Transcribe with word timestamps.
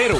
Véro. 0.00 0.18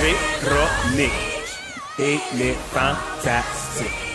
Véronique. 0.00 1.12
Et 1.98 2.18
les 2.38 2.54
fantastiques. 2.72 4.05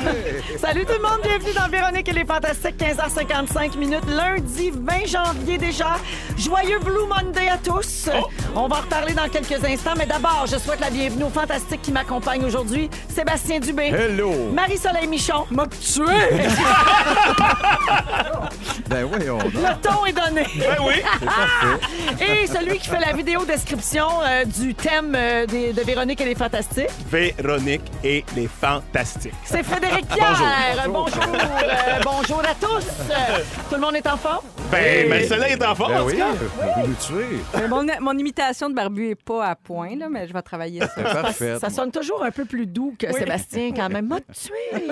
Salut 0.60 0.84
tout 0.84 0.92
le 0.92 1.02
monde, 1.02 1.20
bienvenue 1.22 1.52
dans 1.52 1.68
Véronique 1.68 2.08
et 2.08 2.12
les 2.12 2.24
Fantastiques, 2.24 2.76
15h55 2.78 3.76
minutes, 3.78 4.04
lundi 4.08 4.70
20 4.70 5.06
janvier 5.06 5.58
déjà. 5.58 5.96
Joyeux 6.36 6.78
Blue 6.78 7.06
Monday 7.08 7.48
à 7.48 7.58
tous. 7.58 8.08
On 8.54 8.68
va 8.68 8.76
en 8.76 8.80
reparler 8.80 9.14
dans 9.14 9.28
quelques 9.28 9.62
instants, 9.64 9.94
mais 9.96 10.06
d'abord, 10.06 10.46
je 10.50 10.58
souhaite 10.58 10.80
la 10.80 10.90
bienvenue 10.90 11.24
aux 11.24 11.30
Fantastiques 11.30 11.82
qui 11.82 11.92
m'accompagnent 11.92 12.44
aujourd'hui. 12.44 12.88
Sébastien 13.08 13.60
Dubé. 13.60 13.88
Hello. 13.88 14.32
Marie-Soleil 14.52 15.06
Michon. 15.06 15.46
M'a 15.50 15.66
tué! 15.66 16.04
ben 18.90 19.04
oui, 19.04 19.30
on 19.30 19.38
Le 19.38 19.80
ton 19.82 20.04
est 20.04 20.12
donné. 20.12 20.44
Ben 20.58 20.76
oui. 20.84 20.94
Et 22.20 22.46
celui 22.48 22.78
qui 22.78 22.88
fait 22.88 22.98
la 22.98 23.12
vidéo 23.12 23.44
description 23.44 24.06
euh, 24.24 24.44
du 24.44 24.74
thème 24.74 25.14
euh, 25.16 25.46
des- 25.46 25.72
de 25.72 25.80
Véronique 25.82 26.20
et 26.20 26.24
les 26.24 26.34
Fantastiques, 26.34 26.88
Véronique 27.10 27.82
et 28.02 28.24
les 28.34 28.48
fantastiques. 28.48 29.32
c'est 29.44 29.62
Frédéric 29.62 30.06
Pierre. 30.14 30.86
Bonjour. 30.88 31.22
Euh, 31.22 32.00
bonjour 32.04 32.40
à 32.40 32.54
tous. 32.60 32.84
Euh, 33.10 33.38
tout 33.68 33.76
le 33.76 33.80
monde 33.80 33.94
est 33.94 34.06
en 34.08 34.16
forme? 34.16 34.44
Ben, 34.72 35.08
Marie-Soleil 35.08 35.52
est 35.52 35.64
en 35.64 35.74
forme, 35.74 35.92
Ben 35.94 36.00
en 36.00 36.04
tout 36.04 36.10
oui, 36.12 36.18
cas. 36.18 36.26
vous 36.76 36.86
nous 36.88 36.94
tuez. 36.94 37.38
Mais 37.58 37.68
mon, 37.68 37.84
mon 38.00 38.18
imitation 38.18 38.68
de 38.70 38.74
barbu 38.74 39.10
est 39.10 39.14
pas 39.22 39.46
à 39.46 39.54
point, 39.54 39.96
là, 39.96 40.08
mais 40.10 40.26
je 40.28 40.32
vais 40.32 40.42
travailler 40.42 40.80
ça. 40.80 40.88
C'est 40.96 41.02
parfait. 41.22 41.58
Ça 41.60 41.70
sonne 41.70 41.90
toujours 41.92 42.22
un 42.24 42.30
peu 42.30 42.44
plus 42.44 42.66
doux 42.66 42.94
que 42.98 43.12
Sébastien, 43.12 43.70
quand 43.74 43.88
même. 43.88 44.06
M'a 44.08 44.20
tué! 44.20 44.88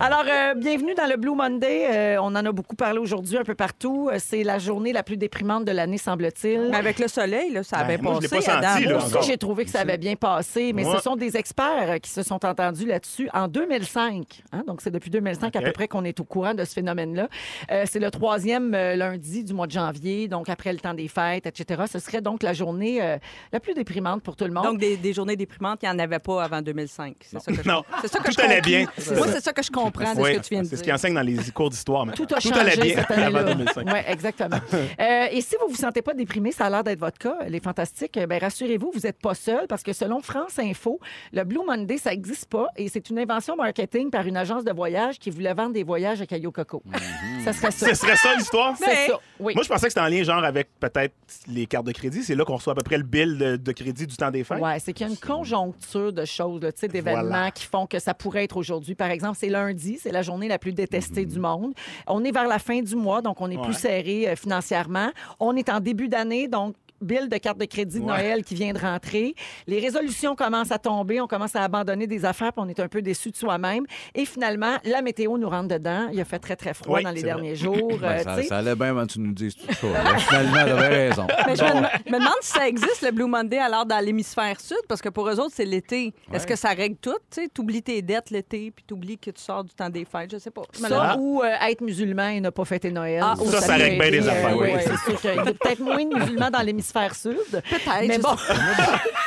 Alors, 0.00 0.24
euh, 0.28 0.54
bienvenue 0.54 0.94
dans 0.94 1.06
le 1.06 1.16
Blue 1.16 1.34
Monday. 1.34 1.86
Euh, 1.98 2.16
on 2.20 2.26
en 2.26 2.36
a 2.44 2.52
beaucoup 2.52 2.76
parlé 2.76 2.98
aujourd'hui 2.98 3.36
un 3.36 3.44
peu 3.44 3.54
partout. 3.54 4.08
Euh, 4.12 4.16
C'est 4.18 4.42
la 4.44 4.58
journée 4.58 4.92
la 4.92 5.02
plus 5.02 5.16
déprimante 5.16 5.64
de 5.64 5.72
l'année, 5.72 5.98
semble-t-il. 5.98 6.68
Mais 6.70 6.76
avec 6.76 6.98
le 6.98 7.08
soleil, 7.08 7.50
là, 7.52 7.62
ça 7.62 7.78
a 7.78 7.84
Ben, 7.84 7.98
bien 8.00 8.10
moi, 8.10 8.18
je 8.20 8.22
l'ai 8.22 8.28
passé. 8.28 8.46
pas 8.46 8.52
senti, 8.54 8.66
Adam. 8.66 8.90
là, 8.90 8.98
Moi 9.08 9.18
aussi, 9.18 9.30
j'ai 9.30 9.38
trouvé 9.38 9.64
que 9.64 9.70
ça 9.70 9.80
avait 9.80 9.98
bien 9.98 10.14
passé, 10.16 10.72
mais 10.72 10.82
Moi- 10.84 10.96
ce 10.96 11.02
sont 11.02 11.16
des 11.16 11.36
experts 11.36 11.90
euh, 11.90 11.98
qui 11.98 12.10
se 12.10 12.22
sont 12.22 12.44
entendus 12.44 12.86
là-dessus 12.86 13.28
en 13.34 13.48
2005. 13.48 14.42
hein. 14.52 14.62
Donc, 14.66 14.80
c'est 14.80 14.90
depuis 14.90 15.10
2005 15.10 15.54
à 15.56 15.58
OK. 15.60 15.64
peu 15.66 15.72
près 15.72 15.88
qu'on 15.88 16.04
est 16.04 16.18
au 16.20 16.24
courant 16.24 16.54
de 16.54 16.64
ce 16.64 16.72
phénomène-là. 16.74 17.28
Euh, 17.70 17.84
c'est 17.90 17.98
le 18.00 18.10
troisième 18.10 18.74
euh, 18.74 18.96
lundi 18.96 19.44
du 19.44 19.54
mois 19.54 19.66
de 19.66 19.72
janvier, 19.72 20.28
donc 20.28 20.48
après 20.48 20.72
le 20.72 20.78
temps 20.78 20.94
des 20.94 21.08
fêtes, 21.08 21.46
etc. 21.46 21.82
Ce 21.90 21.98
serait 21.98 22.20
donc 22.20 22.42
la 22.42 22.52
journée 22.52 23.02
euh, 23.02 23.16
la 23.52 23.60
plus 23.60 23.74
déprimante 23.74 24.22
pour 24.22 24.36
tout 24.36 24.44
le 24.44 24.52
monde. 24.52 24.64
Donc, 24.64 24.78
des, 24.78 24.96
des 24.96 25.12
journées 25.12 25.36
déprimantes, 25.36 25.80
il 25.82 25.88
n'y 25.88 25.94
en 25.94 25.98
avait 25.98 26.18
pas 26.18 26.42
avant 26.44 26.62
2005. 26.62 27.14
C'est 27.20 27.40
ça 27.40 27.52
que 27.52 27.62
je, 27.62 27.68
Non. 27.68 27.82
c'est 28.02 28.08
ça 28.08 28.18
que 28.20 28.24
Tout 28.30 28.34
je 28.38 28.44
allait 28.44 28.60
bien. 28.60 28.86
Moi, 29.16 29.26
c'est 29.32 29.40
ça 29.42 29.52
que 29.52 29.62
je 29.62 29.70
comprends 29.70 30.14
de 30.14 30.20
Oui, 30.20 30.32
ce 30.34 30.38
que 30.38 30.42
tu 30.44 30.54
viens 30.54 30.62
de 30.62 30.66
c'est 30.68 30.76
ce 30.76 30.82
dire. 30.82 30.84
qu'ils 30.84 30.92
enseignent 30.94 31.14
dans 31.14 31.22
les 31.22 31.36
cours 31.54 31.70
d'histoire. 31.70 31.87
Maintenant. 31.92 32.12
Tout 32.26 32.34
a 32.34 32.40
Tout 32.40 32.48
changé 32.48 32.60
allait 32.60 32.76
bien 32.76 32.94
cette 32.96 33.10
avant 33.10 33.38
année-là. 33.38 33.54
2005. 33.54 33.86
Oui, 33.86 34.00
exactement. 34.06 34.56
Euh, 35.00 35.26
et 35.30 35.40
si 35.40 35.54
vous 35.60 35.68
vous 35.68 35.76
sentez 35.76 36.02
pas 36.02 36.12
déprimé, 36.14 36.50
ça 36.50 36.66
a 36.66 36.70
l'air 36.70 36.82
d'être 36.84 36.98
votre 36.98 37.18
cas, 37.18 37.36
les 37.48 37.60
fantastiques, 37.60 38.16
euh, 38.16 38.26
ben 38.26 38.38
rassurez-vous, 38.40 38.90
vous 38.92 39.00
n'êtes 39.00 39.18
pas 39.20 39.34
seul 39.34 39.66
parce 39.68 39.82
que 39.82 39.92
selon 39.92 40.20
France 40.20 40.58
Info, 40.58 40.98
le 41.32 41.44
Blue 41.44 41.60
Monday, 41.66 41.98
ça 41.98 42.10
n'existe 42.10 42.46
pas 42.46 42.68
et 42.76 42.88
c'est 42.88 43.08
une 43.10 43.18
invention 43.18 43.54
marketing 43.56 44.10
par 44.10 44.26
une 44.26 44.36
agence 44.36 44.64
de 44.64 44.72
voyage 44.72 45.18
qui 45.18 45.30
voulait 45.30 45.54
vendre 45.54 45.72
des 45.72 45.84
voyages 45.84 46.20
à 46.20 46.26
Caillou 46.26 46.50
Coco. 46.52 46.82
Ça 47.44 47.52
serait 47.52 47.70
ça. 47.70 47.88
Ce 47.88 47.94
serait 47.94 48.16
ça 48.16 48.34
l'histoire? 48.36 48.74
C'est 48.76 49.06
ça. 49.06 49.18
Oui. 49.38 49.54
Moi, 49.54 49.62
je 49.62 49.68
pensais 49.68 49.86
que 49.86 49.92
c'était 49.92 50.00
en 50.04 50.08
lien 50.08 50.22
genre 50.22 50.44
avec 50.44 50.68
peut-être 50.80 51.14
les 51.46 51.66
cartes 51.66 51.86
de 51.86 51.92
crédit. 51.92 52.22
C'est 52.24 52.34
là 52.34 52.44
qu'on 52.44 52.56
reçoit 52.56 52.72
à 52.72 52.76
peu 52.76 52.82
près 52.82 52.98
le 52.98 53.04
bill 53.04 53.38
de, 53.38 53.56
de 53.56 53.72
crédit 53.72 54.06
du 54.06 54.16
temps 54.16 54.30
des 54.30 54.44
fêtes. 54.44 54.60
Ouais, 54.60 54.78
c'est 54.80 54.92
qu'il 54.92 55.06
y 55.06 55.08
a 55.08 55.12
une 55.12 55.18
conjoncture 55.18 56.12
de 56.12 56.24
choses, 56.24 56.60
là, 56.60 56.72
tu 56.72 56.80
sais, 56.80 56.88
d'événements 56.88 57.22
Voilà. 57.28 57.50
qui 57.52 57.64
font 57.64 57.86
que 57.86 57.98
ça 57.98 58.12
pourrait 58.14 58.44
être 58.44 58.56
aujourd'hui. 58.56 58.94
Par 58.94 59.10
exemple, 59.10 59.36
c'est 59.40 59.48
lundi, 59.48 59.98
c'est 60.02 60.10
la 60.12 60.22
journée 60.22 60.48
la 60.48 60.58
plus 60.58 60.72
détestée 60.72 61.24
du 61.24 61.38
monde. 61.38 61.72
On 62.06 62.24
est 62.24 62.32
vers 62.32 62.46
la 62.48 62.58
fin 62.58 62.80
du 62.80 62.96
mois, 62.96 63.20
donc 63.22 63.40
on 63.40 63.50
est 63.50 63.56
Ouais. 63.56 63.64
plus 63.64 63.74
serré 63.74 64.28
euh, 64.28 64.36
financièrement. 64.36 65.10
On 65.40 65.56
est 65.56 65.68
en 65.68 65.80
début 65.80 66.08
d'année, 66.08 66.48
donc 66.48 66.74
bill 67.00 67.28
de 67.28 67.36
carte 67.36 67.58
de 67.58 67.64
crédit 67.64 68.00
de 68.00 68.04
Ouais. 68.04 68.16
Noël 68.22 68.44
qui 68.44 68.54
vient 68.54 68.72
de 68.72 68.78
rentrer. 68.78 69.34
Les 69.66 69.80
résolutions 69.80 70.34
commencent 70.34 70.72
à 70.72 70.78
tomber, 70.78 71.20
on 71.20 71.26
commence 71.26 71.54
à 71.56 71.62
abandonner 71.62 72.06
des 72.06 72.24
affaires, 72.24 72.52
puis 72.52 72.62
on 72.64 72.68
est 72.68 72.80
un 72.80 72.88
peu 72.88 73.02
déçu 73.02 73.30
de 73.30 73.36
soi-même. 73.36 73.84
Et 74.14 74.24
finalement, 74.24 74.76
la 74.84 75.02
météo 75.02 75.36
nous 75.38 75.48
rentre 75.48 75.68
dedans. 75.68 76.08
Il 76.12 76.20
a 76.20 76.24
fait 76.24 76.38
très, 76.38 76.56
très 76.56 76.74
froid 76.74 76.96
Oui, 76.98 77.04
dans 77.04 77.10
les 77.10 77.20
vrai. 77.20 77.30
derniers 77.30 77.54
jours. 77.56 77.98
Ben, 78.00 78.04
euh, 78.04 78.22
ça, 78.22 78.36
tu 78.42 78.52
allait 78.52 78.74
bien 78.74 78.88
avant 78.90 79.06
que 79.06 79.12
tu 79.12 79.20
nous 79.20 79.32
dises 79.32 79.54
tout 79.56 79.72
ça. 79.74 79.86
là. 79.88 80.18
Finalement, 80.18 80.52
t'avais 80.54 81.08
raison. 81.08 81.26
Mais 81.46 81.56
je 81.56 81.62
me, 81.64 82.10
me 82.12 82.18
demande 82.18 82.34
si 82.40 82.52
ça 82.52 82.66
existe, 82.68 83.02
le 83.02 83.10
Blue 83.12 83.26
Monday, 83.26 83.58
alors 83.58 83.84
dans 83.86 83.98
l'hémisphère 84.04 84.60
sud, 84.60 84.78
parce 84.88 85.00
que 85.02 85.08
pour 85.08 85.28
eux 85.28 85.38
autres, 85.38 85.52
c'est 85.54 85.64
l'été. 85.64 86.12
Est-ce 86.32 86.46
que 86.46 86.56
ça 86.56 86.70
règle 86.70 86.96
tout? 86.96 87.16
Tu 87.30 87.42
sais, 87.42 87.48
t'oublies 87.48 87.82
tes 87.82 88.00
dettes 88.02 88.30
l'été, 88.30 88.70
puis 88.74 88.84
t'oublies 88.86 89.18
que 89.18 89.30
tu 89.30 89.42
sors 89.42 89.62
du 89.64 89.74
temps 89.74 89.90
des 89.90 90.04
fêtes, 90.04 90.30
je 90.32 90.38
sais 90.38 90.50
pas. 90.50 90.62
Ça, 90.72 91.16
ou 91.18 91.42
euh, 91.42 91.46
être 91.68 91.80
musulman 91.80 92.28
et 92.28 92.40
ne 92.40 92.50
pas 92.50 92.64
fêter 92.64 92.90
Noël. 92.90 93.20
Ah, 93.22 93.34
Ou 93.40 93.46
ça, 93.50 93.60
ça 93.60 93.74
règle 93.76 94.00
bien 94.00 94.10
des 94.10 94.28
affaires, 94.28 94.56
oui. 94.56 94.68
oui, 94.74 94.80
c'est 94.82 95.10
sûr 95.10 95.20
qu'il 95.20 95.34
y 95.34 95.38
a 95.38 95.44
peut-être 95.44 95.80
moins 95.80 96.04
de 96.04 96.14
musulmans 96.14 96.50
dans 96.50 96.60
l'hémisphère 96.62 96.87
sud. 97.14 97.36
Peut-être. 97.50 98.06
Mais 98.06 98.18
bon. 98.18 98.36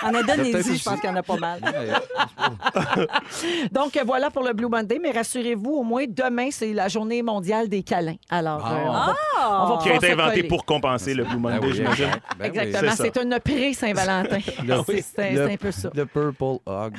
En 0.04 0.14
Indonésie, 0.16 0.78
je 0.78 0.84
pense 0.84 1.00
qu'il 1.00 1.10
y 1.10 1.14
en 1.14 1.16
a 1.16 1.24
pas 1.24 1.38
mal. 1.38 1.60
Donc, 3.72 4.00
voilà 4.06 4.30
pour 4.30 4.44
le 4.44 4.54
Blue 4.54 4.68
Monday. 4.68 5.00
Mais 5.02 5.12
rassurez-vous, 5.12 5.72
au 5.72 5.84
moins 5.84 6.06
demain, 6.08 6.50
c'est 6.52 6.74
la 6.74 6.88
journée 6.88 7.22
mondiale 7.22 7.70
des 7.70 7.84
câlins. 7.84 8.16
Alors, 8.30 8.66
euh, 8.66 8.78
on 8.86 8.92
va, 8.92 9.16
on 9.40 9.76
va 9.76 9.84
Qui 9.84 9.90
a 9.90 9.96
été 9.96 10.12
inventé 10.12 10.44
pour 10.44 10.66
compenser 10.66 11.14
le 11.14 11.24
Blue 11.24 11.38
Ben 11.38 11.56
Monday, 11.56 11.68
oui, 11.68 11.74
j'imagine. 11.76 12.06
ben 12.40 12.52
oui. 12.52 12.60
Exactement. 12.60 12.92
c'est 12.92 12.98
ça. 12.98 13.04
C'est 13.04 13.18
une 13.18 13.40
pré-Saint-Valentin. 13.40 14.40
C'est- 15.16 15.42
un 15.42 15.58
peu 15.58 15.72
ça. 15.72 15.90
Le 15.94 16.06
Purple 16.06 16.60
Hog. 16.66 16.96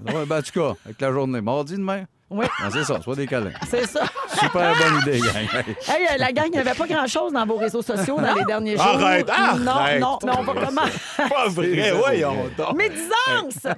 Ouais, 0.00 0.26
ben, 0.26 0.38
en 0.38 0.42
tout 0.42 0.60
cas, 0.60 0.74
avec 0.84 1.00
la 1.00 1.12
journée. 1.12 1.40
Mardi 1.40 1.74
demain. 1.74 2.04
Oui, 2.28 2.44
Non, 2.60 2.70
c'est 2.72 2.82
ça, 2.82 3.00
soit 3.00 3.14
des 3.14 3.26
câlins. 3.26 3.52
c'est 3.68 3.86
ça. 3.86 4.00
Super 4.36 4.74
bonne 4.76 5.00
idée, 5.02 5.20
gang. 5.20 5.64
Hey, 5.88 6.06
euh, 6.10 6.16
la 6.18 6.32
gang, 6.32 6.46
il 6.46 6.52
n'y 6.52 6.58
avait 6.58 6.74
pas 6.74 6.86
grand-chose 6.86 7.32
dans 7.32 7.46
vos 7.46 7.54
réseaux 7.56 7.82
sociaux 7.82 8.16
dans 8.20 8.34
les 8.34 8.44
derniers 8.44 8.72
jours. 8.76 8.84
Arrête, 8.84 9.28
Non, 9.60 9.70
arrête. 9.72 10.00
non, 10.00 10.18
mais 10.24 10.32
on 10.36 10.42
va 10.42 10.52
comment? 10.66 11.28
Pas 11.28 11.48
vrai, 11.48 11.92
voyons 11.92 12.34
donc. 12.58 12.74
Médisance! 12.76 13.72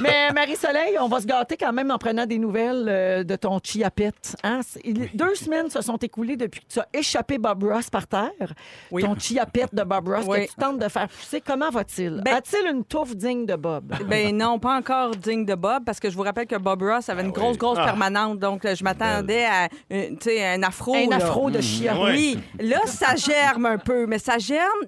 Mais 0.00 0.30
Marie-Soleil, 0.32 0.98
on 1.00 1.08
va 1.08 1.20
se 1.22 1.26
gâter 1.26 1.56
quand 1.56 1.72
même 1.72 1.90
en 1.90 1.96
prenant 1.96 2.26
des 2.26 2.38
nouvelles 2.38 2.84
euh, 2.88 3.24
de 3.24 3.36
ton 3.36 3.58
chia 3.62 3.90
pet. 3.90 4.12
Hein? 4.42 4.60
Deux 5.14 5.34
semaines 5.34 5.70
se 5.70 5.80
sont 5.80 5.96
écoulées 5.96 6.36
depuis 6.36 6.60
que 6.60 6.72
tu 6.74 6.80
as 6.80 6.86
échappé 6.92 7.38
Bob 7.38 7.64
Ross 7.64 7.88
par 7.88 8.06
terre. 8.06 8.30
Oui. 8.90 9.02
Ton 9.02 9.18
chia 9.18 9.46
pet 9.46 9.68
de 9.74 9.82
Bob 9.82 10.08
Ross 10.08 10.24
Oui. 10.28 10.44
que 10.46 10.50
tu 10.50 10.56
tentes 10.56 10.78
de 10.78 10.88
faire 10.88 11.08
pousser. 11.08 11.40
Comment 11.40 11.70
va-t-il? 11.70 12.20
Ben- 12.22 12.34
A-t-il 12.34 12.70
une 12.70 12.84
touffe 12.84 13.16
digne 13.16 13.46
de 13.46 13.56
Bob? 13.56 13.94
Ben 14.06 14.36
non, 14.36 14.58
pas 14.58 14.76
encore 14.76 15.12
digne 15.16 15.46
de 15.46 15.54
Bob, 15.54 15.84
parce 15.86 15.98
que 15.98 16.10
je 16.10 16.16
vous 16.16 16.22
rappelle 16.22 16.46
que 16.46 16.56
Bob 16.56 16.82
Ross 16.82 17.08
avait 17.08 17.22
une 17.22 17.30
grosse, 17.32 17.56
grosse 17.56 17.78
Ah. 17.80 17.93
Permanente. 17.94 18.38
Donc, 18.38 18.64
là, 18.64 18.74
je 18.74 18.84
m'attendais 18.84 19.44
à 19.44 19.68
euh, 19.92 20.10
tu 20.10 20.16
sais, 20.20 20.44
un 20.44 20.62
afro. 20.62 20.94
Un 20.94 21.08
là. 21.08 21.16
afro 21.16 21.50
de 21.50 21.60
chia. 21.60 21.98
Ouais. 21.98 22.12
Oui, 22.12 22.38
là, 22.60 22.80
ça 22.86 23.16
germe 23.16 23.66
un 23.66 23.78
peu, 23.78 24.06
mais 24.06 24.18
ça 24.18 24.38
germe 24.38 24.84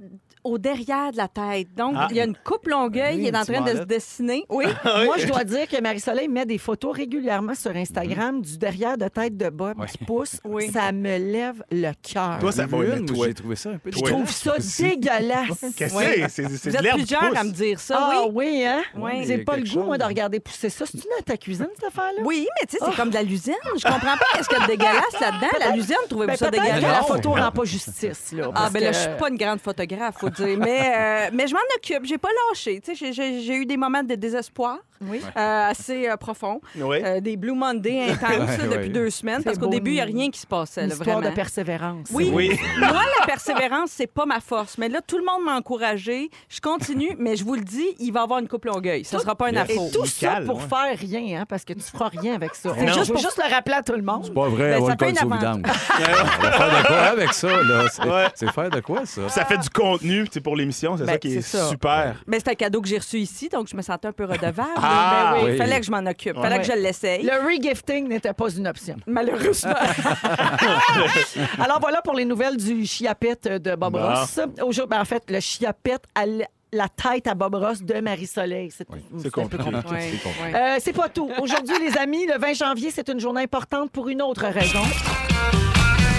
au 0.47 0.59
derrière 0.59 1.13
de 1.13 1.17
la 1.17 1.29
tête. 1.29 1.69
Donc, 1.77 1.95
Ah. 1.97 2.07
il 2.11 2.17
y 2.17 2.21
a 2.21 2.25
une 2.25 2.37
coupe 2.37 2.67
longueuil 2.69 3.17
Oui, 3.17 3.23
qui 3.23 3.29
est 3.29 3.37
en 3.37 3.45
train 3.45 3.61
de 3.63 3.77
se 3.79 3.83
dessiner. 3.85 4.45
Oui. 4.51 4.65
Moi, 5.05 5.17
je 5.19 5.27
dois 5.27 5.45
dire 5.45 5.67
que 5.69 5.81
Marie-Soleil 5.81 6.29
met 6.29 6.47
des 6.47 6.59
photos 6.59 6.95
régulièrement 6.97 7.55
sur 7.55 7.75
Instagram 7.77 8.41
du 8.41 8.57
derrière 8.59 8.97
de 8.97 9.09
tête 9.09 9.37
de 9.37 9.49
Bob 9.51 9.85
qui 9.87 9.99
pousse. 9.99 10.41
Oui. 10.45 10.71
Ça 10.73 10.93
me 10.93 11.19
lève 11.19 11.63
le 11.71 11.93
cœur. 12.03 12.39
Toi, 12.41 12.53
ça 12.53 12.67
va 12.67 12.77
Une, 12.79 13.07
toi. 13.07 13.27
J'ai 13.27 13.35
trouvé 13.35 13.57
ça 13.57 13.71
un 13.71 13.79
peu 13.79 13.91
Je 13.93 14.01
trouve 14.01 14.31
ça 14.31 14.55
dégueulasse. 14.79 15.65
Qu'est-ce 15.77 15.95
que 15.95 15.99
Oui. 15.99 16.25
c'est? 16.29 16.49
C'est 16.57 16.71
de 16.71 16.77
êtes 16.77 16.83
l'herbe 16.83 16.99
qui 16.99 17.05
plusieurs 17.05 17.29
pousse. 17.29 17.39
à 17.39 17.45
me 17.45 17.51
dire 17.51 17.81
ça. 17.81 17.99
Ah 18.01 18.23
oui. 18.27 18.31
oui, 18.35 18.65
hein? 18.65 18.83
Oui. 18.97 19.25
J'ai 19.27 19.35
Il 19.35 19.45
pas 19.45 19.57
le 19.57 19.65
goût, 19.65 19.83
moi, 19.85 19.99
de 19.99 20.05
regarder 20.05 20.41
pousser 20.41 20.71
ça. 20.71 20.87
C'est-tu 20.87 21.05
dans 21.05 21.25
ta 21.25 21.37
cuisine, 21.37 21.69
cette 21.75 21.89
affaire-là? 21.89 22.23
Oui, 22.25 22.47
mais 22.61 22.67
tu 22.67 22.77
sais, 22.77 22.85
c'est 22.89 22.97
comme 22.97 23.11
de 23.11 23.15
la 23.15 23.23
lusine. 23.23 23.55
Je 23.77 23.83
comprends 23.83 24.17
pas 24.17 24.25
qu'est-ce 24.35 24.49
qu'il 24.49 24.59
y 24.59 24.61
a 24.61 24.65
de 24.65 24.71
dégueulasse 24.71 25.21
là-dedans. 25.21 25.59
La 25.59 25.71
lusine, 25.77 25.97
trouvez-vous 26.09 26.31
Ben, 26.33 26.37
ça 26.37 26.51
dégueulasse? 26.51 26.81
la 26.83 27.03
photo 27.03 27.31
rend 27.33 27.51
pas 27.51 27.65
justice, 27.65 28.33
là. 28.33 28.51
Ah, 28.55 28.69
ben 28.73 28.83
là, 28.83 28.93
je 28.93 28.99
suis 28.99 29.09
pas 29.19 29.29
une 29.29 29.37
grande 29.37 29.61
photographe, 29.61 30.17
faut 30.19 30.31
dire. 30.45 30.59
Mais, 30.59 30.81
euh, 30.97 31.31
mais 31.33 31.47
je 31.47 31.55
m'en 31.55 31.61
occupe. 31.77 32.05
J'ai 32.05 32.19
pas 32.19 32.29
lâché. 32.51 32.81
Tu 32.81 32.95
sais, 32.97 33.13
j'ai- 33.13 33.55
eu 33.57 33.67
des 33.67 33.77
moments 33.77 34.03
de 34.03 34.15
désespoir 34.15 34.79
Oui. 35.01 35.21
euh, 35.37 35.71
assez 35.71 36.09
euh, 36.09 36.17
profonds. 36.17 36.61
Oui. 36.77 36.99
Euh, 37.05 37.21
des 37.21 37.37
Blue 37.37 37.53
Monday 37.55 38.11
intenses 38.11 38.59
là, 38.59 38.65
depuis 38.65 38.77
ouais. 38.77 38.89
deux 38.89 39.11
semaines. 39.11 39.43
Parce 39.43 39.57
C'est 39.57 39.63
qu'au 39.63 39.69
début, 39.71 39.93
il 39.93 39.95
n'y 39.95 40.01
a 40.01 40.05
rien 40.05 40.31
qui 40.31 40.39
se 40.41 40.47
passait, 40.47 40.83
Une 40.83 40.89
là, 40.89 40.95
histoire 40.95 41.17
vraiment. 41.19 41.31
de 41.31 41.35
persévérance. 41.35 42.09
Oui. 42.13 42.31
Oui. 42.33 42.59
Moi, 42.79 43.03
la 43.21 43.27
persévérance, 43.27 43.91
c'est 43.93 44.07
pas 44.07 44.27
ma 44.27 44.41
force. 44.41 44.79
Mais 44.79 44.89
là, 44.89 45.01
tout 45.07 45.19
le 45.19 45.25
monde 45.25 45.45
m'a 45.45 45.57
encouragé. 45.57 46.31
Je 46.49 46.61
continue, 46.61 47.15
mais 47.19 47.37
je 47.37 47.45
vous 47.45 47.55
le 47.55 47.63
dis, 47.63 47.87
il 47.99 48.13
va 48.13 48.21
y 48.21 48.23
avoir 48.23 48.39
une 48.41 48.49
couple 48.49 48.69
longueuil. 48.69 49.05
Ce 49.05 49.19
sera 49.19 49.35
pas 49.35 49.49
un 49.49 49.57
afro. 49.57 49.87
Et 49.89 49.91
tout 49.91 50.07
ça 50.07 50.41
pour 50.45 50.57
ouais. 50.59 50.63
faire 50.69 50.99
rien, 50.99 51.41
hein, 51.41 51.45
parce 51.49 51.65
que 51.65 51.73
tu 51.73 51.81
feras 51.81 52.09
rien 52.09 52.35
avec 52.35 52.55
ça. 52.55 52.71
Je 52.79 52.87
Juste 52.93 53.13
pour- 53.13 53.21
juste 53.21 53.41
le 53.43 53.53
rappeler 53.53 53.75
à 53.77 53.83
tout 53.83 53.93
le 53.95 54.03
monde. 54.03 54.23
C'est 54.27 54.35
pas 54.35 54.49
vrai, 54.49 54.77
on 54.77 54.87
ça 54.87 54.97
le 55.01 55.07
vidange. 55.07 55.63
va 56.41 56.53
faire 56.53 56.83
de 56.83 56.87
quoi 56.87 56.97
avec 56.97 57.33
ça, 57.33 57.49
là? 57.49 57.85
C'est 57.91 58.07
Ouais. 58.07 58.27
c'est 58.35 58.51
faire 58.53 58.71
de 58.71 58.81
quoi, 58.81 59.05
ça? 59.07 59.29
Ça 59.29 59.45
fait 59.45 59.59
du 59.59 59.69
contenu 59.71 60.26
sais, 60.35 60.41
pour 60.41 60.57
l'émission, 60.57 60.97
c'est 60.97 61.05
Ben, 61.05 61.13
ça 61.13 61.19
qui 61.19 61.35
est, 61.37 61.41
ça. 61.41 61.69
super. 61.69 62.23
Mais 62.27 62.39
c'est 62.39 62.51
un 62.51 62.55
cadeau 62.55 62.81
que 62.81 62.89
j'ai 62.89 62.99
reçu 62.99 63.19
ici, 63.19 63.49
donc 63.49 63.69
je 63.69 63.77
me 63.77 63.83
sentais 63.83 64.09
un 64.09 64.13
peu 64.13 64.25
redevable. 64.25 64.69
Ah, 64.77 65.35
Ben 65.37 65.45
oui, 65.45 65.51
oui. 65.53 65.57
fallait 65.59 65.81
que 65.81 65.87
je 65.87 65.91
m'en 65.91 66.05
occupe. 66.07 66.35
Fallait 66.37 66.57
Ouais. 66.57 66.61
que 66.63 66.67
je 66.67 66.73
l'essaye. 66.79 67.23
Le 67.23 67.47
regifting 67.47 68.09
n'était 68.09 68.33
pas 68.33 68.49
une 68.51 68.67
option. 68.69 68.97
Malheureusement. 69.07 69.73
Alors 71.59 71.81
voilà 71.81 72.03
pour 72.03 72.15
les 72.15 72.25
nouvelles 72.25 72.57
du 72.57 72.85
chiapette 72.87 73.49
de 73.49 73.75
Bob 73.75 73.93
Bon. 73.95 74.01
Ross. 74.03 74.41
Aujourd'hui, 74.63 74.97
ben, 74.97 75.01
en 75.01 75.05
fait, 75.05 75.23
le 75.31 75.41
chiapette 75.41 76.05
al- 76.15 76.47
la 76.73 76.89
tête 76.89 77.27
à 77.27 77.35
Bob 77.35 77.55
Ross 77.55 77.83
de 77.83 78.01
Marie-Soleil. 78.01 78.71
C'est 78.77 78.87
c'est 79.19 79.39
un 79.39 79.47
peu 79.47 79.57
compliqué. 79.59 79.89
Ouais, 79.95 80.11
C'est. 80.21 80.57
Euh, 80.57 80.77
c'est 80.81 80.93
pas 80.93 81.09
tout. 81.09 81.31
Aujourd'hui, 81.41 81.77
les 81.81 81.97
amis, 81.97 82.27
le 82.27 82.39
20 82.39 82.55
janvier, 82.55 82.91
c'est 82.91 83.09
une 83.09 83.21
journée 83.21 83.43
importante 83.43 83.91
pour 83.91 84.09
une 84.09 84.21
autre 84.23 84.45
raison. 84.47 84.81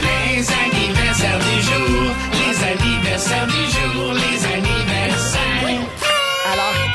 Les 0.07 0.45
anniversaires 0.65 1.39
du 1.39 1.61
jour, 1.69 2.03
les 2.39 2.57
anniversaires 2.73 3.47
du 3.47 3.63
jour, 3.75 4.13
les 4.13 4.45
anniversaires. 4.45 5.81
Alors, 6.51 6.86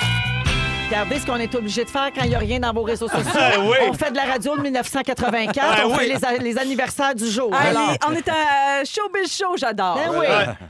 regardez 0.92 1.18
ce 1.20 1.26
qu'on 1.26 1.36
est 1.36 1.54
obligé 1.54 1.84
de 1.84 1.90
faire 1.90 2.10
quand 2.14 2.22
il 2.24 2.28
n'y 2.28 2.34
a 2.34 2.38
rien 2.38 2.60
dans 2.60 2.72
vos 2.72 2.82
réseaux 2.82 3.08
sociaux. 3.08 3.30
Ah 3.34 3.52
oui. 3.60 3.76
On 3.88 3.92
fait 3.94 4.10
de 4.10 4.16
la 4.16 4.24
radio 4.24 4.56
de 4.56 4.62
1984. 4.72 5.58
Ah 5.66 5.82
on 5.86 5.92
oui. 5.96 6.12
fait 6.18 6.38
les, 6.42 6.58
anniversaires 6.58 7.14
du 7.14 7.26
jour. 7.28 7.50
Alors, 7.54 7.96
on 8.08 8.12
est 8.12 8.28
à 8.28 8.84
Showbiz 8.84 9.34
Show, 9.34 9.56
j'adore. 9.56 9.96
Ben 9.96 10.10
oui. 10.18 10.26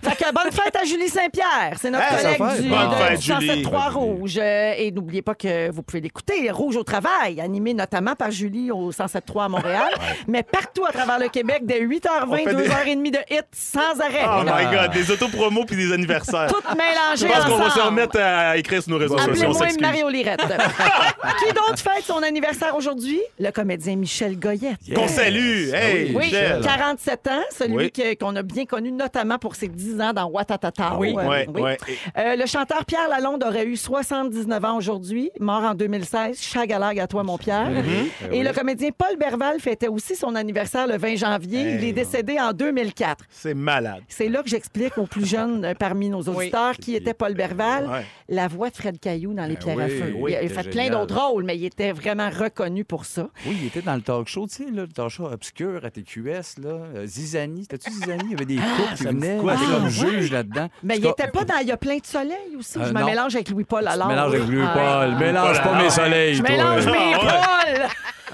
Fait 0.09 0.17
que 0.25 0.33
bonne 0.33 0.53
fête 0.53 0.77
à 0.81 0.85
Julie 0.85 1.09
Saint-Pierre. 1.09 1.77
C'est 1.81 1.91
notre 1.91 2.05
Hey, 2.05 2.37
collègue 2.39 2.63
du, 2.63 2.69
Bonne 2.69 2.91
de- 2.91 2.95
fête, 2.95 3.19
du 3.19 3.25
Julie. 3.25 3.63
107.3 3.65 3.71
Bonne 3.71 3.83
Julie. 3.83 3.93
Rouge. 3.95 4.39
Euh, 4.41 4.73
et 4.77 4.91
n'oubliez 4.93 5.23
pas 5.23 5.35
que 5.35 5.71
vous 5.73 5.83
pouvez 5.83 6.01
l'écouter. 6.01 6.51
Rouge 6.51 6.77
au 6.77 6.85
travail, 6.85 7.41
animé 7.41 7.75
notamment 7.75 8.15
par 8.15 8.31
Julie 8.31 8.71
au 8.71 8.93
107.3 8.93 9.45
à 9.45 9.49
Montréal. 9.49 9.91
Mais 10.29 10.43
partout 10.45 10.85
à 10.87 10.93
travers 10.93 11.19
le 11.19 11.29
Québec, 11.29 11.63
dès 11.65 11.81
8h20, 11.81 12.09
On 12.29 12.37
fait 12.37 12.45
des- 12.55 12.69
2h30 12.69 13.11
de 13.11 13.19
hits 13.31 13.41
sans 13.53 14.01
arrêt. 14.01 14.25
Oh 14.25 14.43
my 14.45 14.77
God, 14.77 14.93
des 14.93 15.11
autopromos 15.11 15.65
puis 15.65 15.77
des 15.77 15.93
anniversaires. 15.93 16.47
Tout 16.49 16.63
Je 16.71 16.77
mélangé 16.77 17.27
pense 17.29 17.45
qu'on 17.53 17.59
va 17.63 17.71
se 17.71 17.81
remettre 17.81 18.21
à 18.21 18.57
écrire 18.57 18.83
sur 18.83 18.93
nos 18.93 18.99
réseaux 18.99 19.19
sociaux. 19.19 19.53
Mario 19.81 20.09
Lirette. 20.13 20.41
Qui 21.39 21.53
d'autre 21.53 21.79
fête 21.79 22.05
son 22.05 22.23
anniversaire 22.23 22.77
aujourd'hui? 22.77 23.21
Le 23.39 23.51
comédien 23.51 23.97
Michel 23.97 24.39
Goyette. 24.39 24.79
Qu'on 24.95 25.09
salue. 25.09 25.71
Hey, 25.73 26.13
Oui, 26.15 26.27
Michel. 26.27 26.61
47 26.63 27.27
ans, 27.29 27.43
celui 27.51 27.77
Oui. 27.97 28.17
qu'on 28.19 28.37
a 28.37 28.43
bien 28.43 28.65
connu 28.67 28.93
notamment 28.93 29.39
pour 29.39 29.55
ses 29.57 29.69
10 29.69 30.01
ans 30.01 30.13
dans 30.13 30.27
Watatata. 30.27 30.97
Oui, 30.99 31.15
Euh, 31.17 31.29
ouais, 31.29 31.47
oui. 31.53 31.61
ouais. 31.63 31.79
Euh, 32.19 32.37
le 32.37 32.47
chanteur 32.47 32.85
Pierre 32.85 33.09
Lalonde 33.09 33.43
aurait 33.45 33.67
eu 33.67 33.77
79 33.77 34.65
ans 34.65 34.77
aujourd'hui, 34.77 35.31
mort 35.41 35.63
en 35.63 35.75
2016. 35.75 36.41
Chagalag 36.41 36.99
à 37.01 37.07
toi, 37.07 37.23
mon 37.23 37.39
Pierre. 37.39 37.71
Mm-hmm. 37.71 38.33
Et 38.33 38.43
le 38.43 38.53
comédien 38.53 38.91
Paul 38.97 39.17
Berval 39.19 39.61
fêtait 39.61 39.89
aussi 39.89 40.15
son 40.17 40.35
anniversaire 40.35 40.87
le 40.87 40.97
20 40.99 41.17
janvier. 41.17 41.77
Il 41.79 41.85
est 41.85 41.93
décédé 41.93 42.39
en 42.39 42.53
2004. 42.53 43.25
C'est 43.31 43.55
malade. 43.55 44.03
C'est 44.09 44.29
là 44.29 44.43
que 44.43 44.49
j'explique 44.49 44.99
aux 44.99 45.07
plus 45.07 45.27
jeunes 45.27 45.65
euh, 45.65 45.75
parmi 45.79 46.09
nos 46.09 46.21
auditeurs 46.23 46.77
qui 46.77 46.95
était 46.95 47.15
Paul 47.15 47.35
Berval, 47.35 47.89
Ouais. 47.89 48.05
la 48.29 48.49
voix 48.49 48.71
de 48.71 48.77
Fred 48.77 48.99
Caillou 49.01 49.35
dans 49.35 49.45
Les 49.45 49.57
Pierres 49.57 49.79
à 49.81 49.89
Feu. 50.07 50.15
oui, 50.17 50.35
il 50.43 50.47
a 50.53 50.63
fait 50.63 50.71
plein 50.71 50.91
d'autres 50.91 51.19
rôles, 51.19 51.45
mais 51.45 51.57
il 51.57 51.65
était 51.65 51.93
vraiment 51.93 52.31
reconnu 52.31 52.85
pour 52.85 53.05
ça. 53.05 53.29
Oui, 53.47 53.57
il 53.61 53.67
était 53.67 53.83
dans 53.83 53.95
le 53.95 54.03
talk 54.03 54.29
show, 54.29 54.47
tu 54.47 54.55
sais, 54.57 54.65
là, 54.71 54.83
le 54.83 54.89
talk 54.89 55.09
show 55.11 55.27
obscur 55.27 55.85
à 55.85 55.91
TQS, 55.91 56.61
là. 56.63 56.71
Euh, 56.97 57.07
Zizani, 57.07 57.63
c'était-tu 57.63 57.91
Zizani? 57.91 58.23
Il 58.27 58.31
y 58.31 58.35
avait 58.35 58.45
des 58.45 58.57
couples 58.57 58.95
qui 58.97 59.05
venaient, 59.05 59.39
quoi, 59.39 59.57
ça? 59.57 59.65
comme 59.65 59.85
Ah, 59.87 59.89
juge 59.89 60.31
là-dedans. 60.33 60.69
Mais 60.83 60.97
il 60.97 61.03
tout 61.03 61.09
était 61.11 61.25
cas, 61.25 61.31
pas 61.31 61.45
dans 61.45 61.59
Il 61.63 61.69
y 61.69 61.73
a 61.73 61.77
plein 61.77 61.97
de 61.99 62.07
soleil 62.07 62.57
aussi. 62.59 62.79
Euh, 62.79 62.85
je 62.87 62.93
me 62.93 63.01
non. 63.01 63.07
mélange 63.07 63.35
avec 63.35 63.49
Louis-Paul 63.51 63.87
alors. 63.87 64.09
Mélange 64.09 64.35
avec 64.35 64.47
Louis 64.49 64.63
Ah, 64.65 64.75
Paul. 65.09 65.19
Mélange 65.19 65.63
Paul 65.63 65.73
pas 65.73 65.83
mes 65.83 65.91
soleils, 65.91 66.35
Je 66.35 66.43
toi. 66.43 66.51
mélange 66.51 66.87
mes 66.87 66.93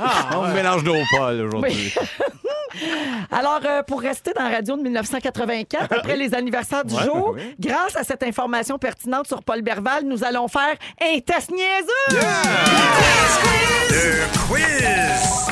Ah, 0.01 0.39
ouais. 0.41 0.49
On 0.51 0.55
mélange 0.55 0.85
nos 0.85 0.95
Paul 1.17 1.41
aujourd'hui. 1.41 1.93
Alors, 3.33 3.61
euh, 3.65 3.83
pour 3.83 4.01
rester 4.01 4.33
dans 4.33 4.45
la 4.45 4.51
radio 4.51 4.77
de 4.77 4.83
1984, 4.83 5.93
après 5.93 6.17
les 6.17 6.35
anniversaires 6.35 6.85
du 6.85 6.95
Ouais, 6.95 7.03
jour, 7.05 7.33
oui. 7.35 7.55
grâce 7.59 7.97
à 7.97 8.05
cette 8.05 8.23
information 8.23 8.79
pertinente 8.79 9.27
sur 9.27 9.43
Paul 9.43 9.63
Berval, 9.63 10.05
nous 10.05 10.23
allons 10.23 10.47
faire 10.49 10.75
un 11.01 11.19
test 11.21 11.51
niaiseux! 11.51 12.19
Le 13.91 14.25
quiz, 14.49 15.51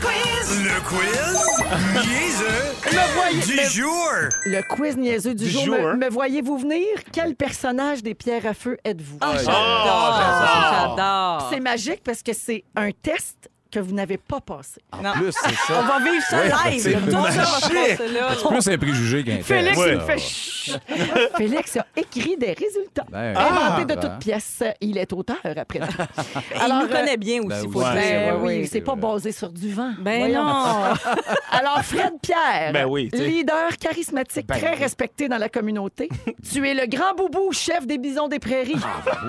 quiz. 0.00 0.62
Le 0.64 0.80
quiz 0.88 2.06
niaiseux 2.06 2.64
Me 2.92 3.14
voyez- 3.14 3.40
du 3.40 3.78
jour! 3.78 4.08
Le 4.46 4.62
quiz 4.62 4.96
niaiseux 4.96 5.34
du, 5.34 5.44
Du 5.44 5.50
jour. 5.50 5.64
jour, 5.64 5.74
Me, 5.78 5.86
hein? 5.88 5.96
me 5.96 6.08
voyez-vous 6.08 6.58
venir? 6.58 6.86
Quel 7.12 7.34
personnage 7.34 8.02
des 8.02 8.14
pierres 8.14 8.46
à 8.46 8.54
feu 8.54 8.78
êtes-vous? 8.84 9.18
Ah, 9.20 9.32
Ah, 9.34 9.38
j'adore. 9.38 10.96
J'adore. 10.96 11.48
C'est 11.52 11.60
magique 11.60 12.02
parce 12.04 12.22
que 12.22 12.32
c'est 12.32 12.64
un 12.76 12.90
test 12.92 13.50
que 13.70 13.78
vous 13.80 13.92
n'avez 13.94 14.16
pas 14.16 14.40
passé. 14.40 14.80
Non. 15.02 15.10
En 15.10 15.12
plus, 15.12 15.32
c'est 15.32 15.50
On 15.72 15.74
ça. 15.74 15.82
va 15.82 15.98
vivre 15.98 16.24
ça 16.28 16.38
Ouais, 16.38 16.70
live. 16.70 16.80
c'est. 16.82 18.40
Tout 18.40 18.48
plus 18.48 18.68
un 18.68 18.78
préjugé 18.78 19.24
qu'un. 19.24 19.42
Félix, 19.42 19.76
Ouais. 19.78 19.94
il 19.94 20.00
fait 20.00 20.18
chut. 20.18 20.78
Félix 21.36 21.76
a 21.76 21.86
écrit 21.96 22.36
des 22.36 22.52
résultats. 22.52 23.04
Ben, 23.10 23.36
Inventé 23.36 23.82
de 23.84 23.94
ben. 23.94 24.00
toutes 24.00 24.18
pièces. 24.20 24.62
Il 24.80 24.96
est 24.98 25.12
auteur 25.12 25.36
après. 25.44 25.78
Et 25.80 25.82
il 26.56 26.60
Alors, 26.62 26.78
nous 26.82 26.86
euh, 26.86 26.88
connaît 26.98 27.16
bien 27.16 27.38
aussi, 27.40 27.48
ben 27.66 27.72
faut 27.72 27.78
oui. 27.80 27.84
le 27.88 27.94
Ben 27.94 28.24
dire. 28.34 28.42
oui, 28.42 28.58
oui. 28.60 28.68
c'est 28.70 28.80
pas 28.80 28.94
basé 28.94 29.32
sur 29.32 29.50
du 29.50 29.70
vent. 29.72 29.92
Ben 29.98 30.18
Voyons. 30.20 30.44
non. 30.44 30.94
Alors, 31.50 31.82
Fred 31.84 32.12
Pierre, 32.22 32.72
Ben 32.72 32.86
oui, 32.86 33.10
leader 33.12 33.76
charismatique, 33.80 34.46
Ben 34.46 34.58
très 34.58 34.70
oui. 34.70 34.76
respecté 34.82 35.28
dans 35.28 35.38
la 35.38 35.48
communauté. 35.48 36.08
tu 36.52 36.66
es 36.66 36.74
le 36.74 36.86
grand 36.86 37.14
boubou, 37.16 37.52
chef 37.52 37.86
des 37.86 37.98
bisons 37.98 38.28
des 38.28 38.38
prairies. 38.38 38.76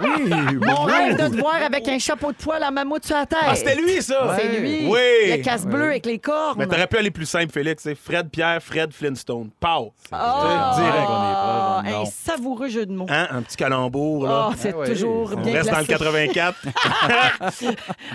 Oui, 0.01 0.33
Mon 0.61 0.85
oui. 0.85 0.91
rêve 0.91 1.17
de 1.17 1.35
te 1.35 1.39
voir 1.41 1.55
avec 1.63 1.87
un 1.87 1.99
chapeau 1.99 2.31
de 2.31 2.37
poil 2.37 2.63
en 2.63 2.71
mammouth 2.71 3.05
sur 3.05 3.15
la 3.17 3.25
tête. 3.25 3.39
Ah, 3.45 3.55
c'était 3.55 3.75
lui, 3.75 4.01
ça! 4.01 4.28
C'est 4.37 4.59
lui. 4.59 4.85
Oui. 4.87 4.97
Le 5.37 5.43
casse-bleu 5.43 5.83
avec 5.85 6.05
les 6.05 6.19
cornes. 6.19 6.55
Mais 6.57 6.67
t'aurais 6.67 6.87
pu 6.87 6.97
aller 6.97 7.11
plus 7.11 7.25
simple, 7.25 7.51
Félix. 7.51 7.83
c'est 7.83 7.95
Fred 7.95 8.29
Pierre, 8.29 8.61
Fred 8.61 8.93
Flintstone. 8.93 9.49
Pow! 9.59 9.93
Ah, 10.11 10.73
Direct. 10.75 11.95
on 11.97 12.01
un 12.01 12.05
savoureux 12.05 12.67
jeu 12.69 12.85
de 12.85 12.91
mots. 12.93 13.05
Hein? 13.09 13.27
Un 13.31 13.41
petit 13.41 13.57
calembour, 13.57 14.25
là. 14.25 14.49
Ah, 14.51 14.53
c'est 14.57 14.73
Ah 14.73 14.77
ouais. 14.77 14.87
toujours 14.87 15.31
On 15.35 15.41
bien 15.41 15.53
reste 15.53 15.69
dans 15.71 15.79
le 15.79 15.85
placé. 15.85 16.27
84. 16.33 16.57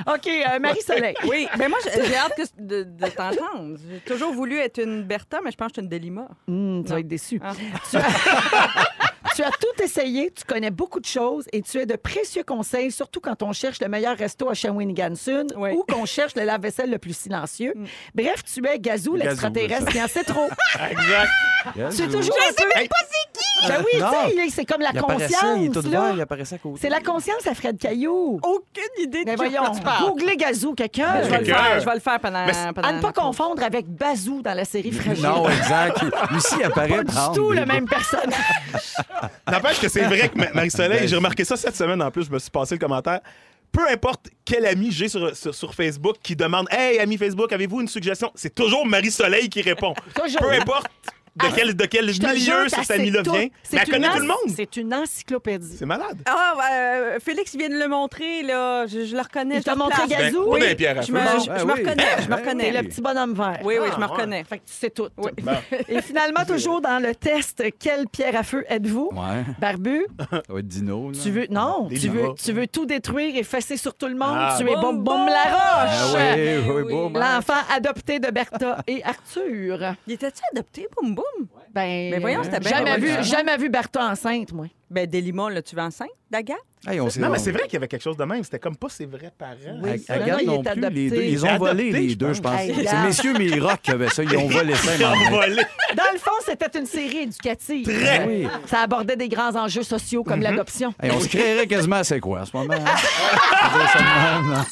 OK, 0.14 0.26
euh, 0.26 0.58
Marie-Soleil. 0.61 1.14
Oui, 1.28 1.46
mais 1.58 1.69
moi, 1.69 1.78
j'ai 1.84 2.16
hâte 2.16 2.34
que- 2.37 2.62
de, 2.62 2.82
de 2.84 3.06
t'entendre. 3.11 3.76
J'ai 3.90 3.99
toujours 4.00 4.32
voulu 4.32 4.58
être 4.58 4.78
une 4.82 5.02
Bertha, 5.02 5.40
mais 5.44 5.50
je 5.50 5.56
pense 5.56 5.69
que 5.69 5.75
je 5.76 5.81
suis 5.81 5.84
une 5.84 5.88
Delima. 5.88 6.28
Hum, 6.49 6.82
tu 6.84 6.93
vas 6.93 7.00
être 7.00 7.08
déçu. 7.08 7.40
Ah. 7.43 7.52
Tu. 7.90 7.96
tu 9.35 9.43
as 9.43 9.50
tout 9.50 9.82
essayé, 9.82 10.31
tu 10.31 10.44
connais 10.44 10.71
beaucoup 10.71 11.00
de 11.00 11.06
choses 11.06 11.47
et 11.53 11.62
tu 11.62 11.81
as 11.81 11.87
de 11.87 11.97
précieux 11.97 12.43
conseils, 12.44 12.91
surtout 12.91 13.21
quand 13.21 13.43
on 13.43 13.53
cherche 13.53 13.81
le 13.81 13.88
meilleur 13.88 14.17
resto 14.17 14.49
à 14.49 14.55
Shawinigan-Sud 14.55 15.55
Oui. 15.56 15.71
ou 15.73 15.85
qu'on 15.91 16.05
cherche 16.05 16.35
le 16.37 16.44
lave-vaisselle 16.44 16.91
le 16.91 16.99
plus 16.99 17.17
silencieux. 17.17 17.75
Bref, 18.15 18.43
tu 18.44 18.65
es 18.67 18.79
Gazou, 18.79 19.15
l'extraterrestre 19.17 19.87
qui 19.91 20.03
en 20.03 20.09
sait 20.09 20.25
trop. 20.25 20.49
exact. 20.91 21.31
Es 21.76 21.82
oui. 22.03 22.06
toujours 22.09 22.37
un 22.49 22.53
peu... 22.53 22.69
Hey, 22.79 22.88
Ben 23.69 23.76
oui, 23.79 23.99
Non. 24.00 24.11
tu 24.29 24.37
sais, 24.37 24.49
c'est 24.50 24.65
comme 24.67 24.82
la 24.82 24.91
Il 24.93 25.00
conscience. 25.00 25.56
il 25.56 25.65
est 25.67 25.69
tout 25.71 25.88
là. 25.88 26.11
il 26.15 26.21
apparaissait 26.21 26.56
à 26.56 26.59
côté. 26.59 26.79
C'est 26.82 26.91
la 26.91 27.00
conscience 27.00 27.47
à 27.47 27.55
Fred 27.55 27.79
Caillou. 27.79 28.38
Aucune 28.43 28.85
idée 29.05 29.25
de 29.25 29.31
Mais 29.31 29.37
quoi 29.37 29.47
voyons, 29.49 29.71
tu 29.73 29.81
parles. 29.81 30.05
googlez 30.11 30.37
Gazou, 30.37 30.75
quelqu'un. 30.75 31.15
Ben, 31.15 31.25
je 31.25 31.31
vais 31.31 31.38
le 31.38 31.44
Quelqu'un. 31.47 31.62
faire, 31.65 31.81
je 31.81 31.87
vais 31.87 31.94
le 31.94 32.00
faire 32.00 32.21
pendant. 32.21 32.44
Mais 32.47 32.53
c'est- 32.53 32.73
pendant 32.75 32.88
À 32.88 32.93
ne 32.93 33.00
pas 33.00 33.12
confondre 33.12 33.62
avec 33.62 33.87
Bazou 33.88 34.43
dans 34.43 34.53
la 34.53 34.67
série 34.67 34.93
Fragile. 34.93 35.25
Non, 35.25 35.49
exact. 35.49 36.03
Lui 36.03 36.37
aussi, 36.37 36.55
il 36.59 36.65
apparaît. 36.65 37.05
Pas 37.05 37.29
du 37.29 37.35
tout 37.35 37.50
le 37.53 37.65
même 37.65 37.88
personnage. 37.88 38.35
N'empêche 39.50 39.81
que 39.81 39.88
c'est 39.88 40.02
vrai 40.05 40.28
que 40.28 40.38
Ma- 40.38 40.52
Marie-Soleil, 40.52 41.00
Ben, 41.00 41.08
j'ai 41.08 41.16
remarqué 41.16 41.44
ça 41.44 41.56
cette 41.56 41.76
semaine 41.76 42.00
en 42.02 42.11
plus, 42.11 42.25
je 42.26 42.31
me 42.31 42.38
suis 42.38 42.50
passé 42.50 42.75
le 42.75 42.78
commentaire. 42.81 43.21
Peu 43.73 43.88
importe 43.90 44.28
quel 44.44 44.66
ami 44.66 44.92
j'ai 44.92 45.09
sur, 45.09 45.35
sur, 45.37 45.52
sur 45.54 45.75
Facebook 45.75 46.16
qui 46.23 46.37
demande 46.37 46.66
Hey, 46.71 47.00
ami 47.00 47.16
Facebook, 47.16 47.52
avez-vous 47.52 47.80
une 47.80 47.88
suggestion 47.88 48.30
C'est 48.35 48.54
toujours 48.54 48.87
Marie-Soleil 48.87 49.49
qui 49.49 49.62
répond. 49.62 49.94
Toujours. 50.14 50.40
Peu 50.40 50.52
importe 50.52 50.87
de 51.37 51.47
quel, 51.55 51.75
de 51.75 51.85
quel 51.87 52.07
milieu 52.07 52.69
cet 52.69 52.91
ami-là 52.91 53.23
vient, 53.23 53.33
mais 53.33 53.53
C'est 53.62 53.76
elle 53.79 53.88
connaît 53.88 54.07
une 54.07 54.12
tout 54.12 54.19
le 54.21 54.26
monde. 54.26 54.55
C'est 54.55 54.76
une 54.76 54.95
encyclopédie. 54.95 55.76
C'est 55.79 55.87
malade. 55.87 56.19
Ah, 56.26 56.55
euh, 56.73 57.19
Félix 57.21 57.57
vient 57.57 57.69
de 57.69 57.75
le 57.79 57.88
montrer, 57.88 58.43
là. 58.43 58.87
Je, 58.87 59.05
je 59.05 59.14
le 59.17 59.21
reconnais. 59.23 59.57
Il 59.57 59.61
je 59.61 59.64
t'a 59.64 59.75
montré. 59.75 60.07
Gazou? 60.09 60.45
Ben, 60.45 60.45
pas 60.45 60.50
Oui. 60.53 60.61
dans 60.61 60.67
les 60.67 60.75
pierres 60.76 60.99
à 60.99 61.00
Je 61.03 61.07
feu. 61.09 61.12
me, 61.14 61.19
je, 61.19 61.25
Ben 61.49 61.59
je 61.59 61.64
me 61.64 61.73
oui. 61.73 61.81
reconnais, 61.81 62.05
je 62.19 62.23
me 62.25 62.29
Ben 62.29 62.37
reconnais. 62.37 62.71
Le 62.71 62.83
petit 62.88 63.00
bonhomme 63.00 63.35
vert. 63.35 63.59
Oui, 63.64 63.75
oui, 63.81 63.87
Ah, 63.88 63.93
je 63.95 64.00
me 64.00 64.07
ouais. 64.07 64.12
reconnais. 64.12 64.45
Fait 64.45 64.59
que 64.59 64.64
tu 64.67 64.73
sais 64.75 64.91
tout. 64.91 65.09
Oui. 65.17 65.31
Et 65.88 66.00
finalement, 66.03 66.45
toujours 66.47 66.81
dans 66.81 67.03
le 67.03 67.14
test, 67.14 67.62
quelle 67.81 68.07
pierre 68.09 68.37
à 68.37 68.43
feu 68.43 68.64
êtes-vous? 68.69 69.11
Ouais, 69.12 69.45
Barbu, 69.61 70.07
Dino. 70.62 71.11
tu 71.21 71.31
veux. 71.31 71.47
Non, 71.50 71.88
tu 71.88 71.97
veux, 72.09 72.21
livres. 72.21 72.35
tu 72.43 72.53
veux 72.53 72.67
tout 72.69 72.87
détruire 72.87 73.37
et 73.37 73.43
fesser 73.43 73.76
sur 73.76 73.95
tout 73.95 74.07
le 74.07 74.14
monde. 74.14 74.37
Ah. 74.37 74.57
Tu 74.59 74.69
es 74.71 74.75
Boum, 74.76 75.03
Boum. 75.03 75.29
Ah 75.29 75.87
Oui. 76.14 76.85
boum. 76.91 77.14
L'enfant 77.19 77.55
adopté 77.75 78.19
de 78.21 78.31
Bertha 78.31 78.79
et 78.87 79.03
Arthur. 79.05 79.95
Il 80.07 80.12
était-tu 80.14 80.43
adopté, 80.53 80.87
boum 80.97 81.14
boum? 81.14 81.24
Ben, 81.75 82.11
Mais 82.12 82.19
voyons, 82.21 82.45
c'était 82.45 82.61
bien 82.61 82.71
jamais 82.71 82.99
vu, 82.99 83.09
jamais 83.25 83.57
vu 83.57 83.69
Bertha 83.69 84.04
enceinte, 84.07 84.52
moi. 84.52 84.66
Ben, 84.90 85.09
Delima, 85.11 85.50
là, 85.50 85.61
tu 85.61 85.75
vas 85.75 85.87
enceinte, 85.87 86.09
d'Agathe? 86.31 86.57
Hey, 86.87 87.00
on 87.00 87.11
s'est- 87.11 87.19
Non, 87.19 87.31
mais 87.31 87.38
c'est 87.40 87.50
vrai 87.50 87.64
qu'il 87.64 87.73
y 87.73 87.76
avait 87.78 87.88
quelque 87.88 88.02
chose 88.02 88.16
de 88.16 88.23
même. 88.25 88.45
C'était 88.45 88.61
comme 88.61 88.76
pas 88.76 88.88
ses 88.90 89.07
vrais 89.07 89.33
parents. 89.37 89.81
Oui, 89.83 90.04
Agathe 90.09 90.40
il 90.43 90.47
non 90.47 90.62
est 90.62 90.71
plus, 90.73 90.81
les 90.90 91.11
deux. 91.11 91.23
Ils 91.23 91.45
ont 91.45 91.49
Adopté, 91.49 91.73
volé, 91.73 91.90
les 91.93 92.09
je 92.11 92.14
deux, 92.16 92.33
je 92.35 92.40
pense. 92.40 92.61
C'est 92.61 93.02
messieurs 93.02 93.33
Miroc 93.37 93.81
qui 93.83 93.90
avaient 93.90 94.09
ça. 94.11 94.23
Ils 94.23 94.37
ont 94.37 94.47
volé 94.47 94.75
ça. 94.76 94.95
Ils 94.99 95.04
ont 95.04 95.31
volé. 95.31 95.62
Dans 95.97 96.12
le 96.12 96.19
fond, 96.19 96.31
c'était 96.47 96.78
une 96.78 96.87
série 96.87 97.19
éducative. 97.23 97.87
Très. 97.87 98.25
Oui. 98.26 98.47
Ça 98.66 98.81
abordait 98.83 99.16
des 99.16 99.28
grands 99.28 99.57
enjeux 99.57 99.83
sociaux 99.83 100.23
comme 100.23 100.43
l'adoption. 100.43 100.95
Hey, 101.02 101.11
on 101.11 101.19
se 101.21 101.28
créerait 101.28 101.66
quasiment 101.66 102.04
c'est 102.04 102.21
quoi 102.21 102.40
à 102.43 102.47
ce 102.47 102.57
moment? 102.57 102.75
hein? 102.75 102.85
Je 103.64 103.73
veux 103.73 103.81
dire 103.81 103.90
ça 103.90 103.99
de 103.99 104.49
même, 104.49 104.64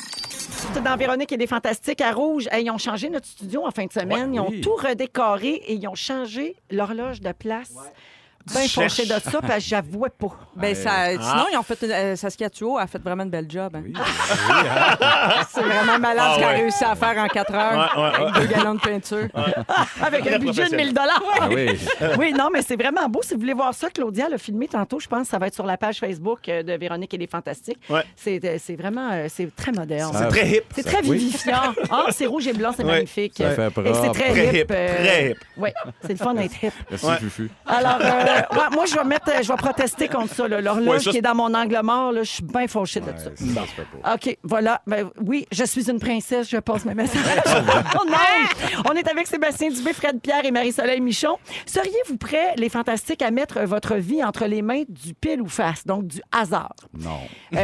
là. 0.74 0.80
Dans 0.80 0.96
Véronique 0.96 1.32
et 1.32 1.36
les 1.36 1.46
Fantastiques 1.46 2.00
à 2.00 2.12
Rouge, 2.12 2.48
hey, 2.50 2.64
ils 2.64 2.70
ont 2.70 2.78
changé 2.78 3.08
notre 3.10 3.26
studio 3.26 3.66
en 3.66 3.70
fin 3.70 3.86
de 3.86 3.92
semaine. 3.92 4.30
Ouais, 4.30 4.36
ils 4.36 4.40
ont 4.40 4.50
oui. 4.50 4.60
tout 4.60 4.74
redécoré 4.74 5.54
et 5.66 5.74
ils 5.74 5.88
ont 5.88 5.94
changé 5.94 6.56
l'horloge 6.70 7.20
de 7.20 7.32
place. 7.32 7.72
Bien 8.46 8.68
fâchée 8.68 9.04
de 9.04 9.08
ça, 9.08 9.40
parce 9.40 9.54
que 9.54 9.60
j'avouais 9.60 10.10
pas. 10.10 10.28
Ben, 10.56 10.74
ça, 10.74 11.10
Sinon, 11.10 11.46
ils 11.52 11.56
ont 11.58 11.62
fait 11.62 11.80
une, 11.82 11.90
euh, 11.92 12.16
Saskia 12.16 12.50
Tuo 12.50 12.78
a 12.78 12.86
fait 12.86 13.02
vraiment 13.02 13.22
une 13.24 13.30
belle 13.30 13.46
job. 13.48 13.74
hein. 13.76 13.82
C'est 15.50 15.60
vraiment 15.62 15.98
malade 15.98 16.18
Ah 16.20 16.32
ce 16.34 16.38
qu'elle 16.40 16.48
a 16.48 16.52
réussi 16.52 16.84
à 16.84 16.94
faire 16.94 17.16
en 17.22 17.26
4 17.28 17.54
heures 17.54 17.92
Ouais, 17.96 18.02
ouais, 18.02 18.08
avec 18.28 18.34
deux 18.48 18.54
gallons 18.54 18.74
de 18.74 18.80
peinture. 18.80 19.28
Avec 20.02 20.26
un 20.26 20.38
budget 20.38 20.68
de 20.68 20.76
1000 20.76 20.94
Ah 20.98 21.48
oui. 21.48 21.78
Oui, 22.18 22.32
non, 22.32 22.48
mais 22.52 22.62
c'est 22.62 22.76
vraiment 22.76 23.08
beau. 23.08 23.20
Si 23.22 23.34
vous 23.34 23.40
voulez 23.40 23.52
voir 23.54 23.72
ça, 23.74 23.88
Claudia 23.90 24.28
l'a 24.28 24.38
filmé 24.38 24.68
tantôt, 24.68 24.98
je 25.00 25.08
pense. 25.08 25.28
Ça 25.28 25.38
va 25.38 25.46
être 25.46 25.54
sur 25.54 25.66
la 25.66 25.76
page 25.76 25.98
Facebook 25.98 26.48
euh, 26.48 26.62
de 26.62 26.72
Véronique 26.74 27.12
et 27.14 27.18
les 27.18 27.26
Fantastiques. 27.26 27.78
Ouais. 27.88 28.04
C'est 28.16 28.40
euh, 28.44 28.56
c'est 28.58 28.76
vraiment, 28.76 29.10
euh, 29.12 29.26
c'est 29.28 29.54
très 29.54 29.72
moderne. 29.72 30.12
C'est 30.16 30.28
très 30.28 30.48
hip. 30.50 30.62
C'est 30.74 30.82
très 30.82 31.00
Oui. 31.06 31.18
vivifiant. 31.18 31.74
Ah, 31.90 32.06
c'est 32.10 32.26
rouge 32.26 32.46
et 32.46 32.52
blanc, 32.52 32.72
c'est 32.76 32.84
Ouais. 32.84 32.92
magnifique. 32.92 33.34
Ça 33.36 33.50
fait 33.50 33.66
Et 33.66 33.70
propre. 33.70 33.92
c'est 34.02 34.10
très, 34.20 34.30
Très 34.30 34.46
hip. 34.46 34.60
hip, 34.62 34.66
très 34.66 35.30
hip. 35.30 35.36
Oui, 35.56 35.70
c'est 36.02 36.12
le 36.12 36.16
fun 36.16 36.34
d'être 36.34 36.62
hip. 36.62 36.72
Merci, 36.90 37.06
Ouais. 37.06 37.16
Fufu. 37.18 37.50
Alors, 37.66 37.98
euh, 38.00 38.31
ouais, 38.52 38.70
moi, 38.72 38.86
je 38.86 38.94
vais 38.94 39.04
mettre, 39.04 39.30
je 39.42 39.48
vais 39.48 39.56
protester 39.56 40.08
contre 40.08 40.34
ça. 40.34 40.48
là. 40.48 40.60
L'horloge 40.60 40.86
Ouais, 40.88 40.98
ça, 41.00 41.10
qui 41.10 41.18
est 41.18 41.22
dans 41.22 41.34
mon 41.34 41.52
angle 41.54 41.78
mort, 41.82 42.12
là, 42.12 42.22
je 42.22 42.30
suis 42.30 42.42
bien 42.44 42.66
fâchée 42.66 43.00
de 43.00 43.06
Ouais, 43.06 43.12
ça. 43.16 43.24
ça, 43.24 43.44
ça 43.54 43.60
se 43.62 43.72
fait 43.72 43.86
pas. 44.02 44.14
OK, 44.14 44.38
voilà. 44.42 44.82
Ben, 44.86 45.08
oui, 45.24 45.46
je 45.52 45.64
suis 45.64 45.90
une 45.90 45.98
princesse, 45.98 46.48
je 46.48 46.56
passe 46.58 46.84
mes 46.84 46.94
messages. 46.94 47.22
oh 48.00 48.04
non! 48.08 48.16
On 48.90 48.94
est 48.94 49.08
avec 49.08 49.26
Sébastien 49.26 49.70
Dubé, 49.70 49.92
Fred 49.92 50.20
Pierre 50.20 50.44
et 50.44 50.50
Marie-Soleil 50.50 51.00
Michon. 51.00 51.36
Seriez-vous 51.66 52.16
prêts, 52.16 52.54
les 52.56 52.68
fantastiques, 52.68 53.22
à 53.22 53.30
mettre 53.30 53.60
votre 53.62 53.94
vie 53.96 54.22
entre 54.24 54.46
les 54.46 54.62
mains 54.62 54.82
du 54.88 55.14
pile 55.14 55.40
ou 55.42 55.48
face, 55.48 55.86
donc 55.86 56.06
du 56.06 56.20
hasard? 56.32 56.74
Non. 56.98 57.10
Euh, 57.54 57.58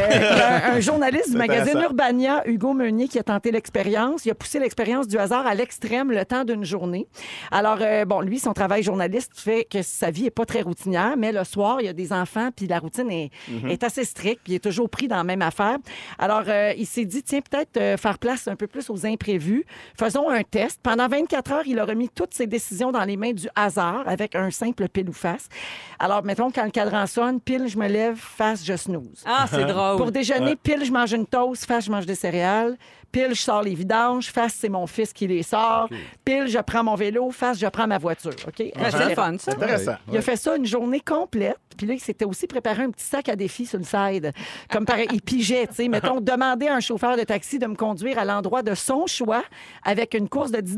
un, 0.71 0.75
un 0.75 0.79
journaliste 0.79 1.29
du 1.31 1.37
magazine 1.37 1.69
intéressant. 1.69 1.89
Urbania, 1.89 2.47
Hugo 2.47 2.73
Meunier, 2.73 3.07
qui 3.07 3.19
a 3.19 3.23
tenté 3.23 3.51
l'expérience. 3.51 4.25
Il 4.25 4.31
a 4.31 4.35
poussé 4.35 4.59
l'expérience 4.59 5.07
du 5.07 5.17
hasard 5.17 5.45
à 5.47 5.53
l'extrême 5.55 6.11
le 6.11 6.25
temps 6.25 6.43
d'une 6.45 6.63
journée. 6.65 7.07
Alors, 7.51 7.77
euh, 7.81 8.05
bon, 8.05 8.21
lui, 8.21 8.39
son 8.39 8.53
travail 8.53 8.83
journaliste 8.83 9.31
fait 9.35 9.65
que 9.65 9.81
sa 9.81 10.11
vie 10.11 10.25
est 10.27 10.31
pas 10.31 10.45
très 10.45 10.58
routinière, 10.61 11.15
mais 11.17 11.31
le 11.31 11.43
soir, 11.43 11.77
il 11.81 11.85
y 11.85 11.89
a 11.89 11.93
des 11.93 12.11
enfants, 12.13 12.49
puis 12.55 12.67
la 12.67 12.79
routine 12.79 13.09
est, 13.11 13.29
Mhm. 13.47 13.69
est 13.69 13.83
assez 13.83 14.03
stricte, 14.03 14.41
puis 14.43 14.53
il 14.53 14.55
est 14.57 14.63
toujours 14.63 14.89
pris 14.89 15.07
dans 15.07 15.17
la 15.17 15.23
même 15.23 15.41
affaire. 15.41 15.77
Alors, 16.17 16.43
euh, 16.47 16.73
il 16.77 16.85
s'est 16.85 17.05
dit, 17.05 17.23
tiens, 17.23 17.41
peut-être 17.41 17.77
euh, 17.77 17.97
faire 17.97 18.17
place 18.19 18.47
un 18.47 18.55
peu 18.55 18.67
plus 18.67 18.89
aux 18.89 19.05
imprévus. 19.05 19.65
Faisons 19.97 20.29
un 20.29 20.43
test. 20.43 20.79
Pendant 20.83 21.07
24 21.07 21.51
heures, 21.51 21.63
il 21.67 21.79
a 21.79 21.85
remis 21.85 22.09
toutes 22.09 22.33
ses 22.33 22.47
décisions 22.47 22.91
dans 22.91 23.03
les 23.03 23.17
mains 23.17 23.33
du 23.33 23.47
hasard 23.55 24.03
avec 24.07 24.35
un 24.35 24.51
simple 24.51 24.87
pile 24.89 25.09
ou 25.09 25.13
face. 25.13 25.47
Alors, 25.99 26.23
mettons, 26.23 26.51
quand 26.51 26.65
le 26.65 26.71
cadran 26.71 27.05
sonne, 27.07 27.39
pile, 27.39 27.67
je 27.67 27.77
me 27.77 27.87
lève, 27.87 28.15
face, 28.17 28.65
je 28.65 28.75
snooze. 28.75 29.23
Ah, 29.25 29.45
c'est 29.49 29.65
drôle. 29.65 29.97
Pour 29.97 30.11
déjeuner, 30.11 30.55
pile, 30.55 30.83
je 30.85 30.91
mange 30.91 31.13
une 31.13 31.25
toast, 31.25 31.65
face, 31.65 31.85
je 31.85 31.91
mange 31.91 32.05
des 32.05 32.15
céréales. 32.15 32.77
Pile, 33.11 33.29
je 33.29 33.41
sors 33.41 33.63
les 33.63 33.73
vidanges, 33.73 34.29
face, 34.29 34.53
c'est 34.53 34.69
mon 34.69 34.85
fils 34.87 35.13
qui 35.13 35.27
les 35.27 35.43
sort. 35.43 35.89
Pile, 36.23 36.47
je 36.47 36.59
prends 36.59 36.83
mon 36.83 36.95
vélo, 36.95 37.31
face, 37.31 37.59
je 37.59 37.67
prends 37.67 37.87
ma 37.87 37.97
voiture. 37.97 38.33
OK? 38.47 38.55
C'est 38.57 39.15
fun, 39.15 39.37
ça. 39.37 39.51
Intéressant. 39.51 39.95
Il 40.11 40.17
a 40.17 40.21
fait 40.21 40.35
ça 40.35 40.55
une 40.55 40.65
journée 40.65 40.99
complète. 40.99 41.57
Puis 41.77 41.87
là, 41.87 41.93
il 41.93 41.99
s'était 41.99 42.25
aussi 42.25 42.45
préparé 42.45 42.83
un 42.83 42.91
petit 42.91 43.05
sac 43.05 43.29
à 43.29 43.35
défi 43.35 43.65
sur 43.65 43.79
le 43.79 43.85
side. 43.85 44.33
Comme 44.69 44.85
par 44.85 44.99
il 44.99 45.21
pigeait, 45.21 45.65
tu 45.67 45.75
sais. 45.75 45.87
Mettons, 45.87 46.19
demander 46.19 46.67
à 46.67 46.75
un 46.75 46.79
chauffeur 46.81 47.15
de 47.17 47.23
taxi 47.23 47.57
de 47.57 47.67
me 47.67 47.75
conduire 47.75 48.19
à 48.19 48.25
l'endroit 48.25 48.63
de 48.63 48.75
son 48.75 49.07
choix 49.07 49.43
avec 49.83 50.13
une 50.13 50.27
course 50.27 50.51
de 50.51 50.59
10 50.59 50.77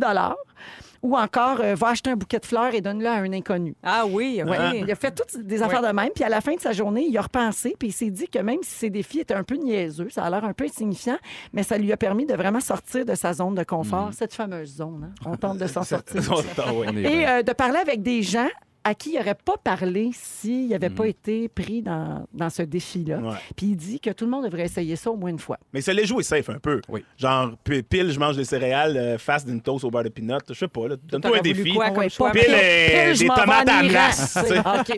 ou 1.03 1.17
encore, 1.17 1.59
euh, 1.61 1.75
va 1.75 1.89
acheter 1.89 2.09
un 2.11 2.15
bouquet 2.15 2.39
de 2.39 2.45
fleurs 2.45 2.73
et 2.73 2.81
donne-le 2.81 3.07
à 3.07 3.13
un 3.15 3.33
inconnu. 3.33 3.75
Ah 3.83 4.05
oui. 4.07 4.41
Ouais. 4.45 4.79
Il 4.79 4.91
a 4.91 4.95
fait 4.95 5.11
toutes 5.11 5.41
des 5.43 5.63
affaires 5.63 5.81
de 5.81 5.87
même. 5.93 6.09
Puis 6.13 6.23
à 6.23 6.29
la 6.29 6.41
fin 6.41 6.53
de 6.55 6.59
sa 6.59 6.71
journée, 6.73 7.05
il 7.09 7.17
a 7.17 7.21
repensé. 7.21 7.75
Puis 7.79 7.89
il 7.89 7.91
s'est 7.91 8.09
dit 8.09 8.27
que 8.27 8.39
même 8.39 8.59
si 8.61 8.71
ses 8.71 8.89
défis 8.89 9.19
étaient 9.21 9.33
un 9.33 9.43
peu 9.43 9.55
niaiseux, 9.55 10.09
ça 10.09 10.23
a 10.23 10.29
l'air 10.29 10.43
un 10.45 10.53
peu 10.53 10.65
insignifiant, 10.65 11.17
mais 11.53 11.63
ça 11.63 11.77
lui 11.77 11.91
a 11.91 11.97
permis 11.97 12.25
de 12.25 12.33
vraiment 12.35 12.59
sortir 12.59 13.05
de 13.05 13.15
sa 13.15 13.33
zone 13.33 13.55
de 13.55 13.63
confort, 13.63 14.09
cette 14.13 14.33
fameuse 14.33 14.75
zone. 14.75 15.09
hein. 15.11 15.23
On 15.25 15.35
tente 15.37 15.57
de 15.57 15.67
s'en 15.67 15.83
sortir. 15.83 16.21
Ah. 16.57 16.63
On 16.73 16.83
Et 16.97 17.27
euh, 17.27 17.43
de 17.43 17.53
parler 17.53 17.79
avec 17.79 18.01
des 18.03 18.21
gens 18.21 18.49
à 18.83 18.95
qui 18.95 19.11
il 19.11 19.17
n'aurait 19.19 19.35
pas 19.35 19.57
parlé 19.63 20.09
s'il 20.13 20.69
n'avait 20.69 20.89
pas 20.89 21.07
été 21.07 21.47
pris 21.49 21.81
dans, 21.81 22.25
dans 22.33 22.49
ce 22.49 22.63
défi-là. 22.63 23.17
Ouais. 23.17 23.35
Puis 23.55 23.67
il 23.67 23.75
dit 23.75 23.99
que 23.99 24.09
tout 24.09 24.25
le 24.25 24.31
monde 24.31 24.45
devrait 24.45 24.63
essayer 24.63 24.95
ça 24.95 25.11
au 25.11 25.15
moins 25.15 25.29
une 25.29 25.39
fois. 25.39 25.57
Mais 25.73 25.81
ça 25.81 25.93
les 25.93 26.05
jouer 26.05 26.23
safe 26.23 26.49
un 26.49 26.59
peu. 26.59 26.81
Oui. 26.89 27.03
Genre, 27.17 27.51
pile, 27.63 28.11
je 28.11 28.19
mange 28.19 28.37
des 28.37 28.43
céréales, 28.43 28.97
euh, 28.97 29.17
face 29.17 29.45
d'une 29.45 29.61
toast 29.61 29.83
au 29.83 29.91
beurre 29.91 30.05
de 30.05 30.09
peanut. 30.09 30.41
Je 30.49 30.53
sais 30.53 30.67
pas, 30.67 30.87
là. 30.87 30.95
Donne-toi 31.03 31.37
un 31.37 31.41
défi. 31.41 31.73
quoi 31.73 31.91
Ouais, 31.91 32.09
choix? 32.09 32.31
Pile, 32.31 32.43
euh, 32.49 33.13
des 33.15 33.27
tomates 33.27 33.69
à 33.69 33.87
glace. 33.87 34.37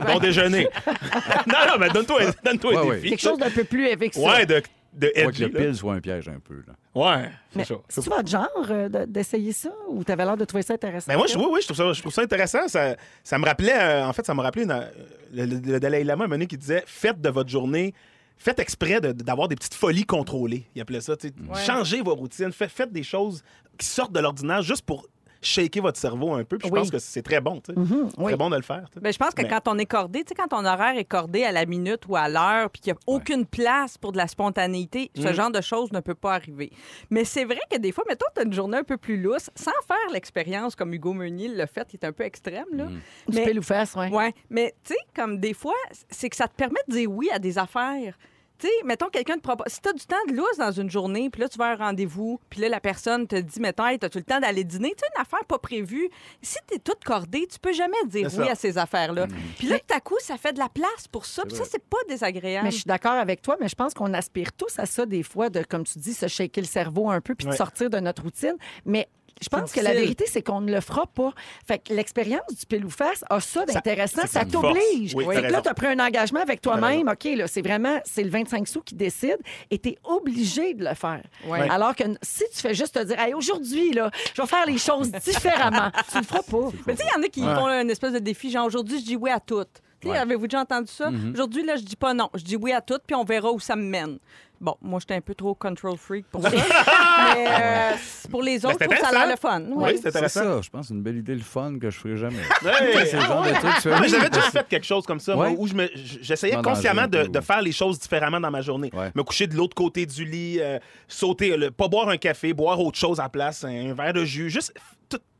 Bon 0.03 0.15
ouais. 0.15 0.19
déjeuner. 0.19 0.67
non, 1.47 1.59
non, 1.67 1.77
mais 1.79 1.89
donne-toi 1.89 2.21
donne 2.43 2.59
Ouais, 2.63 2.77
un 2.77 2.83
ouais. 2.83 2.95
défi. 2.97 3.09
Quelque 3.09 3.21
chose 3.21 3.37
d'un 3.37 3.49
peu 3.49 3.63
plus 3.63 3.87
avec 3.87 4.13
ça. 4.13 4.21
Ouais, 4.21 4.45
de, 4.45 4.61
de 4.95 5.07
Faut 5.07 5.13
que 5.13 5.19
edgy, 5.29 5.41
le 5.45 5.47
là. 5.49 5.59
pile 5.59 5.75
soit 5.75 5.93
un 5.95 5.99
piège 6.01 6.27
un 6.29 6.39
peu. 6.39 6.55
Là. 6.67 6.73
Ouais, 6.95 7.29
Mais 7.55 7.63
c'est 7.65 7.73
ça. 7.73 7.79
c'est-tu 7.89 8.09
votre 8.09 8.27
genre 8.29 8.47
euh, 8.69 8.89
de- 8.89 9.05
d'essayer 9.05 9.51
ça 9.51 9.71
ou 9.89 10.03
t'avais 10.03 10.23
l'air 10.25 10.37
de 10.37 10.45
trouver 10.45 10.63
ça 10.63 10.73
intéressant? 10.75 11.05
Mais 11.11 11.17
moi, 11.17 11.25
je, 11.27 11.37
oui, 11.37 11.45
oui, 11.51 11.59
je 11.61 11.65
trouve 11.67 11.77
ça, 11.77 11.91
je 11.93 11.99
trouve 12.01 12.13
ça 12.13 12.21
intéressant. 12.21 12.67
Ça, 12.67 12.95
ça 13.23 13.37
me 13.39 13.45
rappelait, 13.45 13.73
euh, 13.77 14.05
en 14.05 14.13
fait, 14.13 14.25
ça 14.25 14.33
me 14.33 14.41
rappelait 14.41 14.63
une- 14.63 14.71
euh, 14.71 14.85
le, 15.33 15.45
le- 15.45 15.59
le 15.59 15.79
Dalai 15.79 16.03
Lama, 16.03 16.25
un 16.25 16.27
moment 16.27 16.35
donné, 16.35 16.47
qui 16.47 16.57
disait 16.57 16.83
Faites 16.85 17.19
de 17.19 17.29
votre 17.29 17.49
journée, 17.49 17.93
faites 18.37 18.59
exprès 18.59 19.01
de- 19.01 19.11
d'avoir 19.11 19.47
des 19.47 19.55
petites 19.55 19.73
folies 19.73 20.05
contrôlées. 20.05 20.65
Il 20.75 20.81
appelait 20.81 21.01
ça. 21.01 21.15
tu 21.17 21.29
sais. 21.29 21.33
Ouais. 21.49 21.59
Changez 21.65 22.01
vos 22.01 22.13
routines, 22.15 22.51
faites, 22.51 22.69
faites 22.71 22.91
des 22.91 23.03
choses 23.03 23.43
qui 23.77 23.85
sortent 23.87 24.13
de 24.13 24.19
l'ordinaire 24.19 24.61
juste 24.61 24.83
pour 24.85 25.07
shaker 25.43 25.81
votre 25.83 25.99
cerveau 25.99 26.33
un 26.33 26.43
peu. 26.43 26.57
Puis 26.57 26.67
je 26.69 26.73
Oui. 26.73 26.79
pense 26.79 26.91
que 26.91 26.99
c'est 26.99 27.21
très 27.21 27.41
bon. 27.41 27.61
tu 27.61 27.73
sais. 27.73 27.79
Mhm, 27.79 28.09
oui. 28.17 28.25
Très 28.25 28.37
bon 28.37 28.49
de 28.49 28.55
le 28.55 28.61
faire. 28.61 28.85
tu 28.89 28.95
sais. 28.95 28.99
Ben, 28.99 29.11
je 29.13 29.17
pense 29.17 29.33
que 29.33 29.41
Mais- 29.41 29.47
quand 29.49 29.67
on 29.67 29.77
est 29.77 29.85
cordé, 29.85 30.19
tu 30.23 30.29
sais, 30.29 30.35
quand 30.35 30.47
ton 30.47 30.65
horaire 30.65 30.97
est 30.97 31.05
cordé 31.05 31.43
à 31.43 31.51
la 31.51 31.65
minute 31.65 32.01
ou 32.07 32.15
à 32.15 32.29
l'heure, 32.29 32.69
puis 32.69 32.81
qu'il 32.81 32.93
n'y 32.93 32.97
a 32.97 33.01
aucune 33.07 33.45
place 33.45 33.97
pour 33.97 34.11
de 34.11 34.17
la 34.17 34.27
spontanéité, 34.27 35.11
ce 35.15 35.27
Mm. 35.29 35.33
genre 35.33 35.51
de 35.51 35.61
choses 35.61 35.91
ne 35.91 35.99
peut 35.99 36.15
pas 36.15 36.33
arriver. 36.33 36.71
Mais 37.09 37.23
c'est 37.25 37.45
vrai 37.45 37.59
que 37.71 37.77
des 37.77 37.91
fois, 37.91 38.03
mettons, 38.07 38.25
tu 38.35 38.41
as 38.41 38.45
une 38.45 38.53
journée 38.53 38.77
un 38.77 38.83
peu 38.83 38.97
plus 38.97 39.21
lousse, 39.21 39.49
sans 39.55 39.71
faire 39.87 40.11
l'expérience 40.13 40.75
comme 40.75 40.93
Hugo 40.93 41.13
Meunier 41.13 41.47
l'a 41.49 41.67
fait, 41.67 41.87
il 41.93 41.97
est 42.01 42.05
un 42.05 42.11
peu 42.11 42.23
extrême, 42.23 42.65
là. 42.71 42.85
Du 43.27 43.35
Mais- 43.37 43.45
pile 43.45 43.59
ou 43.59 43.63
face, 43.63 43.95
ouais. 43.95 44.09
Ouais, 44.09 44.33
mais 44.49 44.73
tu 44.83 44.93
sais, 44.93 44.99
comme 45.15 45.39
des 45.39 45.53
fois, 45.53 45.73
c'est 46.09 46.29
que 46.29 46.35
ça 46.35 46.47
te 46.47 46.55
permet 46.55 46.79
de 46.87 46.93
dire 46.93 47.11
oui 47.11 47.29
à 47.33 47.39
des 47.39 47.57
affaires. 47.57 48.17
Tu 48.59 48.67
sais, 48.67 48.73
mettons, 48.85 49.09
quelqu'un 49.09 49.35
te 49.35 49.41
propose. 49.41 49.67
Si 49.67 49.81
tu 49.81 49.89
as 49.89 49.93
du 49.93 50.05
temps 50.05 50.15
de 50.29 50.33
lousse 50.33 50.57
dans 50.57 50.71
une 50.71 50.89
journée, 50.89 51.29
puis 51.29 51.41
là, 51.41 51.49
tu 51.49 51.57
vas 51.57 51.65
à 51.65 51.71
un 51.73 51.75
rendez-vous, 51.75 52.39
puis 52.49 52.61
là, 52.61 52.69
la 52.69 52.79
personne 52.79 53.27
te 53.27 53.35
dit, 53.35 53.59
mettons, 53.59 53.85
hey, 53.85 53.97
as-tu 54.01 54.19
le 54.19 54.23
temps 54.23 54.39
d'aller 54.39 54.63
dîner? 54.63 54.91
Tu 54.91 54.99
sais, 54.99 55.11
une 55.15 55.21
affaire 55.21 55.43
pas 55.45 55.57
prévue. 55.57 56.09
Si 56.41 56.57
tu 56.67 56.75
es 56.75 56.79
toute 56.79 57.03
cordée, 57.03 57.47
tu 57.51 57.59
peux 57.59 57.73
jamais 57.73 57.97
dire 58.05 58.29
oui 58.37 58.47
à 58.49 58.55
ces 58.55 58.77
affaires-là. 58.77 59.27
Puis 59.57 59.67
là, 59.67 59.79
tout 59.79 59.95
à 59.95 59.99
coup, 59.99 60.17
ça 60.19 60.37
fait 60.37 60.53
de 60.53 60.59
la 60.59 60.69
place 60.69 61.07
pour 61.11 61.25
ça, 61.25 61.43
puis 61.45 61.55
ça, 61.55 61.63
c'est 61.69 61.83
pas 61.83 61.97
désagréable. 62.07 62.65
Mais 62.65 62.71
je 62.71 62.77
suis 62.77 62.85
d'accord 62.85 63.13
avec 63.13 63.41
toi, 63.41 63.57
mais 63.59 63.67
je 63.67 63.75
pense 63.75 63.93
qu'on 63.93 64.13
aspire 64.13 64.53
tous 64.53 64.79
à 64.79 64.85
ça 64.85 65.05
des 65.05 65.23
fois, 65.23 65.49
de, 65.49 65.63
comme 65.63 65.83
tu 65.83 65.99
dis, 65.99 66.13
se 66.13 66.27
shaker 66.27 66.61
le 66.61 66.67
cerveau 66.67 67.09
un 67.09 67.21
peu 67.21 67.35
puis 67.35 67.47
de 67.47 67.53
sortir 67.53 67.89
de 67.89 67.99
notre 67.99 68.23
routine. 68.23 68.55
Mais 68.85 69.07
je 69.41 69.49
pense 69.49 69.71
que 69.71 69.79
la 69.79 69.93
vérité, 69.93 70.25
c'est 70.27 70.41
qu'on 70.41 70.61
ne 70.61 70.71
le 70.71 70.81
fera 70.81 71.05
pas. 71.07 71.33
Fait 71.67 71.79
que 71.79 71.93
l'expérience 71.93 72.47
du 72.57 72.65
pile 72.65 72.85
ou 72.85 72.89
face 72.89 73.23
a 73.29 73.39
ça 73.39 73.65
d'intéressant. 73.65 74.25
Ça 74.27 74.45
t'oblige. 74.45 75.13
Oui, 75.15 75.25
Fait 75.35 75.41
que 75.43 75.51
là, 75.51 75.61
tu 75.61 75.69
as 75.69 75.73
pris 75.73 75.87
un 75.87 75.99
engagement 75.99 76.39
avec 76.41 76.61
toi-même. 76.61 77.07
OK, 77.07 77.23
là, 77.35 77.47
c'est 77.47 77.61
vraiment, 77.61 77.99
c'est 78.05 78.23
le 78.23 78.29
25 78.29 78.67
sous 78.67 78.81
qui 78.81 78.95
décide 78.95 79.37
et 79.71 79.77
tu 79.79 79.89
es 79.89 79.97
obligé 80.03 80.73
de 80.73 80.85
le 80.85 80.93
faire. 80.93 81.23
Ouais. 81.45 81.69
Alors 81.69 81.95
que 81.95 82.03
si 82.21 82.43
tu 82.53 82.59
fais 82.61 82.73
juste 82.73 82.95
te 82.95 83.03
dire, 83.03 83.19
hey, 83.19 83.33
aujourd'hui, 83.33 83.91
là, 83.91 84.09
je 84.35 84.41
vais 84.41 84.47
faire 84.47 84.65
les 84.65 84.77
choses 84.77 85.11
différemment, 85.25 85.91
tu 86.11 86.17
le 86.17 86.23
feras 86.23 86.43
pas. 86.43 86.69
Mais 86.87 86.95
tu 86.95 87.01
sais, 87.01 87.09
il 87.09 87.15
y 87.17 87.19
en 87.19 87.23
a 87.23 87.27
qui 87.29 87.41
font 87.41 87.67
là, 87.67 87.81
une 87.81 87.89
espèce 87.89 88.13
de 88.13 88.19
défi, 88.19 88.51
genre 88.51 88.65
aujourd'hui, 88.65 88.99
je 88.99 89.05
dis 89.05 89.15
oui 89.15 89.29
à 89.31 89.39
tout. 89.39 89.63
Tu 89.63 89.69
sais, 90.07 90.09
Ouais. 90.09 90.17
Avez-vous 90.17 90.47
déjà 90.47 90.59
entendu 90.59 90.91
ça? 90.91 91.09
Aujourd'hui, 91.33 91.63
là, 91.65 91.77
je 91.77 91.81
dis 91.83 91.95
pas 91.95 92.13
non. 92.13 92.29
Je 92.33 92.43
dis 92.43 92.57
oui 92.57 92.73
à 92.73 92.81
tout, 92.81 92.97
puis 93.07 93.15
on 93.15 93.23
verra 93.23 93.51
où 93.53 93.59
ça 93.61 93.77
me 93.77 93.83
mène. 93.83 94.17
Bon, 94.63 94.77
moi, 94.81 94.97
j'étais 95.01 95.15
un 95.15 95.19
peu 95.21 95.35
trop 95.35 95.53
control 95.53 95.97
freak 95.97 96.25
pour 96.31 96.41
ça. 96.47 96.49
mais 96.49 97.45
euh, 97.49 97.91
pour 98.31 98.41
les 98.41 98.65
autres, 98.65 98.77
je 98.79 98.85
trouve 98.85 98.95
que 98.95 99.01
ça 99.01 99.09
a 99.09 99.11
l'air 99.11 99.27
le 99.27 99.35
fun. 99.35 99.61
Oui, 99.67 99.83
Ouais. 99.83 99.91
c'est 99.95 100.03
C'est 100.03 100.07
intéressant. 100.07 100.39
ça, 100.39 100.61
je 100.61 100.69
pense, 100.69 100.89
une 100.89 101.01
belle 101.03 101.17
idée, 101.17 101.35
le 101.35 101.41
fun 101.41 101.77
que 101.77 101.89
je 101.89 101.99
ferai 101.99 102.15
jamais. 102.15 102.37
Hey! 102.65 103.05
C'est 103.07 103.17
le 103.17 103.23
genre 103.23 103.43
de 103.43 103.49
truc 103.49 103.61
que 103.61 103.75
tu 103.75 103.81
fais, 103.81 103.91
Ah, 103.91 103.99
mais 103.99 104.05
oui, 104.05 104.09
J'avais 104.09 104.29
déjà 104.29 104.49
fait 104.51 104.65
quelque 104.69 104.85
chose 104.85 105.05
comme 105.05 105.19
ça, 105.19 105.35
moi, 105.35 105.49
Ouais. 105.49 105.55
où 105.59 105.67
je 105.67 105.73
me- 105.73 105.89
j'essayais 106.21 106.55
consciemment 106.61 107.07
de, 107.07 107.41
faire 107.41 107.61
les 107.61 107.73
choses 107.73 107.99
différemment 107.99 108.39
dans 108.39 108.51
ma 108.51 108.61
journée. 108.61 108.89
Ouais. 108.93 109.11
Me 109.15 109.23
coucher 109.23 109.47
de 109.47 109.55
l'autre 109.55 109.75
côté 109.75 110.05
du 110.05 110.23
lit, 110.23 110.59
euh, 110.61 110.79
sauter, 111.09 111.57
le- 111.57 111.69
pas 111.69 111.89
boire 111.89 112.07
un 112.07 112.17
café, 112.17 112.53
boire 112.53 112.79
autre 112.79 112.97
chose 112.97 113.19
à 113.19 113.23
la 113.23 113.29
place, 113.29 113.65
un 113.65 113.93
verre 113.93 114.13
de 114.13 114.23
jus, 114.23 114.49
juste 114.49 114.73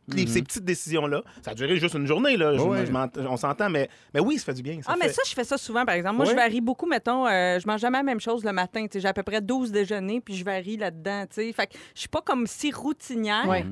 les- 0.07 0.27
ces 0.27 0.41
petites 0.41 0.65
décisions-là. 0.65 1.22
Ça 1.41 1.51
a 1.51 1.53
duré 1.53 1.77
juste 1.77 1.95
une 1.95 2.05
journée, 2.07 2.36
là, 2.38 2.55
je-. 2.57 2.62
Ouais. 2.62 2.86
je 2.86 2.91
m'ent- 2.91 3.10
on 3.17 3.38
s'entend, 3.38 3.69
mais, 3.69 3.89
mais 4.13 4.19
oui, 4.19 4.38
ça 4.38 4.45
fait 4.45 4.53
du 4.55 4.62
bien. 4.63 4.81
ça 4.81 4.91
Ah, 4.93 4.95
mais 5.00 5.10
ça, 5.10 5.22
je 5.25 5.33
fais 5.33 5.43
ça 5.43 5.57
souvent, 5.57 5.86
par 5.86 5.95
exemple. 5.95 6.15
Moi, 6.17 6.25
Ouais. 6.25 6.31
je 6.31 6.36
varie 6.36 6.62
beaucoup, 6.62 6.86
mettons, 6.86 7.25
euh, 7.27 7.60
je 7.60 7.67
mange 7.67 7.79
jamais 7.81 7.98
la 8.00 8.03
même 8.03 8.19
chose 8.19 8.43
le 8.43 8.51
matin. 8.51 8.86
J'ai 8.93 9.07
à 9.07 9.13
peu 9.13 9.24
près 9.24 9.41
12 9.41 9.72
déjeuners, 9.72 10.19
puis 10.22 10.36
je 10.36 10.43
varie 10.43 10.77
là-dedans. 10.77 11.25
Fait 11.31 11.53
que 11.53 11.74
je 11.95 12.00
suis 12.00 12.10
pas 12.10 12.22
comme 12.22 12.48
si 12.48 12.72
routinière, 12.72 13.48
Ouais. 13.48 13.65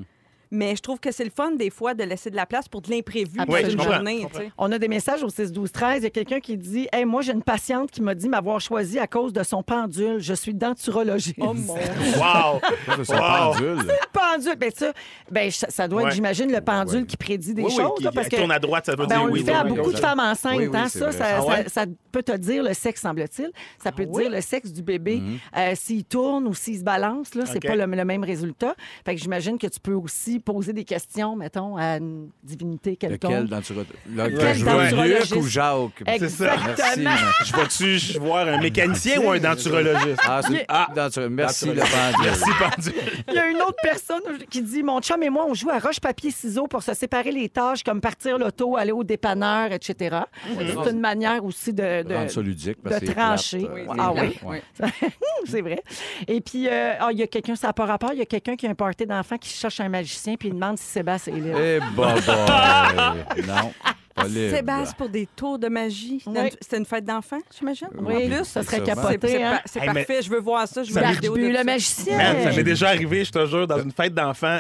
Mais 0.51 0.75
je 0.75 0.81
trouve 0.81 0.99
que 0.99 1.11
c'est 1.11 1.23
le 1.23 1.29
fun, 1.29 1.51
des 1.51 1.69
fois, 1.69 1.93
de 1.93 2.03
laisser 2.03 2.29
de 2.29 2.35
la 2.35 2.45
place 2.45 2.67
pour 2.67 2.81
de 2.81 2.89
l'imprévu 2.91 3.37
dans 3.37 3.45
Ouais, 3.45 3.63
je 3.65 3.71
une 3.71 3.77
comprends, 3.77 3.93
journée. 3.95 4.27
On 4.57 4.71
a 4.71 4.77
des 4.77 4.87
messages 4.87 5.23
au 5.23 5.29
6 5.29 5.51
12 5.51 5.71
13. 5.71 6.01
Il 6.01 6.03
y 6.03 6.07
a 6.07 6.09
quelqu'un 6.09 6.39
qui 6.39 6.57
dit 6.57 6.87
Hey, 6.91 7.05
moi, 7.05 7.21
j'ai 7.21 7.31
une 7.33 7.41
patiente 7.43 7.89
qui 7.91 8.01
m'a 8.01 8.13
dit 8.15 8.27
m'avoir 8.29 8.59
choisi 8.59 8.99
à 8.99 9.07
cause 9.07 9.33
de 9.33 9.43
son 9.43 9.63
pendule. 9.63 10.19
Je 10.19 10.33
suis 10.33 10.53
denturologiste. 10.53 11.37
Oh 11.39 11.53
mon 11.53 11.73
Wow! 12.15 12.59
Son 13.03 13.13
Wow. 13.13 13.53
pendule. 13.53 13.77
Le 13.87 13.93
pendule, 14.11 14.55
ben 14.57 14.71
ça, 14.75 14.93
ben, 15.29 15.49
ça 15.51 15.67
ça 15.69 15.87
doit 15.87 16.01
être, 16.01 16.07
Ouais. 16.09 16.15
j'imagine, 16.15 16.51
le 16.51 16.61
pendule 16.61 17.01
Ouais. 17.01 17.05
qui 17.05 17.17
prédit 17.17 17.53
des 17.53 17.61
Oui, 17.63 17.71
oui, 17.75 17.83
choses. 17.83 17.97
qui- 17.97 18.03
là, 18.03 18.11
parce 18.13 18.27
qui 18.27 18.35
que 18.35 18.41
tourne 18.41 18.51
à 18.51 18.59
droite, 18.59 18.85
ça 18.85 18.91
veut 18.95 19.05
ben, 19.07 19.15
dire 19.15 19.21
on 19.23 19.31
oui. 19.31 19.39
le 19.39 19.45
fait 19.45 19.51
oui, 19.51 19.57
à 19.57 19.63
oui, 19.63 19.69
beaucoup 19.69 19.87
oui. 19.89 19.93
de 19.95 19.99
femmes 19.99 20.19
enceintes. 20.19 20.57
Oui, 20.57 20.67
oui, 20.67 20.77
hein, 20.77 20.87
ça, 20.89 21.09
Ah 21.21 21.45
ouais? 21.45 21.63
ça- 21.63 21.69
ça 21.69 21.85
peut 22.11 22.23
te 22.23 22.35
dire 22.37 22.63
le 22.63 22.73
sexe, 22.73 23.01
semble-t-il. 23.01 23.51
Ça 23.81 23.91
peut 23.91 24.05
te 24.05 24.11
dire 24.19 24.29
le 24.29 24.41
sexe 24.41 24.71
du 24.71 24.81
bébé. 24.83 25.17
Mhm. 25.21 25.37
Euh, 25.57 25.71
s'il 25.75 26.03
tourne 26.03 26.47
ou 26.47 26.53
s'il 26.53 26.77
se 26.79 26.83
balance, 26.83 27.35
là, 27.35 27.45
c'est 27.45 27.59
pas 27.65 27.75
le, 27.75 27.85
le 27.85 28.05
même 28.05 28.23
résultat. 28.23 28.75
Fait 29.05 29.15
que 29.15 29.21
j'imagine 29.21 29.57
que 29.57 29.67
tu 29.67 29.79
peux 29.79 29.93
aussi 29.93 30.39
poser 30.41 30.73
des 30.73 30.83
questions, 30.83 31.35
mettons, 31.35 31.77
à 31.77 31.97
une 31.97 32.29
divinité 32.43 32.91
Lequel 32.91 33.17
quelconque. 33.19 33.45
dans 33.47 33.57
le 33.57 34.29
Lequel 34.29 34.55
je 34.57 34.65
dans 34.65 34.81
Luc 34.81 34.91
relogistes? 34.91 35.35
ou 35.35 35.41
Jacques? 35.43 36.03
C'est 36.19 36.29
ça. 36.29 36.55
Merci. 36.97 37.05
Je 37.45 37.55
vais-tu 37.55 38.19
voir 38.19 38.47
un 38.47 38.59
mécanicien 38.59 39.19
ou 39.21 39.29
un 39.31 39.39
denturologiste? 39.39 40.19
Ah, 40.27 40.41
c'est- 40.47 40.65
Ah. 40.67 40.87
denture- 40.95 41.29
Merci, 41.29 41.65
le 41.67 41.73
pendule. 41.75 42.21
Merci, 42.23 42.51
pendule. 42.59 42.93
Il 43.27 43.33
y 43.33 43.39
a 43.39 43.47
une 43.47 43.61
autre 43.61 43.75
personne 43.83 44.21
qui 44.49 44.61
dit 44.61 44.83
Mon 44.83 44.99
chum 45.01 45.21
et 45.23 45.29
moi, 45.29 45.45
on 45.47 45.53
joue 45.53 45.69
à 45.69 45.79
roche-papier-ciseaux 45.79 46.67
pour 46.67 46.83
se 46.83 46.93
séparer 46.93 47.31
les 47.31 47.49
tâches, 47.49 47.83
comme 47.83 48.01
partir 48.01 48.37
l'auto, 48.37 48.75
aller 48.77 48.91
au 48.91 49.03
dépanneur, 49.03 49.71
etc. 49.71 50.17
C'est 50.57 50.91
une 50.91 50.99
manière 50.99 51.43
aussi 51.45 51.73
de. 51.73 52.03
de- 52.03 52.41
ludique. 52.41 52.77
parce 52.83 53.01
de 53.01 53.11
trancher. 53.11 53.59
plate, 53.59 53.87
euh, 53.89 53.93
ah 53.99 54.13
oui? 54.13 54.59
C'est 55.45 55.61
vrai. 55.61 55.81
Et 56.27 56.41
puis, 56.41 56.67
euh, 56.67 56.93
ah, 56.99 57.09
il 57.11 57.19
y 57.19 57.23
a 57.23 57.27
quelqu'un, 57.27 57.55
ça 57.55 57.67
n'a 57.67 57.73
pas 57.73 57.85
rapport, 57.85 58.11
il 58.13 58.19
y 58.19 58.21
a 58.21 58.25
quelqu'un 58.25 58.55
qui 58.55 58.67
a 58.67 58.69
un 58.69 58.75
party 58.75 59.05
d'enfants 59.05 59.37
qui 59.37 59.49
cherche 59.49 59.79
un 59.79 59.89
magicien 59.89 60.30
puis 60.37 60.49
il 60.49 60.55
demande 60.55 60.77
si 60.77 60.85
Sébastien 60.85 61.35
est 61.35 61.39
libre. 61.39 61.59
Eh, 61.59 61.79
bah, 61.95 62.15
bah, 62.25 63.15
non. 63.47 63.73
Pas 64.13 64.23
libre. 64.27 64.55
Sébastien 64.57 64.93
pour 64.97 65.09
des 65.09 65.25
tours 65.35 65.57
de 65.57 65.67
magie. 65.69 66.19
C'était 66.25 66.39
Oui. 66.39 66.45
une- 66.47 66.57
C'était 66.61 66.77
une 66.77 66.85
fête 66.85 67.05
d'enfants, 67.05 67.39
j'imagine? 67.57 67.87
Oui, 67.99 68.13
en 68.15 68.27
plus. 68.37 68.45
ça 68.45 68.61
serait 68.63 68.77
c'est 68.77 68.83
capoté. 68.83 69.27
C'est 69.27 69.43
hein? 69.43 69.59
c'est 69.65 69.79
Hey, 69.79 69.87
mais- 69.87 69.93
parfait, 70.05 70.21
je 70.21 70.29
veux 70.29 70.39
voir 70.39 70.67
ça. 70.67 70.83
Je 70.83 70.91
veux 70.93 70.99
la 71.01 71.11
vidéo 71.13 71.37
de 71.37 71.47
le 71.47 71.55
ça. 71.55 71.63
magicien. 71.63 72.17
Man, 72.17 72.43
ça 72.43 72.51
m'est 72.51 72.63
déjà 72.63 72.89
arrivé, 72.89 73.23
je 73.23 73.31
te 73.31 73.45
jure, 73.45 73.67
dans 73.67 73.81
une 73.81 73.91
fête 73.91 74.13
d'enfants. 74.13 74.59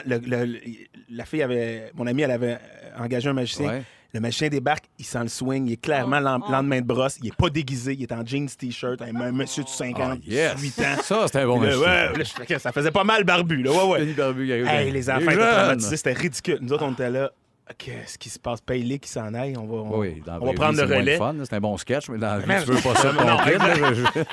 la 1.09 1.25
fille 1.25 1.41
avait. 1.43 1.91
Mon 1.95 2.07
amie, 2.07 2.21
elle 2.21 2.31
avait 2.31 2.57
engagé 2.97 3.29
un 3.29 3.33
magicien. 3.33 3.67
Ouais. 3.67 3.83
Le 4.13 4.19
magicien 4.19 4.49
débarque, 4.49 4.85
il 4.99 5.05
sent 5.05 5.21
le 5.21 5.27
swing, 5.29 5.67
il 5.67 5.73
est 5.73 5.77
clairement 5.81 6.19
Oh, 6.21 6.43
oh. 6.47 6.51
lendemain 6.51 6.81
de 6.81 6.85
brosse, 6.85 7.17
il 7.21 7.29
est 7.29 7.35
pas 7.35 7.49
déguisé, 7.49 7.93
il 7.93 8.03
est 8.03 8.11
en 8.11 8.25
jeans 8.25 8.47
t-shirt, 8.49 9.01
un 9.01 9.15
un 9.15 9.31
monsieur 9.31 9.63
de 9.63 9.69
50, 9.69 10.01
Ah, 10.01 10.15
yes. 10.27 10.61
8 10.61 10.79
ans. 10.79 10.83
Ça, 11.01 11.23
c'était 11.27 11.39
un 11.39 11.47
bon 11.47 11.59
magicien. 11.59 11.81
ouais, 12.11 12.17
là, 12.49 12.59
ça 12.59 12.71
faisait 12.73 12.91
pas 12.91 13.03
mal 13.05 13.23
barbu, 13.23 13.63
là. 13.63 13.71
Ouais, 13.71 14.03
ouais. 14.03 14.13
Barbu 14.13 14.51
Hey, 14.51 14.91
les 14.91 15.09
enfants 15.09 15.19
Les 15.19 15.25
étaient 15.25 15.35
jeunes. 15.35 15.55
traumatisés, 15.55 15.97
c'était 15.97 16.13
ridicule. 16.13 16.57
Nous 16.61 16.73
autres, 16.73 16.83
on 16.85 16.91
était 16.91 17.09
là. 17.09 17.31
Qu'est-ce 17.77 18.17
qui 18.17 18.27
se 18.27 18.37
passe? 18.37 18.59
Paye-les 18.59 18.99
qui 18.99 19.07
s'en 19.07 19.33
aillent. 19.33 19.55
On 19.57 19.65
va, 19.65 19.75
on, 19.77 19.99
Oui, 19.99 20.21
dans 20.25 20.33
la 20.33 20.41
on 20.41 20.45
va 20.47 20.53
prendre 20.53 20.73
vie, 20.83 20.89
le 20.89 20.93
relais. 20.97 21.17
C'est 21.45 21.53
un 21.55 21.59
bon 21.61 21.77
sketch, 21.77 22.09
mais 22.09 22.17
dans 22.17 22.41
tu 22.41 22.47
veux 22.71 22.81
pas 22.81 22.95
ça 22.95 23.13
non, 23.13 23.37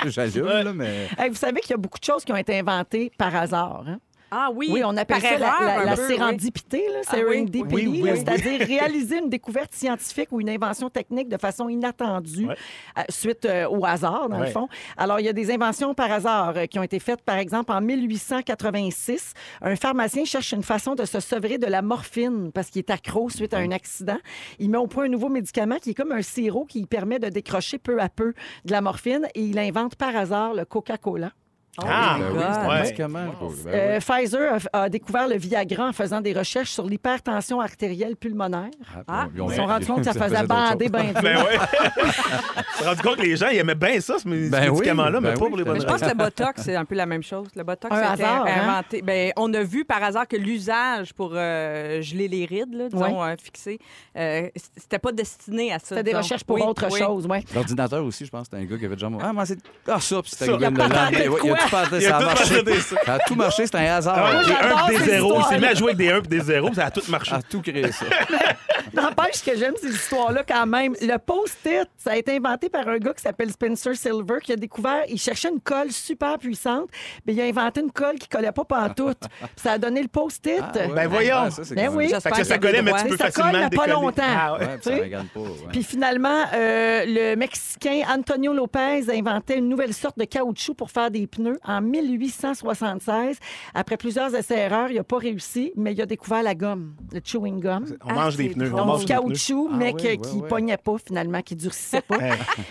J'allume, 0.09 0.73
mais... 0.73 1.07
Hey, 1.17 1.29
vous 1.29 1.35
savez 1.35 1.61
qu'il 1.61 1.71
y 1.71 1.73
a 1.75 1.77
beaucoup 1.77 1.99
de 1.99 2.03
choses 2.03 2.25
qui 2.25 2.33
ont 2.33 2.37
été 2.37 2.59
inventées 2.59 3.11
par 3.17 3.33
hasard. 3.33 3.85
hein? 3.87 3.99
Ah 4.31 4.49
oui. 4.53 4.69
Oui, 4.71 4.81
on 4.85 4.95
appelle 4.97 5.21
ça 5.21 5.31
la, 5.31 5.35
erreur, 5.47 5.61
la- 5.61 5.79
un 5.81 5.85
la 5.85 5.95
peu, 5.95 6.01
oui. 6.01 6.07
sérendipité, 6.15 6.77
là, 6.93 6.99
Ah 7.07 7.15
oui, 7.15 7.19
serendipity, 7.21 7.75
oui, 7.75 7.87
oui, 7.87 8.01
là, 8.01 8.11
oui. 8.13 8.17
c'est-à-dire 8.19 8.67
réaliser 8.67 9.17
une 9.19 9.29
découverte 9.29 9.73
scientifique 9.73 10.31
ou 10.31 10.39
une 10.41 10.49
invention 10.49 10.89
technique 10.89 11.29
de 11.29 11.37
façon 11.37 11.69
inattendue 11.69 12.47
Ouais. 12.47 12.55
euh, 12.97 13.01
suite 13.09 13.45
euh, 13.45 13.67
au 13.69 13.85
hasard, 13.85 14.29
dans 14.29 14.39
le 14.39 14.45
fond. 14.47 14.67
Alors, 14.97 15.19
il 15.19 15.25
y 15.25 15.29
a 15.29 15.33
des 15.33 15.51
inventions 15.51 15.93
par 15.93 16.11
hasard 16.11 16.53
euh, 16.57 16.65
qui 16.65 16.77
ont 16.79 16.83
été 16.83 16.99
faites, 16.99 17.21
par 17.21 17.37
exemple, 17.37 17.71
en 17.71 17.81
1886. 17.81 19.33
Un 19.61 19.75
pharmacien 19.75 20.25
cherche 20.25 20.51
une 20.51 20.63
façon 20.63 20.95
de 20.95 21.05
se 21.05 21.19
sevrer 21.19 21.57
de 21.57 21.67
la 21.67 21.81
morphine 21.81 22.51
parce 22.51 22.69
qu'il 22.69 22.79
est 22.79 22.89
accro 22.89 23.29
suite 23.29 23.53
à 23.53 23.57
un 23.57 23.71
accident. 23.71 24.17
Il 24.59 24.69
met 24.69 24.77
au 24.77 24.87
point 24.87 25.05
un 25.05 25.09
nouveau 25.09 25.29
médicament 25.29 25.77
qui 25.81 25.91
est 25.91 25.93
comme 25.93 26.11
un 26.11 26.21
sirop 26.21 26.65
qui 26.65 26.85
permet 26.85 27.19
de 27.19 27.29
décrocher 27.29 27.77
peu 27.77 27.99
à 27.99 28.09
peu 28.09 28.33
de 28.65 28.71
la 28.71 28.81
morphine 28.81 29.27
et 29.35 29.41
il 29.41 29.57
invente 29.59 29.95
par 29.95 30.15
hasard 30.15 30.53
le 30.53 30.65
Coca-Cola. 30.65 31.31
Ah, 31.77 32.17
Ben 32.19 32.25
oui, 32.33 32.37
Ouais. 32.39 32.93
Ben 33.07 33.29
Euh, 33.67 33.97
oui. 33.99 33.99
Pfizer 33.99 34.57
a, 34.73 34.79
a 34.83 34.89
découvert 34.89 35.27
le 35.27 35.37
Viagra 35.37 35.87
en 35.87 35.93
faisant 35.93 36.19
des 36.19 36.33
recherches 36.33 36.71
sur 36.71 36.85
l'hypertension 36.85 37.61
artérielle 37.61 38.15
pulmonaire. 38.17 38.69
Ah, 39.07 39.27
on- 39.37 39.45
Ils 39.47 39.51
se 39.51 39.55
sont 39.57 39.65
rendus 39.65 39.85
compte 39.85 39.99
que 39.99 40.03
ça 40.05 40.13
faisait 40.13 40.43
bander 40.45 40.85
choses. 40.85 40.91
ben. 40.91 41.13
Ben 41.21 41.37
me 41.37 42.75
suis 42.75 42.85
rendu 42.85 43.01
compte 43.01 43.15
que 43.17 43.21
les 43.21 43.35
gens, 43.37 43.47
ils 43.49 43.57
aimaient 43.59 43.75
bien 43.75 43.99
ça, 44.01 44.17
ce 44.19 44.27
Ben 44.27 44.51
oui, 44.51 44.71
médicament-là, 44.71 45.21
mais 45.21 45.29
ben 45.31 45.37
pas 45.37 45.43
oui, 45.45 45.49
pour 45.49 45.57
les 45.57 45.63
bonnes 45.63 45.73
Mais 45.75 45.79
je 45.81 45.85
pense 45.85 46.01
raisons. 46.01 46.13
que 46.13 46.17
le 46.17 46.23
Botox, 46.25 46.61
c'est 46.63 46.75
un 46.75 46.85
peu 46.85 46.95
la 46.95 47.05
même 47.05 47.23
chose. 47.23 47.47
Le 47.55 47.63
Botox 47.63 47.93
Un 47.93 47.97
a 47.97 48.13
été 48.15 48.23
hasard, 48.23 48.45
hein? 48.45 48.61
inventé. 48.69 49.01
Ben, 49.01 49.31
on 49.37 49.53
a 49.53 49.63
vu 49.63 49.85
par 49.85 50.03
hasard 50.03 50.27
que 50.27 50.35
l'usage 50.37 51.13
pour 51.13 51.31
euh, 51.35 52.01
geler 52.01 52.27
les 52.27 52.45
rides, 52.45 52.73
là, 52.73 52.89
disons, 52.89 53.23
euh, 53.23 53.35
fixer, 53.41 53.79
euh, 54.17 54.49
c'était 54.75 54.99
pas 54.99 55.11
destiné 55.11 55.71
à 55.73 55.79
ça. 55.79 55.85
C'était 55.89 56.03
des 56.03 56.15
recherches 56.15 56.43
pour 56.43 56.55
Oui, 56.57 56.63
autre 56.63 56.87
oui. 56.91 56.99
chose, 56.99 57.25
ouais. 57.27 57.43
L'ordinateur 57.53 58.03
aussi, 58.03 58.25
je 58.25 58.31
pense, 58.31 58.45
c'était 58.45 58.57
un 58.57 58.65
gars 58.65 58.77
qui 58.77 58.85
avait 58.85 58.95
déjà... 58.95 59.09
Ah, 59.21 59.31
mais 59.33 59.45
c'est... 59.45 59.59
Ah, 59.87 59.99
ça, 59.99 60.21
puis 60.21 60.31
c'était 60.31 60.45
Ça. 60.45 60.57
tout 61.63 61.69
ça 61.69 61.79
a 62.17 62.19
tout 62.19 62.25
marché. 62.25 62.79
ça. 62.81 63.13
A 63.13 63.19
tout 63.19 63.35
marché, 63.35 63.65
c'était 63.65 63.77
un 63.79 63.95
hasard. 63.95 64.17
Ah 64.17 64.39
des 64.43 64.47
j'adore 64.53 64.85
1 64.85 64.87
des 64.89 64.97
ces 64.97 65.03
0. 65.05 65.33
Il 65.39 65.43
s'est 65.45 65.59
mis 65.59 65.65
à 65.65 65.73
jouer 65.73 65.91
avec 65.91 65.97
des 65.97 66.09
1 66.11 66.17
et 66.17 66.21
des 66.21 66.39
0, 66.41 66.73
ça 66.73 66.85
a 66.85 66.91
tout 66.91 67.01
marché. 67.09 67.33
a 67.35 67.41
tout 67.41 67.61
créé 67.61 67.91
ça. 67.91 68.05
N'empêche 68.93 69.35
ce 69.35 69.43
que 69.43 69.57
j'aime 69.57 69.73
ces 69.81 69.89
histoires-là 69.89 70.43
quand 70.47 70.65
même. 70.65 70.95
Le 71.01 71.17
post-it, 71.17 71.87
ça 71.97 72.11
a 72.11 72.15
été 72.17 72.35
inventé 72.37 72.69
par 72.69 72.87
un 72.87 72.97
gars 72.97 73.13
qui 73.13 73.21
s'appelle 73.21 73.51
Spencer 73.51 73.95
Silver 73.95 74.39
qui 74.43 74.51
a 74.53 74.55
découvert, 74.55 75.03
il 75.07 75.19
cherchait 75.19 75.49
une 75.49 75.59
colle 75.59 75.91
super 75.91 76.37
puissante, 76.39 76.89
mais 77.25 77.33
il 77.33 77.41
a 77.41 77.45
inventé 77.45 77.81
une 77.81 77.91
colle 77.91 78.15
qui 78.17 78.27
collait 78.27 78.51
pas 78.51 78.65
pantoute. 78.65 79.21
Ça 79.55 79.73
a 79.73 79.77
donné 79.77 80.01
le 80.01 80.07
post-it. 80.07 80.59
Ah, 80.61 80.71
ouais. 80.77 80.87
Ben 80.93 81.07
voyons. 81.07 81.35
Ah, 81.37 81.51
ça, 81.51 81.63
c'est 81.63 81.75
Ben 81.75 81.89
oui. 81.93 82.09
Fait 82.09 82.31
que 82.31 82.43
ça 82.43 82.57
collait, 82.57 82.81
mais 82.81 82.93
tu 82.93 83.09
peux 83.09 83.17
Ça 83.17 83.31
colle, 83.31 83.43
facilement 83.43 83.51
mais 83.51 83.77
pas 83.77 83.85
décoller. 83.85 83.91
longtemps. 83.93 84.23
Ah 84.27 84.53
ouais. 84.53 84.59
Ouais, 84.59 84.65
puis 84.67 84.83
ça 84.83 84.89
Tu 84.91 84.97
sais? 84.97 85.03
regarde 85.03 85.27
pas. 85.27 85.39
ouais. 85.39 85.47
Puis 85.71 85.83
finalement, 85.83 86.43
euh, 86.53 87.03
le 87.07 87.35
Mexicain 87.35 88.01
Antonio 88.09 88.53
Lopez 88.53 89.09
a 89.09 89.13
inventé 89.13 89.55
une 89.57 89.69
nouvelle 89.69 89.93
sorte 89.93 90.17
de 90.17 90.25
caoutchouc 90.25 90.73
pour 90.75 90.91
faire 90.91 91.11
des 91.11 91.27
pneus 91.27 91.48
en 91.65 91.81
1876. 91.81 93.37
Après 93.73 93.97
plusieurs 93.97 94.33
essais-erreurs, 94.35 94.89
il 94.89 94.95
n'a 94.97 95.03
pas 95.03 95.17
réussi, 95.17 95.71
mais 95.75 95.93
il 95.93 96.01
a 96.01 96.05
découvert 96.05 96.43
la 96.43 96.55
gomme, 96.55 96.93
le 97.11 97.19
chewing 97.23 97.59
gum. 97.59 97.85
On 98.05 98.13
mange 98.13 98.35
des 98.35 98.49
pneus. 98.49 98.73
On 98.73 98.85
mange 98.85 99.05
pneus. 99.05 99.15
caoutchouc, 99.15 99.69
mais 99.71 99.93
oui, 99.93 100.01
que- 100.01 100.07
oui, 100.07 100.19
qui 100.19 100.41
pognait 100.47 100.77
pas 100.77 100.95
finalement, 101.05 101.41
qui 101.41 101.55
durcissait 101.55 102.01
pas. 102.01 102.17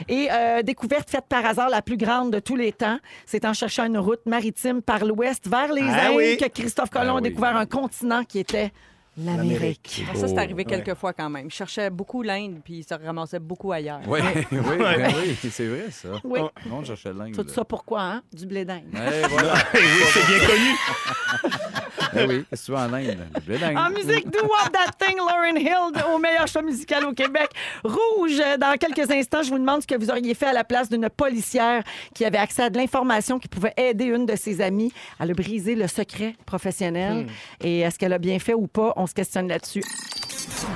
Et 0.09 0.29
découverte 0.64 1.11
faite 1.11 1.25
par 1.29 1.45
hasard 1.45 1.69
la 1.71 1.83
plus 1.83 1.97
grande 1.97 2.33
de 2.33 2.38
tous 2.41 2.57
les 2.57 2.73
temps, 2.73 2.99
c'est 3.27 3.45
en 3.45 3.53
cherchant 3.53 3.85
une 3.87 3.99
route 3.99 4.25
maritime 4.27 4.83
par 4.83 5.05
l'ouest 5.05 5.49
vers 5.49 5.73
les 5.73 5.83
Ah 5.83 6.09
Indes 6.11 6.38
que 6.38 6.49
Christophe 6.49 6.91
Colomb 6.91 7.17
a 7.17 7.21
découvert 7.21 7.57
un 7.57 7.67
continent 7.67 8.25
qui 8.25 8.38
était 8.38 8.73
l'Amérique. 9.25 10.05
Ah, 10.11 10.15
Ça, 10.15 10.29
c'est 10.29 10.39
arrivé 10.39 10.55
Ouais. 10.59 10.65
quelques 10.65 10.95
fois 10.95 11.13
quand 11.13 11.31
même. 11.31 11.51
Je 11.51 11.57
cherchais 11.57 11.91
beaucoup 11.91 12.23
l'Inde, 12.23 12.61
puis 12.65 12.79
il 12.79 12.85
se 12.85 12.95
ramassait 12.95 13.39
beaucoup 13.39 13.73
ailleurs. 13.73 14.01
Oui, 14.07 14.21
oui, 14.53 14.59
ben 14.79 15.13
oui, 15.17 15.37
c'est 15.51 15.67
vrai, 15.67 15.91
ça. 15.91 16.09
Oui. 16.25 16.41
Le 16.65 16.71
monde 16.71 16.85
cherchait 16.87 17.13
l'Inde. 17.13 17.33
Tout 17.35 17.47
ça 17.49 17.65
pourquoi, 17.65 18.03
hein? 18.03 18.23
Du 18.33 18.47
blé 18.47 18.65
d'Inde. 18.65 18.85
Voilà. 18.93 19.55
Oui, 19.75 19.81
c'est 20.13 20.27
bien 20.27 20.47
connu. 20.47 21.59
Eh 22.19 22.27
oui, 22.27 22.45
veux 22.69 22.77
en 22.77 22.93
Inde? 22.93 23.17
En 23.77 23.91
musique, 23.91 24.31
Do 24.31 24.41
What 24.43 24.71
That 24.73 24.93
Thing, 24.99 25.17
Lauren 25.19 25.57
Hill, 25.57 26.03
au 26.15 26.19
meilleur 26.19 26.47
show 26.47 26.63
musical 26.63 27.05
au 27.05 27.13
Québec. 27.13 27.49
Rouge, 27.85 28.41
dans 28.59 28.77
quelques 28.77 29.11
instants, 29.11 29.43
je 29.43 29.51
vous 29.51 29.59
demande 29.59 29.83
ce 29.83 29.87
que 29.87 29.95
vous 29.97 30.11
auriez 30.11 30.35
fait 30.35 30.47
à 30.47 30.53
la 30.53 30.65
place 30.65 30.89
d'une 30.89 31.09
policière 31.09 31.83
qui 32.15 32.25
avait 32.25 32.39
accès 32.39 32.63
à 32.65 32.71
de 32.71 32.77
l'information 32.79 33.39
qui 33.39 33.49
pouvait 33.49 33.75
aider 33.77 34.05
une 34.07 34.27
de 34.27 34.37
ses 34.37 34.61
amies 34.61 34.93
à 35.19 35.27
le 35.27 35.35
briser 35.35 35.75
le 35.75 35.87
secret 35.87 36.35
professionnel. 36.47 37.27
Et 37.63 37.81
est-ce 37.81 37.99
qu'elle 37.99 38.13
a 38.13 38.19
bien 38.19 38.39
fait 38.39 38.55
ou 38.55 38.67
pas? 38.67 38.93
On 38.97 39.07
se 39.07 39.15
questionne 39.15 39.49
là-dessus. 39.49 39.83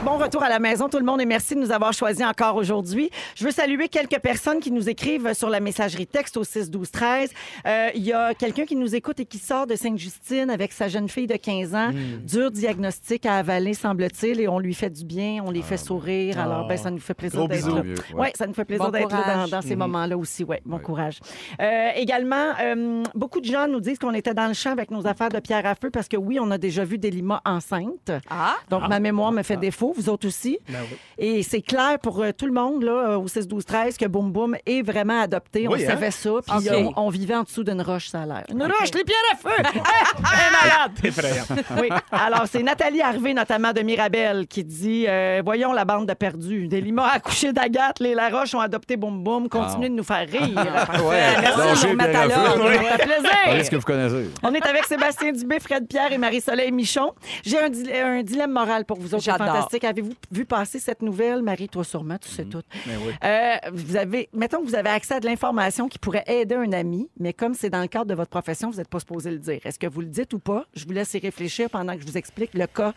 Bon 0.04 0.16
retour 0.18 0.42
à 0.42 0.48
la 0.48 0.58
maison, 0.58 0.88
tout 0.88 0.98
le 0.98 1.04
monde, 1.04 1.20
et 1.20 1.26
merci 1.26 1.54
de 1.54 1.60
nous 1.60 1.70
avoir 1.70 1.92
choisis 1.92 2.24
encore 2.26 2.56
aujourd'hui. 2.56 3.08
Je 3.36 3.44
veux 3.44 3.52
saluer 3.52 3.86
quelques 3.88 4.18
personnes 4.18 4.58
qui 4.58 4.72
nous 4.72 4.88
écrivent 4.88 5.32
sur 5.32 5.48
la 5.48 5.60
messagerie 5.60 6.08
texte 6.08 6.36
au 6.36 6.42
6 6.42 6.70
12 6.72 6.90
13. 6.90 7.30
Euh, 7.66 7.88
Il 7.94 8.02
y 8.02 8.12
a 8.12 8.34
quelqu'un 8.34 8.64
qui 8.64 8.74
nous 8.74 8.96
écoute 8.96 9.20
et 9.20 9.26
qui 9.26 9.38
sort 9.38 9.68
de 9.68 9.76
Sainte-Justine 9.76 10.50
avec 10.50 10.72
sa 10.72 10.88
jeune 10.88 11.08
fille 11.08 11.28
de 11.28 11.36
15 11.36 11.74
ans. 11.76 11.90
Dur 12.24 12.50
diagnostic 12.50 13.26
à 13.26 13.36
avaler, 13.36 13.74
semble-t-il, 13.74 14.40
et 14.40 14.48
on 14.48 14.58
lui 14.58 14.74
fait 14.74 14.90
du 14.90 15.04
bien, 15.04 15.40
on 15.46 15.52
les 15.52 15.62
fait 15.62 15.76
sourire. 15.76 16.36
Alors, 16.40 16.66
ben, 16.66 16.76
ça 16.76 16.90
nous 16.90 16.98
fait 16.98 17.14
plaisir 17.14 17.46
d'être 17.46 17.68
là. 17.72 17.82
Oui, 17.84 17.94
ouais. 18.14 18.32
ça 18.34 18.48
nous 18.48 18.54
fait 18.54 18.64
plaisir 18.64 18.86
Bon 18.86 18.90
d'être 18.90 19.08
là 19.12 19.18
dans, 19.18 19.22
courage. 19.34 19.50
dans 19.50 19.62
ces 19.62 19.76
moments-là 19.76 20.18
aussi. 20.18 20.42
Ouais, 20.42 20.60
bon 20.66 20.78
Ouais. 20.78 20.82
courage. 20.82 21.20
Euh, 21.60 21.90
également, 21.94 22.52
euh, 22.60 23.04
beaucoup 23.14 23.40
de 23.40 23.46
gens 23.46 23.68
nous 23.68 23.80
disent 23.80 24.00
qu'on 24.00 24.14
était 24.14 24.34
dans 24.34 24.48
le 24.48 24.54
champ 24.54 24.72
avec 24.72 24.90
nos 24.90 25.06
affaires 25.06 25.28
de 25.28 25.38
pierre 25.38 25.64
à 25.64 25.76
feu 25.76 25.90
parce 25.90 26.08
que 26.08 26.16
oui, 26.16 26.38
on 26.40 26.50
a 26.50 26.58
déjà 26.58 26.84
vu 26.84 26.98
Delima 26.98 27.40
enceinte. 27.44 28.10
Ah! 28.28 28.56
Donc, 28.68 28.88
ma 28.88 28.98
mémoire 28.98 29.30
me 29.30 29.42
fait 29.44 29.56
défaut, 29.56 29.81
vous 29.90 30.08
autres 30.08 30.28
aussi. 30.28 30.58
Ben 30.68 30.78
oui. 30.88 30.96
Et 31.18 31.42
c'est 31.42 31.60
clair 31.62 31.98
pour 32.00 32.22
euh, 32.22 32.30
tout 32.30 32.46
le 32.46 32.52
monde, 32.52 32.84
là, 32.84 32.92
euh, 32.92 33.16
au 33.18 33.26
6, 33.26 33.48
12, 33.48 33.64
13, 33.64 33.96
que 33.96 34.04
Boum 34.06 34.30
Boum 34.30 34.54
est 34.64 34.82
vraiment 34.82 35.20
adopté. 35.20 35.66
on 35.66 35.74
hein? 35.74 35.78
savait 35.84 36.12
ça. 36.12 36.30
Puis 36.46 36.68
OK. 36.70 36.92
on, 36.96 37.06
on 37.06 37.08
vivait 37.08 37.34
en 37.34 37.42
dessous 37.42 37.64
d'une 37.64 37.82
roche, 37.82 38.08
ça 38.08 38.22
a 38.22 38.26
l'air. 38.26 38.44
Une 38.50 38.62
roche, 38.62 38.92
les 38.94 39.02
pierres 39.02 39.18
à 39.32 39.36
feu! 39.36 39.50
Elle 39.58 39.64
est 39.64 40.62
malade! 40.62 40.92
Effrayant. 41.02 41.44
Oui. 41.80 41.88
Alors, 42.12 42.44
c'est 42.50 42.62
Nathalie 42.62 43.00
Harvey, 43.00 43.34
notamment 43.34 43.72
de 43.72 43.80
Mirabel, 43.80 44.46
qui 44.46 44.62
dit 44.62 45.06
euh, 45.08 45.42
Voyons 45.44 45.72
la 45.72 45.84
bande 45.84 46.06
de 46.08 46.14
perdus. 46.14 46.68
Delima 46.68 47.06
a 47.06 47.14
accouché 47.16 47.52
d'Agathe, 47.52 47.98
les 48.00 48.14
Laroche 48.14 48.54
ont 48.54 48.60
adopté 48.60 48.96
Boum 48.96 49.22
Boum. 49.24 49.48
Continuez 49.48 49.88
de 49.88 49.94
nous 49.94 50.04
faire 50.04 50.28
rire. 50.28 50.42
Ouais, 51.02 51.36
Merci 51.40 51.86
à. 51.86 53.44
Parlez 53.44 53.64
ce 53.64 53.70
que 53.70 53.76
vous 53.76 53.82
connaissez. 53.82 54.30
On 54.42 54.52
est 54.54 54.64
avec 54.64 54.84
Sébastien 54.84 55.32
Dubé, 55.32 55.58
Fred 55.60 55.86
Pierre 55.88 56.12
et 56.12 56.18
Marie-Soleil 56.18 56.70
Michon. 56.70 57.12
J'ai 57.44 57.58
un, 57.58 57.68
dile- 57.70 57.92
un 57.92 58.22
dilemme 58.22 58.52
moral 58.52 58.84
pour 58.84 58.98
vous 58.98 59.14
autres, 59.14 59.24
J'adore. 59.24 59.68
Fantastique. 59.72 59.84
Avez-vous 59.84 60.14
vu 60.30 60.44
passer 60.44 60.78
cette 60.78 61.02
nouvelle? 61.02 61.42
Marie, 61.42 61.68
toi 61.68 61.84
sûrement, 61.84 62.18
tu 62.18 62.28
sais 62.28 62.44
tout. 62.44 62.62
Mais 62.86 62.96
oui. 62.96 63.12
Euh, 63.24 63.56
vous 63.72 63.96
avez, 63.96 64.28
mettons 64.32 64.60
que 64.60 64.66
vous 64.66 64.74
avez 64.74 64.90
accès 64.90 65.14
à 65.14 65.20
de 65.20 65.26
l'information 65.26 65.88
qui 65.88 65.98
pourrait 65.98 66.24
aider 66.26 66.54
un 66.54 66.72
ami, 66.72 67.08
mais 67.18 67.32
comme 67.32 67.54
c'est 67.54 67.70
dans 67.70 67.80
le 67.80 67.88
cadre 67.88 68.06
de 68.06 68.14
votre 68.14 68.30
profession, 68.30 68.70
vous 68.70 68.78
n'êtes 68.78 68.88
pas 68.88 69.00
supposé 69.00 69.30
le 69.30 69.38
dire. 69.38 69.60
Est-ce 69.64 69.78
que 69.78 69.86
vous 69.86 70.00
le 70.00 70.06
dites 70.06 70.32
ou 70.34 70.38
pas? 70.38 70.64
Je 70.74 70.84
vous 70.84 70.92
laisse 70.92 71.14
y 71.14 71.18
réfléchir 71.18 71.70
pendant 71.70 71.94
que 71.94 72.00
je 72.02 72.06
vous 72.06 72.18
explique 72.18 72.54
le 72.54 72.66
cas 72.66 72.92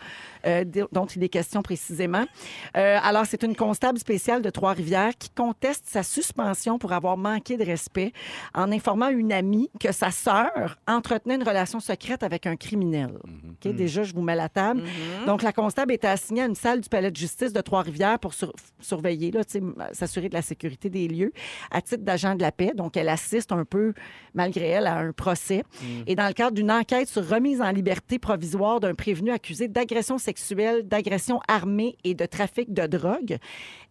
euh, 0.45 0.63
dont 0.91 1.05
il 1.05 1.23
est 1.23 1.29
question 1.29 1.61
précisément. 1.61 2.25
Euh, 2.77 2.99
alors, 3.01 3.25
c'est 3.25 3.43
une 3.43 3.55
constable 3.55 3.99
spéciale 3.99 4.41
de 4.41 4.49
Trois-Rivières 4.49 5.17
qui 5.17 5.29
conteste 5.29 5.85
sa 5.87 6.03
suspension 6.03 6.77
pour 6.77 6.93
avoir 6.93 7.17
manqué 7.17 7.57
de 7.57 7.65
respect 7.65 8.13
en 8.53 8.71
informant 8.71 9.09
une 9.09 9.31
amie 9.31 9.69
que 9.79 9.91
sa 9.91 10.11
sœur 10.11 10.77
entretenait 10.87 11.35
une 11.35 11.43
relation 11.43 11.79
secrète 11.79 12.23
avec 12.23 12.45
un 12.45 12.55
criminel. 12.55 13.11
OK? 13.23 13.71
Déjà, 13.73 14.03
je 14.03 14.13
vous 14.13 14.21
mets 14.21 14.35
la 14.35 14.49
table. 14.49 14.83
Donc, 15.25 15.41
la 15.41 15.53
constable 15.53 15.93
était 15.93 16.07
assignée 16.07 16.41
à 16.41 16.45
une 16.45 16.55
salle 16.65 16.81
du 16.81 16.89
palais 16.89 17.11
de 17.11 17.15
justice 17.15 17.53
de 17.53 17.61
Trois-Rivières 17.61 18.17
pour 18.17 18.33
sur- 18.33 18.51
surveiller, 18.79 19.31
s'assurer 19.91 20.29
de 20.29 20.33
la 20.33 20.41
sécurité 20.41 20.89
des 20.89 21.07
lieux 21.07 21.31
à 21.69 21.79
titre 21.79 22.01
d'agent 22.03 22.33
de 22.33 22.41
la 22.41 22.51
paix. 22.51 22.71
Donc, 22.75 22.97
elle 22.97 23.07
assiste 23.09 23.51
un 23.51 23.65
peu, 23.65 23.93
malgré 24.33 24.69
elle, 24.69 24.87
à 24.87 24.97
un 24.97 25.11
procès. 25.11 25.61
Et 26.07 26.15
dans 26.15 26.25
le 26.25 26.33
cadre 26.33 26.55
d'une 26.55 26.71
enquête 26.71 27.07
sur 27.07 27.27
remise 27.27 27.61
en 27.61 27.69
liberté 27.69 28.17
provisoire 28.17 28.79
d'un 28.79 28.95
prévenu 28.95 29.29
accusé 29.29 29.67
d'agression 29.67 30.17
sexuelle, 30.17 30.87
d'agression 30.87 31.39
armée 31.47 31.97
et 32.03 32.15
de 32.15 32.25
trafic 32.25 32.73
de 32.73 32.87
drogue, 32.87 33.37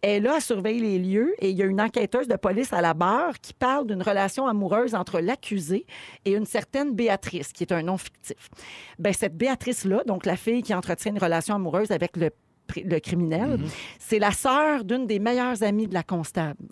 elle 0.01 0.27
à 0.27 0.41
surveiller 0.41 0.81
les 0.81 0.99
lieux 0.99 1.33
et 1.39 1.51
il 1.51 1.57
y 1.57 1.61
a 1.61 1.65
une 1.65 1.79
enquêteuse 1.79 2.27
de 2.27 2.35
police 2.35 2.73
à 2.73 2.81
la 2.81 2.93
barre 2.93 3.39
qui 3.39 3.53
parle 3.53 3.87
d'une 3.87 4.01
relation 4.01 4.47
amoureuse 4.47 4.95
entre 4.95 5.21
l'accusé 5.21 5.85
et 6.25 6.33
une 6.33 6.45
certaine 6.45 6.93
Béatrice, 6.93 7.53
qui 7.53 7.63
est 7.63 7.71
un 7.71 7.83
nom 7.83 7.97
fictif. 7.97 8.49
Ben, 8.99 9.13
cette 9.13 9.37
Béatrice-là, 9.37 10.03
donc 10.05 10.25
la 10.25 10.35
fille 10.35 10.61
qui 10.61 10.73
entretient 10.73 11.13
une 11.13 11.19
relation 11.19 11.55
amoureuse 11.55 11.91
avec 11.91 12.17
le, 12.17 12.31
le 12.75 12.99
criminel, 12.99 13.59
c'est 13.99 14.19
la 14.19 14.31
sœur 14.31 14.83
d'une 14.83 15.07
des 15.07 15.19
meilleures 15.19 15.63
amies 15.63 15.87
de 15.87 15.93
la 15.93 16.03
constable. 16.03 16.65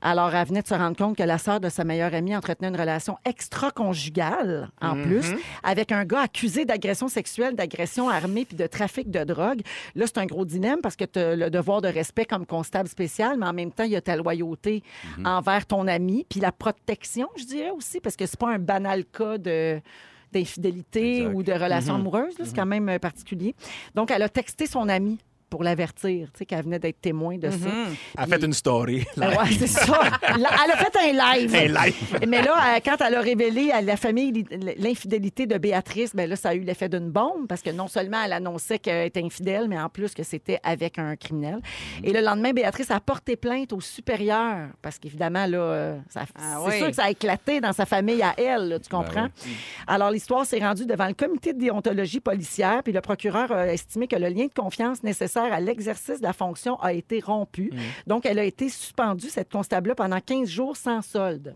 Alors, 0.00 0.32
elle 0.32 0.46
venait 0.46 0.62
de 0.62 0.66
se 0.68 0.74
rendre 0.74 0.96
compte 0.96 1.16
que 1.16 1.24
la 1.24 1.38
sœur 1.38 1.58
de 1.58 1.68
sa 1.68 1.82
meilleure 1.82 2.14
amie 2.14 2.36
entretenait 2.36 2.68
une 2.68 2.76
relation 2.76 3.18
extra-conjugale, 3.24 4.70
en 4.80 4.94
plus, 4.94 5.26
avec 5.64 5.90
un 5.90 6.04
gars 6.04 6.20
accusé 6.20 6.64
d'agression 6.64 7.08
sexuelle, 7.08 7.56
d'agression 7.56 8.08
armée 8.08 8.44
puis 8.44 8.56
de 8.56 8.66
trafic 8.68 9.10
de 9.10 9.24
drogue. 9.24 9.62
Là, 9.96 10.06
c'est 10.06 10.18
un 10.18 10.26
gros 10.26 10.44
dilemme 10.44 10.80
parce 10.82 10.94
que 10.94 11.04
tu 11.04 11.18
as 11.18 11.34
le 11.34 11.50
devoir 11.50 11.80
de 11.80 11.88
respect 11.88 12.26
comme 12.26 12.46
constable 12.46 12.88
spécial, 12.88 13.38
mais 13.38 13.46
en 13.46 13.52
même 13.52 13.72
temps, 13.72 13.84
il 13.84 13.90
y 13.90 13.96
a 13.96 14.00
ta 14.00 14.14
loyauté 14.14 14.84
envers 15.24 15.66
ton 15.66 15.88
ami, 15.88 16.24
puis 16.28 16.38
la 16.38 16.52
protection, 16.52 17.28
je 17.36 17.44
dirais 17.44 17.70
aussi, 17.70 17.98
parce 18.00 18.14
que 18.14 18.26
c'est 18.26 18.38
pas 18.38 18.50
un 18.50 18.60
banal 18.60 19.04
cas 19.04 19.36
de 19.36 19.80
d'infidélité 20.32 21.26
ou 21.26 21.42
de 21.42 21.52
relation 21.52 21.94
amoureuse, 21.94 22.38
là, 22.38 22.44
c'est 22.44 22.54
quand 22.56 22.66
même 22.66 22.88
euh, 22.88 22.98
particulier. 22.98 23.54
Donc, 23.94 24.10
elle 24.10 24.22
a 24.22 24.28
texté 24.28 24.66
son 24.66 24.88
ami 24.88 25.18
pour 25.50 25.62
l'avertir, 25.64 26.28
tu 26.32 26.38
sais, 26.38 26.46
qu'elle 26.46 26.62
venait 26.64 26.78
d'être 26.78 27.00
témoin 27.00 27.38
de 27.38 27.50
ça. 27.50 27.56
Elle 28.16 28.22
a 28.24 28.26
fait 28.26 28.44
une 28.44 28.52
story. 28.52 29.06
Ben 29.16 29.30
ouais, 29.30 29.50
c'est 29.58 29.66
ça. 29.66 30.00
Là, 30.38 30.50
Elle 30.64 30.70
a 30.72 30.76
fait 30.76 30.96
un 30.98 31.36
live. 31.36 31.54
Un 31.54 31.84
live. 31.84 32.18
Mais 32.28 32.42
là, 32.42 32.76
euh, 32.76 32.80
quand 32.84 32.96
elle 33.00 33.14
a 33.14 33.20
révélé 33.20 33.70
à 33.70 33.80
la 33.80 33.96
famille 33.96 34.44
l'infidélité 34.76 35.46
de 35.46 35.56
Béatrice, 35.58 36.14
ben 36.14 36.28
là, 36.28 36.36
ça 36.36 36.50
a 36.50 36.54
eu 36.54 36.60
l'effet 36.60 36.88
d'une 36.88 37.10
bombe 37.10 37.46
parce 37.48 37.62
que 37.62 37.70
non 37.70 37.88
seulement 37.88 38.22
elle 38.24 38.32
annonçait 38.32 38.78
qu'elle 38.78 39.06
était 39.06 39.22
infidèle, 39.24 39.68
mais 39.68 39.78
en 39.80 39.88
plus 39.88 40.14
que 40.14 40.22
c'était 40.22 40.60
avec 40.62 40.98
un 40.98 41.16
criminel. 41.16 41.60
Et 42.04 42.12
le 42.12 42.20
lendemain, 42.20 42.52
Béatrice 42.52 42.90
a 42.90 43.00
porté 43.00 43.36
plainte 43.36 43.72
au 43.72 43.80
supérieur 43.80 44.68
parce 44.82 44.98
qu'évidemment, 44.98 45.46
là, 45.46 45.58
euh, 45.58 45.98
ça- 46.10 46.22
Ah 46.38 46.58
c'est 46.64 46.70
oui. 46.70 46.78
sûr 46.78 46.86
que 46.88 46.94
ça 46.94 47.04
a 47.04 47.10
éclaté 47.10 47.60
dans 47.60 47.72
sa 47.72 47.86
famille 47.86 48.22
à 48.22 48.34
elle, 48.38 48.68
là, 48.68 48.78
tu 48.78 48.88
comprends? 48.88 49.28
Alors, 49.86 50.10
l'histoire 50.10 50.44
s'est 50.46 50.58
rendue 50.60 50.86
devant 50.86 51.06
le 51.06 51.14
comité 51.14 51.52
de 51.52 51.58
déontologie 51.58 52.20
policière, 52.20 52.82
puis 52.82 52.92
le 52.92 53.00
procureur 53.00 53.50
a 53.52 53.66
estimé 53.72 54.06
que 54.06 54.16
le 54.16 54.28
lien 54.28 54.46
de 54.46 54.52
confiance 54.54 55.02
nécessaire 55.02 55.37
à 55.44 55.60
l'exercice 55.60 56.18
de 56.18 56.22
la 56.24 56.32
fonction 56.32 56.78
a 56.80 56.92
été 56.92 57.20
rompu. 57.20 57.70
Donc, 58.06 58.26
elle 58.26 58.38
a 58.38 58.44
été 58.44 58.68
suspendue, 58.68 59.28
cette 59.28 59.50
constable-là, 59.50 59.94
pendant 59.94 60.20
15 60.20 60.48
jours 60.48 60.76
sans 60.76 61.02
solde. 61.02 61.54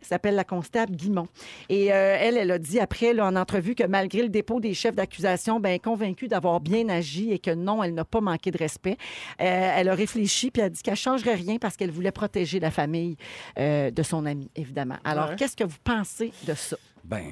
Elle 0.00 0.06
s'appelle 0.06 0.34
la 0.34 0.44
constable 0.44 0.94
Guimont. 0.96 1.28
Et 1.68 1.92
euh, 1.92 2.16
elle, 2.20 2.36
elle 2.36 2.50
a 2.50 2.58
dit 2.58 2.80
après, 2.80 3.12
là, 3.12 3.26
en 3.26 3.36
entrevue, 3.36 3.74
que 3.74 3.84
malgré 3.86 4.22
le 4.22 4.28
dépôt 4.28 4.60
des 4.60 4.74
chefs 4.74 4.94
d'accusation, 4.94 5.60
ben, 5.60 5.78
convaincue 5.80 6.28
d'avoir 6.28 6.60
bien 6.60 6.88
agi 6.88 7.32
et 7.32 7.38
que 7.38 7.50
non, 7.50 7.82
elle 7.82 7.94
n'a 7.94 8.04
pas 8.04 8.20
manqué 8.20 8.50
de 8.50 8.58
respect, 8.58 8.96
euh, 9.40 9.72
elle 9.76 9.88
a 9.88 9.94
réfléchi 9.94 10.50
puis 10.50 10.60
elle 10.60 10.66
a 10.66 10.70
dit 10.70 10.82
qu'elle 10.82 10.92
ne 10.92 10.96
changerait 10.96 11.34
rien 11.34 11.58
parce 11.58 11.76
qu'elle 11.76 11.90
voulait 11.90 12.12
protéger 12.12 12.60
la 12.60 12.70
famille 12.70 13.16
euh, 13.58 13.90
de 13.90 14.02
son 14.02 14.26
ami, 14.26 14.50
évidemment. 14.56 14.96
Alors, 15.04 15.30
Ouais. 15.30 15.36
qu'est-ce 15.36 15.56
que 15.56 15.64
vous 15.64 15.78
pensez 15.84 16.32
de 16.46 16.54
ça? 16.54 16.76
Ben, 17.04 17.24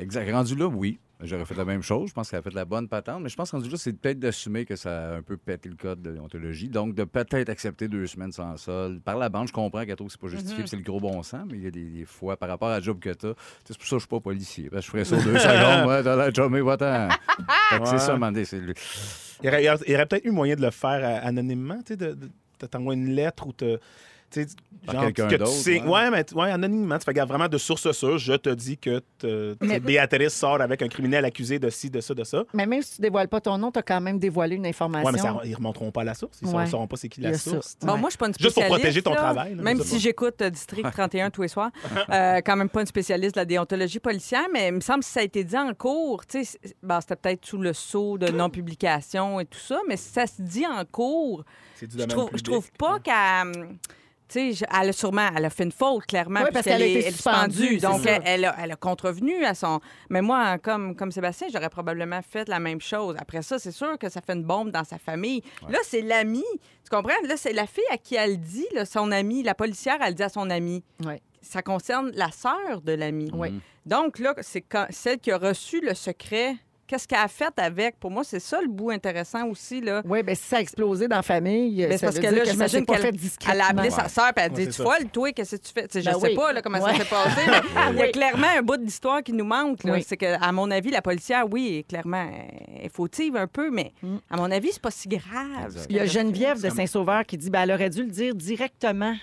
exact. 0.00 0.30
Rendu 0.30 0.54
là, 0.56 0.66
oui. 0.66 0.98
J'aurais 1.20 1.44
fait 1.44 1.54
la 1.54 1.64
même 1.64 1.80
chose. 1.82 2.08
Je 2.10 2.12
pense 2.14 2.28
qu'elle 2.28 2.40
a 2.40 2.42
fait 2.42 2.52
la 2.54 2.64
bonne 2.64 2.88
patente. 2.88 3.22
Mais 3.22 3.28
je 3.28 3.36
pense 3.36 3.50
que 3.50 3.56
rendu 3.56 3.70
là, 3.70 3.76
c'est 3.78 3.92
peut-être 3.92 4.18
d'assumer 4.18 4.64
que 4.64 4.76
ça 4.76 5.12
a 5.12 5.16
un 5.16 5.22
peu 5.22 5.36
pété 5.36 5.68
le 5.68 5.76
code 5.76 6.02
de 6.02 6.12
déontologie. 6.12 6.68
Donc, 6.68 6.94
de 6.94 7.04
peut-être 7.04 7.48
accepter 7.48 7.88
deux 7.88 8.06
semaines 8.06 8.32
sans 8.32 8.56
sol. 8.56 9.00
Par 9.00 9.16
la 9.16 9.28
bande, 9.28 9.48
je 9.48 9.52
comprends 9.52 9.84
qu'elle 9.84 9.94
trouve 9.96 10.08
que 10.08 10.12
c'est 10.12 10.20
pas 10.20 10.28
justifié, 10.28 10.58
puis 10.64 10.68
c'est 10.68 10.76
le 10.76 10.82
gros 10.82 11.00
bon 11.00 11.22
sens, 11.22 11.46
mais 11.48 11.56
il 11.56 11.62
y 11.64 11.66
a 11.66 11.70
des, 11.70 11.84
des 11.84 12.04
fois, 12.04 12.36
par 12.36 12.48
rapport 12.48 12.68
à 12.68 12.72
la 12.78 12.80
job 12.80 12.98
que 12.98 13.10
t'as, 13.10 13.32
c'est 13.64 13.76
pour 13.78 13.86
ça 13.86 13.90
que 13.96 13.96
je 13.96 13.98
suis 14.00 14.08
pas 14.08 14.20
policier. 14.20 14.68
Parce 14.70 14.88
que 14.90 14.98
je 14.98 15.04
ferais 15.04 15.04
ça 15.04 15.24
deux 15.24 15.38
secondes. 15.38 15.88
Ouais, 15.88 16.02
t'as 16.02 16.16
l'air 16.16 16.34
chumé, 16.34 16.60
va-t'en. 16.60 17.08
Fait 17.70 17.78
que 17.80 17.86
c'est 17.86 17.98
ça, 18.00 18.16
Mandé. 18.16 18.44
Le- 18.52 18.74
Il 19.42 19.46
y 19.90 19.94
aurait, 19.94 20.06
peut-être 20.06 20.24
eu 20.26 20.30
moyen 20.30 20.56
de 20.56 20.62
le 20.62 20.70
faire 20.70 21.00
euh, 21.02 21.26
anonymement, 21.28 21.78
tu 21.78 21.92
sais, 21.92 21.96
de, 21.96 22.12
de, 22.14 22.28
de 22.60 22.66
t'envoyer 22.66 23.00
une 23.00 23.10
lettre 23.14 23.46
ou 23.46 23.52
te. 23.52 23.78
Par 24.86 25.00
quelqu'un 25.06 25.28
que 25.28 25.32
tu 25.32 25.38
d'autre, 25.38 25.50
sais- 25.50 25.82
ouais. 25.82 26.10
mais 26.10 26.24
ouais, 26.34 26.50
anonymement. 26.50 26.98
Tu 26.98 27.06
fais 27.06 27.14
garde 27.14 27.30
vraiment 27.30 27.48
de 27.48 27.56
source 27.56 27.90
sûre. 27.92 28.18
Je 28.18 28.34
te 28.34 28.50
dis 28.50 28.76
que 28.76 29.00
te- 29.18 29.56
Mais- 29.62 29.80
Béatrice 29.80 30.34
sort 30.34 30.60
avec 30.60 30.82
un 30.82 30.88
criminel 30.88 31.24
accusé 31.24 31.58
de 31.58 31.70
ci, 31.70 31.88
de 31.88 32.02
ça, 32.02 32.12
de 32.12 32.22
ça. 32.22 32.44
Mais 32.52 32.66
même 32.66 32.82
si 32.82 32.96
tu 32.96 33.00
dévoiles 33.00 33.28
pas 33.28 33.40
ton 33.40 33.56
nom, 33.56 33.72
tu 33.72 33.78
as 33.78 33.82
quand 33.82 33.98
même 34.02 34.18
dévoilé 34.18 34.56
une 34.56 34.66
information. 34.66 35.06
Ouais, 35.06 35.12
mais 35.12 35.18
ça, 35.20 35.40
ils 35.46 35.54
remonteront 35.54 35.90
pas 35.90 36.02
à 36.02 36.04
la 36.04 36.12
source. 36.12 36.38
Ils 36.42 36.48
ne 36.50 36.54
Ouais. 36.54 36.66
sauront 36.66 36.86
pas 36.86 36.96
c'est 36.96 37.08
qui 37.08 37.22
la 37.22 37.32
source. 37.38 37.78
Bon, 37.80 37.94
Ouais. 37.94 37.98
moi, 37.98 38.08
je 38.10 38.12
suis 38.12 38.18
pas 38.18 38.26
une 38.26 38.34
Juste 38.34 38.42
pour 38.42 38.50
spécialiste. 38.62 38.78
protéger 38.80 39.02
ton 39.02 39.10
là. 39.12 39.16
travail, 39.16 39.54
là, 39.54 39.62
Même 39.62 39.80
si 39.80 39.98
j'écoute 39.98 40.42
euh, 40.42 40.50
District 40.50 40.84
31 40.90 41.30
tous 41.30 41.40
les 41.40 41.48
soirs, 41.48 41.70
euh, 42.10 42.42
quand 42.44 42.56
même 42.56 42.68
pas 42.68 42.82
une 42.82 42.86
spécialiste 42.86 43.36
de 43.36 43.40
la 43.40 43.46
déontologie 43.46 44.00
policière, 44.00 44.44
mais 44.52 44.68
il 44.68 44.74
me 44.74 44.80
semble 44.80 45.00
que 45.00 45.06
ça 45.06 45.20
a 45.20 45.22
été 45.22 45.44
dit 45.44 45.56
en 45.56 45.72
cours. 45.72 46.26
tu 46.26 46.44
sais, 46.44 46.58
bon, 46.82 47.00
C'était 47.00 47.16
peut-être 47.16 47.46
sous 47.46 47.56
le 47.56 47.72
sceau 47.72 48.18
de 48.18 48.28
non-publication 48.30 49.40
et 49.40 49.46
tout 49.46 49.58
ça, 49.58 49.80
mais 49.88 49.96
si 49.96 50.10
ça 50.12 50.26
se 50.26 50.42
dit 50.42 50.66
en 50.66 50.84
cours, 50.84 51.42
C'est 51.76 51.86
du 51.86 51.92
je 51.92 51.98
domaine 52.04 52.08
trouve, 52.10 52.30
je 52.34 52.42
trouve 52.42 52.70
pas 52.72 52.98
qu'elle. 53.00 53.68
Tu 54.26 54.54
sais, 54.54 54.66
elle 54.80 54.88
a 54.88 54.92
sûrement, 54.92 55.28
elle 55.36 55.44
a 55.44 55.50
fait 55.50 55.64
une 55.64 55.72
faute, 55.72 56.06
clairement. 56.06 56.40
Oui, 56.42 56.50
parce 56.52 56.64
qu'elle 56.64 56.82
a 56.82 56.86
été 56.86 57.10
suspendue, 57.10 57.76
Donc, 57.78 58.06
elle, 58.06 58.22
elle 58.24 58.44
a, 58.46 58.56
elle 58.58 58.72
a 58.72 58.76
contrevenu 58.76 59.44
à 59.44 59.54
son. 59.54 59.80
Mais 60.08 60.22
moi, 60.22 60.58
comme, 60.58 60.96
comme 60.96 61.12
Sébastien, 61.12 61.48
j'aurais 61.52 61.68
probablement 61.68 62.20
fait 62.22 62.48
la 62.48 62.58
même 62.58 62.80
chose. 62.80 63.16
Après 63.18 63.42
ça, 63.42 63.58
c'est 63.58 63.70
sûr 63.70 63.98
que 63.98 64.08
ça 64.08 64.20
fait 64.22 64.32
une 64.32 64.44
bombe 64.44 64.70
dans 64.70 64.84
sa 64.84 64.98
famille. 64.98 65.42
Là, 65.68 65.78
c'est 65.82 66.00
l'ami. 66.00 66.44
Tu 66.84 66.90
comprends? 66.90 67.14
Là, 67.26 67.36
c'est 67.36 67.52
la 67.52 67.66
fille 67.66 67.84
à 67.90 67.98
qui 67.98 68.14
elle 68.14 68.40
dit, 68.40 68.66
là, 68.72 68.86
son 68.86 69.12
ami. 69.12 69.42
La 69.42 69.54
policière, 69.54 69.98
elle 70.00 70.14
dit 70.14 70.22
à 70.22 70.28
son 70.30 70.48
ami. 70.48 70.82
Ouais. 71.04 71.20
Ça 71.42 71.60
concerne 71.62 72.10
la 72.14 72.30
sœur 72.30 72.80
de 72.82 72.92
l'ami. 72.92 73.30
Oui. 73.34 73.60
Donc, 73.84 74.18
là, 74.18 74.34
c'est 74.40 74.64
celle 74.90 75.18
qui 75.18 75.30
a 75.30 75.38
reçu 75.38 75.80
le 75.82 75.92
secret. 75.94 76.56
Qu'est-ce 76.86 77.08
qu'elle 77.08 77.18
a 77.18 77.28
fait 77.28 77.52
avec? 77.56 77.98
Pour 77.98 78.10
moi, 78.10 78.24
c'est 78.24 78.40
ça 78.40 78.60
le 78.60 78.68
bout 78.68 78.90
intéressant 78.90 79.46
aussi. 79.48 79.80
Là. 79.80 80.02
Oui, 80.04 80.22
bien, 80.22 80.34
si 80.34 80.42
ça 80.42 80.56
a 80.58 80.60
explosé 80.60 81.08
dans 81.08 81.16
la 81.16 81.22
famille, 81.22 81.86
Ben, 81.86 81.96
ça 81.98 82.06
parce 82.06 82.16
veut 82.16 82.22
que 82.22 82.26
dire 82.28 82.36
là, 82.38 82.44
que 82.44 82.50
j'imagine 82.50 82.84
qu'elle 82.86 83.14
elle 83.52 83.60
a 83.60 83.66
appelé 83.68 83.90
sa 83.90 84.08
sœur 84.08 84.28
et 84.28 84.32
elle 84.36 84.42
a 84.44 84.48
dit 84.50 84.66
Tu 84.68 84.82
folle, 84.82 85.06
toi, 85.12 85.32
qu'est-ce 85.32 85.56
que 85.56 85.62
tu 85.62 85.72
fais? 85.72 85.86
Je 85.94 86.04
Ben 86.04 86.12
sais 86.18 86.28
oui. 86.28 86.34
pas 86.34 86.52
là, 86.52 86.60
comment 86.62 86.78
Ouais. 86.78 86.92
ça 86.92 86.98
s'est 86.98 87.08
passé, 87.08 87.40
mais 87.46 87.60
il 87.92 87.98
y 87.98 88.02
a 88.02 88.08
clairement 88.08 88.46
un 88.58 88.62
bout 88.62 88.76
d'histoire 88.76 89.22
qui 89.22 89.32
nous 89.32 89.44
manque. 89.44 89.78
Oui. 89.84 90.04
C'est 90.06 90.16
que, 90.16 90.42
à 90.42 90.52
mon 90.52 90.70
avis, 90.70 90.90
la 90.90 91.02
policière, 91.02 91.46
oui, 91.50 91.78
est 91.78 91.82
clairement 91.88 92.26
est 92.82 92.88
fautive 92.94 93.36
un 93.36 93.46
peu, 93.46 93.70
mais 93.70 93.92
Mm. 94.02 94.16
à 94.30 94.36
mon 94.36 94.50
avis, 94.50 94.70
c'est 94.72 94.82
pas 94.82 94.90
si 94.90 95.08
grave. 95.08 95.86
Il 95.88 95.96
y 95.96 96.00
a. 96.00 96.04
Geneviève 96.06 96.60
de 96.62 96.68
Saint-Sauveur 96.70 97.24
qui 97.24 97.36
dit 97.38 97.50
ben, 97.50 97.62
elle 97.62 97.72
aurait 97.72 97.90
dû 97.90 98.02
le 98.02 98.10
dire 98.10 98.34
directement 98.34 99.14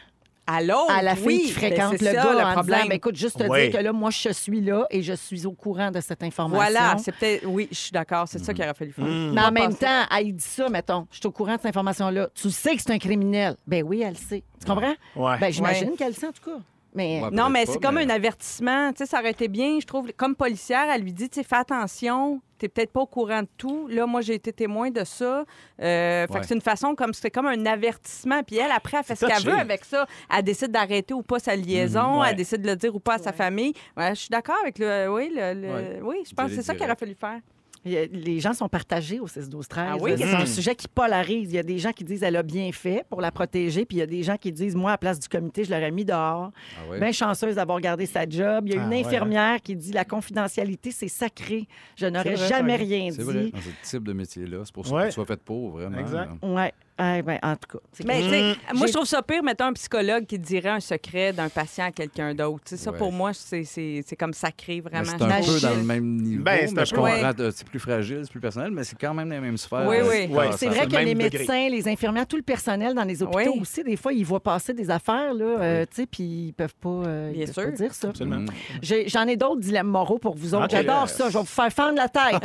À 0.47 0.61
l'autre, 0.61 0.91
à 0.91 1.01
la 1.03 1.15
fille 1.15 1.25
oui, 1.27 1.39
qui 1.41 1.53
ben, 1.53 1.53
fréquente 1.53 1.91
le 2.01 2.05
ça, 2.07 2.13
gars 2.13 2.33
le 2.33 2.39
en 2.39 2.53
problème. 2.53 2.77
disant 2.79 2.89
ben, 2.89 2.95
écoute, 2.95 3.15
juste 3.15 3.37
te 3.37 3.43
Oui. 3.49 3.69
dire 3.69 3.77
que 3.79 3.83
là, 3.83 3.93
moi, 3.93 4.09
je 4.09 4.29
suis 4.29 4.59
là 4.59 4.85
et 4.89 5.01
je 5.03 5.13
suis 5.13 5.45
au 5.45 5.51
courant 5.53 5.91
de 5.91 6.01
cette 6.01 6.23
information. 6.23 6.55
Voilà, 6.73 6.97
c'est 6.97 7.15
peut-être. 7.15 7.45
Oui, 7.45 7.67
je 7.71 7.77
suis 7.77 7.91
d'accord, 7.91 8.27
c'est 8.27 8.39
ça 8.43 8.53
qu'il 8.53 8.63
aurait 8.63 8.73
fallu 8.73 8.91
faire. 8.91 9.05
Mm. 9.05 9.33
Mais 9.33 9.41
en 9.41 9.51
même 9.51 9.75
temps, 9.75 10.03
elle 10.15 10.33
dit 10.33 10.43
ça, 10.43 10.67
mettons. 10.67 11.07
Je 11.11 11.17
suis 11.17 11.27
au 11.27 11.31
courant 11.31 11.55
de 11.55 11.57
cette 11.61 11.67
information-là. 11.67 12.29
Tu 12.33 12.49
sais 12.49 12.75
que 12.75 12.81
c'est 12.81 12.91
un 12.91 12.97
criminel. 12.97 13.55
Ben 13.67 13.83
oui, 13.83 14.01
elle 14.01 14.13
le 14.13 14.15
sait. 14.15 14.43
Tu 14.59 14.65
comprends? 14.65 14.95
Ouais. 15.15 15.37
Ben, 15.39 15.51
j'imagine 15.53 15.89
Ouais. 15.91 15.95
qu'elle 15.95 16.07
le 16.09 16.13
sait, 16.15 16.27
en 16.27 16.31
tout 16.31 16.43
cas. 16.49 16.57
Mais 16.93 17.21
Ouais. 17.23 17.29
Non, 17.31 17.49
mais 17.49 17.65
c'est 17.67 17.79
comme 17.79 17.95
mais- 17.95 18.03
un 18.05 18.09
avertissement. 18.09 18.91
Tu 18.91 18.97
sais, 18.97 19.05
ça 19.05 19.19
aurait 19.19 19.31
été 19.31 19.47
bien, 19.47 19.79
je 19.79 19.85
trouve. 19.85 20.11
Comme 20.17 20.35
policière, 20.35 20.87
elle 20.93 21.03
lui 21.03 21.13
dit, 21.13 21.29
tu 21.29 21.35
sais, 21.39 21.43
fais 21.47 21.55
attention, 21.55 22.41
t'es 22.61 22.69
peut-être 22.69 22.91
pas 22.91 23.01
au 23.01 23.05
courant 23.07 23.41
de 23.41 23.47
tout. 23.57 23.87
Là, 23.87 24.05
moi, 24.05 24.21
j'ai 24.21 24.35
été 24.35 24.53
témoin 24.53 24.91
de 24.91 25.03
ça. 25.03 25.43
Euh, 25.81 26.27
Fait 26.27 26.33
Ouais. 26.33 26.39
que 26.41 26.45
c'est 26.45 26.53
une 26.55 26.61
façon 26.61 26.93
comme, 26.95 27.13
c'est 27.13 27.31
comme 27.31 27.47
un 27.47 27.65
avertissement. 27.65 28.43
Puis 28.43 28.57
elle, 28.57 28.71
après, 28.71 28.97
elle 28.97 29.03
fait 29.03 29.15
ce 29.15 29.25
qu'elle 29.25 29.43
veut 29.43 29.57
avec 29.59 29.83
ça. 29.83 30.05
Elle 30.33 30.43
décide 30.43 30.71
d'arrêter 30.71 31.13
ou 31.13 31.23
pas 31.23 31.39
sa 31.39 31.55
liaison. 31.55 32.21
Ouais. 32.21 32.27
Elle 32.29 32.35
décide 32.35 32.61
de 32.61 32.67
le 32.67 32.75
dire 32.75 32.95
ou 32.95 32.99
pas 32.99 33.15
à 33.15 33.17
sa 33.17 33.33
famille. 33.33 33.73
Ouais, 33.97 34.09
je 34.11 34.19
suis 34.21 34.29
d'accord 34.29 34.57
avec 34.61 34.77
le... 34.79 35.07
Oui, 35.11 35.31
le, 35.35 35.53
le- 35.53 35.71
Ouais. 35.73 35.99
oui 36.03 36.15
je 36.29 36.33
pense 36.35 36.49
que 36.49 36.55
c'est 36.55 36.61
ça 36.61 36.73
qu'il 36.73 36.83
aurait 36.83 36.95
direct. 36.95 36.99
fallu 36.99 37.15
faire. 37.15 37.39
Les 37.83 38.39
gens 38.39 38.53
sont 38.53 38.69
partagés 38.69 39.19
au 39.19 39.27
6 39.27 39.49
12 39.49 39.67
13 39.67 39.87
Ah 39.91 39.97
oui? 39.99 40.11
C'est 40.17 40.33
un 40.35 40.45
sujet 40.45 40.75
qui 40.75 40.87
polarise. 40.87 41.49
Il 41.51 41.55
y 41.55 41.59
a 41.59 41.63
des 41.63 41.79
gens 41.79 41.91
qui 41.91 42.03
disent 42.03 42.21
elle 42.21 42.35
a 42.35 42.43
bien 42.43 42.71
fait 42.71 43.03
pour 43.09 43.21
la 43.21 43.31
protéger, 43.31 43.85
puis 43.85 43.97
il 43.97 43.99
y 44.01 44.03
a 44.03 44.07
des 44.07 44.21
gens 44.21 44.37
qui 44.37 44.51
disent 44.51 44.75
moi 44.75 44.91
à 44.91 44.93
la 44.93 44.97
place 44.99 45.19
du 45.19 45.27
comité, 45.27 45.63
je 45.63 45.71
l'aurais 45.71 45.89
mis 45.91 46.05
dehors. 46.05 46.51
Ah? 46.77 46.97
Bien 46.99 47.11
chanceuse 47.11 47.55
d'avoir 47.55 47.79
gardé 47.81 48.05
sa 48.05 48.27
job. 48.29 48.65
Il 48.67 48.73
y 48.73 48.77
a 48.77 48.81
Ah 48.81 48.85
une 48.85 48.91
ouais, 48.91 49.05
infirmière 49.05 49.61
qui 49.61 49.75
dit 49.75 49.91
la 49.93 50.05
confidentialité 50.05 50.91
c'est 50.91 51.07
sacré. 51.07 51.67
Je 51.95 52.05
n'aurais 52.05 52.35
jamais 52.35 52.75
rien 52.75 53.09
C'est 53.11 53.23
vrai. 53.23 53.45
dit. 53.45 53.51
Dans 53.51 53.59
ce 53.61 53.89
type 53.97 54.03
de 54.03 54.13
métier-là, 54.13 54.59
c'est 54.63 54.73
pour 54.73 54.85
ça 54.85 54.93
Ouais. 54.95 55.03
que 55.03 55.07
tu 55.07 55.13
sois 55.13 55.25
fait 55.25 55.41
pour, 55.41 55.71
vraiment. 55.71 55.97
Exact. 55.97 56.29
Ouais. 56.43 56.71
Ah, 57.03 57.21
ben, 57.23 57.39
en 57.41 57.55
tout 57.55 57.77
cas. 57.77 57.83
c'est 57.93 58.05
Mais 58.05 58.19
que- 58.19 58.23
tu 58.25 58.29
sais, 58.29 58.41
Mm. 58.73 58.77
moi, 58.77 58.87
je 58.87 58.93
trouve 58.93 59.05
ça 59.05 59.21
pire, 59.23 59.41
mettons, 59.41 59.65
un 59.65 59.73
psychologue 59.73 60.25
qui 60.27 60.37
dirait 60.37 60.69
un 60.69 60.79
secret 60.79 61.33
d'un 61.33 61.49
patient 61.49 61.85
à 61.85 61.91
quelqu'un 61.91 62.35
d'autre. 62.35 62.61
Tu 62.65 62.77
sais, 62.77 62.83
Ça, 62.83 62.91
Ouais. 62.91 62.97
pour 62.97 63.11
moi, 63.11 63.31
c'est 63.33 63.63
c'est- 63.63 64.03
c'est 64.05 64.15
comme 64.15 64.33
sacré, 64.33 64.75
Mais 64.75 64.81
vraiment. 64.89 65.05
C'est 65.17 65.23
un 65.23 65.27
Imagine. 65.27 65.53
peu 65.53 65.59
dans 65.61 65.75
le 65.75 65.83
même 65.83 66.15
niveau, 66.17 66.43
Ben, 66.43 66.59
c'est 66.67 66.71
un 66.71 66.75
mais 66.75 66.85
je 66.85 66.91
peu- 66.91 66.95
comprends, 66.97 67.13
Ouais. 67.13 67.39
euh, 67.39 67.51
c'est 67.55 67.67
plus 67.67 67.79
fragile, 67.79 68.19
c'est 68.23 68.31
plus 68.31 68.39
personnel, 68.39 68.71
mais 68.71 68.83
c'est 68.83 68.97
quand 68.99 69.13
même 69.13 69.29
dans 69.29 69.35
les 69.35 69.41
mêmes 69.41 69.57
sphères. 69.57 69.85
Oui, 69.87 69.97
oui. 70.01 70.27
Ouais, 70.27 70.47
passent 70.49 70.57
C'est 70.57 70.67
vrai 70.67 70.85
que 70.85 70.91
le 70.93 70.99
les 70.99 71.05
même 71.15 71.17
degré. 71.29 71.39
médecins, 71.39 71.69
les 71.69 71.87
infirmières, 71.87 72.27
tout 72.27 72.35
le 72.37 72.41
personnel 72.43 72.93
dans 72.93 73.03
les 73.03 73.23
hôpitaux 73.23 73.51
Oui. 73.55 73.59
aussi, 73.61 73.83
des 73.83 73.95
fois, 73.95 74.13
ils 74.13 74.23
voient 74.25 74.39
passer 74.39 74.73
des 74.73 74.89
affaires, 74.91 75.33
là, 75.33 75.45
euh, 75.45 75.85
tu 75.89 76.01
sais, 76.01 76.05
puis 76.05 76.23
ils 76.23 76.53
peuvent 76.53 76.75
pas, 76.79 76.89
euh, 76.89 77.29
ils 77.33 77.37
Bien 77.37 77.45
peuvent 77.47 77.53
sûr. 77.55 77.63
pas 77.63 77.71
dire 77.71 77.93
ça. 77.93 78.09
Absolument. 78.09 78.45
J'ai- 78.81 79.07
J'en 79.09 79.27
ai, 79.27 79.35
d'autres 79.35 79.61
dilemmes 79.61 79.87
moraux 79.87 80.19
pour 80.19 80.35
vous 80.35 80.53
autres. 80.53 80.65
Ok. 80.65 80.71
J'adore 80.71 81.03
Yes. 81.07 81.15
ça. 81.15 81.29
Je 81.29 81.33
vais 81.33 81.39
vous 81.39 81.45
faire 81.45 81.71
fendre 81.73 81.95
la 81.95 82.09
tête. 82.09 82.35
OK? 82.35 82.43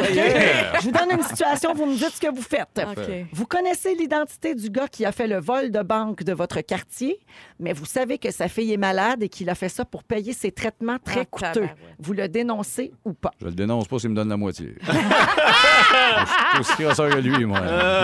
Je 0.80 0.84
vous 0.84 0.92
donne 0.92 1.10
une 1.18 1.22
situation, 1.24 1.74
vous 1.74 1.86
me 1.86 1.94
dites 1.96 2.12
ce 2.14 2.20
que 2.20 2.34
vous 2.34 2.42
faites. 2.42 2.68
OK. 2.78 3.26
Vous 3.32 3.46
connaissez 3.46 3.94
l'identité 3.94 4.45
du 4.54 4.70
gars 4.70 4.88
qui 4.88 5.04
a 5.04 5.12
fait 5.12 5.26
le 5.26 5.38
vol 5.40 5.70
de 5.70 5.82
banque 5.82 6.22
de 6.22 6.32
votre 6.32 6.60
quartier, 6.60 7.18
mais 7.58 7.72
vous 7.72 7.84
savez 7.86 8.18
que 8.18 8.30
sa 8.30 8.48
fille 8.48 8.72
est 8.72 8.76
malade 8.78 9.22
et 9.22 9.28
qu'il 9.28 9.48
a 9.50 9.54
fait 9.54 9.68
ça 9.68 9.84
pour 9.84 10.04
payer 10.04 10.32
ses 10.32 10.52
traitements 10.52 10.98
très 11.04 11.20
Ah, 11.20 11.24
coûteux. 11.24 11.68
Vous 11.98 12.12
le 12.12 12.28
dénoncez 12.28 12.92
ou 13.04 13.12
pas? 13.12 13.32
Je 13.40 13.46
le 13.46 13.52
dénonce 13.52 13.88
pas 13.88 13.98
s'il 13.98 14.10
me 14.10 14.14
donne 14.16 14.28
la 14.28 14.36
moitié. 14.36 14.74
je 14.86 14.92
suis 16.52 16.60
aussi 16.60 16.82
crosseur 16.84 17.10
que 17.10 17.18
lui, 17.20 17.44
moi. 17.44 17.60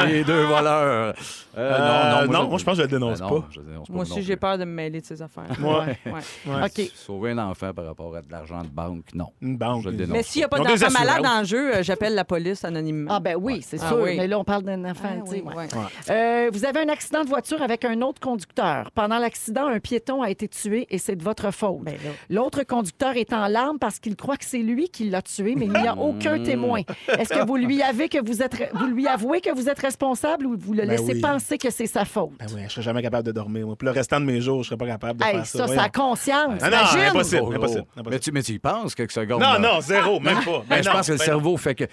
Les 0.06 0.24
deux 0.24 0.44
voleurs. 0.44 0.82
Euh, 0.82 1.12
Euh, 1.54 1.78
moi, 1.78 2.26
non, 2.38 2.44
je- 2.44 2.48
moi, 2.48 2.58
je 2.58 2.64
pense 2.64 2.72
que 2.78 2.78
je 2.78 2.82
le 2.82 2.88
dénonce 2.88 3.20
Ben 3.20 3.26
non, 3.28 3.40
pas. 3.42 3.48
je 3.50 3.60
le 3.60 3.66
dénonce 3.66 3.86
pas 3.88 3.92
Moi 3.92 4.04
non 4.06 4.10
aussi, 4.10 4.22
j'ai 4.22 4.36
peur 4.36 4.56
de 4.56 4.64
me 4.64 4.72
mêler 4.72 5.00
de 5.02 5.06
ces 5.06 5.20
affaires. 5.20 5.44
Ouais. 5.60 5.98
Ouais. 6.10 6.20
Ouais. 6.46 6.64
OK. 6.64 6.90
Sauver 6.94 7.32
un 7.32 7.38
enfant 7.38 7.74
par 7.74 7.84
rapport 7.84 8.16
à 8.16 8.22
de 8.22 8.30
l'argent 8.32 8.62
de 8.62 8.68
banque, 8.68 9.04
non. 9.14 9.26
Une 9.42 9.58
banque. 9.58 9.82
Je 9.84 9.90
le 9.90 9.96
dénonce. 9.96 10.12
Mais 10.16 10.22
s'il 10.22 10.40
n'y 10.40 10.44
a 10.44 10.48
pas 10.48 10.58
d'enfant 10.60 10.90
malade 10.90 11.26
en 11.26 11.44
jeu, 11.44 11.76
euh, 11.76 11.82
j'appelle 11.82 12.14
la 12.14 12.24
police 12.24 12.64
anonymement. 12.64 13.10
Ah 13.14 13.20
ben 13.20 13.36
oui, 13.38 13.60
c'est 13.62 13.78
Ah 13.82 13.88
sûr. 13.88 13.98
oui. 14.00 14.16
Mais 14.16 14.26
là, 14.26 14.38
on 14.38 14.44
parle 14.44 14.62
d'un 14.62 14.82
enfant. 14.86 15.08
Ah 15.10 15.22
tu 15.26 15.30
sais, 15.30 15.42
oui, 15.46 15.54
ouais. 15.54 15.68
Euh, 16.22 16.50
vous 16.52 16.64
avez 16.64 16.80
un 16.80 16.88
accident 16.88 17.24
de 17.24 17.28
voiture 17.28 17.62
avec 17.62 17.84
un 17.84 18.00
autre 18.02 18.20
conducteur. 18.20 18.90
Pendant 18.92 19.18
l'accident, 19.18 19.66
un 19.66 19.80
piéton 19.80 20.22
a 20.22 20.30
été 20.30 20.46
tué 20.48 20.86
et 20.90 20.98
c'est 20.98 21.16
de 21.16 21.22
votre 21.22 21.50
faute. 21.52 21.80
Ben. 21.82 21.94
L'autre 22.30 22.62
conducteur 22.64 23.16
est 23.16 23.32
en 23.32 23.48
larmes 23.48 23.78
parce 23.78 23.98
qu'il 23.98 24.14
croit 24.16 24.36
que 24.36 24.44
c'est 24.44 24.58
lui 24.58 24.88
qui 24.88 25.08
l'a 25.08 25.22
tué, 25.22 25.54
mais 25.56 25.66
il 25.66 25.72
n'y 25.72 25.86
a 25.88 25.96
aucun 25.96 26.42
témoin. 26.42 26.82
Est-ce 27.18 27.30
que 27.30 27.44
vous 27.46 27.56
lui 27.56 27.82
avez 27.82 28.08
que 28.08 28.24
vous 28.24 28.42
êtes, 28.42 28.56
vous 28.74 28.86
lui 28.86 29.06
avouez 29.06 29.40
que 29.40 29.50
vous 29.54 29.68
êtes 29.68 29.78
responsable 29.80 30.46
ou 30.46 30.56
vous 30.58 30.72
le 30.74 30.82
Ben 30.82 30.90
laissez 30.90 31.14
oui. 31.14 31.20
penser 31.20 31.58
que 31.58 31.70
c'est 31.70 31.86
sa 31.86 32.04
faute? 32.04 32.30
Ben 32.38 32.46
oui, 32.54 32.62
je 32.68 32.72
serais 32.72 32.82
jamais 32.82 33.02
capable 33.02 33.26
de 33.26 33.32
dormir. 33.32 33.66
Moi. 33.66 33.76
Le 33.80 33.90
restant 33.90 34.20
de 34.20 34.26
mes 34.26 34.40
jours, 34.40 34.62
je 34.62 34.68
serais 34.68 34.76
pas 34.78 34.86
capable 34.86 35.18
de 35.20 35.24
Hey, 35.24 35.32
faire 35.36 35.46
ça. 35.46 35.58
ça, 35.58 35.66
voyons. 35.66 35.82
la 35.82 35.88
conscience. 35.88 36.60
Ah 36.62 36.70
non, 36.70 36.76
imagine. 36.78 37.00
impossible. 37.00 37.42
Oh, 37.44 37.48
oh. 37.50 37.54
impossible, 37.54 37.84
Mais 37.96 38.00
impossible. 38.00 38.20
tu, 38.20 38.32
mais 38.32 38.42
tu 38.42 38.52
y 38.52 38.58
penses 38.58 38.94
quelques 38.94 39.12
secondes. 39.12 39.40
Non, 39.40 39.54
là. 39.54 39.58
non, 39.58 39.80
zéro, 39.80 40.20
même 40.20 40.38
pas. 40.44 40.58
Ben, 40.60 40.64
Ben 40.76 40.82
je 40.84 40.88
non, 40.88 40.94
pense 40.96 41.06
que 41.08 41.12
le 41.12 41.18
cerveau 41.18 41.56
fait 41.56 41.74
que. 41.74 41.84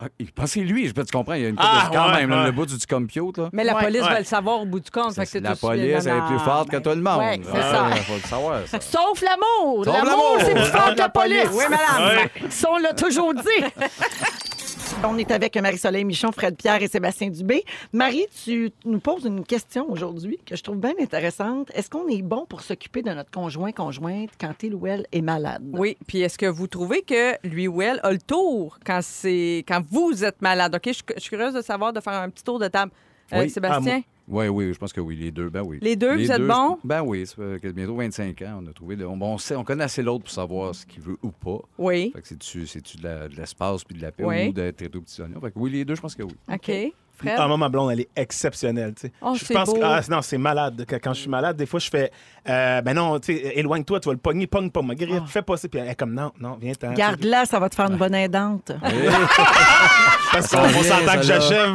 Ah, 0.00 0.06
il 0.20 0.30
que 0.32 0.46
c'est 0.46 0.60
lui, 0.60 0.86
je 0.86 0.92
peux 0.94 1.04
te 1.04 1.10
comprendre. 1.10 1.38
Il 1.38 1.42
y 1.42 1.46
a 1.46 1.48
une 1.48 1.56
Ah, 1.58 1.90
quand 1.92 2.06
ouais, 2.10 2.18
même, 2.20 2.30
là, 2.30 2.38
ouais. 2.40 2.46
le 2.46 2.52
bout 2.52 2.66
du 2.66 2.86
compute. 2.86 3.36
Là. 3.38 3.48
Mais 3.52 3.64
la 3.64 3.74
Ouais, 3.74 3.82
police 3.82 4.02
ouais. 4.02 4.08
va 4.08 4.18
le 4.20 4.24
savoir 4.24 4.60
au 4.60 4.64
bout 4.64 4.78
du 4.78 4.90
compte. 4.92 5.12
fait 5.14 5.24
que 5.24 5.28
c'est 5.28 5.40
la 5.40 5.56
police, 5.56 6.06
elle 6.06 6.16
est 6.18 6.26
plus 6.28 6.38
forte 6.38 6.68
que 6.70 6.76
ben- 6.76 6.82
tout 6.82 6.90
le 6.90 7.02
monde. 7.02 7.18
Ouais, 7.18 7.40
c'est 7.42 7.50
Ah, 7.58 7.72
ça. 7.72 7.86
Il 7.96 8.02
faut 8.04 8.14
le 8.14 8.20
savoir, 8.20 8.60
ça. 8.66 8.80
Sauf 8.80 9.20
l'amour. 9.22 9.84
Sauf 9.84 9.94
L'amour, 9.96 10.10
l'amour. 10.10 10.36
c'est 10.38 10.54
plus 10.54 10.64
fort 10.66 10.94
que 10.94 10.98
la 10.98 11.08
police. 11.08 11.48
Oui, 11.52 11.64
madame. 11.68 12.28
Ça, 12.48 12.68
on 12.70 12.78
l'a 12.78 12.92
toujours 12.94 13.34
dit. 13.34 13.40
On 15.04 15.16
est 15.16 15.30
avec 15.30 15.56
Marie-Soleil 15.56 16.04
Michon, 16.04 16.32
Fred 16.32 16.56
Pierre 16.56 16.82
et 16.82 16.88
Sébastien 16.88 17.28
Dubé. 17.30 17.64
Marie, 17.92 18.26
tu 18.44 18.70
nous 18.84 18.98
poses 19.00 19.24
une 19.24 19.44
question 19.44 19.90
aujourd'hui 19.90 20.38
que 20.44 20.54
je 20.56 20.62
trouve 20.62 20.76
bien 20.78 20.92
intéressante. 21.00 21.70
Est-ce 21.74 21.88
qu'on 21.88 22.08
est 22.08 22.20
bon 22.22 22.44
pour 22.46 22.60
s'occuper 22.60 23.02
de 23.02 23.10
notre 23.10 23.30
conjoint, 23.30 23.72
conjointe 23.72 24.30
quand 24.40 24.52
il 24.62 24.74
ou 24.74 24.86
elle 24.86 25.06
est 25.12 25.22
malade? 25.22 25.62
Oui, 25.72 25.96
puis 26.06 26.20
est-ce 26.20 26.36
que 26.36 26.46
vous 26.46 26.66
trouvez 26.66 27.02
que 27.02 27.34
lui 27.46 27.68
ou 27.68 27.80
elle 27.80 28.00
a 28.02 28.12
le 28.12 28.18
tour 28.18 28.78
quand 28.84 29.00
c'est 29.02 29.64
quand 29.68 29.82
vous 29.90 30.24
êtes 30.24 30.42
malade? 30.42 30.74
OK, 30.74 30.82
je, 30.86 30.92
suis- 30.92 31.04
je 31.16 31.20
suis 31.20 31.30
curieuse 31.30 31.54
de 31.54 31.62
savoir, 31.62 31.92
de 31.92 32.00
faire 32.00 32.14
un 32.14 32.28
petit 32.28 32.44
tour 32.44 32.58
de 32.58 32.68
table. 32.68 32.92
Euh, 33.32 33.40
Oui. 33.42 33.50
Sébastien? 33.50 34.02
Oui, 34.28 34.48
oui, 34.48 34.72
je 34.74 34.78
pense 34.78 34.92
que 34.92 35.00
oui, 35.00 35.16
les 35.16 35.30
deux, 35.30 35.48
ben 35.48 35.62
oui. 35.62 35.78
Les 35.80 35.96
deux, 35.96 36.14
vous 36.16 36.30
êtes 36.30 36.46
bons? 36.46 36.78
Ben 36.84 37.02
oui, 37.02 37.26
ça 37.26 37.36
fait 37.60 37.72
bientôt 37.72 37.96
25 37.96 38.42
ans, 38.42 38.60
on 38.62 38.66
a 38.68 38.72
trouvé. 38.72 38.94
de- 38.96 39.04
on, 39.06 39.18
on 39.20 39.38
sait, 39.38 39.56
on 39.56 39.64
connaît 39.64 39.84
assez 39.84 40.02
l'autre 40.02 40.24
pour 40.24 40.32
savoir 40.32 40.74
ce 40.74 40.84
qu'il 40.84 41.02
veut 41.02 41.16
ou 41.22 41.30
pas. 41.30 41.60
Oui. 41.78 42.10
Fait 42.14 42.20
que 42.20 42.28
c'est-tu, 42.28 42.58
de, 42.98 43.36
l'espace 43.36 43.84
puis 43.84 43.96
de 43.96 44.02
la 44.02 44.12
paix 44.12 44.24
Oui. 44.24 44.48
ou 44.48 44.52
d'être 44.52 44.94
au 44.96 45.00
petit 45.00 45.22
oignon? 45.22 45.40
Fait 45.40 45.50
que 45.50 45.58
oui, 45.58 45.70
les 45.70 45.84
deux, 45.84 45.94
je 45.94 46.00
pense 46.02 46.14
que 46.14 46.22
oui. 46.24 46.34
OK. 46.52 46.70
Fred? 47.18 47.34
Ah, 47.36 47.46
moi, 47.48 47.56
ma 47.56 47.68
blonde, 47.68 47.90
elle 47.90 48.00
est 48.00 48.08
exceptionnelle. 48.16 48.94
tu 48.94 49.08
sais. 49.08 49.12
Oh, 49.20 49.34
je 49.34 49.52
pense 49.52 49.68
beau. 49.68 49.74
que 49.74 49.80
ah, 49.82 50.00
non, 50.08 50.22
c'est 50.22 50.38
malade. 50.38 50.84
Quand 51.02 51.12
je 51.12 51.20
suis 51.20 51.28
malade, 51.30 51.56
des 51.56 51.66
fois, 51.66 51.80
je 51.80 51.90
fais 51.90 52.10
euh, 52.48 52.80
ben 52.80 52.94
non, 52.94 53.18
tu 53.20 53.34
sais, 53.36 53.52
éloigne-toi, 53.58 54.00
tu 54.00 54.08
vas 54.08 54.12
le 54.14 54.18
pogner, 54.18 54.46
pogne 54.46 54.70
pas 54.70 54.80
ma 54.82 54.94
grippe, 54.94 55.26
fais 55.26 55.42
pas 55.42 55.56
ça. 55.56 55.68
Puis 55.68 55.80
elle 55.80 55.88
est 55.88 55.94
comme 55.94 56.14
non, 56.14 56.32
non, 56.40 56.56
viens-t'en. 56.60 56.92
Garde-la, 56.94 57.44
ça 57.44 57.58
va 57.58 57.68
te 57.68 57.74
faire 57.74 57.90
une 57.90 57.96
bonne 57.96 58.14
aidante. 58.14 58.72
Parce 60.32 60.48
qu'on 60.48 60.58
on 60.60 60.82
s'entend 60.82 61.16
que 61.16 61.22
j'achève. 61.22 61.72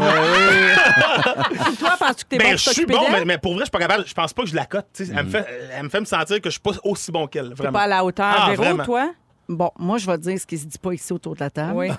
Toi, 1.79 1.91
penses-tu 1.99 2.23
que 2.25 2.29
t'es 2.29 2.37
bon 2.37 2.43
Ben, 2.43 2.57
je 2.57 2.69
suis 2.69 2.85
bon, 2.85 3.05
mais, 3.11 3.25
mais 3.25 3.37
pour 3.37 3.53
vrai, 3.53 3.61
je 3.61 3.65
suis 3.65 3.71
pas 3.71 3.79
capable. 3.79 4.03
Je 4.07 4.13
pense 4.13 4.33
pas 4.33 4.43
que 4.43 4.49
je 4.49 4.55
la 4.55 4.65
cote. 4.65 4.87
tu 4.93 5.05
sais. 5.05 5.13
Elle, 5.15 5.25
me 5.25 5.29
fait, 5.29 5.45
elle 5.75 5.83
me 5.83 5.89
fait 5.89 5.99
me 5.99 6.05
sentir 6.05 6.37
que 6.41 6.49
je 6.49 6.53
suis 6.53 6.59
pas 6.61 6.71
aussi 6.83 7.11
bon 7.11 7.27
qu'elle. 7.27 7.49
T'es 7.49 7.55
Vraiment. 7.55 7.73
pas 7.79 7.83
à 7.83 7.87
la 7.87 8.03
hauteur. 8.05 8.25
Ah, 8.37 8.49
Véro, 8.51 8.63
vraiment. 8.63 8.83
toi? 8.83 9.11
Bon, 9.49 9.71
moi, 9.77 9.97
je 9.97 10.05
vais 10.07 10.17
te 10.17 10.23
dire 10.23 10.39
ce 10.39 10.45
qui 10.45 10.57
se 10.57 10.65
dit 10.65 10.77
pas 10.77 10.93
ici 10.93 11.11
autour 11.13 11.35
de 11.35 11.41
la 11.41 11.49
table. 11.49 11.73
Oui. 11.75 11.89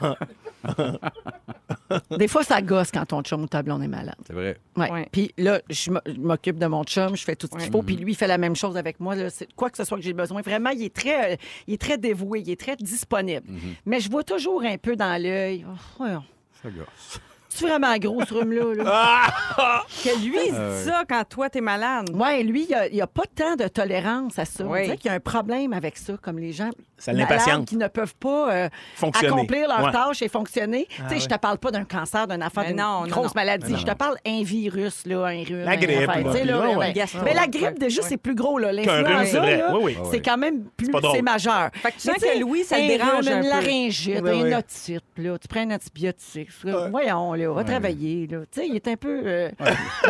Des 2.18 2.28
fois, 2.28 2.42
ça 2.42 2.62
gosse 2.62 2.90
quand 2.90 3.04
ton 3.06 3.22
chum 3.22 3.42
ou 3.42 3.46
ta 3.46 3.62
blonde 3.62 3.82
est 3.82 3.88
malade. 3.88 4.14
C'est 4.26 4.32
vrai. 4.32 4.56
Ouais. 4.76 4.90
Ouais. 4.90 5.08
Puis 5.12 5.32
là, 5.36 5.60
je 5.68 5.90
m'occupe 6.18 6.58
de 6.58 6.66
mon 6.66 6.82
chum, 6.84 7.14
je 7.16 7.22
fais 7.24 7.36
tout 7.36 7.46
ce 7.46 7.52
qu'il 7.52 7.60
Ouais. 7.66 7.70
faut, 7.70 7.82
puis 7.82 7.96
lui, 7.96 8.12
il 8.12 8.14
fait 8.14 8.26
la 8.26 8.38
même 8.38 8.56
chose 8.56 8.76
avec 8.76 8.98
moi. 9.00 9.14
là. 9.14 9.30
C'est- 9.30 9.52
Quoi 9.54 9.70
que 9.70 9.76
ce 9.76 9.84
soit 9.84 9.98
que 9.98 10.02
j'ai 10.04 10.12
besoin. 10.14 10.40
Vraiment, 10.40 10.70
il 10.70 10.82
est 10.84 10.94
très, 10.94 11.34
euh, 11.34 11.36
il 11.66 11.74
est 11.74 11.80
très 11.80 11.98
dévoué, 11.98 12.40
il 12.40 12.50
est 12.50 12.58
très 12.60 12.76
disponible. 12.76 13.46
Mais 13.84 14.00
je 14.00 14.10
vois 14.10 14.24
toujours 14.24 14.62
un 14.62 14.78
peu 14.78 14.96
dans 14.96 15.20
l'œil. 15.22 15.64
Oh, 15.68 16.02
ouais, 16.04 16.14
Ça 16.62 16.70
gosse. 16.70 17.20
C'est 17.50 17.68
vraiment 17.68 17.96
gros, 17.98 18.24
ce 18.24 18.34
rhume-là. 18.34 18.74
là? 18.82 19.22
Que 20.02 20.18
lui, 20.24 20.36
il 20.46 20.50
se 20.50 20.56
Ah, 20.56 20.76
dit 20.76 20.84
ça 20.84 21.04
quand 21.08 21.22
toi, 21.28 21.48
t'es 21.48 21.60
malade. 21.60 22.10
Ouais, 22.12 22.42
lui, 22.42 22.66
il 22.68 22.92
n'y 22.94 23.00
a, 23.00 23.06
pas 23.06 23.22
tant 23.32 23.54
de 23.54 23.68
tolérance 23.68 24.40
à 24.40 24.44
ça. 24.44 24.64
On 24.66 24.72
Oui. 24.72 24.82
dirait 24.84 24.96
qu'il 24.96 25.06
y 25.08 25.10
a 25.10 25.14
un 25.14 25.20
problème 25.20 25.72
avec 25.72 25.96
ça, 25.96 26.16
comme 26.20 26.38
les 26.40 26.50
gens 26.52 26.70
Ça 27.04 27.12
l'impatiente. 27.12 27.66
qui 27.68 27.76
ne 27.76 27.88
peuvent 27.88 28.14
pas 28.16 28.52
euh, 28.52 28.68
Fonctionner. 28.94 29.28
accomplir 29.34 29.68
leur 29.68 29.84
Ouais. 29.84 29.92
tâche 29.92 30.22
et 30.22 30.28
fonctionner. 30.28 30.86
tu 30.88 30.96
sais, 30.96 31.14
ouais. 31.14 31.20
je 31.20 31.26
te 31.28 31.36
parle 31.36 31.58
pas 31.58 31.70
d'un 31.70 31.84
cancer, 31.84 32.26
d'une 32.26 32.42
affaire, 32.42 32.64
d'une 32.66 32.76
non, 32.76 33.02
non, 33.02 33.06
grosse 33.08 33.26
non. 33.26 33.32
maladie. 33.42 33.72
Non. 33.72 33.78
Je 33.78 33.84
te 33.86 33.92
parle 33.94 34.16
un 34.26 34.42
virus, 34.42 35.04
là, 35.06 35.26
un 35.26 35.42
rhume. 35.44 35.64
La 35.64 35.74
une 35.74 35.80
grippe, 35.80 36.08
affaire, 36.08 36.24
là, 36.24 36.44
là, 36.44 36.78
ouais. 36.78 36.94
Mais 37.24 37.34
la 37.34 37.46
grippe, 37.46 37.78
déjà, 37.78 38.00
ouais. 38.02 38.08
c'est 38.08 38.16
plus 38.16 38.34
gros. 38.34 38.58
là. 38.58 38.72
Qu'un 38.82 38.92
rhume, 38.92 39.02
L'influenza, 39.04 39.24
c'est 39.30 39.38
vrai. 39.38 39.56
là, 39.58 39.74
Oui, 39.78 39.96
oui. 40.00 40.08
c'est 40.10 40.20
quand 40.20 40.38
même 40.38 40.64
plus... 40.76 40.90
C'est 41.12 41.22
majeur. 41.22 41.70
Fait 41.74 41.90
que 41.92 41.96
tu 41.96 42.00
sens 42.08 42.16
que 42.16 42.40
Louis, 42.40 42.64
ça 42.64 42.78
le 42.78 42.84
un 42.84 42.86
dérange 42.88 43.28
un 43.28 43.36
une 43.36 43.42
peu. 43.42 43.48
laryngite, 43.48 44.20
Oui, 44.22 44.30
oui. 44.42 44.52
un 44.54 44.58
otite, 44.58 45.04
là, 45.18 45.38
tu 45.38 45.48
prends 45.48 45.60
un 45.60 45.70
antibiotique. 45.72 46.48
Voyons, 46.90 47.34
là, 47.34 47.52
va 47.52 47.64
travailler. 47.64 48.26
Là. 48.26 48.38
Tu 48.50 48.60
sais, 48.60 48.66
il 48.68 48.76
est 48.76 48.88
un 48.88 48.96
peu... 48.96 49.20
euh, 49.24 49.50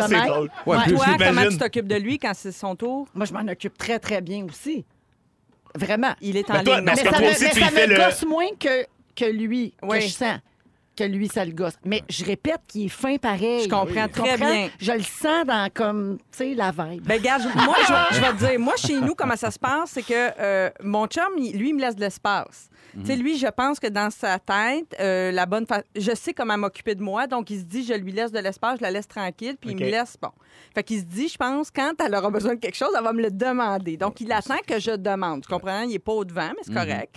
C'est 0.07 0.25
drôle. 0.27 0.49
Toi, 0.63 0.83
comment 1.19 1.47
tu 1.49 1.57
t'occupes 1.57 1.87
de 1.87 1.95
lui 1.95 2.19
quand 2.19 2.31
c'est 2.33 2.51
son 2.51 2.75
tour? 2.75 3.07
Moi, 3.13 3.25
je 3.25 3.33
m'en 3.33 3.47
occupe 3.51 3.77
très, 3.77 3.99
très 3.99 4.21
bien 4.21 4.45
aussi. 4.49 4.85
Vraiment. 5.75 6.13
Il 6.21 6.37
est 6.37 6.49
en 6.49 6.61
toi, 6.63 6.77
ligne. 6.77 6.85
Mais 6.85 6.95
ça 6.95 7.03
me, 7.11 7.17
toi 7.17 7.29
aussi, 7.29 7.43
mais 7.43 7.49
tu 7.51 7.59
ça 7.61 7.67
y 7.67 7.69
fais 7.71 7.87
me 7.87 7.93
le- 7.93 7.99
gosse 7.99 8.25
moins 8.25 8.49
que, 8.59 8.85
que 9.15 9.25
lui, 9.25 9.73
Oui. 9.83 9.99
que 9.99 10.03
je 10.05 10.09
sens. 10.11 10.39
Que 10.97 11.03
lui, 11.03 11.27
ça 11.27 11.43
le 11.43 11.51
gosse. 11.51 11.73
Mais 11.83 12.01
je 12.09 12.23
répète 12.23 12.61
qu'il 12.69 12.85
est 12.85 12.89
fin 12.89 13.17
pareil. 13.17 13.63
Je 13.65 13.67
comprends 13.69 14.05
Tu 14.07 14.13
très 14.21 14.29
comprends? 14.37 14.49
bien. 14.49 14.69
Je 14.79 14.91
le 14.93 15.01
sens 15.03 15.45
dans, 15.45 15.69
comme, 15.73 16.17
tu 16.31 16.37
sais, 16.37 16.53
la 16.53 16.71
vibe. 16.71 17.03
Ben, 17.05 17.19
je- 17.21 17.65
moi, 17.65 17.75
je, 18.11 18.21
vais- 18.21 18.31
te 18.31 18.37
dire, 18.51 18.59
moi, 18.61 18.75
chez 18.77 18.93
nous, 19.01 19.13
comment 19.13 19.35
ça 19.35 19.51
se 19.51 19.59
passe, 19.59 19.89
c'est 19.91 20.03
que 20.03 20.13
euh, 20.39 20.69
mon 20.81 21.05
chum, 21.07 21.23
lui, 21.35 21.69
il 21.69 21.75
me 21.75 21.81
laisse 21.81 21.97
de 21.97 22.01
l'espace. 22.01 22.69
Tu 23.01 23.05
sais, 23.07 23.15
lui, 23.15 23.37
je 23.37 23.47
pense 23.47 23.79
que 23.79 23.87
dans 23.87 24.09
sa 24.09 24.39
tête, 24.39 24.95
euh, 24.99 25.31
la 25.31 25.45
bonne 25.45 25.65
fa- 25.65 25.83
je 25.95 26.15
sais 26.15 26.33
comment 26.33 26.57
m'occuper 26.57 26.95
de 26.95 27.01
moi, 27.03 27.27
donc 27.27 27.49
il 27.49 27.59
se 27.59 27.65
dit, 27.65 27.83
je 27.85 27.93
lui 27.93 28.11
laisse 28.11 28.31
de 28.31 28.39
l'espace, 28.39 28.77
je 28.79 28.83
la 28.83 28.91
laisse 28.91 29.07
tranquille, 29.07 29.57
puis 29.59 29.71
il 29.71 29.75
me 29.75 29.91
laisse, 29.91 30.15
bon. 30.21 30.29
Fait 30.73 30.83
qu'il 30.83 30.99
se 30.99 31.05
dit, 31.05 31.27
je 31.27 31.37
pense, 31.37 31.69
quand 31.71 31.93
elle 32.03 32.15
aura 32.15 32.29
besoin 32.29 32.55
de 32.55 32.59
quelque 32.59 32.75
chose, 32.77 32.91
elle 32.97 33.03
va 33.03 33.11
me 33.13 33.21
le 33.21 33.31
demander. 33.31 33.97
Donc, 33.97 34.21
il 34.21 34.31
attend 34.31 34.57
que 34.65 34.79
je 34.79 34.91
demande. 34.95 35.41
Tu 35.43 35.49
comprends? 35.53 35.81
Il 35.81 35.93
est 35.95 35.99
pas 35.99 36.13
au 36.13 36.23
devant, 36.23 36.49
mais 36.49 36.61
c'est 36.63 36.73
correct. 36.73 37.15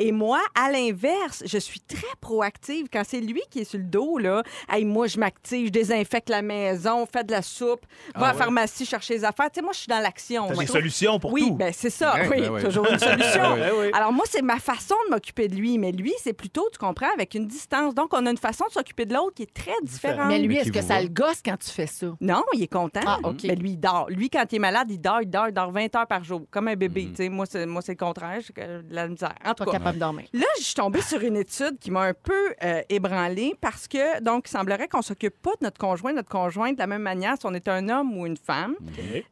Et 0.00 0.12
moi, 0.12 0.40
à 0.54 0.70
l'inverse, 0.72 1.42
je 1.44 1.58
suis 1.58 1.80
très 1.80 2.06
proactive. 2.22 2.86
Quand 2.90 3.02
c'est 3.06 3.20
lui 3.20 3.42
qui 3.50 3.60
est 3.60 3.64
sur 3.64 3.78
le 3.78 3.84
dos, 3.84 4.16
là, 4.16 4.42
hey, 4.70 4.86
moi, 4.86 5.06
je 5.06 5.18
m'active, 5.18 5.66
je 5.66 5.72
désinfecte 5.72 6.30
la 6.30 6.40
maison, 6.40 7.04
fais 7.04 7.22
de 7.22 7.30
la 7.30 7.42
soupe, 7.42 7.84
va 8.14 8.28
à 8.28 8.32
la 8.32 8.38
pharmacie 8.38 8.86
chercher 8.86 9.14
les 9.14 9.24
affaires. 9.24 9.50
Tu 9.50 9.60
sais, 9.60 9.62
moi, 9.62 9.72
je 9.74 9.80
suis 9.80 9.88
dans 9.88 10.00
l'action. 10.00 10.48
T'as 10.48 10.54
des 10.54 10.66
solutions 10.66 11.20
pour 11.20 11.32
oui, 11.34 11.48
tout. 11.48 11.54
ben 11.54 11.70
c'est 11.74 11.90
ça. 11.90 12.14
Ouais, 12.14 12.28
oui, 12.30 12.40
ben 12.40 12.50
ouais. 12.50 12.62
toujours 12.62 12.86
une 12.90 12.98
solution. 13.10 13.58
Alors 13.92 14.12
moi, 14.12 14.24
c'est 14.26 14.40
ma 14.40 14.58
façon 14.58 14.94
de 15.06 15.14
m'occuper 15.14 15.48
de 15.48 15.54
lui, 15.54 15.76
mais 15.76 15.92
lui, 15.92 16.14
c'est 16.22 16.32
plutôt, 16.32 16.66
tu 16.72 16.78
comprends, 16.78 17.12
avec 17.12 17.34
une 17.34 17.46
distance. 17.46 17.94
Donc, 17.94 18.14
on 18.14 18.24
a 18.24 18.30
une 18.30 18.38
façon 18.38 18.64
de 18.68 18.72
s'occuper 18.72 19.04
de 19.04 19.12
l'autre 19.12 19.34
qui 19.34 19.42
est 19.42 19.52
très 19.52 19.76
différente. 19.82 20.28
Mais 20.28 20.38
lui, 20.38 20.56
est-ce 20.56 20.72
que 20.72 20.82
ça 20.82 21.02
le 21.02 21.08
gosse 21.08 21.42
quand 21.44 21.58
tu 21.58 21.68
fais 21.70 21.86
ça? 21.86 22.06
Non, 22.22 22.42
il 22.54 22.62
est 22.62 22.72
content. 22.72 23.00
Ah, 23.06 23.18
OK. 23.22 23.40
Mais 23.44 23.54
lui, 23.54 23.72
il 23.72 23.76
dort. 23.78 24.08
Lui, 24.08 24.30
quand 24.30 24.44
il 24.50 24.56
est 24.56 24.60
malade, 24.60 24.86
il 24.90 24.98
dort, 24.98 25.20
il 25.20 25.28
dort, 25.28 25.48
il 25.48 25.52
dort 25.52 25.70
20 25.70 25.94
heures 25.94 26.06
par 26.06 26.24
jour, 26.24 26.42
comme 26.50 26.68
un 26.68 26.76
bébé. 26.76 27.08
Tu 27.10 27.16
sais, 27.16 27.28
Moi, 27.28 27.44
c'est 27.44 27.66
moi, 27.66 27.82
c'est 27.82 27.92
le 27.92 27.98
contraire. 27.98 28.40
J'ai 28.40 28.54
de 28.64 28.94
la 28.94 29.06
misère. 29.06 29.34
En 29.44 29.52
tout 29.52 29.64
cas, 29.64 29.78
dormir. 29.98 30.26
Là, 30.32 30.46
je 30.58 30.64
suis 30.64 30.74
tombée 30.74 31.02
sur 31.02 31.20
une 31.20 31.36
étude 31.36 31.78
qui 31.78 31.90
m'a 31.90 32.02
un 32.02 32.14
peu 32.14 32.54
euh, 32.62 32.82
ébranlée 32.88 33.54
parce 33.60 33.88
que, 33.88 34.20
donc, 34.22 34.48
il 34.48 34.50
semblerait 34.50 34.88
qu'on 34.88 35.02
s'occupe 35.02 35.40
pas 35.40 35.52
de 35.52 35.64
notre 35.64 35.78
conjoint, 35.78 36.12
notre 36.12 36.28
conjointe 36.28 36.74
de 36.74 36.80
la 36.80 36.86
même 36.86 37.02
manière 37.02 37.36
si 37.38 37.46
on 37.46 37.54
est 37.54 37.68
un 37.68 37.88
homme 37.88 38.16
ou 38.16 38.26
une 38.26 38.36
femme. 38.36 38.74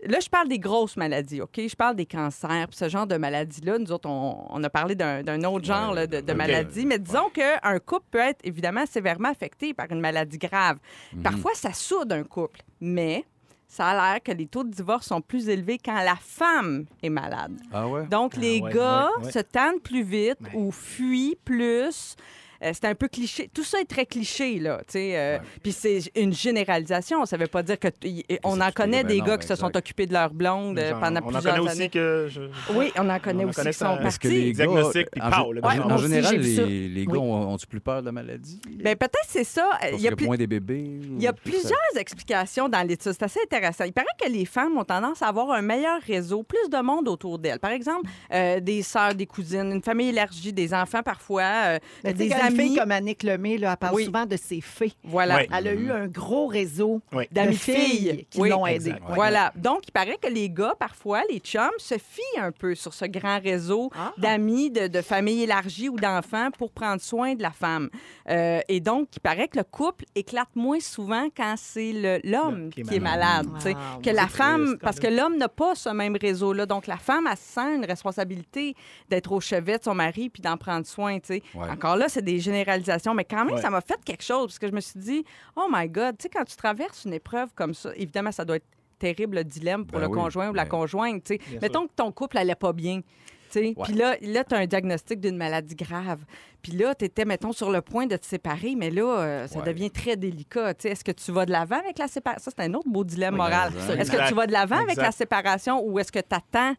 Là, 0.04 0.18
je 0.20 0.28
parle 0.28 0.48
des 0.48 0.58
grosses 0.58 0.96
maladies, 0.96 1.40
OK? 1.40 1.56
Je 1.56 1.76
parle 1.76 1.96
des 1.96 2.06
cancers, 2.06 2.66
puis 2.68 2.76
ce 2.76 2.88
genre 2.88 3.06
de 3.06 3.16
maladies-là. 3.16 3.78
Nous 3.78 3.92
autres, 3.92 4.08
on, 4.08 4.46
on 4.48 4.64
a 4.64 4.70
parlé 4.70 4.94
d'un 4.94 5.44
autre 5.44 5.64
genre 5.64 5.94
là, 5.94 6.06
de, 6.06 6.20
de 6.20 6.32
OK. 6.32 6.36
maladies, 6.36 6.86
mais 6.86 6.98
disons 6.98 7.28
qu'un 7.30 7.78
couple 7.78 8.06
peut 8.10 8.18
être 8.18 8.40
évidemment 8.44 8.86
sévèrement 8.86 9.28
affecté 9.28 9.74
par 9.74 9.86
une 9.90 10.00
maladie 10.00 10.38
grave. 10.38 10.78
Parfois, 11.22 11.52
ça 11.54 11.72
soude 11.72 12.12
un 12.12 12.24
couple, 12.24 12.60
mais 12.80 13.24
ça 13.68 13.88
a 13.88 13.94
l'air 14.12 14.22
que 14.22 14.32
les 14.32 14.46
taux 14.46 14.64
de 14.64 14.70
divorce 14.70 15.06
sont 15.06 15.20
plus 15.20 15.48
élevés 15.48 15.78
quand 15.78 16.02
la 16.02 16.16
femme 16.16 16.86
est 17.02 17.10
malade. 17.10 17.52
Ah 17.70 17.86
ouais? 17.86 18.06
Donc, 18.06 18.36
les 18.36 18.60
ouais, 18.60 18.72
gars 18.72 19.10
ouais. 19.20 19.30
se 19.30 19.38
tannent 19.40 19.80
plus 19.80 20.02
vite 20.02 20.38
ou 20.54 20.72
fuient 20.72 21.38
plus. 21.44 22.16
Euh, 22.62 22.70
c'est 22.74 22.86
un 22.86 22.94
peu 22.94 23.06
cliché. 23.08 23.48
Tout 23.54 23.62
ça 23.64 23.80
est 23.80 23.84
très 23.84 24.04
cliché, 24.04 24.58
là. 24.58 24.78
tu 24.78 24.92
sais, 24.94 25.12
euh, 25.16 25.38
Puis 25.62 25.70
c'est 25.72 26.00
une 26.16 26.32
généralisation. 26.32 27.24
Ça 27.24 27.36
veut 27.36 27.46
pas 27.46 27.62
dire 27.62 27.78
que... 27.78 27.88
y- 28.02 28.24
On 28.42 28.60
en 28.60 28.72
connaît 28.72 29.02
ben 29.04 29.08
des 29.08 29.18
non, 29.18 29.24
gars 29.26 29.36
ben 29.36 29.42
qui 29.42 29.46
se 29.46 29.54
sont 29.54 29.76
occupés 29.76 30.06
de 30.06 30.12
leur 30.12 30.32
blonde 30.34 30.78
euh, 30.78 30.90
Genre, 30.90 31.00
pendant 31.00 31.20
on 31.22 31.28
en 31.28 31.32
plusieurs 31.32 31.54
connaît 31.56 31.70
années. 31.70 31.80
aussi 31.82 31.90
que. 31.90 32.26
je- 32.28 32.72
Oui, 32.74 32.92
on 32.96 33.08
en 33.08 33.18
connaît 33.20 33.44
On 33.44 33.48
aussi 33.48 33.56
connaît 33.56 33.70
qui 33.70 33.78
sont 33.78 33.84
partis. 33.84 34.06
Est-ce 34.08 34.18
que 34.18 34.28
les 34.28 34.52
gars, 34.52 34.66
Diagnostic, 34.66 35.10
puis 35.12 35.22
en, 35.22 35.30
pow, 35.30 35.52
le 35.52 35.60
général, 35.98 36.36
les, 36.36 36.88
les 36.88 37.06
gars 37.06 37.12
Oui. 37.12 37.18
ont- 37.18 37.52
ont-tu 37.52 37.66
plus 37.66 37.80
peur 37.80 38.00
de 38.00 38.06
la 38.06 38.12
maladie? 38.12 38.60
Ben, 38.82 38.96
peut-être 38.96 39.18
c'est 39.28 39.44
ça. 39.44 39.68
Parce 39.80 39.92
Il 39.94 40.00
y 40.00 40.08
a 40.08 40.16
plus- 40.16 40.26
moins 40.26 40.36
des 40.36 40.46
bébés? 40.46 40.84
Il 41.00 41.22
y 41.22 41.26
a 41.28 41.32
plusieurs 41.32 41.78
explications 41.96 42.68
dans 42.68 42.86
l'étude. 42.86 43.12
C'est 43.12 43.22
assez 43.22 43.40
intéressant. 43.44 43.84
Il 43.84 43.92
paraît 43.92 44.06
que 44.20 44.28
les 44.28 44.44
femmes 44.44 44.76
ont 44.78 44.84
tendance 44.84 45.22
à 45.22 45.28
avoir 45.28 45.52
un 45.52 45.62
meilleur 45.62 46.00
réseau, 46.02 46.42
plus 46.42 46.68
de 46.70 46.78
monde 46.82 47.08
autour 47.08 47.38
d'elles. 47.38 47.58
Par 47.60 47.70
exemple, 47.70 48.08
euh, 48.32 48.60
des 48.60 48.82
sœurs, 48.82 49.14
des 49.14 49.26
cousines, 49.26 49.70
une 49.72 49.82
famille 49.82 50.08
élargie, 50.08 50.52
des 50.52 50.74
enfants 50.74 51.02
parfois, 51.02 51.42
euh, 51.42 51.78
Mais 52.04 52.12
une 52.50 52.56
fille 52.56 52.76
comme 52.76 52.90
Annick 52.92 53.22
Lemay, 53.22 53.58
là, 53.58 53.72
elle 53.72 53.76
parle 53.76 53.94
Oui. 53.94 54.04
souvent 54.04 54.26
de 54.26 54.36
ses 54.36 54.60
fées. 54.60 54.92
Voilà. 55.04 55.42
Elle 55.52 55.68
a 55.68 55.72
eu 55.74 55.90
un 55.90 56.06
gros 56.06 56.46
réseau 56.46 57.00
Oui. 57.12 57.24
d'amis 57.30 57.56
filles 57.56 58.26
qui 58.30 58.40
Oui, 58.40 58.50
l'ont 58.50 58.66
aidée. 58.66 58.94
Voilà. 59.10 59.52
Donc, 59.56 59.80
il 59.88 59.92
paraît 59.92 60.18
que 60.20 60.28
les 60.28 60.50
gars, 60.50 60.74
parfois, 60.78 61.22
les 61.30 61.38
chums, 61.38 61.70
se 61.78 61.94
fient 61.98 62.40
un 62.40 62.52
peu 62.52 62.74
sur 62.74 62.94
ce 62.94 63.04
grand 63.06 63.40
réseau 63.40 63.90
Ah. 63.96 64.12
d'amis, 64.18 64.70
de, 64.70 64.86
de 64.88 65.00
familles 65.02 65.42
élargies 65.44 65.88
ou 65.88 65.96
d'enfants 65.96 66.50
pour 66.56 66.70
prendre 66.70 67.00
soin 67.00 67.34
de 67.34 67.42
la 67.42 67.50
femme. 67.50 67.88
Euh, 68.28 68.60
et 68.68 68.80
donc, 68.80 69.08
il 69.16 69.20
paraît 69.20 69.48
que 69.48 69.58
le 69.58 69.64
couple 69.64 70.04
éclate 70.14 70.48
moins 70.54 70.80
souvent 70.80 71.28
quand 71.36 71.54
c'est 71.56 72.20
l'homme 72.24 72.70
qui 72.70 72.82
qui 72.82 72.94
est 72.94 72.96
est 72.96 73.00
malade. 73.00 73.46
Wow. 73.64 74.00
que 74.02 74.10
la 74.10 74.26
femme, 74.28 74.64
triste, 74.66 74.82
parce 74.82 75.00
que 75.00 75.06
l'homme 75.06 75.36
n'a 75.36 75.48
pas 75.48 75.74
ce 75.74 75.88
même 75.90 76.16
réseau-là. 76.20 76.66
Donc, 76.66 76.86
la 76.86 76.96
femme, 76.96 77.26
elle 77.30 77.36
sent 77.36 77.76
une 77.76 77.84
responsabilité 77.84 78.74
d'être 79.08 79.32
au 79.32 79.40
chevet 79.40 79.78
de 79.78 79.84
son 79.84 79.94
mari 79.94 80.28
puis 80.30 80.42
d'en 80.42 80.56
prendre 80.56 80.86
soin. 80.86 81.18
tu 81.20 81.26
sais. 81.34 81.42
Ouais. 81.54 81.68
Encore 81.70 81.96
là, 81.96 82.08
c'est 82.08 82.22
des 82.22 82.37
généralisations, 82.40 83.14
mais 83.14 83.24
quand 83.24 83.44
même, 83.44 83.54
Ouais. 83.56 83.60
ça 83.62 83.70
m'a 83.70 83.80
fait 83.80 83.98
quelque 84.04 84.22
chose 84.24 84.46
parce 84.46 84.58
que 84.58 84.68
je 84.68 84.72
me 84.72 84.80
suis 84.80 84.98
dit, 85.00 85.24
oh 85.56 85.66
my 85.70 85.88
God, 85.88 86.16
tu 86.18 86.24
sais, 86.24 86.28
quand 86.28 86.44
tu 86.44 86.56
traverses 86.56 87.04
une 87.04 87.14
épreuve 87.14 87.50
comme 87.54 87.74
ça, 87.74 87.90
évidemment, 87.96 88.32
ça 88.32 88.44
doit 88.44 88.56
être 88.56 88.66
terrible 88.98 89.36
le 89.36 89.44
dilemme 89.44 89.86
pour 89.86 89.98
Ben 90.00 90.06
le 90.06 90.12
oui, 90.12 90.18
conjoint 90.20 90.48
ou 90.50 90.54
la 90.54 90.64
mais- 90.64 90.68
conjointe. 90.70 91.22
tu 91.24 91.34
sais. 91.34 91.40
Bien 91.50 91.58
Mettons 91.62 91.86
que 91.86 91.92
ton 91.94 92.10
couple 92.12 92.38
allait 92.38 92.54
pas 92.56 92.72
bien. 92.72 93.00
tu 93.00 93.60
sais. 93.60 93.60
Ouais. 93.68 93.74
Puis 93.84 93.94
là, 93.94 94.16
là 94.20 94.44
tu 94.44 94.54
as 94.54 94.58
un 94.58 94.66
diagnostic 94.66 95.20
d'une 95.20 95.36
maladie 95.36 95.74
grave. 95.76 96.24
Puis 96.60 96.72
là, 96.72 96.94
tu 96.94 97.04
étais, 97.06 97.24
mettons, 97.24 97.52
sur 97.52 97.70
le 97.70 97.80
point 97.80 98.06
de 98.06 98.16
te 98.16 98.26
séparer, 98.26 98.74
mais 98.76 98.90
là, 98.90 99.04
euh, 99.20 99.46
ça 99.46 99.60
Ouais. 99.60 99.64
devient 99.64 99.90
très 99.90 100.16
délicat. 100.16 100.74
tu 100.74 100.82
sais. 100.82 100.88
Est-ce 100.90 101.04
que 101.04 101.12
tu 101.12 101.30
vas 101.32 101.46
de 101.46 101.52
l'avant 101.52 101.78
avec 101.78 101.98
la 101.98 102.08
séparation? 102.08 102.42
Ça, 102.44 102.50
c'est 102.54 102.62
un 102.64 102.74
autre 102.74 102.88
beau 102.90 103.04
dilemme 103.04 103.34
Oui, 103.34 103.38
moral. 103.40 103.72
Est-ce 103.98 104.10
que 104.10 104.28
tu 104.28 104.34
vas 104.34 104.46
de 104.46 104.52
l'avant 104.52 104.82
avec 104.82 104.96
la 104.96 105.12
séparation 105.12 105.80
ou 105.82 105.98
est-ce 105.98 106.12
que 106.12 106.18
tu 106.18 106.26
attends 106.34 106.74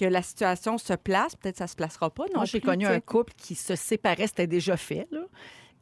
que 0.00 0.04
la 0.06 0.22
situation 0.22 0.78
se 0.78 0.94
place? 0.94 1.36
Peut-être 1.36 1.54
que 1.56 1.58
ça 1.58 1.66
se 1.66 1.76
placera 1.76 2.08
pas. 2.10 2.24
Non 2.28 2.36
Moi, 2.36 2.44
j'ai 2.46 2.60
connu 2.60 2.86
un 2.86 3.00
couple 3.00 3.32
qui 3.36 3.54
se 3.54 3.76
séparait, 3.76 4.26
c'était 4.26 4.46
déjà 4.46 4.76
fait. 4.76 5.06
Là. 5.10 5.20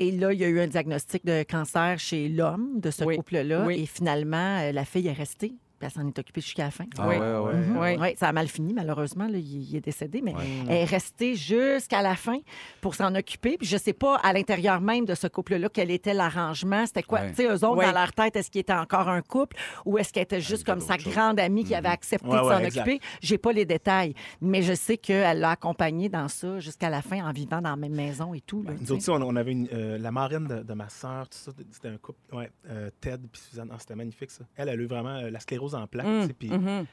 Et 0.00 0.10
là, 0.12 0.32
il 0.32 0.38
y 0.40 0.44
a 0.44 0.48
eu 0.48 0.60
un 0.60 0.66
diagnostic 0.66 1.24
de 1.24 1.44
cancer 1.44 1.98
chez 1.98 2.28
l'homme 2.28 2.80
de 2.80 2.90
ce 2.90 3.04
Oui. 3.04 3.16
couple-là. 3.16 3.64
Oui. 3.66 3.80
Et 3.82 3.86
finalement, 3.86 4.58
euh, 4.60 4.72
la 4.72 4.84
fille 4.84 5.06
est 5.08 5.12
restée. 5.12 5.54
Puis 5.78 5.86
elle 5.86 5.90
s'en 6.02 6.06
est 6.08 6.18
occupée 6.18 6.40
jusqu'à 6.40 6.64
la 6.64 6.70
fin. 6.70 6.84
Ah 6.98 7.06
Oui. 7.08 7.16
ouais, 7.16 7.36
ouais. 7.38 7.54
Mhm. 7.54 7.76
Oui. 7.78 7.96
Ouais, 7.96 8.14
ça 8.18 8.28
a 8.28 8.32
mal 8.32 8.48
fini, 8.48 8.74
malheureusement. 8.74 9.26
là, 9.28 9.38
il, 9.38 9.62
il 9.70 9.76
est 9.76 9.80
décédé, 9.80 10.20
mais 10.22 10.34
Ouais. 10.34 10.44
elle 10.68 10.76
est 10.78 10.84
restée 10.84 11.34
jusqu'à 11.34 12.02
la 12.02 12.16
fin 12.16 12.38
pour 12.80 12.94
s'en 12.94 13.14
occuper. 13.14 13.56
Puis 13.58 13.66
je 13.66 13.76
sais 13.76 13.92
pas, 13.92 14.16
à 14.16 14.32
l'intérieur 14.32 14.80
même 14.80 15.04
de 15.04 15.14
ce 15.14 15.26
couple-là, 15.26 15.68
quel 15.72 15.90
était 15.90 16.14
l'arrangement. 16.14 16.84
C'était 16.86 17.02
quoi? 17.02 17.20
Ouais. 17.20 17.30
Tu 17.30 17.36
sais, 17.36 17.44
eux 17.46 17.52
autres, 17.64 17.76
Ouais. 17.76 17.86
dans 17.86 17.92
leur 17.92 18.12
tête, 18.12 18.36
est-ce 18.36 18.50
qu'il 18.50 18.60
était 18.60 18.72
encore 18.72 19.08
un 19.08 19.22
couple 19.22 19.56
ou 19.84 19.98
est-ce 19.98 20.12
qu'elle 20.12 20.24
était 20.24 20.40
juste 20.40 20.64
Ah, 20.66 20.72
comme 20.72 20.80
sa 20.80 20.96
grande 20.96 21.38
amie 21.40 21.64
qui 21.64 21.74
avait 21.74 21.88
accepté 21.88 22.26
Ouais, 22.28 22.38
de 22.38 22.42
s'en 22.42 22.64
occuper? 22.64 23.00
J'ai 23.20 23.38
pas 23.38 23.52
les 23.52 23.64
détails, 23.64 24.14
mais 24.40 24.62
je 24.62 24.72
sais 24.74 24.96
qu'elle 24.96 25.40
l'a 25.40 25.50
accompagné 25.50 26.08
dans 26.08 26.28
ça 26.28 26.58
jusqu'à 26.60 26.90
la 26.90 27.02
fin 27.02 27.24
en 27.24 27.32
vivant 27.32 27.60
dans 27.60 27.70
la 27.70 27.76
même 27.76 27.94
maison 27.94 28.34
et 28.34 28.40
tout. 28.40 28.62
là, 28.62 28.72
Nous 28.80 28.92
aussi, 28.92 29.10
on, 29.10 29.14
on 29.14 29.36
avait 29.36 29.52
une, 29.52 29.68
euh, 29.72 29.98
la 29.98 30.10
marraine 30.10 30.46
de, 30.46 30.62
de 30.62 30.74
ma 30.74 30.88
sœur, 30.88 31.28
tout 31.28 31.38
ça, 31.38 31.52
c'était 31.70 31.88
un 31.88 31.96
couple. 31.98 32.18
Ouais, 32.34 32.50
euh, 32.68 32.90
Ted 33.00 33.22
puis 33.30 33.40
Suzanne. 33.48 33.68
Ah, 33.72 33.76
c'était 33.78 33.94
magnifique, 33.94 34.30
ça. 34.30 34.44
Elle, 34.56 34.68
elle 34.68 34.80
a 34.80 34.82
eu 34.82 34.86
vraiment 34.86 35.16
euh, 35.16 35.30
la 35.30 35.40
sclérose 35.40 35.67
en 35.74 35.86
plaques. 35.86 36.06
Mm, 36.06 36.26
sais, 36.26 36.32
puis- 36.34 36.50
mhm. 36.50 36.86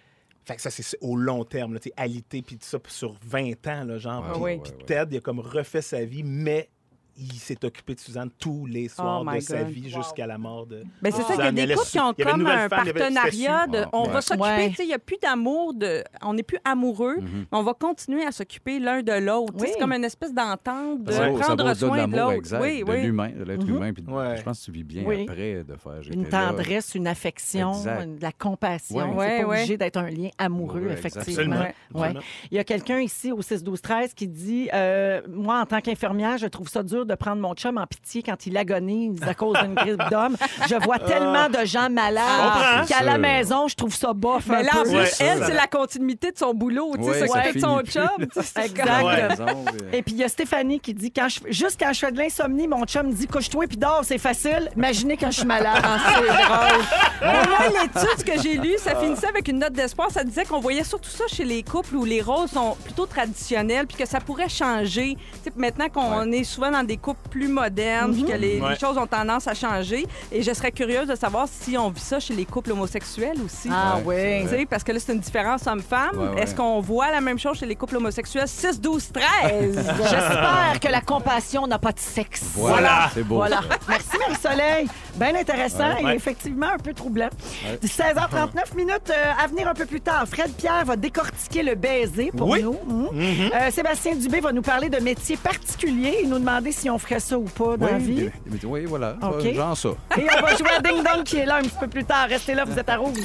Fait 0.48 0.56
que 0.58 0.62
ça, 0.62 0.70
c'est 0.70 0.98
au 1.02 1.16
long 1.16 1.44
terme, 1.44 1.74
là, 1.74 1.80
tu 1.80 1.90
sais, 1.90 1.94
alité, 1.98 2.44
puis 2.44 2.58
tout 2.58 2.66
ça, 2.66 2.78
sur 2.88 3.16
20 3.26 3.66
ans, 3.68 3.84
là, 3.84 3.98
genre. 3.98 4.24
Ouais, 4.24 4.32
Puis- 4.34 4.42
ouais, 4.42 4.58
puis 4.64 4.72
ouais, 4.74 4.78
ouais. 4.80 4.86
Ted, 5.06 5.16
il 5.16 5.18
a 5.18 5.22
comme 5.22 5.40
refait 5.40 5.82
sa 5.82 6.06
vie, 6.06 6.22
mais 6.24 6.70
il 7.18 7.34
s'est 7.34 7.64
occupé 7.64 7.96
de 7.96 8.00
Suzanne 8.00 8.30
tous 8.38 8.66
les 8.66 8.88
soirs 8.90 9.22
Oh 9.22 9.26
my 9.30 9.38
de 9.38 9.44
sa 9.44 9.64
vie 9.64 9.90
jusqu'à 9.90 10.28
la 10.28 10.38
mort 10.38 10.66
de. 10.66 10.84
Ben, 11.02 11.12
c'est 11.14 11.22
ça, 11.24 11.34
il 11.36 11.40
y 11.40 11.48
a 11.48 11.52
des 11.68 11.74
couples 11.74 11.88
qui 11.88 12.00
ont 12.00 12.14
comme 12.14 12.46
un 12.46 12.68
partenariat 12.70 13.68
de 13.68 13.86
on 13.94 14.04
Ouais. 14.08 14.14
va 14.14 14.22
s'occuper, 14.22 14.44
Ouais. 14.48 14.70
tu 14.70 14.76
sais, 14.76 14.84
il 14.84 14.88
n'y 14.88 14.94
a 14.94 15.00
plus 15.00 15.18
d'amour, 15.22 15.74
de, 15.74 16.04
on 16.22 16.34
n'est 16.34 16.44
plus 16.44 16.60
amoureux, 16.66 17.16
Mhm. 17.20 17.46
mais 17.52 17.58
on 17.58 17.64
va 17.64 17.74
continuer 17.74 18.26
à 18.26 18.32
s'occuper 18.32 18.80
l'un 18.80 19.02
de 19.02 19.14
l'autre. 19.14 19.54
Oui. 19.60 19.68
C'est 19.72 19.80
comme 19.80 19.94
une 19.94 20.04
espèce 20.04 20.34
d'entente 20.34 21.04
de 21.04 21.12
Ça 21.12 21.18
ça 21.18 21.30
prendre 21.32 21.70
de 21.70 21.74
soin 21.74 22.08
de 22.08 22.18
l'autre. 22.18 22.32
exact, 22.34 22.62
Oui, 22.62 22.84
de 22.84 22.92
l'humain, 22.94 23.30
de 23.30 23.44
l'être 23.44 23.66
Mhm. 23.66 23.76
humain. 23.76 23.94
Puis 23.94 24.04
Ouais. 24.08 24.38
je 24.38 24.44
pense 24.44 24.60
que 24.60 24.66
tu 24.66 24.72
vis 24.72 24.84
bien 24.84 25.04
Oui. 25.06 25.24
après 25.24 25.64
de 25.64 25.76
faire. 25.78 26.02
Une 26.12 26.24
là. 26.24 26.30
tendresse, 26.30 26.96
une 26.96 27.08
affection, 27.08 27.72
Exact. 27.74 28.06
de 28.18 28.22
la 28.22 28.32
compassion. 28.32 29.16
Ouais. 29.18 29.38
C'est 29.38 29.44
pas 29.44 29.48
ouais. 29.50 29.56
obligé 29.60 29.78
d'être 29.78 29.98
un 29.98 30.10
lien 30.10 30.30
amoureux, 30.38 30.88
effectivement. 30.92 31.66
Il 32.52 32.56
y 32.56 32.60
a 32.60 32.64
quelqu'un 32.64 33.00
ici 33.00 33.32
au 33.32 33.42
6-12-13 33.42 34.14
qui 34.14 34.28
dit 34.28 34.70
euh, 34.74 35.22
Moi, 35.30 35.60
en 35.60 35.66
tant 35.66 35.80
qu'infirmière, 35.82 36.38
je 36.38 36.48
trouve 36.48 36.68
ça 36.70 36.84
dur 36.84 37.05
de 37.06 37.16
prendre 37.16 37.42
mon 37.42 37.54
chum 37.54 37.78
en 37.78 37.86
pitié 37.88 38.24
quand 38.24 38.46
il 38.46 38.58
agonise 38.58 39.22
à 39.24 39.34
cause 39.34 39.58
d'une 39.62 39.76
grippe 39.76 40.02
d'homme. 40.10 40.36
Je 40.70 40.76
vois 40.84 41.00
tellement 41.00 41.50
de 41.50 41.66
gens 41.66 41.90
malades 41.90 42.24
Ah, 42.28 42.84
qu'à 42.88 43.04
la 43.04 43.18
maison, 43.18 43.68
je 43.68 43.76
trouve 43.76 43.94
ça 43.96 44.14
bof. 44.14 44.48
Mais 44.48 44.64
là, 44.64 44.72
en 44.80 44.84
plus, 44.84 45.22
elle, 45.22 45.44
c'est 45.46 45.54
la 45.54 45.68
continuité 45.68 46.32
de 46.32 46.38
son 46.38 46.54
boulot, 46.54 46.94
tu 46.98 47.04
sais, 47.04 47.28
s'occuper 47.28 47.54
de 47.54 47.60
son 47.60 47.82
chum. 47.82 48.10
Exact. 48.64 49.42
Et 49.94 50.02
puis 50.02 50.14
il 50.14 50.20
y 50.20 50.24
a 50.24 50.30
Stéphanie 50.30 50.80
qui 50.80 50.94
dit 50.94 51.12
quand 51.12 51.28
je, 51.30 51.40
juste 51.52 51.80
quand 51.80 51.92
je 51.94 52.00
fais 52.00 52.12
de 52.12 52.18
l'insomnie, 52.18 52.68
mon 52.68 52.84
chum 52.86 53.08
me 53.08 53.14
dit 53.14 53.28
couche-toi 53.28 53.66
puis 53.68 53.78
dors, 53.78 54.02
c'est 54.04 54.18
facile. 54.18 54.70
Imaginez 54.76 55.18
quand 55.18 55.32
je 55.32 55.38
suis 55.38 55.46
malade. 55.48 55.82
Ah, 55.84 55.98
c'est 56.16 56.28
drôle. 56.28 57.50
Moi, 57.50 57.82
l'étude 57.82 58.24
que 58.24 58.42
j'ai 58.42 58.58
lue, 58.58 58.76
ça 58.78 58.96
finissait 58.96 59.28
avec 59.28 59.48
une 59.48 59.60
note 59.60 59.74
d'espoir. 59.74 60.12
Ça 60.12 60.24
disait 60.24 60.46
qu'on 60.46 60.60
voyait 60.60 60.84
surtout 60.84 61.10
ça 61.10 61.24
chez 61.28 61.46
les 61.46 61.64
couples 61.64 61.96
où 61.96 62.06
les 62.06 62.22
rôles 62.22 62.48
sont 62.48 62.76
plutôt 62.84 63.06
traditionnels 63.06 63.88
puis 63.88 63.98
que 63.98 64.08
ça 64.08 64.20
pourrait 64.20 64.50
changer. 64.50 65.16
Tu 65.44 65.50
sais, 65.50 65.52
maintenant 65.56 65.90
qu'on 65.90 66.32
est 66.32 66.44
souvent 66.44 66.72
dans 66.72 66.84
des 66.84 66.95
couples 66.98 67.30
plus 67.30 67.48
modernes 67.48 68.14
puis 68.14 68.24
que 68.26 68.34
les, 68.34 68.60
les 68.60 68.76
choses 68.80 68.98
ont 68.98 69.08
tendance 69.08 69.48
à 69.48 69.54
changer. 69.54 70.06
Et 70.32 70.42
je 70.42 70.54
serais 70.54 70.72
curieuse 70.72 71.08
de 71.08 71.16
savoir 71.16 71.48
si 71.50 71.78
on 71.78 71.90
vit 71.90 72.00
ça 72.02 72.20
chez 72.20 72.34
les 72.36 72.46
couples 72.46 72.72
homosexuels 72.72 73.38
aussi. 73.44 73.70
Ah 73.72 73.98
Ouais, 74.06 74.42
oui. 74.44 74.50
Tu 74.50 74.56
sais, 74.56 74.66
parce 74.66 74.84
que 74.84 74.92
là, 74.92 75.00
c'est 75.00 75.14
une 75.14 75.20
différence 75.20 75.66
homme-femme. 75.68 76.18
Ouais, 76.18 76.28
ouais. 76.36 76.42
Est-ce 76.44 76.54
qu'on 76.56 76.80
voit 76.82 77.12
la 77.12 77.22
même 77.22 77.40
chose 77.40 77.58
chez 77.58 77.66
les 77.66 77.76
couples 77.76 77.98
homosexuels? 77.98 78.48
6, 78.48 78.80
12, 78.82 79.12
13. 79.14 79.94
J'espère 79.98 80.80
que 80.82 80.88
la 80.90 81.02
compassion 81.02 81.66
n'a 81.68 81.80
pas 81.80 81.92
de 81.92 82.00
sexe. 82.00 82.44
Voilà, 82.56 83.10
c'est 83.14 83.24
beau. 83.24 83.36
Voilà. 83.36 83.62
Merci 83.88 84.18
Marie-Soleil. 84.20 84.88
Bien 85.16 85.36
intéressant 85.36 85.96
Ouais. 86.04 86.14
et 86.14 86.16
effectivement 86.16 86.68
un 86.74 86.78
peu 86.78 86.94
troublant. 86.94 87.30
Ouais. 87.66 87.80
16h39 87.84 88.76
minutes 88.76 89.10
euh, 89.10 89.32
à 89.44 89.48
venir 89.48 89.68
un 89.68 89.74
peu 89.74 89.86
plus 89.86 90.02
tard. 90.02 90.26
Fred 90.28 90.52
Pierre 90.54 90.84
va 90.86 90.96
décortiquer 90.96 91.64
le 91.64 91.76
baiser 91.76 92.32
pour 92.36 92.50
Oui. 92.50 92.62
nous. 92.64 92.78
Mhm. 92.84 93.52
Euh, 93.54 93.72
Sébastien 93.72 94.16
Dubé 94.16 94.40
va 94.42 94.52
nous 94.52 94.62
parler 94.62 94.90
de 94.90 95.00
métiers 95.00 95.38
particuliers 95.38 96.20
et 96.24 96.28
nous 96.28 96.40
demander 96.40 96.72
si 96.72 96.90
on 96.90 96.98
ferait 96.98 97.20
ça 97.20 97.38
ou 97.38 97.44
pas 97.46 97.78
dans 97.78 97.88
la 97.88 97.98
vie. 97.98 98.30
oui, 98.66 98.86
voilà. 98.86 99.16
OK. 99.22 99.54
Genre 99.54 99.78
ça. 99.78 99.90
Et 100.18 100.24
on 100.38 100.42
va 100.42 100.56
jouer 100.56 100.70
à 100.78 100.82
Ding 100.82 101.04
Dong 101.04 101.24
qui 101.24 101.38
est 101.38 101.46
là 101.46 101.58
un 101.58 101.62
petit 101.62 101.78
peu 101.80 101.88
plus 101.88 102.04
tard. 102.06 102.28
Restez 102.28 102.54
là, 102.54 102.66
vous 102.66 102.78
êtes 102.78 102.90
à 102.90 102.98
Rouge. 102.98 103.18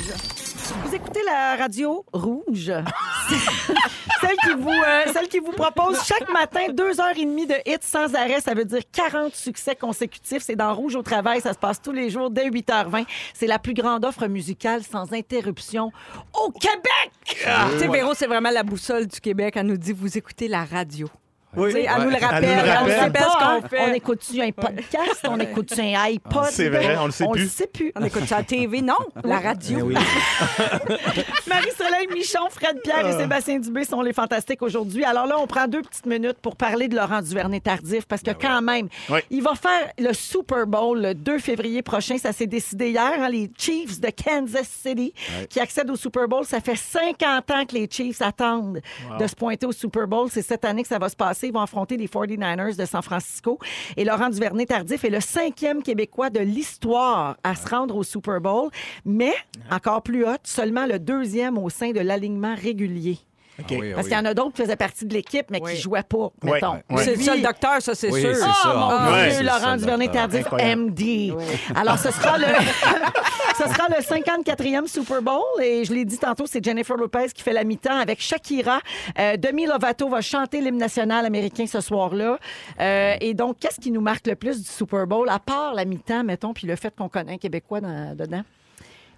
Vous 0.84 0.94
écoutez 0.94 1.20
la 1.26 1.56
radio 1.56 2.04
Rouge. 2.12 2.70
celle, 4.20 4.36
qui 4.44 4.52
vous, 4.56 4.70
euh, 4.70 5.02
celle 5.12 5.28
qui 5.28 5.38
vous 5.40 5.50
propose 5.52 5.98
chaque 6.04 6.30
matin 6.32 6.60
deux 6.72 7.00
heures 7.00 7.16
et 7.16 7.24
demie 7.24 7.46
de 7.46 7.54
hits 7.66 7.76
sans 7.80 8.14
arrêt. 8.14 8.40
Ça 8.40 8.54
veut 8.54 8.64
dire 8.64 8.80
40 8.92 9.34
succès 9.34 9.74
consécutifs. 9.74 10.42
C'est 10.44 10.54
dans 10.56 10.72
Rouge 10.74 10.94
au 10.94 11.02
travail. 11.02 11.40
Ça 11.40 11.52
se 11.54 11.58
passe 11.58 11.79
tous 11.82 11.92
les 11.92 12.10
jours 12.10 12.30
dès 12.30 12.48
8h20. 12.48 13.04
C'est 13.34 13.46
la 13.46 13.58
plus 13.58 13.74
grande 13.74 14.04
offre 14.04 14.26
musicale 14.26 14.82
sans 14.82 15.12
interruption 15.12 15.90
au 16.34 16.50
Québec. 16.50 17.10
Tu 17.24 17.36
sais, 17.78 17.88
Véro, 17.88 18.14
c'est 18.14 18.26
vraiment 18.26 18.50
la 18.50 18.62
boussole 18.62 19.06
du 19.06 19.20
Québec. 19.20 19.54
Elle 19.56 19.66
nous 19.66 19.76
dit, 19.76 19.92
vous 19.92 20.16
écoutez 20.16 20.48
la 20.48 20.64
radio. 20.64 21.08
Oui. 21.56 21.72
Elle 21.74 22.02
nous 22.04 22.10
le 22.10 22.16
Elle 22.16 22.24
rappelle. 22.24 22.44
Elle 22.44 23.06
nous 23.06 23.12
Pas, 23.12 23.60
qu'on 23.60 23.68
fait. 23.68 23.80
On 23.90 23.92
écoute-tu 23.94 24.40
un 24.40 24.50
podcast? 24.52 25.20
On 25.28 25.38
écoute-tu 25.40 25.80
un 25.80 26.00
iPod? 26.04 26.44
C'est 26.50 26.68
vrai, 26.68 26.96
on 26.98 27.06
le 27.06 27.10
sait 27.12 27.24
On 27.24 27.32
plus. 27.32 27.42
le 27.42 27.48
sait 27.48 27.66
plus. 27.66 27.92
On 27.96 28.04
écoute 28.04 28.24
ça 28.26 28.36
à 28.36 28.38
la 28.38 28.44
TV, 28.44 28.82
non? 28.82 28.94
La 29.24 29.38
radio. 29.40 29.78
Oui. 29.86 29.94
Marie-Soleil 31.46 32.08
Michon, 32.12 32.48
Fred 32.50 32.80
Pierre 32.82 33.02
Ah. 33.04 33.08
et 33.10 33.12
Sébastien 33.18 33.58
Dubé 33.58 33.84
sont 33.84 34.00
les 34.02 34.12
fantastiques 34.12 34.62
aujourd'hui. 34.62 35.04
Alors 35.04 35.26
là, 35.26 35.36
on 35.38 35.46
prend 35.46 35.66
deux 35.66 35.82
petites 35.82 36.06
minutes 36.06 36.38
pour 36.40 36.56
parler 36.56 36.88
de 36.88 36.96
Laurent 36.96 37.20
Duvernay-Tardif 37.22 38.06
parce 38.06 38.22
que 38.22 38.30
quand 38.32 38.62
même, 38.62 38.88
Oui. 39.08 39.20
il 39.30 39.42
va 39.42 39.54
faire 39.54 39.90
le 39.98 40.12
Super 40.12 40.66
Bowl 40.66 41.00
le 41.00 41.14
2 41.14 41.38
février 41.38 41.82
prochain. 41.82 42.16
Ça 42.18 42.32
s'est 42.32 42.46
décidé 42.46 42.90
hier. 42.90 43.00
hein, 43.18 43.28
les 43.28 43.50
Chiefs 43.58 44.00
de 44.00 44.08
Kansas 44.10 44.68
City 44.68 45.12
qui 45.48 45.60
accèdent 45.60 45.90
au 45.90 45.96
Super 45.96 46.28
Bowl. 46.28 46.44
Ça 46.44 46.60
fait 46.60 46.76
50 46.76 47.50
ans 47.50 47.64
que 47.66 47.74
les 47.74 47.88
Chiefs 47.90 48.22
attendent 48.22 48.80
de 49.18 49.26
se 49.26 49.34
pointer 49.34 49.66
au 49.66 49.72
Super 49.72 50.06
Bowl. 50.06 50.28
C'est 50.30 50.42
cette 50.42 50.64
année 50.64 50.82
que 50.82 50.88
ça 50.88 50.98
va 50.98 51.08
se 51.08 51.16
passer. 51.16 51.39
Ils 51.46 51.52
vont 51.52 51.60
affronter 51.60 51.96
les 51.96 52.06
49ers 52.06 52.76
de 52.76 52.84
San 52.84 53.02
Francisco. 53.02 53.58
Et 53.96 54.04
Laurent 54.04 54.30
Duvernay-Tardif 54.30 55.04
est 55.04 55.10
le 55.10 55.20
cinquième 55.20 55.82
Québécois 55.82 56.30
de 56.30 56.40
l'histoire 56.40 57.36
à 57.42 57.54
se 57.54 57.68
rendre 57.68 57.96
au 57.96 58.02
Super 58.02 58.40
Bowl. 58.40 58.70
Mais, 59.04 59.34
encore 59.70 60.02
plus 60.02 60.24
haute, 60.24 60.44
seulement 60.44 60.86
le 60.86 60.98
deuxième 60.98 61.58
au 61.58 61.70
sein 61.70 61.92
de 61.92 62.00
l'alignement 62.00 62.54
régulier. 62.54 63.18
Ah 63.62 63.66
oui, 63.70 63.90
ah 63.90 63.94
Parce 63.94 64.04
oui. 64.06 64.10
qu'il 64.10 64.18
y 64.18 64.20
en 64.20 64.24
a 64.24 64.34
d'autres 64.34 64.52
qui 64.52 64.62
faisaient 64.62 64.76
partie 64.76 65.04
de 65.06 65.14
l'équipe, 65.14 65.46
mais 65.50 65.60
Oui. 65.62 65.70
qui 65.72 65.76
ne 65.78 65.82
jouaient 65.82 66.02
pas, 66.02 66.30
mettons. 66.42 66.78
C'est 66.98 67.16
le 67.16 67.42
docteur, 67.42 67.80
ça, 67.80 67.94
c'est 67.94 68.10
Oui, 68.10 68.20
sûr. 68.20 68.34
c'est 68.34 68.42
Oh 68.44 68.52
ça. 68.62 68.74
mon 68.74 69.28
Dieu, 69.30 69.42
Laurent 69.46 69.76
Duvernay-Tardif. 69.76 70.46
MD. 70.52 71.32
Alors, 71.74 71.98
ce 71.98 72.10
sera 72.10 72.38
le... 72.38 72.46
ce 73.56 73.64
sera 73.64 73.88
le 73.88 74.02
54e 74.02 74.86
Super 74.86 75.22
Bowl. 75.22 75.42
Et 75.62 75.84
je 75.84 75.92
l'ai 75.92 76.04
dit 76.04 76.18
tantôt, 76.18 76.46
c'est 76.46 76.64
Jennifer 76.64 76.96
Lopez 76.96 77.26
qui 77.34 77.42
fait 77.42 77.52
la 77.52 77.64
mi-temps 77.64 77.98
avec 77.98 78.20
Shakira. 78.20 78.80
Euh, 79.18 79.36
Demi 79.36 79.66
Lovato 79.66 80.08
va 80.08 80.20
chanter 80.20 80.60
l'hymne 80.60 80.78
national 80.78 81.26
américain 81.26 81.66
ce 81.66 81.80
soir-là. 81.80 82.38
Euh, 82.80 83.14
et 83.20 83.34
donc, 83.34 83.58
qu'est-ce 83.60 83.80
qui 83.80 83.90
nous 83.90 84.00
marque 84.00 84.26
le 84.26 84.34
plus 84.36 84.62
du 84.62 84.68
Super 84.68 85.06
Bowl, 85.06 85.28
à 85.28 85.38
part 85.38 85.74
la 85.74 85.84
mi-temps, 85.84 86.24
mettons, 86.24 86.52
puis 86.54 86.66
le 86.66 86.76
fait 86.76 86.94
qu'on 86.96 87.08
connaît 87.08 87.34
un 87.34 87.38
Québécois 87.38 87.80
dans- 87.80 88.14
dedans? 88.16 88.42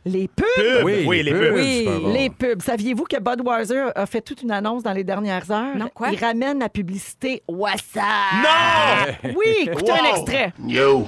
Les 0.04 0.26
pubs. 0.26 0.44
Pubs. 0.56 0.84
Oui, 0.84 1.04
Oui, 1.06 1.22
les 1.22 1.30
pubs. 1.32 1.54
Oui. 1.54 1.88
Les 2.12 2.30
pubs. 2.30 2.60
Saviez-vous 2.62 3.04
que 3.04 3.18
Budweiser 3.20 3.84
a 3.94 4.06
fait 4.06 4.20
toute 4.20 4.42
une 4.42 4.50
annonce 4.50 4.82
dans 4.82 4.92
les 4.92 5.04
dernières 5.04 5.48
heures? 5.50 5.76
Non, 5.76 5.88
quoi? 5.94 6.08
Il 6.10 6.18
ramène 6.18 6.58
la 6.58 6.68
publicité 6.68 7.42
WhatsApp. 7.48 8.02
Non! 8.42 9.30
Oui, 9.36 9.68
écoutez 9.68 9.92
un 9.92 10.04
extrait. 10.16 10.52
Yo. 10.66 11.06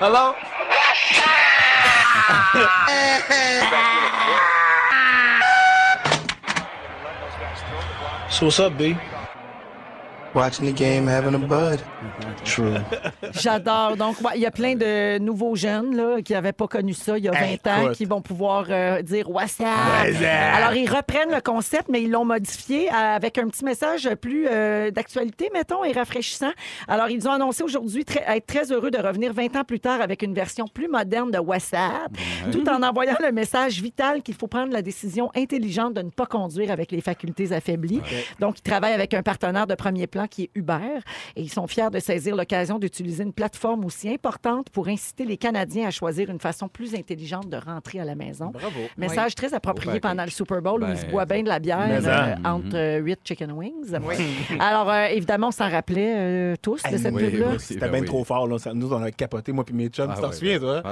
Hello? 0.00 0.34
So 8.30 8.46
what's 8.46 8.60
up, 8.60 8.78
B? 8.78 8.94
Watching 10.32 10.66
the 10.66 10.72
game, 10.72 11.06
having 11.08 11.34
a 11.34 11.38
bud. 11.38 11.82
True. 12.44 12.74
J'adore. 13.32 13.96
Donc, 13.96 14.20
ouais, 14.22 14.32
il 14.36 14.40
y 14.40 14.46
a 14.46 14.50
plein 14.50 14.74
de 14.74 15.18
nouveaux 15.18 15.54
jeunes 15.56 15.96
là, 15.96 16.22
qui 16.22 16.32
n'avaient 16.32 16.52
pas 16.52 16.66
connu 16.66 16.94
ça 16.94 17.18
il 17.18 17.24
y 17.24 17.28
a 17.28 17.32
20 17.32 17.66
ans, 17.66 17.92
qui 17.92 18.04
vont 18.04 18.20
pouvoir 18.22 18.64
euh, 18.70 19.02
dire 19.02 19.30
WhatsApp. 19.30 19.66
WhatsApp. 20.06 20.54
Alors, 20.56 20.74
ils 20.74 20.88
reprennent 20.90 21.30
le 21.34 21.40
concept, 21.40 21.88
mais 21.88 22.02
ils 22.02 22.10
l'ont 22.10 22.24
modifié 22.24 22.88
euh, 22.88 23.16
avec 23.16 23.38
un 23.38 23.48
petit 23.48 23.64
message 23.64 24.08
plus 24.20 24.46
euh, 24.50 24.90
d'actualité, 24.90 25.50
mettons, 25.52 25.84
et 25.84 25.92
rafraîchissant. 25.92 26.50
Alors, 26.88 27.08
ils 27.10 27.28
ont 27.28 27.32
annoncé 27.32 27.62
aujourd'hui 27.62 28.04
très- 28.04 28.24
être 28.26 28.46
très 28.46 28.72
heureux 28.72 28.90
de 28.90 28.98
revenir 28.98 29.32
20 29.32 29.56
ans 29.56 29.64
plus 29.64 29.80
tard 29.80 30.00
avec 30.00 30.22
une 30.22 30.34
version 30.34 30.66
plus 30.66 30.88
moderne 30.88 31.30
de 31.30 31.38
WhatsApp, 31.38 32.10
tout 32.52 32.68
en 32.68 32.82
envoyant 32.82 33.16
le 33.20 33.32
message 33.32 33.80
vital 33.82 34.22
qu'il 34.22 34.34
faut 34.34 34.46
prendre 34.46 34.72
la 34.72 34.82
décision 34.82 35.30
intelligente 35.36 35.94
de 35.94 36.02
ne 36.02 36.10
pas 36.10 36.26
conduire 36.26 36.70
avec 36.70 36.92
les 36.92 37.00
facultés 37.00 37.52
affaiblies. 37.52 38.00
Donc, 38.38 38.58
ils 38.58 38.62
travaillent 38.62 38.94
avec 38.94 39.14
un 39.14 39.22
partenaire 39.22 39.66
de 39.66 39.74
premier 39.74 40.06
plan 40.06 40.26
qui 40.26 40.44
est 40.44 40.50
Uber 40.54 41.00
et 41.36 41.42
ils 41.42 41.50
sont 41.52 41.66
fiers 41.66 41.89
de 41.90 41.98
saisir 42.00 42.36
l'occasion 42.36 42.78
d'utiliser 42.78 43.22
une 43.24 43.32
plateforme 43.32 43.84
aussi 43.84 44.08
importante 44.08 44.70
pour 44.70 44.88
inciter 44.88 45.24
les 45.24 45.36
Canadiens 45.36 45.88
à 45.88 45.90
choisir 45.90 46.30
une 46.30 46.40
façon 46.40 46.68
plus 46.68 46.94
intelligente 46.94 47.48
de 47.48 47.56
rentrer 47.56 48.00
à 48.00 48.04
la 48.04 48.14
maison. 48.14 48.46
Bravo. 48.46 48.80
Message 48.96 49.34
très 49.34 49.52
approprié 49.54 49.92
package. 50.00 50.10
pendant 50.10 50.24
le 50.24 50.30
Super 50.30 50.62
Bowl 50.62 50.82
où 50.82 50.86
il 50.88 50.96
se 50.96 51.04
Ben, 51.04 51.10
boit 51.10 51.24
bien 51.26 51.42
de 51.42 51.48
la 51.48 51.58
bière 51.58 52.00
euh, 52.04 52.34
entre 52.44 52.76
euh, 52.76 52.98
huit 52.98 53.18
chicken 53.24 53.52
wings. 53.52 53.92
Alors, 54.60 54.90
euh, 54.90 55.06
évidemment, 55.06 55.48
on 55.48 55.52
s'en 55.52 55.68
rappelait 55.70 56.14
euh, 56.16 56.54
tous 56.62 56.82
de 56.82 56.96
cette 56.96 57.14
oui, 57.14 57.30
pub-là. 57.30 57.46
oui. 57.52 57.56
C'était 57.58 57.80
Ben 57.80 57.90
bien 57.92 58.00
oui. 58.00 58.06
trop 58.06 58.24
fort. 58.24 58.46
Là. 58.46 58.56
Nous, 58.74 58.92
on 58.92 59.02
a 59.02 59.10
capoté, 59.10 59.52
moi 59.52 59.64
puis 59.64 59.74
mes 59.74 59.88
chums. 59.88 60.08
Ah, 60.10 60.14
tu 60.16 60.22
t'en 60.22 60.32
souviens, 60.32 60.58
toi? 60.58 60.82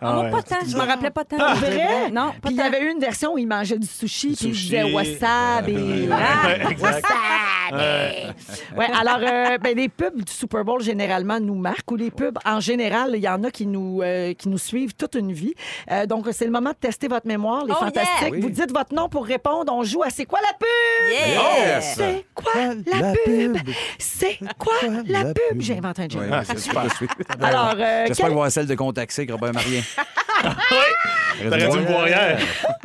Ah, 0.00 0.20
ouais. 0.20 0.30
pas 0.30 0.42
tant. 0.42 0.56
Je 0.66 0.76
me 0.76 0.82
rappelais 0.82 1.10
pas 1.10 1.24
tant. 1.24 1.36
Ah, 1.38 1.54
vrai? 1.54 2.10
Non, 2.10 2.32
pas 2.40 2.48
Puis 2.48 2.54
il 2.54 2.56
y 2.56 2.60
avait 2.60 2.82
eu 2.82 2.90
une 2.92 3.00
version 3.00 3.34
où 3.34 3.38
il 3.38 3.46
mangeait 3.46 3.78
du 3.78 3.86
sushi, 3.86 4.34
puis 4.36 4.46
il 4.46 4.52
disait 4.52 4.92
wasabi. 4.92 6.08
Ah, 6.10 6.48
wasabi. 6.80 8.34
Ouais, 8.76 8.86
alors, 8.92 9.18
euh, 9.22 9.58
ben, 9.58 9.76
les 9.76 9.88
pubs 9.88 10.22
du 10.22 10.32
Super 10.38 10.64
Bowl, 10.64 10.80
généralement, 10.82 11.40
nous 11.40 11.56
marquent, 11.56 11.90
ou 11.90 11.96
les 11.96 12.10
pubs, 12.12 12.38
en 12.44 12.60
général, 12.60 13.12
il 13.14 13.20
y 13.20 13.28
en 13.28 13.42
a 13.42 13.50
qui 13.50 13.66
nous, 13.66 14.00
euh, 14.02 14.34
qui 14.34 14.48
nous 14.48 14.56
suivent 14.58 14.94
toute 14.94 15.16
une 15.16 15.32
vie. 15.32 15.54
Euh, 15.90 16.06
donc, 16.06 16.26
c'est 16.32 16.44
le 16.44 16.52
moment 16.52 16.70
de 16.70 16.76
tester 16.76 17.08
votre 17.08 17.26
mémoire, 17.26 17.64
les 17.64 17.72
Oh, 17.72 17.80
fantastiques. 17.80 18.20
yeah! 18.22 18.30
Oui. 18.30 18.40
Vous 18.40 18.50
dites 18.50 18.72
votre 18.72 18.94
nom 18.94 19.08
pour 19.08 19.26
répondre. 19.26 19.72
On 19.72 19.82
joue 19.82 20.02
à 20.04 20.10
C'est 20.10 20.26
quoi 20.26 20.38
la 20.40 20.52
pub? 20.56 21.10
Yes! 21.10 21.94
C'est 21.96 22.24
quoi 22.34 22.52
la, 23.00 23.12
pub? 23.24 23.56
C'est 23.98 24.38
quoi 24.58 24.74
la, 25.06 25.24
pub? 25.34 25.60
J'ai 25.60 25.76
inventé 25.78 26.02
un 26.02 26.08
jingle. 26.08 26.42
C'est 26.46 26.58
super. 26.58 26.82
Alors, 27.40 27.74
euh, 27.78 28.04
J'espère 28.06 28.26
quel- 28.26 28.32
avoir 28.32 28.50
celle 28.52 28.66
de 28.66 28.76
avec 28.78 29.30
Robert 29.30 29.52
Marien. 29.52 29.82
T'aurais 31.42 31.68
dû 31.68 31.78
me 31.78 31.86
voir 31.86 32.08
hier. 32.08 32.38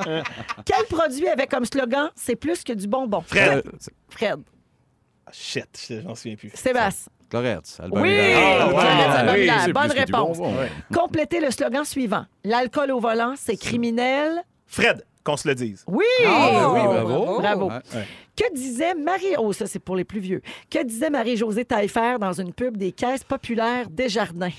quel 0.66 0.86
produit 0.90 1.28
avait 1.28 1.48
comme 1.48 1.66
slogan 1.66 2.10
«C'est 2.16 2.36
plus 2.36 2.64
que 2.64 2.74
du 2.74 2.88
bonbon» 2.88 3.22
Fred. 3.28 3.64
Fred. 4.10 4.40
Ah, 5.26 5.32
Shit, 5.32 5.86
je- 5.90 6.02
j'en 6.02 6.16
souviens 6.16 6.36
plus. 6.36 6.52
Sébastien. 6.54 7.12
Albert 7.36 7.62
Oui! 7.92 8.16
Ah, 8.36 9.34
Oui, 9.34 9.50
c'est 9.66 9.74
bonne 9.74 9.84
plus 9.90 9.90
que 9.90 10.06
du 10.06 10.14
réponse. 10.14 10.38
bonbon. 10.38 10.54
Complétez 10.94 11.40
le 11.40 11.52
slogan 11.52 11.84
suivant. 11.86 12.26
L'alcool 12.44 12.92
au 12.92 13.00
volant, 13.00 13.34
c'est 13.38 13.58
criminel. 13.58 14.44
Fred, 14.68 15.04
qu'on 15.24 15.38
se 15.38 15.48
le 15.48 15.56
dise. 15.56 15.84
Oui! 15.88 16.04
Ah, 16.26 16.72
oui, 16.74 16.80
Oh, 16.84 16.88
bravo. 16.94 17.40
Bravo. 17.40 17.70
Ouais. 17.70 18.06
Que 18.36 18.54
disait 18.54 18.96
Marie... 18.96 19.36
Oh, 19.38 19.54
ça, 19.54 19.68
c'est 19.68 19.80
pour 19.80 19.96
les 19.96 20.04
plus 20.04 20.20
vieux. 20.20 20.42
Que 20.70 20.84
disait 20.84 21.10
Marie-Josée 21.10 21.66
Taillefer 21.66 22.16
dans 22.20 22.34
une 22.34 22.52
pub 22.54 22.78
des 22.78 22.92
caisses 22.92 23.24
populaires 23.24 23.90
Desjardins? 23.90 24.50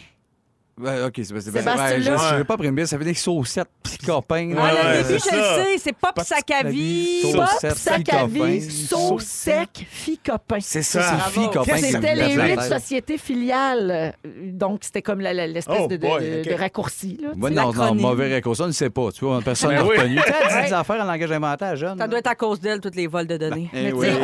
Ouais, 0.81 1.05
OK, 1.05 1.13
c'est 1.19 1.25
c'est- 1.25 1.41
Sébastien, 1.41 1.99
là. 1.99 2.17
je 2.33 2.37
sais 2.39 2.45
pas 2.45 2.57
pris 2.57 2.87
ça 2.87 2.99
fait 2.99 3.05
des 3.05 3.15
saucettes 3.15 3.69
petits 3.83 3.99
copains. 3.99 4.53
Ah, 4.59 4.63
Ouais, 4.65 4.71
ouais, 4.73 5.03
début, 5.05 5.21
c'est 5.21 5.31
je 5.31 5.37
le 5.37 5.43
sais. 5.43 5.79
C'est 5.79 5.93
pop 5.93 6.21
sac 6.25 6.51
à 6.51 6.67
vie. 6.67 7.21
Sauce. 7.23 7.33
Pop, 7.35 7.47
Saucette, 7.49 7.77
sac 7.77 8.09
à 8.13 8.29
fille 8.29 8.59
vie, 8.59 8.89
copain. 8.89 8.97
sauce 9.09 9.23
sec, 9.25 9.69
fille 9.89 10.19
copain. 10.19 10.59
C'est 10.61 10.83
ça, 10.83 11.03
c'est 11.03 11.31
fille 11.33 11.51
copain. 11.51 11.77
C'était 11.77 12.15
les 12.17 12.35
huit 12.35 12.61
sociétés 12.63 13.19
filiales. 13.19 13.91
euh, 14.27 14.31
Donc, 14.53 14.81
c'était 14.83 15.03
comme 15.03 15.21
l'espèce 15.21 15.77
Oh 15.81 15.87
de, 15.87 15.97
de- 15.97 16.07
boy, 16.07 16.21
de- 16.29 16.41
OK. 16.41 16.49
de 16.49 16.55
raccourci. 16.61 17.21
Là, 17.23 17.29
non, 17.51 17.73
non, 17.73 17.95
mauvais 17.95 18.35
raccourci, 18.35 18.63
on 18.63 18.67
ne 18.67 18.73
sait 18.73 18.91
pas. 18.91 19.13
Tu 19.13 19.25
vois, 19.25 19.41
personne 19.43 19.71
Ben 19.71 19.77
n'a 19.77 19.83
retenu. 19.83 20.17
Tu 20.27 20.33
elle 20.51 20.63
dit 20.63 20.69
des 20.69 20.73
affaires 20.75 21.01
en 21.01 21.05
langage 21.05 21.31
inventaire, 21.33 21.77
jeune. 21.77 21.99
Ça 21.99 22.09
doit 22.09 22.19
être 22.19 22.27
à 22.31 22.35
cause 22.35 22.59
d'elle, 22.61 22.81
tous 22.81 22.91
les 22.95 23.07
vols 23.07 23.27
de 23.27 23.37
données. 23.37 23.71
Eh 23.73 23.83
Mais 23.85 23.93
oui. 23.93 24.07
sais, 24.09 24.17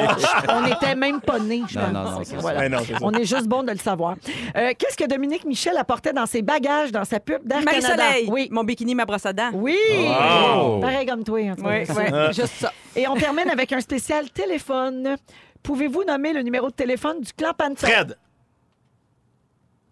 on 0.48 0.62
n'était 0.62 0.94
même 0.96 1.20
pas 1.20 1.38
nés, 1.38 1.62
je 1.68 1.78
pense. 1.78 2.28
que 2.28 2.40
ça. 2.40 2.98
On 3.03 3.12
est 3.12 3.24
juste 3.24 3.46
bon 3.46 3.62
de 3.62 3.70
le 3.70 3.78
savoir. 3.78 4.16
Euh, 4.57 4.70
Qu'est-ce 4.78 4.96
que 4.96 5.09
Dominique 5.09 5.44
Michel 5.44 5.76
apportait 5.76 6.12
dans 6.12 6.26
ses 6.26 6.39
bagages 6.43 6.93
dans 6.93 7.05
sa 7.05 7.20
pub 7.20 7.47
d'Air 7.47 7.64
Canada? 7.64 7.88
Marie-Soleil. 7.97 8.28
Oui. 8.30 8.49
Mon 8.51 8.64
bikini, 8.64 8.95
ma 8.95 9.05
brosse 9.05 9.26
à 9.26 9.32
dents. 9.32 9.51
Oui! 9.55 9.76
Wow. 9.99 10.80
Pareil 10.80 11.07
comme 11.07 11.24
toi. 11.24 11.38
hein, 11.41 11.55
Oui, 11.59 11.86
toi. 11.86 11.97
oui, 11.99 12.05
juste 12.34 12.55
ça. 12.61 12.72
Et 12.97 13.07
on 13.09 13.16
termine 13.16 13.49
avec 13.51 13.72
un 13.72 13.80
spécial 13.80 14.30
téléphone. 14.30 15.16
Pouvez-vous 15.62 16.05
nommer 16.05 16.32
le 16.32 16.43
numéro 16.43 16.68
de 16.70 16.74
téléphone 16.74 17.20
du 17.20 17.32
clan 17.32 17.53
Panton? 17.57 17.86
Fred. 17.86 18.16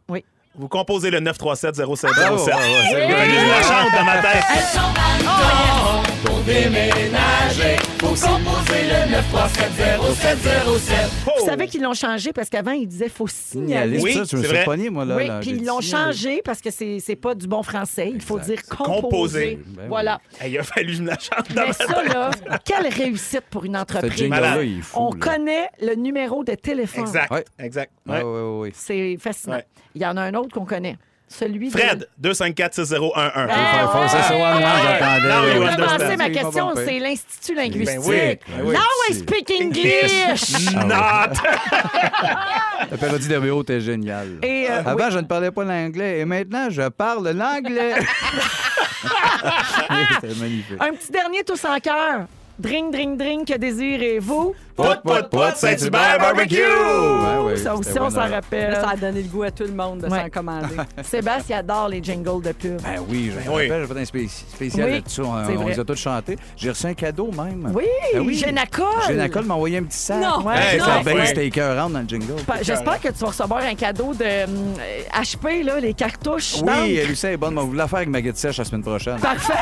Oui. 0.08 0.24
Vous 0.54 0.68
composez 0.68 1.10
le 1.10 1.20
937 1.20 1.74
0707. 1.76 2.10
Bravo, 2.14 2.36
bravo, 2.36 2.38
c'est 2.46 2.52
Je 2.52 3.48
la 3.48 3.62
chante 3.62 3.92
dans 3.92 4.04
ma 4.04 4.18
tête. 4.22 6.07
Vous 11.36 11.44
savez 11.46 11.66
qu'ils 11.66 11.82
l'ont 11.82 11.92
changé 11.94 12.32
parce 12.32 12.48
qu'avant, 12.48 12.70
ils 12.72 12.86
disaient 12.86 13.08
faut 13.10 13.26
signaler. 13.26 14.00
Oui, 14.00 14.14
ça, 14.14 14.24
tu 14.24 14.36
me 14.36 14.42
c'est 14.42 14.48
fais 14.48 14.54
vrai. 14.54 14.64
pogner, 14.64 14.88
moi, 14.90 15.04
là. 15.04 15.16
Oui, 15.16 15.26
là, 15.26 15.40
puis 15.40 15.50
ils 15.50 15.64
l'ont 15.64 15.80
changé 15.80 16.40
parce 16.42 16.60
que 16.60 16.70
c'est 16.70 17.00
c'est 17.00 17.16
pas 17.16 17.34
du 17.34 17.46
bon 17.46 17.62
français. 17.62 18.10
Il 18.14 18.20
faut 18.22 18.38
Exact. 18.38 18.54
dire 18.66 18.76
composer. 18.76 19.00
Composer. 19.02 19.58
Ben 19.66 19.82
oui. 19.82 19.88
voilà. 19.88 20.20
Hey, 20.40 20.52
il 20.52 20.58
a 20.58 20.62
fallu 20.62 20.86
que 20.86 20.92
je 20.94 21.02
me 21.02 21.08
la 21.08 21.18
chante 21.18 21.52
dans 21.52 21.62
Mais 21.62 21.66
ma 21.68 21.72
ça, 21.72 22.02
là, 22.04 22.30
quelle 22.64 22.88
réussite 22.88 23.44
pour 23.50 23.64
une 23.64 23.76
entreprise. 23.76 24.18
il 24.18 24.32
est 24.78 24.82
fou. 24.82 24.98
On 25.00 25.10
là. 25.12 25.18
connaît 25.20 25.68
le 25.82 25.94
numéro 25.96 26.44
de 26.44 26.54
téléphone. 26.54 27.02
Exact, 27.02 27.30
Ouais. 27.30 27.44
exact. 27.58 27.92
Ouais, 28.06 28.16
Ouais. 28.16 28.22
ouais, 28.22 28.40
ouais, 28.40 28.58
ouais. 28.60 28.72
C'est 28.74 29.16
fascinant. 29.20 29.56
Ouais. 29.56 29.66
Il 29.94 30.02
y 30.02 30.06
en 30.06 30.16
a 30.16 30.22
un 30.22 30.34
autre 30.34 30.54
qu'on 30.54 30.64
connaît. 30.64 30.96
Celui 31.28 31.68
de... 31.68 31.78
Fred, 31.78 32.08
254 32.18 32.74
6011. 32.74 33.12
Ah, 33.14 33.30
Faire 33.30 33.92
fort, 33.92 34.10
ça, 34.10 34.22
c'est 34.22 34.34
one, 34.34 34.56
one, 34.56 34.62
j'attendais. 34.62 36.16
Ma 36.16 36.24
C'est 36.24 36.32
question, 36.32 36.72
c'est 36.74 36.98
l'Institut 36.98 37.54
linguistique. 37.54 37.86
Ben 37.86 38.02
oui, 38.04 38.38
ben 38.56 38.64
oui. 38.64 38.74
Now 38.74 38.80
I 39.10 39.14
speak 39.14 39.50
English! 39.60 40.72
Not! 40.74 41.34
La 42.90 42.96
parodie 43.00 43.28
d'Hervéo 43.28 43.62
était 43.62 43.80
géniale. 43.80 44.38
Et, 44.42 44.66
euh, 44.70 44.82
Avant, 44.84 45.10
je 45.10 45.18
ne 45.18 45.26
parlais 45.26 45.50
pas 45.50 45.64
l'anglais 45.64 46.20
et 46.20 46.24
maintenant, 46.24 46.68
je 46.70 46.88
parle 46.88 47.28
l'anglais. 47.30 47.94
C'est 50.20 50.38
magnifique. 50.38 50.80
Un 50.80 50.92
petit 50.92 51.12
dernier 51.12 51.44
tous 51.44 51.64
en 51.64 51.78
cœur. 51.78 52.26
Drink, 52.58 52.92
drink, 52.92 53.18
drink, 53.18 53.46
que 53.48 53.56
désirez-vous? 53.56 54.52
Pout, 54.74 54.84
pout, 55.04 55.28
pout, 55.30 55.54
Saint-Hubert 55.56 56.18
Barbecue! 56.18 56.56
Ouais, 56.56 57.44
ouais, 57.44 57.56
ça 57.56 57.74
aussi, 57.76 57.90
on 58.00 58.10
s'en 58.10 58.16
bonheur. 58.16 58.30
rappelle. 58.30 58.70
Là, 58.72 58.80
ça 58.80 58.88
a 58.90 58.96
donné 58.96 59.22
le 59.22 59.28
goût 59.28 59.42
à 59.44 59.50
tout 59.52 59.62
le 59.64 59.72
monde 59.72 60.00
de 60.00 60.08
Ouais. 60.08 60.22
s'en 60.22 60.28
commander. 60.28 60.74
Sébastien 61.04 61.58
adore 61.58 61.88
les 61.88 62.02
jingles 62.02 62.42
de 62.42 62.50
pub. 62.52 62.80
Ben 62.82 63.00
oui, 63.08 63.32
je 63.32 63.48
me 63.48 63.54
oui. 63.56 63.68
rappelle, 63.68 63.86
j'ai 63.86 63.94
fait 63.94 64.00
un 64.00 64.04
spé- 64.04 64.28
spécial 64.28 64.86
Oui, 64.88 64.92
là-dessus. 64.94 65.20
On, 65.20 65.62
on 65.62 65.66
les 65.68 65.78
a 65.80 65.84
tous 65.84 65.96
chantés. 65.96 66.36
J'ai 66.56 66.70
reçu 66.70 66.86
un 66.86 66.94
cadeau 66.94 67.30
même. 67.30 67.70
Oui, 67.74 67.84
Ben 68.12 68.20
oui. 68.26 68.34
Génacol. 68.34 68.86
Génacol 69.06 69.44
m'a 69.44 69.54
envoyé 69.54 69.78
un 69.78 69.84
petit 69.84 69.98
sac. 69.98 70.20
Non. 70.20 70.44
Ouais, 70.44 70.54
Hey, 70.58 70.78
non, 70.80 70.86
va 70.86 71.02
ben, 71.04 71.26
c'était 71.26 71.46
écœurant 71.46 71.88
dans 71.90 72.00
le 72.00 72.08
jingle. 72.08 72.34
J'espère 72.62 73.00
que 73.00 73.08
tu 73.08 73.18
vas 73.18 73.28
recevoir 73.28 73.62
un 73.62 73.74
cadeau 73.76 74.12
de 74.14 74.44
hum, 74.44 74.74
euh, 74.80 75.22
HP, 75.22 75.62
là, 75.64 75.78
les 75.80 75.94
cartouches. 75.94 76.56
Oui, 76.60 76.66
d'encre. 76.66 77.08
Lucie 77.08 77.26
est 77.26 77.36
bonne. 77.36 77.54
mais 77.54 77.60
On 77.60 77.64
voulait 77.66 77.78
la 77.78 77.88
faire 77.88 77.98
avec 77.98 78.08
ma 78.10 78.20
guette 78.20 78.36
sèche 78.36 78.58
la 78.58 78.64
semaine 78.64 78.82
prochaine. 78.82 79.18
Parfait. 79.20 79.52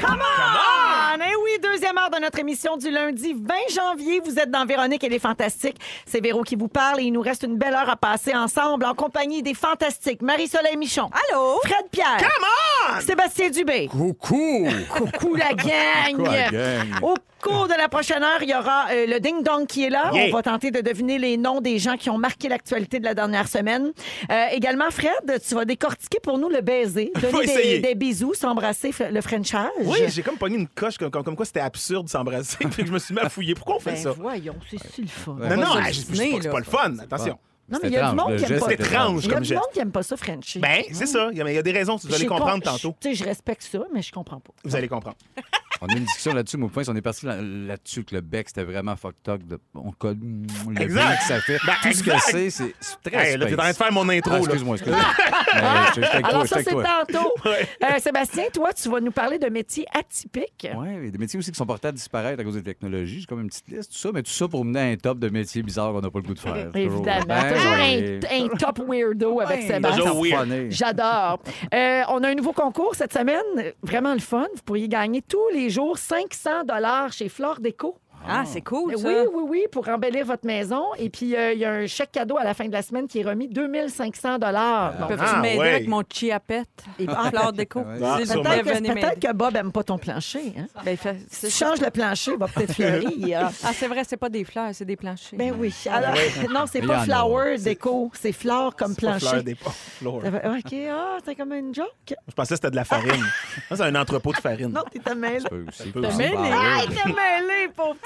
Come 0.00 0.18
on! 0.20 0.73
Eh 1.20 1.36
oui, 1.36 1.50
deuxième 1.62 1.96
heure 1.96 2.10
de 2.10 2.18
notre 2.20 2.38
émission 2.40 2.76
du 2.76 2.90
lundi 2.90 3.34
20 3.34 3.54
janvier. 3.72 4.20
Vous 4.24 4.38
êtes 4.38 4.50
dans 4.50 4.66
Véronique 4.66 5.04
et 5.04 5.08
les 5.08 5.20
Fantastiques. 5.20 5.76
C'est 6.06 6.20
Véro 6.20 6.42
qui 6.42 6.56
vous 6.56 6.66
parle 6.66 7.00
et 7.00 7.04
il 7.04 7.12
nous 7.12 7.20
reste 7.20 7.44
une 7.44 7.56
belle 7.56 7.74
heure 7.74 7.88
à 7.88 7.96
passer 7.96 8.34
ensemble 8.34 8.84
en 8.84 8.94
compagnie 8.94 9.42
des 9.42 9.54
Fantastiques. 9.54 10.22
Marie-Soleil 10.22 10.76
Michon. 10.76 11.08
Allô? 11.30 11.60
Fred 11.64 11.86
Pierre. 11.92 12.16
Come 12.18 12.96
on! 12.96 13.00
Sébastien 13.00 13.50
Dubé. 13.50 13.86
Coucou! 13.86 14.66
Coucou 14.90 15.34
la 15.36 15.54
gang! 15.54 16.16
Coucou 16.16 16.24
la 16.24 16.50
gang. 16.50 16.88
Au 17.02 17.14
cours 17.44 17.68
de 17.68 17.74
la 17.74 17.88
prochaine 17.88 18.22
heure, 18.22 18.42
il 18.42 18.48
y 18.48 18.54
aura 18.54 18.86
euh, 18.90 19.06
le 19.06 19.20
Ding 19.20 19.42
Dong 19.42 19.66
qui 19.66 19.84
est 19.84 19.90
là. 19.90 20.10
Yeah. 20.14 20.28
On 20.28 20.32
va 20.32 20.42
tenter 20.42 20.70
de 20.70 20.80
deviner 20.80 21.18
les 21.18 21.36
noms 21.36 21.60
des 21.60 21.78
gens 21.78 21.96
qui 21.96 22.08
ont 22.08 22.16
marqué 22.16 22.48
l'actualité 22.48 23.00
de 23.00 23.04
la 23.04 23.14
dernière 23.14 23.48
semaine. 23.48 23.92
Euh, 24.30 24.46
également, 24.52 24.90
Fred, 24.90 25.42
tu 25.46 25.54
vas 25.54 25.66
décortiquer 25.66 26.20
pour 26.20 26.38
nous 26.38 26.48
le 26.48 26.62
baiser, 26.62 27.12
Faut 27.20 27.30
donner 27.30 27.46
des, 27.46 27.52
essayer. 27.52 27.78
des 27.80 27.94
bisous, 27.94 28.32
s'embrasser, 28.32 28.92
le 29.10 29.20
frenchage. 29.20 29.68
Oui, 29.80 29.98
j'ai 30.08 30.22
comme 30.22 30.38
pogné 30.38 30.56
une 30.56 30.68
coche 30.68 30.96
comme, 30.96 31.10
comme, 31.10 31.22
comme 31.22 31.36
quoi 31.36 31.44
c'était 31.44 31.60
absurde 31.60 32.06
de 32.06 32.10
s'embrasser. 32.10 32.56
Je 32.78 32.90
me 32.90 32.98
suis 32.98 33.14
mis 33.14 33.20
à 33.20 33.28
fouiller. 33.28 33.54
Pourquoi 33.54 33.76
on 33.76 33.80
fait 33.80 33.92
Ben 33.92 34.02
ça? 34.02 34.12
voyons, 34.12 34.56
c'est 34.70 34.92
si 34.92 35.02
le 35.02 35.08
fun. 35.08 35.36
Non, 35.38 35.56
non, 35.56 35.66
c'est 35.92 36.50
pas, 36.50 36.58
le 36.58 36.64
fun. 36.64 36.94
Attention. 36.98 37.38
Non, 37.68 37.78
mais 37.82 37.88
il 37.88 37.94
y 37.94 37.96
a 37.96 38.10
du 38.10 38.16
monde 38.16 38.36
qui 38.36 38.44
aime 38.44 38.58
pas 38.58 38.66
ça. 38.66 38.72
étrange 38.72 39.24
Il 39.24 39.30
y 39.30 39.34
a 39.34 39.40
du 39.40 39.54
monde 39.54 39.62
qui 39.72 39.80
aime 39.80 39.92
pas 39.92 40.02
ça, 40.02 40.16
Frenchie. 40.16 40.58
Ben, 40.58 40.82
c'est 40.92 41.06
ça. 41.06 41.28
Il 41.32 41.38
y 41.38 41.58
a, 41.58 41.62
des 41.62 41.72
raisons. 41.72 41.96
Vous 41.96 42.14
allez 42.14 42.26
comprendre 42.26 42.62
com- 42.62 42.72
tantôt. 42.74 42.94
Je, 43.00 43.08
tu 43.08 43.16
sais, 43.16 43.24
je 43.24 43.28
respecte 43.28 43.62
ça, 43.62 43.80
mais 43.92 44.02
je 44.02 44.12
comprends 44.12 44.40
pas. 44.40 44.52
Vous 44.64 44.76
allez 44.76 44.88
comprendre. 44.88 45.16
On 45.80 45.86
a 45.86 45.92
eu 45.94 45.96
une 45.98 46.04
discussion 46.04 46.32
là-dessus, 46.34 46.56
mon 46.56 46.68
point. 46.68 46.82
On 46.88 46.96
est 46.96 47.02
parti 47.02 47.26
là- 47.26 47.40
là-dessus 47.42 48.04
que 48.04 48.14
le 48.14 48.20
bec, 48.20 48.48
c'était 48.48 48.64
vraiment 48.64 48.96
fucked 48.96 49.28
up. 49.28 49.42
De... 49.44 49.58
On 49.74 49.90
code 49.92 50.20
le 50.22 50.80
Exact. 50.80 51.18
que 51.18 51.24
ça 51.24 51.40
fait. 51.40 51.58
Ben, 51.66 51.72
Tout 51.82 51.92
ce 51.92 52.02
que 52.02 52.10
c'est, 52.20 52.50
c'est 52.50 52.74
très 53.10 53.32
Hey, 53.32 53.36
là, 53.36 53.46
t'es 53.46 53.54
en 53.54 53.56
train 53.56 53.70
de 53.70 53.76
faire 53.76 53.92
mon 53.92 54.08
intro. 54.08 54.32
Ah, 54.34 54.38
excuse-moi, 54.38 54.76
excuse-moi. 54.76 55.04
Toi, 55.94 56.04
Alors 56.22 56.46
ça, 56.46 56.58
c'est 56.62 56.70
tantôt. 56.70 57.34
Euh, 57.84 57.98
Sébastien, 57.98 58.44
toi, 58.52 58.72
tu 58.72 58.88
vas 58.88 59.00
nous 59.00 59.10
parler 59.10 59.38
de 59.38 59.48
métiers 59.48 59.84
atypiques. 59.92 60.68
Oui, 60.76 61.10
des 61.10 61.18
métiers 61.18 61.38
aussi 61.38 61.50
qui 61.50 61.56
sont 61.56 61.66
portés 61.66 61.88
à 61.88 61.92
disparaître 61.92 62.40
à 62.40 62.44
cause 62.44 62.54
des 62.54 62.62
technologies. 62.62 63.20
J'ai 63.20 63.26
comme 63.26 63.40
une 63.42 63.48
petite 63.48 63.68
liste, 63.68 63.92
tout 63.92 63.98
ça, 63.98 64.10
mais 64.12 64.22
tout 64.22 64.30
ça 64.30 64.48
pour 64.48 64.64
mener 64.64 64.80
à 64.80 64.84
un 64.84 64.96
top 64.96 65.18
de 65.18 65.28
métiers 65.28 65.62
bizarres 65.62 65.92
qu'on 65.92 66.00
n'a 66.00 66.10
pas 66.10 66.18
le 66.20 66.24
goût 66.24 66.34
de 66.34 66.38
faire. 66.38 66.70
Évidemment. 66.74 67.24
Ben 67.26 67.52
Toujours 67.54 67.72
oui. 67.78 68.20
un, 68.30 68.44
un 68.44 68.48
top 68.56 68.80
weirdo 68.88 69.40
avec 69.40 69.60
Ouais, 69.60 69.66
Sébastien. 69.66 70.66
J'adore. 70.70 71.40
Euh, 71.74 72.02
on 72.08 72.22
a 72.22 72.28
un 72.28 72.34
nouveau 72.34 72.52
concours 72.52 72.94
cette 72.94 73.12
semaine, 73.12 73.72
vraiment 73.82 74.14
le 74.14 74.20
fun. 74.20 74.46
Vous 74.54 74.62
pourriez 74.64 74.88
gagner 74.88 75.22
tous 75.22 75.48
les 75.52 75.63
jours 75.70 75.98
500 75.98 76.64
dollars 76.64 77.12
chez 77.12 77.28
Flore 77.28 77.60
Déco. 77.60 77.98
Ah, 78.28 78.44
c'est 78.46 78.60
cool, 78.62 78.96
ça. 78.98 79.06
Oui, 79.06 79.14
oui, 79.34 79.42
oui, 79.48 79.64
pour 79.70 79.88
embellir 79.88 80.24
votre 80.24 80.46
maison. 80.46 80.84
Et 80.98 81.10
puis, 81.10 81.36
euh, 81.36 81.52
il 81.52 81.58
y 81.58 81.64
a 81.64 81.72
un 81.72 81.86
chèque 81.86 82.12
cadeau 82.12 82.36
à 82.38 82.44
la 82.44 82.54
fin 82.54 82.66
de 82.66 82.72
la 82.72 82.82
semaine 82.82 83.06
qui 83.06 83.20
est 83.20 83.22
remis 83.24 83.48
2500 83.48 84.38
dollars. 84.38 84.94
Ah. 85.00 85.04
Peux-tu 85.06 85.22
Ah, 85.24 85.40
m'aider 85.40 85.58
ouais. 85.58 85.68
avec 85.74 85.88
mon 85.88 86.02
chia 86.08 86.40
pet 86.40 86.66
et 86.98 87.06
Ah, 87.08 87.30
fleur 87.30 87.52
déco? 87.52 87.80
Ah, 87.80 88.16
Peut-être 88.18 88.32
que, 88.64 88.92
m'aider. 88.92 89.32
Bob 89.34 89.56
aime 89.56 89.72
pas 89.72 89.82
ton 89.84 89.98
plancher. 89.98 90.52
Hein? 90.58 90.66
Ben, 90.84 90.96
fait- 90.96 91.18
Si 91.30 91.50
changes 91.50 91.80
le 91.80 91.90
plancher, 91.90 92.32
il 92.32 92.38
va 92.38 92.46
peut-être 92.48 92.72
fleurir. 92.74 93.50
Ah, 93.62 93.70
c'est 93.74 93.88
vrai, 93.88 94.02
c'est 94.06 94.16
pas 94.16 94.28
des 94.28 94.44
fleurs, 94.44 94.70
c'est 94.72 94.84
des 94.84 94.96
planchers. 94.96 95.38
Ben 95.38 95.54
oui. 95.58 95.74
Alors, 95.90 96.14
non, 96.50 96.64
c'est 96.70 96.82
pas 96.82 97.00
flower 97.00 97.58
déco, 97.58 98.10
c'est 98.14 98.32
flore 98.32 98.74
comme 98.76 98.94
plancher. 98.94 99.26
fleur. 99.26 99.74
Fleur. 99.98 100.14
OK, 100.14 100.74
ah, 100.90 101.18
c'est 101.24 101.34
comme 101.34 101.52
une 101.52 101.74
joke. 101.74 101.88
Je 102.08 102.32
pensais 102.34 102.50
que 102.50 102.56
c'était 102.56 102.70
de 102.70 102.76
la 102.76 102.84
farine. 102.84 103.24
Ça, 103.68 103.76
c'est 103.76 103.82
un 103.82 103.94
entrepôt 103.94 104.32
de 104.32 104.36
farine. 104.38 104.68
Non, 104.72 104.82
t'étais 104.90 105.14
mêlé. 105.14 105.44
Aussi. 105.68 105.90
peut 105.90 106.02
Ah, 106.04 106.08
aussi. 106.08 106.18
bah, 106.18 106.38
Ah, 106.52 107.08
mêlé, 107.08 107.68
pauvre. 107.74 107.96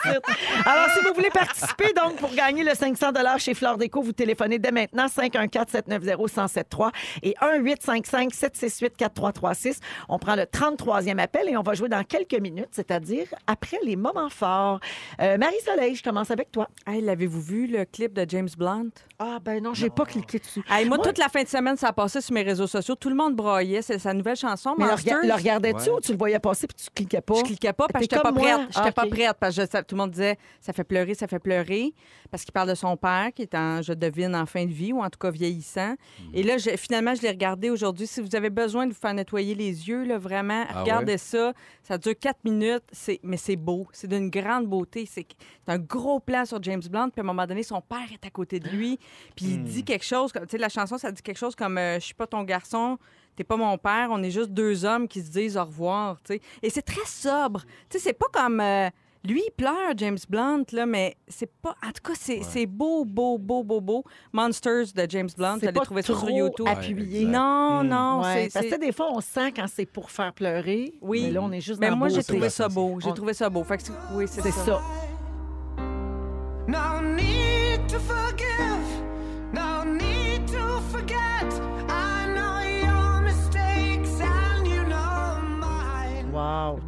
Alors, 0.64 0.86
si 0.96 1.04
vous 1.06 1.14
voulez 1.14 1.30
participer, 1.30 1.92
donc, 1.94 2.16
pour 2.16 2.34
gagner 2.34 2.64
le 2.64 2.74
500 2.74 3.12
chez 3.38 3.54
Flore 3.54 3.76
Déco, 3.78 4.02
vous 4.02 4.12
téléphonez 4.12 4.58
dès 4.58 4.70
maintenant 4.72 5.06
514-790-1073 5.06 6.90
et 7.22 7.34
1-855-768-4336. 7.40 9.78
On 10.08 10.18
prend 10.18 10.36
le 10.36 10.42
33e 10.42 11.18
appel 11.18 11.48
et 11.48 11.56
on 11.56 11.62
va 11.62 11.74
jouer 11.74 11.88
dans 11.88 12.02
quelques 12.04 12.38
minutes, 12.40 12.68
c'est-à-dire 12.72 13.26
après 13.46 13.78
les 13.84 13.96
moments 13.96 14.30
forts. 14.30 14.80
Euh, 15.20 15.38
Marie-Soleil, 15.38 15.94
je 15.94 16.02
commence 16.02 16.30
avec 16.30 16.50
toi. 16.52 16.68
Hey, 16.86 17.00
l'avez-vous 17.02 17.40
vu, 17.40 17.66
le 17.66 17.84
clip 17.84 18.12
de 18.12 18.24
James 18.28 18.48
Blunt? 18.56 18.88
Ah, 19.18 19.38
ben 19.44 19.62
non, 19.62 19.74
j'ai 19.74 19.90
pas 19.90 20.04
cliqué 20.04 20.38
dessus. 20.38 20.62
Hey, 20.70 20.86
moi, 20.86 20.96
Moi- 20.98 21.06
toute 21.06 21.18
la 21.18 21.28
fin 21.28 21.42
de 21.42 21.48
semaine, 21.48 21.76
ça 21.76 21.88
a 21.88 21.92
passé 21.92 22.20
sur 22.20 22.34
mes 22.34 22.42
réseaux 22.42 22.66
sociaux. 22.66 22.94
Tout 22.94 23.08
le 23.08 23.14
monde 23.16 23.34
broyait. 23.34 23.82
C'est 23.82 23.98
sa 23.98 24.12
nouvelle 24.14 24.36
chanson, 24.36 24.74
Mais 24.78 24.84
le, 24.84 24.90
Monsters. 24.92 25.16
rega- 25.18 25.28
le 25.28 25.34
regardais-tu 25.34 25.90
Ouais. 25.90 25.96
ou 25.96 26.00
tu 26.00 26.12
le 26.12 26.18
voyais 26.18 26.38
passer 26.38 26.66
puis 26.66 26.76
tu 26.76 26.90
cliquais 26.94 27.20
pas? 27.20 27.34
Je 27.36 27.42
cliquais 27.42 27.72
pas 27.72 27.86
parce 27.88 28.04
que 28.06 28.10
j'étais 28.10 28.22
pas 28.22 28.32
moi. 28.32 28.42
prête. 28.42 28.60
J'étais 28.68 28.88
Ah, 28.88 28.92
pas 28.92 29.06
prête 29.06 29.36
parce 29.40 29.56
que 29.56 29.62
je- 29.62 29.66
ça- 29.68 29.82
tout 29.82 29.94
le 29.94 29.97
monde 29.98 30.10
disait 30.12 30.36
ça 30.60 30.72
fait 30.72 30.84
pleurer, 30.84 31.14
ça 31.14 31.26
fait 31.28 31.38
pleurer. 31.38 31.92
Parce 32.30 32.44
qu'il 32.44 32.52
parle 32.52 32.68
de 32.68 32.74
son 32.74 32.96
père 32.96 33.30
qui 33.34 33.42
est 33.42 33.54
en, 33.54 33.82
je 33.82 33.92
devine, 33.92 34.34
en 34.34 34.46
fin 34.46 34.64
de 34.64 34.72
vie 34.72 34.92
ou 34.92 35.00
en 35.02 35.10
tout 35.10 35.18
cas 35.18 35.30
vieillissant. 35.30 35.94
Et 36.32 36.42
là, 36.42 36.58
je- 36.58 36.76
finalement, 36.76 37.14
je 37.14 37.22
l'ai 37.22 37.30
regardé 37.30 37.70
aujourd'hui. 37.70 38.06
Si 38.06 38.20
vous 38.20 38.34
avez 38.36 38.50
besoin 38.50 38.86
de 38.86 38.92
vous 38.92 38.98
faire 38.98 39.14
nettoyer 39.14 39.54
les 39.54 39.88
yeux, 39.88 40.04
là, 40.04 40.18
vraiment, 40.18 40.64
Ah 40.68 40.82
regardez 40.82 41.12
ouais? 41.12 41.18
ça. 41.18 41.52
Ça 41.82 41.98
dure 41.98 42.14
quatre 42.18 42.42
minutes, 42.44 42.84
c'est, 42.92 43.20
mais 43.22 43.36
c'est 43.36 43.56
beau. 43.56 43.86
C'est 43.92 44.08
d'une 44.08 44.30
grande 44.30 44.66
beauté. 44.66 45.06
C'est, 45.10 45.26
un 45.66 45.78
gros 45.78 46.20
plan 46.20 46.44
sur 46.46 46.62
James 46.62 46.82
Blunt. 46.90 47.10
Puis 47.10 47.20
à 47.20 47.24
un 47.24 47.26
moment 47.26 47.46
donné, 47.46 47.62
son 47.62 47.80
père 47.80 48.06
est 48.12 48.24
à 48.26 48.30
côté 48.30 48.58
de 48.60 48.68
lui. 48.68 48.98
Puis 49.36 49.46
il 49.46 49.62
dit 49.64 49.84
quelque 49.84 50.04
chose. 50.04 50.32
Tu 50.32 50.38
sais, 50.50 50.58
la 50.58 50.68
chanson, 50.68 50.96
ça 50.98 51.10
dit 51.12 51.22
quelque 51.22 51.36
chose 51.38 51.54
comme 51.54 51.76
euh, 51.78 51.94
Je 52.00 52.04
suis 52.06 52.14
pas 52.14 52.26
ton 52.26 52.42
garçon. 52.44 52.98
T'es 53.36 53.44
pas 53.44 53.56
mon 53.56 53.78
père, 53.78 54.08
on 54.10 54.20
est 54.24 54.32
juste 54.32 54.50
deux 54.50 54.84
hommes 54.84 55.06
qui 55.06 55.20
se 55.22 55.30
disent 55.30 55.56
au 55.56 55.64
revoir, 55.64 56.20
tu 56.22 56.34
sais. 56.34 56.40
Et 56.60 56.70
c'est 56.70 56.82
très 56.82 57.04
sobre. 57.06 57.60
Tu 57.88 57.96
sais, 57.96 57.98
c'est 58.00 58.12
pas 58.12 58.26
comme... 58.32 58.60
euh, 58.60 58.88
lui, 59.28 59.42
il 59.46 59.50
pleure, 59.52 59.92
James 59.96 60.18
Blunt, 60.28 60.64
là, 60.72 60.86
mais 60.86 61.16
c'est 61.28 61.50
pas... 61.60 61.74
En 61.84 61.88
tout 61.92 62.02
cas, 62.02 62.12
c'est 62.18 62.40
c'est 62.42 62.66
beau, 62.66 63.04
beau, 63.04 63.38
beau, 63.38 63.62
beau, 63.62 63.80
beau. 63.80 64.04
Monsters 64.32 64.86
de 64.94 65.06
James 65.08 65.28
Blunt, 65.36 65.58
C'est 65.60 65.68
allez 65.68 65.80
trouver 65.80 66.02
ça 66.02 66.14
sur 66.14 66.28
YouTube. 66.30 66.66
appuyé. 66.68 67.24
Non, 67.26 67.82
non, 67.84 68.22
Ouais, 68.22 68.48
c'est... 68.50 68.60
parce 68.60 68.66
que 68.74 68.80
des 68.80 68.92
fois, 68.92 69.08
on 69.12 69.20
sent 69.20 69.52
quand 69.52 69.66
c'est 69.68 69.86
pour 69.86 70.10
faire 70.10 70.32
pleurer. 70.32 70.94
Oui. 71.00 71.24
Mais 71.26 71.30
là, 71.32 71.42
on 71.42 71.52
est 71.52 71.60
juste 71.60 71.80
Mais 71.80 71.90
dans 71.90 71.96
moi, 71.96 72.08
j'ai 72.08 72.22
trouvé 72.24 72.48
ça 72.50 72.68
beau. 72.68 72.98
J'ai 73.00 73.08
On- 73.10 73.14
trouvé 73.14 73.34
ça 73.34 73.48
beau. 73.50 73.62
Fait 73.64 73.76
que 73.76 73.82
c'est- 73.84 73.92
oui, 74.14 74.24
c'est 74.28 74.40
C'est 74.42 74.50
ça. 74.50 74.64
ça. 74.64 74.80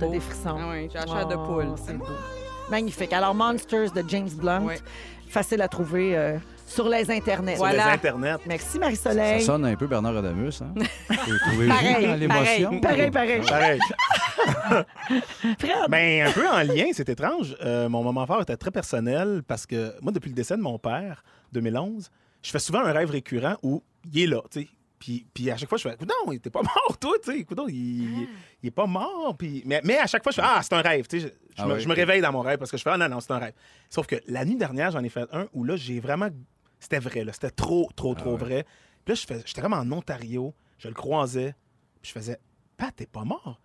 T'as 0.01 0.09
des 0.09 0.21
frissons. 0.21 0.57
Ah 0.59 0.69
oui, 0.73 0.89
j'ai 0.93 0.99
la 0.99 1.07
chair 1.07 1.27
de 1.29 1.37
poule. 1.37 1.75
C'est 1.85 1.97
beau. 1.97 2.05
Magnifique. 2.71 3.13
Alors, 3.13 3.35
Monsters 3.35 3.91
de 3.93 4.03
James 4.09 4.29
Blunt, 4.35 4.65
Ouais. 4.65 4.79
facile 5.29 5.61
à 5.63 5.69
trouver 5.69 6.17
euh, 6.17 6.39
sur 6.67 6.89
les 6.89 7.11
internets. 7.11 7.57
Sur 7.57 7.65
Voilà. 7.65 7.87
les 7.87 7.93
Internet. 7.95 8.41
Merci, 8.47 8.67
Ça 8.75 8.79
Marie-Soleil. 8.79 9.43
sonne 9.43 9.65
un 9.65 9.75
peu 9.77 9.87
Bernard 9.89 10.17
Adamus, 10.17 10.63
hein? 10.63 10.73
Trouvez-vous 11.49 11.69
Pareil, 11.69 12.07
dans 12.07 12.15
l'émotion? 12.15 12.81
Pareil, 12.81 13.11
pareil. 13.11 13.41
Pareil. 13.47 13.81
Fred, 15.59 15.89
Ben, 15.91 16.29
un 16.29 16.33
peu 16.33 16.49
en 16.49 16.59
lien, 16.63 16.87
c'est 16.93 17.09
étrange. 17.09 17.57
Euh, 17.63 17.89
mon 17.89 18.03
moment 18.03 18.27
fort 18.27 18.43
était 18.43 18.57
très 18.57 18.71
personnel 18.71 19.43
parce 19.47 19.67
que 19.67 19.95
moi, 20.01 20.13
depuis 20.13 20.29
le 20.29 20.35
décès 20.35 20.57
de 20.57 20.63
mon 20.63 20.79
père, 20.79 21.23
2011, 21.53 22.09
je 22.43 22.51
fais 22.51 22.59
souvent 22.59 22.81
un 22.81 22.93
rêve 22.93 23.11
récurrent 23.11 23.57
où 23.63 23.83
il 24.13 24.23
est 24.23 24.27
là, 24.27 24.41
tu 24.51 24.61
sais. 24.63 24.69
Puis, 25.01 25.27
puis 25.35 25.51
à 25.51 25.57
chaque 25.57 25.69
fois, 25.69 25.79
je 25.79 25.89
fais, 25.89 25.97
non, 26.07 26.31
il 26.31 26.37
était 26.37 26.51
pas 26.51 26.63
mort, 26.63 26.97
toi, 27.01 27.15
tu 27.25 27.33
sais. 27.33 27.39
Écoute, 27.41 27.59
il, 27.69 28.29
il 28.63 28.67
est 28.67 28.71
pas 28.71 28.87
mort. 28.87 29.35
Puis, 29.37 29.63
mais, 29.67 29.81
mais 29.83 29.97
à 29.99 30.07
chaque 30.07 30.23
fois, 30.23 30.31
je 30.31 30.37
fais, 30.37 30.43
ah, 30.45 30.61
c'est 30.63 30.75
un 30.75 30.83
rêve, 30.83 31.07
tu 31.09 31.19
sais. 31.21 31.27
Je, 31.27 31.57
je 31.57 31.63
Ah 31.63 31.67
me, 31.67 31.79
je 31.79 31.89
réveille 31.89 32.21
dans 32.21 32.31
mon 32.33 32.43
rêve 32.43 32.59
parce 32.59 32.71
que 32.71 32.77
je 32.77 32.83
fais, 32.83 32.91
ah, 32.91 32.99
non, 32.99 33.09
non, 33.09 33.19
c'est 33.21 33.33
un 33.33 33.39
rêve. 33.39 33.55
Sauf 33.89 34.07
que 34.07 34.17
la 34.29 34.45
nuit 34.45 34.57
dernière, 34.57 34.91
j'en 34.93 35.03
ai 35.03 35.09
fait 35.09 35.27
un 35.33 35.49
où 35.55 35.65
là, 35.65 35.75
j'ai 35.77 35.99
vraiment. 36.01 36.29
C'était 36.79 36.99
vrai, 37.01 37.25
là. 37.25 37.33
C'était 37.33 37.51
trop, 37.51 37.89
trop, 37.97 38.15
trop 38.15 38.31
Ah 38.31 38.33
ouais. 38.35 38.39
vrai. 38.39 38.65
Puis 39.05 39.13
là, 39.13 39.15
je 39.15 39.27
fais- 39.27 39.43
j'étais 39.47 39.63
comme 39.63 39.73
en 39.73 39.91
Ontario, 39.91 40.55
je 40.79 40.89
le 40.89 40.95
croisais, 40.95 41.55
puis 42.03 42.11
je 42.15 42.19
faisais, 42.19 42.39
Pat, 42.77 42.95
t'es 42.95 43.07
pas 43.07 43.25
mort. 43.25 43.59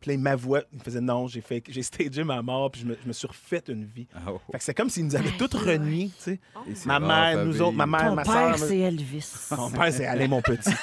Puis 0.00 0.08
là, 0.08 0.14
il 0.14 0.20
m'avouait, 0.20 0.64
il 0.72 0.78
me 0.78 0.82
faisait 0.84 1.00
non, 1.02 1.26
j'ai 1.28 1.42
fait, 1.42 1.62
j'ai 1.68 1.82
stagé 1.82 2.24
ma 2.24 2.40
mort, 2.40 2.70
puis 2.70 2.80
je 2.80 2.86
me, 2.86 2.96
je 3.02 3.06
me 3.06 3.12
suis 3.12 3.26
refait 3.28 3.62
une 3.68 3.84
vie. 3.84 4.06
Ah, 4.14 4.20
oh. 4.32 4.40
Fait 4.52 4.58
que 4.58 4.64
c'est 4.64 4.72
comme 4.74 4.88
s'ils 4.88 5.04
nous 5.06 5.16
avaient 5.16 5.36
toutes 5.38 5.52
reniés, 5.54 6.10
tu 6.16 6.22
sais. 6.32 6.40
C'est 6.74 6.86
Ma 6.86 6.98
mère, 6.98 7.44
nous 7.44 7.60
autres, 7.60 7.76
ma 7.76 7.86
mère, 7.86 8.08
ton 8.08 8.14
ma 8.14 8.22
père, 8.22 8.56
soeur. 8.56 8.68
c'est 8.68 8.78
Elvis. 8.78 9.26
Mon 9.56 9.70
père, 9.70 9.92
c'est 9.92 10.06
Alain, 10.06 10.28
mon 10.28 10.40
petit. 10.42 10.70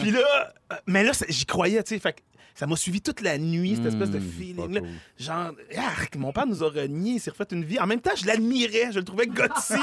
Puis 0.00 0.10
là, 0.10 0.52
mais 0.86 1.04
là, 1.04 1.12
j'y 1.28 1.44
croyais, 1.46 1.82
tu 1.82 1.94
sais. 1.94 2.00
Fait 2.00 2.12
que 2.14 2.20
ça 2.54 2.66
m'a 2.66 2.74
suivi 2.76 3.02
toute 3.02 3.20
la 3.20 3.36
nuit, 3.36 3.76
cette 3.76 3.86
espèce 3.92 4.08
de 4.10 4.18
Mmh, 4.18 4.30
feeling-là. 4.38 4.80
cool. 4.80 4.88
Genre, 5.18 5.50
arc, 5.76 6.16
mon 6.16 6.32
père 6.32 6.46
nous 6.46 6.64
a 6.64 6.70
renié, 6.70 7.14
il 7.16 7.20
s'est 7.20 7.28
refait 7.30 7.44
une 7.52 7.64
vie. 7.64 7.78
En 7.78 7.86
même 7.86 8.00
temps, 8.00 8.12
je 8.16 8.24
l'admirais, 8.26 8.88
je 8.92 8.98
le 8.98 9.04
trouvais 9.04 9.26
gutsy. 9.26 9.74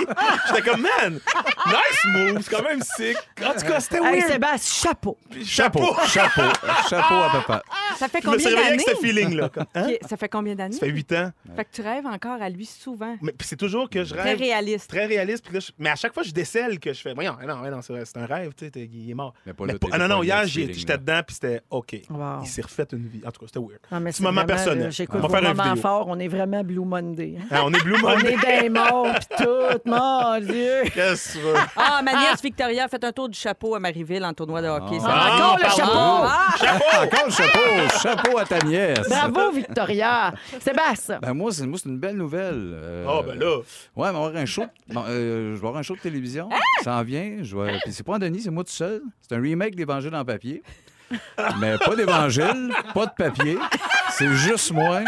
J'étais 0.48 0.62
comme, 0.64 0.82
man, 0.82 1.20
nice 1.68 2.06
move, 2.16 2.42
c'est 2.42 2.50
quand 2.56 2.64
même 2.64 2.82
sick. 2.82 3.16
En 3.46 3.54
tout 3.54 3.68
cas, 3.68 3.80
c'était 3.80 3.98
Hey, 3.98 4.22
weird. 4.22 4.32
Sébastien, 4.32 4.90
chapeau. 4.90 5.18
Chapeau. 5.46 5.96
Chapeau. 6.08 6.42
Chapeau 6.90 7.16
à 7.16 7.30
papa. 7.32 7.64
Ça 7.98 8.08
fait 8.08 8.22
combien 8.22 8.46
avec 8.48 8.58
d'années? 8.70 8.84
ce 8.88 8.96
feeling-là. 8.96 9.50
comme, 9.50 9.66
hein? 9.76 9.88
Ça 10.08 10.18
fait 10.18 10.30
combien 10.30 10.56
d'années? 10.56 10.74
Ça 10.74 10.80
fait 10.86 10.92
huit 10.92 11.12
ans. 11.14 11.32
Fait 11.56 11.66
que 11.66 11.70
tu 11.72 11.82
rêves 11.82 12.06
encore 12.06 12.42
à 12.42 12.50
lui 12.50 12.66
souvent. 12.66 13.16
Mais 13.22 13.32
puis 13.32 13.48
c'est 13.48 13.56
toujours 13.56 13.90
que 13.90 14.04
je 14.04 14.14
Très 14.14 14.24
rêve. 14.32 14.40
réaliste. 14.40 14.90
Très 14.90 15.06
réaliste. 15.06 15.46
Puis 15.46 15.54
là, 15.54 15.60
je- 15.60 15.72
Mais 15.78 15.90
à 15.90 15.96
chaque 15.96 16.14
fois, 16.14 16.24
je 16.24 16.32
décèle 16.32 16.80
que 16.80 16.92
je 16.94 17.02
fais. 17.02 17.14
Voyons, 17.14 17.36
non, 17.48 17.56
non, 17.70 17.82
c'est 17.82 17.94
c'est 18.06 18.18
un 18.18 18.26
rêve, 18.26 18.54
tu 18.58 18.66
sais, 18.66 18.72
il 18.92 19.10
est 19.12 19.14
mort. 19.14 19.34
Mais 19.46 19.54
pas 19.54 19.66
Mais 19.66 19.74
là, 19.74 19.80
pas- 19.80 19.88
t'es 19.88 19.94
ah 19.94 19.98
non, 20.00 20.08
non, 20.08 20.24
hier, 20.24 20.46
j'étais 20.46 20.98
dedans, 20.98 21.22
puis 21.26 21.36
c'était 21.36 21.62
OK. 21.70 21.96
Wow. 22.10 22.40
Il 22.42 22.48
s'est 22.48 22.62
refait 22.62 22.88
une 22.94 23.08
vie. 23.08 23.22
En 23.26 23.32
tout 23.32 23.40
cas, 23.42 23.48
c'était 23.48 23.60
weird. 23.60 23.80
Non, 23.92 24.00
mais 24.00 24.10
Petit 24.12 24.18
c'est 24.18 24.24
moment 24.24 24.42
vraiment, 24.42 24.48
personnel. 24.48 24.92
J'écoute 24.92 25.20
On 25.24 25.28
moments 25.30 25.64
vidéo. 25.64 25.76
forts. 25.82 26.06
On 26.08 26.20
est 26.20 26.28
vraiment 26.28 26.64
Blue 26.64 26.80
Monday. 26.86 27.36
hein? 27.40 27.46
Ah, 27.52 27.62
on 27.66 27.74
est 27.74 27.84
Blue 27.84 27.96
On 28.04 28.10
Monday. 28.10 28.34
est 28.34 28.62
des 28.62 28.70
morts, 28.70 29.08
pis 29.20 29.44
tout, 29.44 29.80
mon 29.86 30.40
Dieu. 30.40 30.84
Qu'est-ce 30.94 31.34
que 31.34 31.38
tu 31.40 31.44
veux? 31.46 31.54
Ah, 31.76 32.02
ma 32.04 32.12
nièce 32.14 32.42
Victoria 32.42 32.86
a 32.86 32.88
fait 32.88 33.04
un 33.04 33.12
tour 33.12 33.30
du 33.30 33.38
chapeau 33.38 33.76
à 33.76 33.80
Marieville 33.80 34.26
en 34.26 34.34
tournoi 34.34 34.62
de 34.62 34.68
hockey. 34.68 35.00
Ça 35.00 35.08
Ah, 35.10 35.36
Encore 35.36 35.58
le 35.58 35.64
pardon. 35.64 36.28
Chapeau. 36.60 36.84
Ah! 36.92 37.04
Encore 37.04 37.26
le 37.26 37.32
chapeau. 37.32 38.00
Chapeau 38.02 38.38
à 38.38 38.46
ta 38.46 38.60
nièce. 38.60 39.08
Bravo, 39.10 39.52
Victoria. 39.52 40.34
Sébastien. 40.60 41.20
Ben 41.22 41.34
moi, 41.34 41.52
c'est 41.52 41.66
moi, 41.68 41.80
c'est 41.82 41.90
une 41.90 42.00
belle 42.00 42.18
nouvelle. 42.18 42.72
Euh, 42.76 43.06
Ah, 43.08 43.22
ben 43.26 43.38
là. 43.40 43.58
Ouais, 43.58 43.64
mais 43.96 44.18
on 44.18 44.22
va 44.22 44.28
avoir 44.28 44.36
un 44.36 44.46
show. 44.46 44.64
bon, 44.90 45.04
euh, 45.08 45.56
je 45.56 45.62
vais 45.62 45.68
avoir 45.68 45.78
un 45.78 45.84
show 45.84 45.96
de 45.96 46.02
télévision. 46.02 46.50
Ça 46.84 46.96
en 46.96 47.04
vient. 47.04 47.38
Je 47.42 47.56
vais... 47.58 47.78
Puis 47.84 47.94
c'est 47.94 48.04
pas 48.04 48.14
en 48.14 48.20
Denis, 48.20 48.42
c'est 48.42 48.52
moi 48.52 48.64
tout 48.64 48.72
seul. 48.72 49.02
C'est 49.22 49.36
un 49.36 49.42
remake 49.42 49.76
d'Évangile 49.76 50.16
en 50.16 50.26
papier. 50.26 50.64
Mais 51.60 51.78
pas 51.78 51.96
d'Évangile, 51.96 52.74
pas 52.94 53.06
de 53.06 53.12
papier. 53.16 53.58
C'est 54.12 54.34
juste 54.34 54.72
moi. 54.72 55.02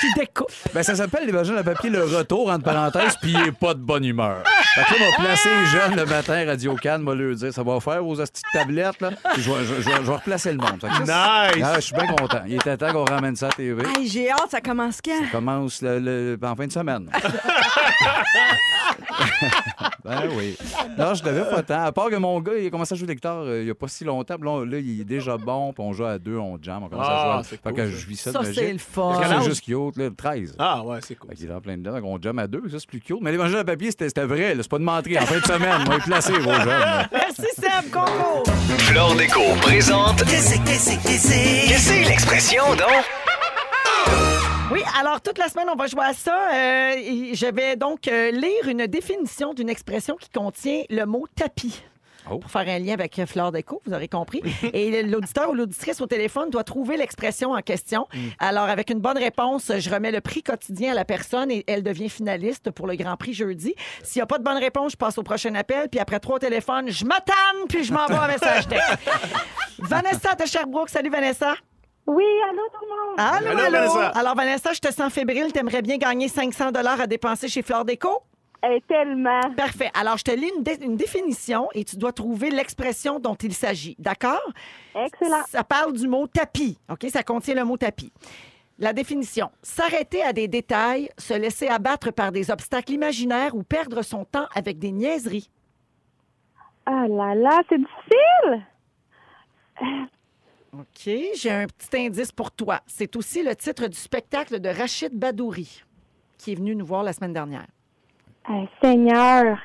Qui 0.00 0.12
découpe. 0.14 0.50
Ben, 0.74 0.82
ça 0.82 0.96
s'appelle 0.96 1.26
l'Évangile 1.26 1.56
en 1.58 1.62
papier, 1.62 1.90
le 1.90 2.02
retour, 2.04 2.50
entre 2.50 2.64
parenthèses, 2.64 3.16
puis 3.20 3.32
il 3.32 3.48
est 3.48 3.52
pas 3.52 3.74
de 3.74 3.78
bonne 3.80 4.04
humeur. 4.04 4.42
Fait 4.74 4.94
que 4.94 5.00
là, 5.00 5.06
on 5.06 5.10
va 5.22 5.24
placer 5.26 5.48
les 5.50 5.66
jeunes 5.66 5.96
le 5.96 6.06
matin, 6.06 6.44
Radio 6.46 6.74
Cannes, 6.76 7.02
m'a 7.02 7.14
leur 7.14 7.34
dire, 7.34 7.52
ça 7.52 7.62
va 7.62 7.78
faire 7.80 8.02
vos 8.02 8.16
petites 8.16 8.42
tablettes, 8.52 9.00
là. 9.00 9.10
Puis 9.34 9.42
je 9.42 9.50
vais, 9.50 9.64
je, 9.64 9.74
je 9.82 9.88
vais- 9.90 9.96
je 9.96 10.00
vais 10.02 10.14
replacer 10.14 10.50
le 10.52 10.58
monde. 10.58 10.80
Fait 10.80 10.88
que 10.88 11.06
ça, 11.06 11.48
Nice! 11.54 11.64
ah, 11.64 11.74
je 11.76 11.80
suis 11.80 11.94
bien 11.94 12.06
content. 12.06 12.40
Il 12.46 12.54
était 12.54 12.76
temps 12.76 12.92
qu'on 12.92 13.04
ramène 13.04 13.36
ça 13.36 13.48
à 13.48 13.50
TV. 13.50 13.82
Hey, 13.96 14.08
j'ai 14.08 14.30
hâte, 14.30 14.50
ça 14.50 14.60
commence 14.62 15.00
quand? 15.04 15.20
Ça 15.24 15.30
commence 15.30 15.82
le- 15.82 15.98
le- 15.98 16.38
en 16.42 16.56
fin 16.56 16.66
de 16.66 16.72
semaine. 16.72 17.10
ben 20.04 20.22
oui. 20.36 20.56
Non, 20.98 21.14
je 21.14 21.22
devais 21.22 21.44
pas 21.48 21.62
tant. 21.62 21.84
À 21.84 21.92
part 21.92 22.08
que 22.10 22.16
mon 22.16 22.40
gars, 22.40 22.52
il 22.58 22.66
a 22.66 22.70
commencé 22.70 22.94
à 22.94 22.96
jouer 22.96 23.06
de 23.08 23.12
guitare 23.14 23.42
euh, 23.42 23.60
il 23.62 23.68
y 23.68 23.70
a 23.70 23.74
pas 23.74 23.88
si 23.88 24.04
longtemps. 24.04 24.36
Puis 24.36 24.48
Là, 24.48 24.64
là, 24.64 24.78
il 24.78 25.00
est 25.00 25.04
déjà 25.04 25.36
bon. 25.36 25.72
Puis 25.72 25.82
on 25.82 25.92
joue 25.92 26.04
à 26.04 26.18
deux, 26.18 26.36
on 26.36 26.58
jam. 26.60 26.82
On 26.84 26.88
commence 26.88 27.06
Ah, 27.08 27.32
à 27.32 27.34
jouer. 27.36 27.42
c'est 27.50 27.62
Fait 27.62 27.68
cool, 27.70 27.74
que 27.74 27.90
ça. 27.90 27.96
je 27.98 28.06
vis 28.06 28.16
ça, 28.16 28.32
Ça, 28.32 28.38
de 28.40 28.52
c'est 28.52 28.72
le 28.72 28.78
fun. 28.78 29.16
Quel 29.18 29.28
C'est 29.28 29.34
âge? 29.34 29.44
juste 29.44 29.64
cute, 29.64 29.96
là, 29.96 30.08
13. 30.16 30.56
Ah, 30.58 30.82
ouais, 30.82 30.98
c'est 31.02 31.14
cool. 31.14 31.30
Fait 31.30 31.36
qu'il 31.36 31.50
est 31.50 31.54
en 31.54 31.60
plein 31.60 31.76
dedans. 31.76 31.92
Donc, 31.92 32.04
on 32.04 32.20
jam 32.20 32.38
à 32.38 32.46
deux, 32.46 32.62
ça, 32.70 32.78
c'est 32.78 32.88
plus 32.88 33.00
cute. 33.00 33.18
Mais 33.20 33.30
l'évangile 33.32 33.58
à 33.58 33.64
papier, 33.64 33.90
c'était 33.90 34.08
c'était 34.08 34.24
vrai. 34.24 34.54
là. 34.54 34.61
C'est 34.62 34.68
pas 34.68 34.78
de 34.78 34.84
mentir. 34.84 35.22
En 35.22 35.26
fin 35.26 35.38
de 35.38 35.44
semaine, 35.44 35.72
on 35.80 35.90
va 35.90 35.96
y 35.96 36.00
placer 36.00 36.32
vos 36.32 36.52
jeunes. 36.52 37.08
Merci, 37.12 37.46
Seb. 37.56 37.90
Concours. 37.92 38.44
Flore 38.78 39.14
Déco 39.16 39.40
présente. 39.60 40.24
Qu'est-ce 40.24 40.56
que 40.58 40.68
c'est, 40.70 40.96
qu'est-ce 40.96 40.96
que 40.96 41.08
c'est? 41.18 41.68
Qu'est-ce 41.68 41.88
que 41.90 42.08
l'expression, 42.08 42.64
donc? 42.70 43.04
Oui, 44.70 44.80
alors 44.98 45.20
toute 45.20 45.38
la 45.38 45.48
semaine, 45.48 45.66
on 45.70 45.76
va 45.76 45.86
jouer 45.86 46.04
à 46.04 46.14
ça. 46.14 46.48
Euh, 46.54 46.94
je 47.34 47.54
vais 47.54 47.76
donc 47.76 48.08
euh, 48.08 48.30
lire 48.30 48.68
une 48.68 48.86
définition 48.86 49.52
d'une 49.52 49.68
expression 49.68 50.16
qui 50.16 50.30
contient 50.30 50.82
le 50.88 51.04
mot 51.04 51.26
tapis. 51.36 51.82
Oh. 52.30 52.38
Pour 52.38 52.50
faire 52.50 52.68
un 52.68 52.78
lien 52.78 52.94
avec 52.94 53.18
euh, 53.18 53.26
Fleur 53.26 53.52
Déco, 53.52 53.82
vous 53.84 53.92
aurez 53.92 54.08
compris. 54.08 54.42
Et 54.72 55.02
l'auditeur 55.02 55.50
ou 55.50 55.54
l'auditrice 55.54 56.00
au 56.00 56.06
téléphone 56.06 56.50
doit 56.50 56.64
trouver 56.64 56.96
l'expression 56.96 57.52
en 57.52 57.60
question. 57.60 58.06
Alors, 58.38 58.64
avec 58.64 58.90
une 58.90 59.00
bonne 59.00 59.18
réponse, 59.18 59.72
je 59.78 59.90
remets 59.90 60.12
le 60.12 60.20
prix 60.20 60.42
quotidien 60.42 60.92
à 60.92 60.94
la 60.94 61.04
personne 61.04 61.50
et 61.50 61.64
elle 61.66 61.82
devient 61.82 62.08
finaliste 62.08 62.70
pour 62.70 62.86
le 62.86 62.96
Grand 62.96 63.16
Prix 63.16 63.34
jeudi. 63.34 63.74
S'il 64.02 64.20
n'y 64.20 64.22
a 64.22 64.26
pas 64.26 64.38
de 64.38 64.44
bonne 64.44 64.58
réponse, 64.58 64.92
je 64.92 64.96
passe 64.96 65.18
au 65.18 65.22
prochain 65.22 65.54
appel. 65.54 65.88
Puis 65.88 66.00
après 66.00 66.20
trois 66.20 66.38
téléphones, 66.38 66.90
je 66.90 67.04
m'attends 67.04 67.32
puis 67.68 67.84
je 67.84 67.92
m'envoie 67.92 68.24
un 68.24 68.28
message 68.28 68.68
texte. 68.68 68.98
Vanessa 69.78 70.34
de 70.34 70.46
Sherbrooke. 70.46 70.88
Salut, 70.90 71.10
Vanessa. 71.10 71.54
Oui, 72.06 72.24
allô 72.48 72.62
tout 72.72 72.84
le 72.84 73.10
monde. 73.10 73.16
Allô, 73.18 73.50
Allô, 73.50 73.76
allô. 73.76 73.92
Vanessa. 73.92 74.18
Alors, 74.18 74.34
Vanessa, 74.34 74.72
je 74.72 74.80
te 74.80 74.92
sens 74.92 75.12
fébrile. 75.12 75.52
T'aimerais 75.52 75.82
bien 75.82 75.96
gagner 75.98 76.28
500 76.28 76.70
à 76.74 77.06
dépenser 77.06 77.48
chez 77.48 77.62
Fleur 77.62 77.84
Déco? 77.84 78.22
Eh, 78.64 78.80
tellement. 78.86 79.40
Parfait. 79.56 79.90
Alors, 79.92 80.16
je 80.18 80.24
te 80.24 80.30
lis 80.30 80.50
une, 80.56 80.62
dé- 80.62 80.78
une 80.82 80.96
définition 80.96 81.68
et 81.74 81.84
tu 81.84 81.96
dois 81.96 82.12
trouver 82.12 82.50
l'expression 82.50 83.18
dont 83.18 83.34
il 83.34 83.52
s'agit. 83.54 83.96
D'accord? 83.98 84.40
Excellent. 84.94 85.42
Ça 85.48 85.64
parle 85.64 85.92
du 85.94 86.06
mot 86.06 86.26
tapis. 86.28 86.78
OK? 86.88 87.06
Ça 87.10 87.22
contient 87.24 87.54
le 87.56 87.64
mot 87.64 87.76
tapis. 87.76 88.12
La 88.78 88.92
définition. 88.92 89.50
S'arrêter 89.62 90.22
à 90.22 90.32
des 90.32 90.46
détails, 90.48 91.08
se 91.18 91.34
laisser 91.34 91.66
abattre 91.68 92.12
par 92.12 92.30
des 92.32 92.50
obstacles 92.50 92.92
imaginaires 92.92 93.54
ou 93.56 93.62
perdre 93.64 94.02
son 94.02 94.24
temps 94.24 94.46
avec 94.54 94.78
des 94.78 94.92
niaiseries. 94.92 95.50
Ah 96.86 97.06
là 97.08 97.34
là, 97.34 97.60
c'est 97.68 97.78
difficile. 97.78 98.66
OK? 100.72 101.10
J'ai 101.36 101.50
un 101.50 101.66
petit 101.66 102.06
indice 102.06 102.32
pour 102.32 102.50
toi. 102.50 102.80
C'est 102.86 103.14
aussi 103.16 103.42
le 103.42 103.54
titre 103.54 103.88
du 103.88 103.96
spectacle 103.96 104.58
de 104.60 104.68
Rachid 104.68 105.12
Badouri, 105.12 105.82
qui 106.38 106.52
est 106.52 106.54
venu 106.56 106.74
nous 106.74 106.86
voir 106.86 107.02
la 107.02 107.12
semaine 107.12 107.32
dernière. 107.32 107.66
Eh, 108.50 108.68
Seigneur, 108.82 109.56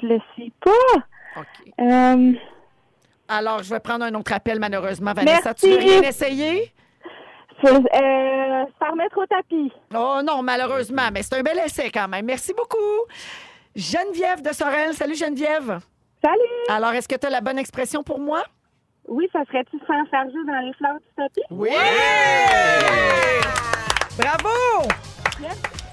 je 0.00 0.06
le 0.06 0.18
suis 0.34 0.52
pas. 0.60 0.96
OK. 1.36 1.72
Euh, 1.80 2.32
Alors, 3.28 3.62
je 3.62 3.70
vais 3.74 3.80
prendre 3.80 4.04
un 4.04 4.14
autre 4.14 4.32
appel, 4.32 4.58
malheureusement. 4.58 5.12
Vanessa, 5.12 5.40
Merci. 5.50 5.66
tu 5.66 5.72
veux 5.72 5.78
rien 5.78 6.02
essayer? 6.02 6.72
euh, 7.64 7.68
se 7.68 8.90
remettre 8.90 9.18
au 9.18 9.26
tapis. 9.26 9.70
Oh 9.94 10.20
non, 10.24 10.42
malheureusement, 10.42 11.10
mais 11.12 11.22
c'est 11.22 11.36
un 11.38 11.42
bel 11.42 11.58
essai 11.58 11.90
quand 11.90 12.08
même. 12.08 12.24
Merci 12.24 12.54
beaucoup. 12.54 12.78
Geneviève 13.76 14.42
de 14.42 14.52
Sorel. 14.52 14.94
Salut, 14.94 15.14
Geneviève. 15.14 15.78
Salut. 16.24 16.64
Alors, 16.68 16.92
est-ce 16.92 17.08
que 17.08 17.16
tu 17.16 17.26
as 17.26 17.30
la 17.30 17.40
bonne 17.40 17.58
expression 17.58 18.02
pour 18.02 18.18
moi? 18.18 18.42
Oui, 19.08 19.28
ça 19.32 19.40
serait-tu 19.46 19.78
sans 19.86 20.04
faire 20.06 20.24
jeu 20.30 20.44
dans 20.46 20.60
les 20.66 20.72
fleurs 20.74 20.94
du 20.98 21.06
tapis? 21.16 21.42
Oui! 21.50 21.70
Bravo! 24.16 24.88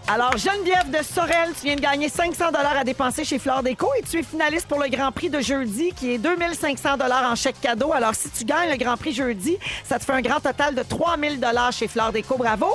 Alors, 0.10 0.38
Geneviève 0.38 0.89
de 0.89 1.03
Sorel, 1.03 1.49
tu 1.53 1.66
viens 1.66 1.76
de 1.76 1.82
gagner 1.82 2.08
500 2.08 2.45
à 2.53 2.84
dépenser 2.86 3.26
chez 3.26 3.39
Fleur 3.39 3.62
Déco 3.62 3.89
et 3.99 4.03
tu 4.03 4.20
es 4.20 4.24
finaliste 4.24 4.66
pour 4.66 4.80
le 4.80 4.88
Grand 4.88 5.12
Prix 5.12 5.30
de 5.30 5.41
jeudi 5.41 5.91
qui 5.91 6.14
est 6.14 6.18
2500 6.18 6.95
en 7.01 7.36
chèque 7.36 7.60
cadeau. 7.60 7.91
Alors, 7.91 8.16
si 8.16 8.30
tu 8.30 8.45
gagnes 8.45 8.72
le 8.72 8.78
Grand 8.78 8.95
Prix 8.95 9.12
jeudi, 9.12 9.58
ça 9.84 9.99
te 9.99 10.05
fait 10.05 10.14
un 10.14 10.22
grand 10.22 10.39
total 10.39 10.76
de 10.76 10.84
3000 10.84 11.41
chez 11.72 11.89
Fleur 11.89 12.14
Déco. 12.14 12.38
Bravo! 12.38 12.68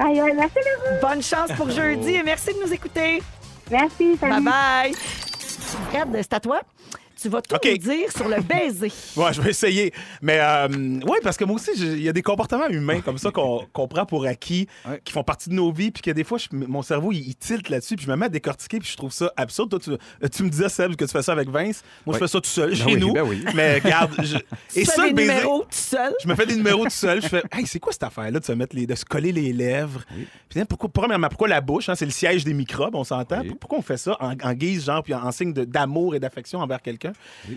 Aïe, 0.00 0.20
aïe, 0.20 0.32
merci 0.34 0.56
beaucoup. 0.56 1.00
Bonne 1.00 1.22
chance 1.22 1.50
pour 1.56 1.70
jeudi 1.70 2.14
et 2.14 2.22
merci 2.24 2.52
de 2.52 2.66
nous 2.66 2.72
écouter. 2.72 3.22
Merci, 3.70 4.16
salut. 4.20 4.32
Bye 4.32 4.42
bye. 4.42 4.94
Fred, 5.90 6.08
c'est 6.12 6.32
à 6.32 6.40
toi. 6.40 6.60
Tu 7.20 7.28
vas 7.28 7.42
tout 7.42 7.56
OK. 7.56 7.66
nous 7.68 7.78
dire 7.78 8.12
sur 8.12 8.28
le 8.28 8.40
baiser. 8.40 8.92
Ouais, 9.16 9.32
je 9.32 9.40
vais 9.40 9.50
essayer. 9.50 9.92
Mais 10.22 10.38
euh, 10.40 10.68
ouais, 11.06 11.18
parce 11.22 11.36
que 11.36 11.44
moi 11.44 11.56
aussi, 11.56 11.70
il 11.76 12.02
y 12.02 12.08
a 12.08 12.12
des 12.12 12.22
comportements 12.22 12.68
humains 12.68 13.00
comme 13.00 13.18
ça 13.18 13.30
qu'on 13.72 13.88
prend 13.88 14.06
pour 14.06 14.24
acquis, 14.26 14.68
Ouais. 14.88 15.00
qui 15.04 15.12
font 15.12 15.24
partie 15.24 15.48
de 15.48 15.54
nos 15.54 15.72
vies, 15.72 15.90
puis 15.90 16.02
que 16.02 16.10
des 16.12 16.22
fois, 16.24 16.38
je- 16.38 16.46
mon 16.52 16.82
cerveau, 16.82 17.10
il, 17.12 17.18
il 17.26 17.34
tilte 17.34 17.68
là-dessus, 17.70 17.96
puis 17.96 18.04
je 18.06 18.10
me 18.10 18.16
mets 18.16 18.26
à 18.26 18.28
décortiquer, 18.28 18.78
puis 18.78 18.88
je 18.90 18.96
trouve 18.96 19.12
ça 19.12 19.32
absurde. 19.36 19.70
Toi, 19.70 19.80
tu, 19.80 19.90
euh, 19.90 20.28
tu 20.32 20.42
me 20.44 20.48
disais, 20.48 20.68
Seb, 20.68 20.94
que 20.94 21.04
tu 21.04 21.10
fais 21.10 21.22
ça 21.22 21.32
avec 21.32 21.48
Vince. 21.48 21.82
Moi, 22.06 22.14
je 22.14 22.18
fais 22.20 22.28
ça 22.28 22.40
tout 22.40 22.48
seul, 22.48 22.70
Ben 22.70 22.76
chez 22.76 22.84
oui, 22.84 22.96
nous. 22.96 23.12
ben 23.12 23.22
oui. 23.22 23.44
Mais 23.54 23.74
regarde, 23.78 24.12
je- 24.22 24.36
Tu 24.72 24.80
et 24.80 24.84
fais 24.84 24.92
ça, 24.92 25.06
des 25.08 25.12
baiser, 25.12 25.32
numéros 25.34 25.60
tout 25.62 25.66
seul? 25.70 26.12
je 26.22 26.28
me 26.28 26.34
fais 26.36 26.46
des 26.46 26.56
numéros 26.56 26.84
tout 26.84 26.90
seul. 26.90 27.20
Je 27.22 27.28
fais, 27.28 27.42
hey, 27.52 27.66
c'est 27.66 27.80
quoi 27.80 27.92
cette 27.92 28.04
affaire-là 28.04 28.38
de 28.38 28.44
se 28.44 28.52
mettre 28.52 28.76
les, 28.76 28.86
de 28.86 28.94
se 28.94 29.04
coller 29.04 29.32
les 29.32 29.52
lèvres? 29.52 30.04
Puis, 30.48 30.60
hein, 30.60 30.64
pourquoi, 30.68 30.88
premièrement, 30.88 31.28
pourquoi 31.28 31.48
la 31.48 31.60
bouche? 31.60 31.88
hein, 31.88 31.94
c'est 31.96 32.04
le 32.04 32.10
siège 32.12 32.44
des 32.44 32.54
microbes, 32.54 32.94
on 32.94 33.04
s'entend. 33.04 33.40
Oui. 33.40 33.54
Pourquoi 33.58 33.78
on 33.78 33.82
fait 33.82 33.96
ça 33.96 34.16
en, 34.20 34.32
en 34.42 34.52
guise, 34.54 34.84
genre, 34.84 35.02
puis 35.02 35.14
en, 35.14 35.24
en 35.24 35.32
signe 35.32 35.52
d'amour 35.52 36.14
et 36.14 36.20
d'affection 36.20 36.60
envers 36.60 36.80
quelqu'un? 36.80 37.07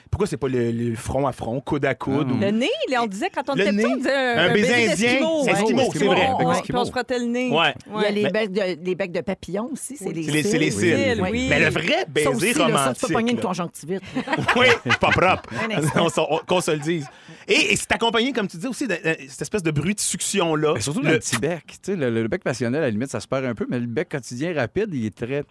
Pourquoi 0.09 0.27
c'est 0.27 0.37
pas 0.37 0.47
le, 0.47 0.71
le 0.71 0.95
front 0.95 1.25
à 1.27 1.31
front, 1.31 1.59
coude 1.61 1.85
à 1.85 1.95
coude? 1.95 2.31
Ou- 2.31 2.39
Le 2.39 2.51
nez, 2.51 2.69
là, 2.89 3.03
on 3.03 3.07
disait 3.07 3.29
quand 3.33 3.49
on 3.49 3.55
Le 3.55 3.61
était 3.61 3.71
petit, 3.71 3.77
nez. 3.85 3.91
on 3.93 3.97
disait 3.97 4.13
Un 4.15 4.53
baiser 4.53 4.73
indien, 4.73 4.87
d'Esquimau, 4.95 5.41
c'est 5.43 5.51
ouais. 5.53 5.59
Esquimau, 5.59 5.89
c'est 5.93 6.05
vrai, 6.05 6.29
On- 6.39 6.61
puis 6.61 6.73
on 6.75 6.85
se 6.85 6.91
frottait 6.91 7.19
le 7.19 7.25
nez. 7.25 7.49
Ouais. 7.51 7.73
Il 7.95 8.01
y 8.01 8.05
a 8.05 8.11
les, 8.11 8.23
Mais- 8.23 8.31
becs 8.31 8.51
de, 8.51 8.61
les 8.85 8.95
becs 8.95 9.11
de 9.11 9.21
papillon 9.21 9.69
aussi, 9.71 9.97
c'est 9.97 10.11
les 10.11 10.23
les, 10.23 10.43
c'est 10.43 10.57
les 10.57 10.71
cils. 10.71 10.95
cils. 10.97 11.21
Oui, 11.21 11.29
oui. 11.31 11.47
Mais 11.49 11.59
le 11.59 11.69
vrai 11.69 12.05
baiser 12.07 12.27
aussi, 12.27 12.47
là, 12.47 12.53
ça, 12.53 12.63
romantique. 12.65 12.99
tu 13.01 13.07
peux 13.07 13.13
pogner 13.13 13.31
une 13.33 13.39
conjonctivite. 13.41 14.01
oui, 14.55 14.67
pas 14.99 15.09
propre. 15.11 15.49
Un 15.53 16.39
Qu'on 16.47 16.61
se 16.61 16.71
le 16.71 16.79
dise. 16.79 17.05
Et, 17.47 17.73
et 17.73 17.75
c'est 17.75 17.91
accompagné, 17.91 18.31
comme 18.33 18.47
tu 18.47 18.57
dis 18.57 18.67
aussi, 18.67 18.87
de, 18.87 18.93
de- 18.95 19.17
cette 19.27 19.41
espèce 19.41 19.63
de 19.63 19.71
bruit 19.71 19.95
de 19.95 19.99
succion-là. 19.99 20.73
Mais 20.75 20.81
surtout 20.81 21.01
Le- 21.01 21.19
petit 21.19 21.37
bec. 21.37 21.63
Tu 21.67 21.75
sais, 21.91 21.95
le, 21.95 22.09
le 22.09 22.27
bec 22.27 22.43
passionnel, 22.43 22.81
à 22.81 22.85
la 22.85 22.89
limite, 22.91 23.09
ça 23.09 23.19
se 23.19 23.27
perd 23.27 23.45
un 23.45 23.55
peu, 23.55 23.65
mais 23.69 23.79
le 23.79 23.87
bec 23.87 24.09
quotidien 24.09 24.53
rapide, 24.53 24.89
il 24.93 25.05
est 25.05 25.15
très. 25.15 25.43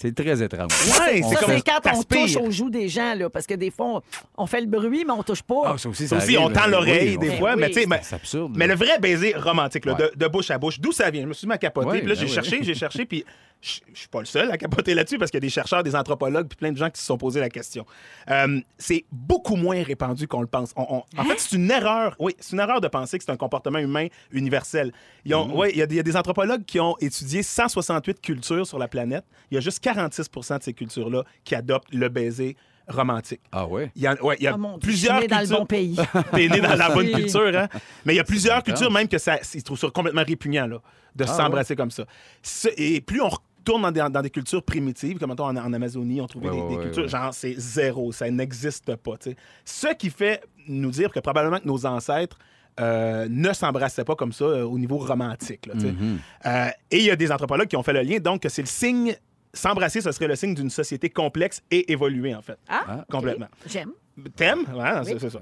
C'est 0.00 0.14
très 0.14 0.40
étrange. 0.42 0.70
Ouais, 0.70 1.22
c'est 1.22 1.34
Ça, 1.34 1.40
comme 1.40 1.54
c'est 1.56 1.62
quand 1.62 1.92
on 1.92 2.02
touche 2.04 2.36
aux 2.36 2.50
joues 2.52 2.70
des 2.70 2.88
gens, 2.88 3.14
là, 3.14 3.28
parce 3.28 3.46
que 3.46 3.54
des 3.54 3.70
fois, 3.72 3.86
on, 3.86 4.02
on 4.36 4.46
fait 4.46 4.60
le 4.60 4.66
bruit, 4.68 5.04
mais 5.04 5.12
on 5.12 5.22
touche 5.24 5.42
pas. 5.42 5.62
Ah, 5.74 5.78
ça 5.78 5.88
aussi, 5.88 6.06
Ça 6.06 6.16
aussi, 6.18 6.36
arrive, 6.36 6.48
on 6.48 6.52
tend 6.52 6.60
là. 6.60 6.68
l'oreille 6.68 7.16
Oui, 7.16 7.28
des 7.28 7.36
fois, 7.36 7.56
Ben 7.56 7.60
mais 7.62 7.66
oui. 7.66 7.72
tu 7.72 7.80
sais, 7.80 7.86
mais- 7.86 8.00
C'est 8.02 8.14
absurde. 8.14 8.52
Mais 8.56 8.66
là. 8.68 8.74
le 8.74 8.78
vrai 8.78 8.98
baiser 9.00 9.34
romantique, 9.36 9.84
là, 9.86 9.94
Ouais. 9.94 10.10
de, 10.14 10.24
de 10.24 10.26
bouche 10.28 10.50
à 10.52 10.58
bouche, 10.58 10.78
d'où 10.78 10.92
ça 10.92 11.10
vient? 11.10 11.22
Je 11.22 11.26
me 11.28 11.32
suis 11.32 11.46
mis 11.48 11.54
à 11.54 11.58
capoter. 11.58 11.88
Ouais, 11.88 11.98
puis 11.98 12.08
là, 12.08 12.14
ben 12.14 12.20
j'ai 12.20 12.26
oui. 12.26 12.32
cherché, 12.32 12.58
j'ai 12.62 12.74
cherché, 12.74 13.04
puis 13.06 13.24
je 13.60 13.80
suis 13.92 14.06
pas 14.08 14.20
le 14.20 14.24
seul 14.26 14.48
à 14.52 14.56
capoter 14.56 14.94
là-dessus 14.94 15.18
parce 15.18 15.32
qu'il 15.32 15.38
y 15.38 15.42
a 15.42 15.46
des 15.46 15.50
chercheurs, 15.50 15.82
des 15.82 15.96
anthropologues, 15.96 16.46
puis 16.46 16.56
plein 16.56 16.70
de 16.70 16.76
gens 16.76 16.90
qui 16.90 17.00
se 17.00 17.06
sont 17.06 17.18
posés 17.18 17.40
la 17.40 17.48
question. 17.48 17.84
Euh, 18.30 18.60
c'est 18.78 19.04
beaucoup 19.10 19.56
moins 19.56 19.82
répandu 19.82 20.28
qu'on 20.28 20.42
le 20.42 20.46
pense. 20.46 20.72
On- 20.76 20.86
on- 21.16 21.20
en 21.20 21.24
fait, 21.24 21.34
c'est 21.40 21.56
une 21.56 21.68
erreur. 21.68 22.14
Oui, 22.20 22.36
c'est 22.38 22.52
une 22.54 22.60
erreur 22.60 22.80
de 22.80 22.86
penser 22.86 23.18
que 23.18 23.24
c'est 23.24 23.32
un 23.32 23.36
comportement 23.36 23.80
humain 23.80 24.06
universel. 24.30 24.92
Ils 25.24 25.34
ont- 25.34 25.56
ouais, 25.56 25.72
il 25.72 25.78
y, 25.78 25.82
a 25.82 25.86
des- 25.86 25.96
il 25.96 25.98
y 25.98 26.00
a 26.00 26.04
des 26.04 26.16
anthropologues 26.16 26.64
qui 26.64 26.78
ont 26.78 26.94
étudié 27.00 27.42
168 27.42 28.20
cultures 28.20 28.64
sur 28.66 28.78
la 28.78 28.86
planète. 28.86 29.24
Il 29.50 29.56
y 29.56 29.58
a 29.58 29.60
juste 29.60 29.80
46% 29.92 30.58
de 30.58 30.62
ces 30.62 30.72
cultures-là 30.72 31.24
qui 31.44 31.54
adoptent 31.54 31.92
le 31.92 32.08
baiser 32.08 32.56
romantique. 32.88 33.40
Ah 33.52 33.66
ouais? 33.66 33.90
Il 33.96 34.02
y 34.02 34.06
a, 34.06 34.22
ouais, 34.24 34.36
il 34.38 34.44
y 34.44 34.46
a 34.46 34.54
Ah, 34.54 34.56
mon 34.56 34.78
Dieu, 34.78 34.80
plusieurs 34.80 35.16
je 35.16 35.20
suis 35.20 35.28
née 35.28 35.28
dans 35.28 35.36
le 35.40 35.42
cultures- 35.42 35.58
bon 35.58 35.66
pays. 35.66 35.96
T'es 36.32 36.48
né 36.48 36.60
dans 36.60 36.74
la 36.74 36.88
bonne 36.90 37.10
culture, 37.12 37.52
hein? 37.54 37.68
Mais 38.04 38.14
il 38.14 38.16
y 38.16 38.20
a 38.20 38.24
plusieurs 38.24 38.62
cultures, 38.62 38.90
même 38.90 39.08
que 39.08 39.18
ça, 39.18 39.38
ils 39.54 39.62
trouvent 39.62 39.78
ça 39.78 39.88
complètement 39.90 40.24
répugnant, 40.26 40.66
là, 40.66 40.78
de 41.14 41.24
Ah, 41.24 41.26
s'embrasser 41.26 41.76
comme 41.76 41.90
ça. 41.90 42.04
Ce- 42.42 42.68
et 42.78 43.00
plus 43.02 43.20
on 43.20 43.28
retourne 43.28 43.82
dans 43.82 43.90
des, 43.92 44.04
dans 44.10 44.22
des 44.22 44.30
cultures 44.30 44.62
primitives, 44.62 45.18
comme 45.18 45.28
mettons, 45.28 45.44
en, 45.48 45.56
en 45.56 45.72
Amazonie, 45.74 46.22
on 46.22 46.26
trouvait 46.26 46.48
Ouais, 46.48 46.56
des, 46.56 46.62
ouais, 46.62 46.68
des 46.70 46.76
ouais, 46.76 46.82
cultures, 46.84 47.02
ouais. 47.02 47.08
genre, 47.10 47.34
c'est 47.34 47.54
zéro, 47.58 48.10
ça 48.12 48.30
n'existe 48.30 48.96
pas, 48.96 49.18
tu 49.18 49.30
sais. 49.30 49.36
Ce 49.66 49.94
qui 49.94 50.08
fait 50.08 50.42
nous 50.66 50.90
dire 50.90 51.12
que 51.12 51.20
probablement 51.20 51.58
que 51.58 51.66
nos 51.68 51.84
ancêtres 51.84 52.38
euh, 52.80 53.26
ne 53.28 53.52
s'embrassaient 53.52 54.04
pas 54.04 54.14
comme 54.14 54.32
ça 54.32 54.44
euh, 54.44 54.62
au 54.64 54.78
niveau 54.78 54.96
romantique, 54.96 55.66
là, 55.66 55.74
tu 55.74 55.80
sais. 55.80 55.94
Euh, 56.46 56.68
et 56.90 56.98
il 57.00 57.04
y 57.04 57.10
a 57.10 57.16
des 57.16 57.30
anthropologues 57.30 57.68
qui 57.68 57.76
ont 57.76 57.82
fait 57.82 57.92
le 57.92 58.00
lien, 58.02 58.18
donc 58.18 58.40
que 58.42 58.48
c'est 58.48 58.62
le 58.62 58.68
signe. 58.68 59.14
S'embrasser, 59.52 60.00
ce 60.00 60.12
serait 60.12 60.28
le 60.28 60.36
signe 60.36 60.54
d'une 60.54 60.70
société 60.70 61.08
complexe 61.10 61.62
et 61.70 61.90
évoluée, 61.90 62.34
en 62.34 62.42
fait. 62.42 62.58
Ah, 62.68 63.04
Complètement. 63.10 63.48
J'aime. 63.66 63.92
Thème? 64.36 64.64
Ouais, 64.74 64.90
c'est 65.04 65.12
Oui. 65.14 65.18
c'est 65.20 65.30
ça. 65.30 65.38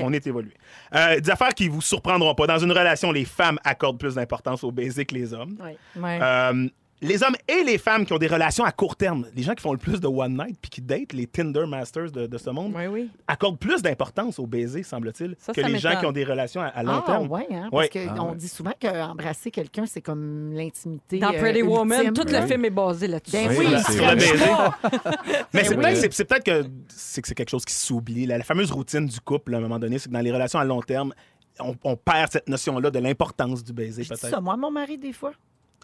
On, 0.00 0.12
est 0.12 0.26
évolué. 0.26 0.52
Euh, 0.94 1.18
des 1.18 1.30
affaires 1.30 1.54
qui 1.54 1.68
vous 1.68 1.80
surprendront 1.80 2.34
pas. 2.34 2.46
Dans 2.46 2.58
une 2.58 2.72
relation, 2.72 3.10
les 3.10 3.24
femmes 3.24 3.58
accordent 3.64 3.98
plus 3.98 4.16
d'importance 4.16 4.62
au 4.64 4.70
baiser 4.70 5.06
que 5.06 5.14
les 5.14 5.32
hommes. 5.32 5.56
Ouais. 5.96 6.18
Euh, 6.20 6.68
les 7.00 7.22
hommes 7.22 7.36
et 7.46 7.62
les 7.64 7.78
femmes 7.78 8.04
qui 8.06 8.12
ont 8.12 8.18
des 8.18 8.26
relations 8.26 8.64
à 8.64 8.72
court 8.72 8.96
terme, 8.96 9.26
les 9.34 9.42
gens 9.42 9.54
qui 9.54 9.62
font 9.62 9.72
le 9.72 9.78
plus 9.78 10.00
de 10.00 10.06
one 10.08 10.36
night 10.36 10.58
puis 10.60 10.68
qui 10.70 10.80
datent, 10.80 11.12
les 11.12 11.26
Tinder 11.26 11.64
Masters 11.66 12.10
de, 12.10 12.26
de 12.26 12.38
ce 12.38 12.50
monde, 12.50 12.72
Oui, 12.76 12.86
oui. 12.86 13.10
accordent 13.28 13.58
plus 13.58 13.82
d'importance 13.82 14.38
au 14.38 14.46
baiser, 14.46 14.82
semble-t-il, 14.82 15.36
que 15.36 15.60
ça 15.62 15.68
les 15.68 15.78
gens 15.78 15.98
qui 16.00 16.06
ont 16.06 16.12
des 16.12 16.24
relations 16.24 16.60
à, 16.60 16.66
à 16.66 16.82
long 16.82 16.92
ah, 16.96 17.04
terme. 17.06 17.28
ouais, 17.30 17.46
hein, 17.52 17.68
Ouais. 17.72 17.88
parce 17.92 18.06
qu'on 18.06 18.14
Ah, 18.20 18.30
ouais. 18.30 18.36
dit 18.36 18.48
souvent 18.48 18.72
qu'embrasser 18.80 19.50
quelqu'un, 19.50 19.86
c'est 19.86 20.02
comme 20.02 20.52
l'intimité. 20.52 21.18
Dans 21.18 21.32
euh, 21.32 21.38
Pretty 21.38 21.62
Woman, 21.62 22.12
tout 22.12 22.24
le 22.26 22.46
film 22.46 22.64
est 22.64 22.70
basé 22.70 23.06
là-dessus. 23.06 23.32
Ben 23.36 23.48
Oui, 23.50 23.66
oui, 23.68 23.74
c'est 23.86 23.92
Sur 23.92 24.06
le 24.10 24.14
baiser. 24.16 24.44
Mais 25.54 25.64
c'est 25.64 25.74
Ben 25.76 25.80
peut-être 25.82 25.94
oui. 25.94 26.00
c'est- 26.00 26.12
c'est 26.12 26.24
peut-être 26.24 26.44
que 26.44 26.68
c'est 26.88 27.22
que 27.22 27.28
c'est 27.28 27.34
quelque 27.34 27.50
chose 27.50 27.64
qui 27.64 27.74
s'oublie. 27.74 28.26
La, 28.26 28.38
la 28.38 28.44
fameuse 28.44 28.70
routine 28.72 29.06
du 29.06 29.20
couple, 29.20 29.54
à 29.54 29.58
un 29.58 29.60
moment 29.60 29.78
donné, 29.78 29.98
c'est 29.98 30.08
que 30.08 30.14
dans 30.14 30.20
les 30.20 30.32
relations 30.32 30.58
à 30.58 30.64
long 30.64 30.80
terme, 30.82 31.12
on, 31.60 31.74
on 31.84 31.96
perd 31.96 32.32
cette 32.32 32.48
notion-là 32.48 32.90
de 32.90 32.98
l'importance 32.98 33.62
du 33.64 33.72
baiser, 33.72 34.02
Je 34.04 34.14
dis 34.14 34.20
ça, 34.20 34.40
moi, 34.40 34.56
mon 34.56 34.70
mari, 34.70 34.96
des 34.98 35.12
fois. 35.12 35.32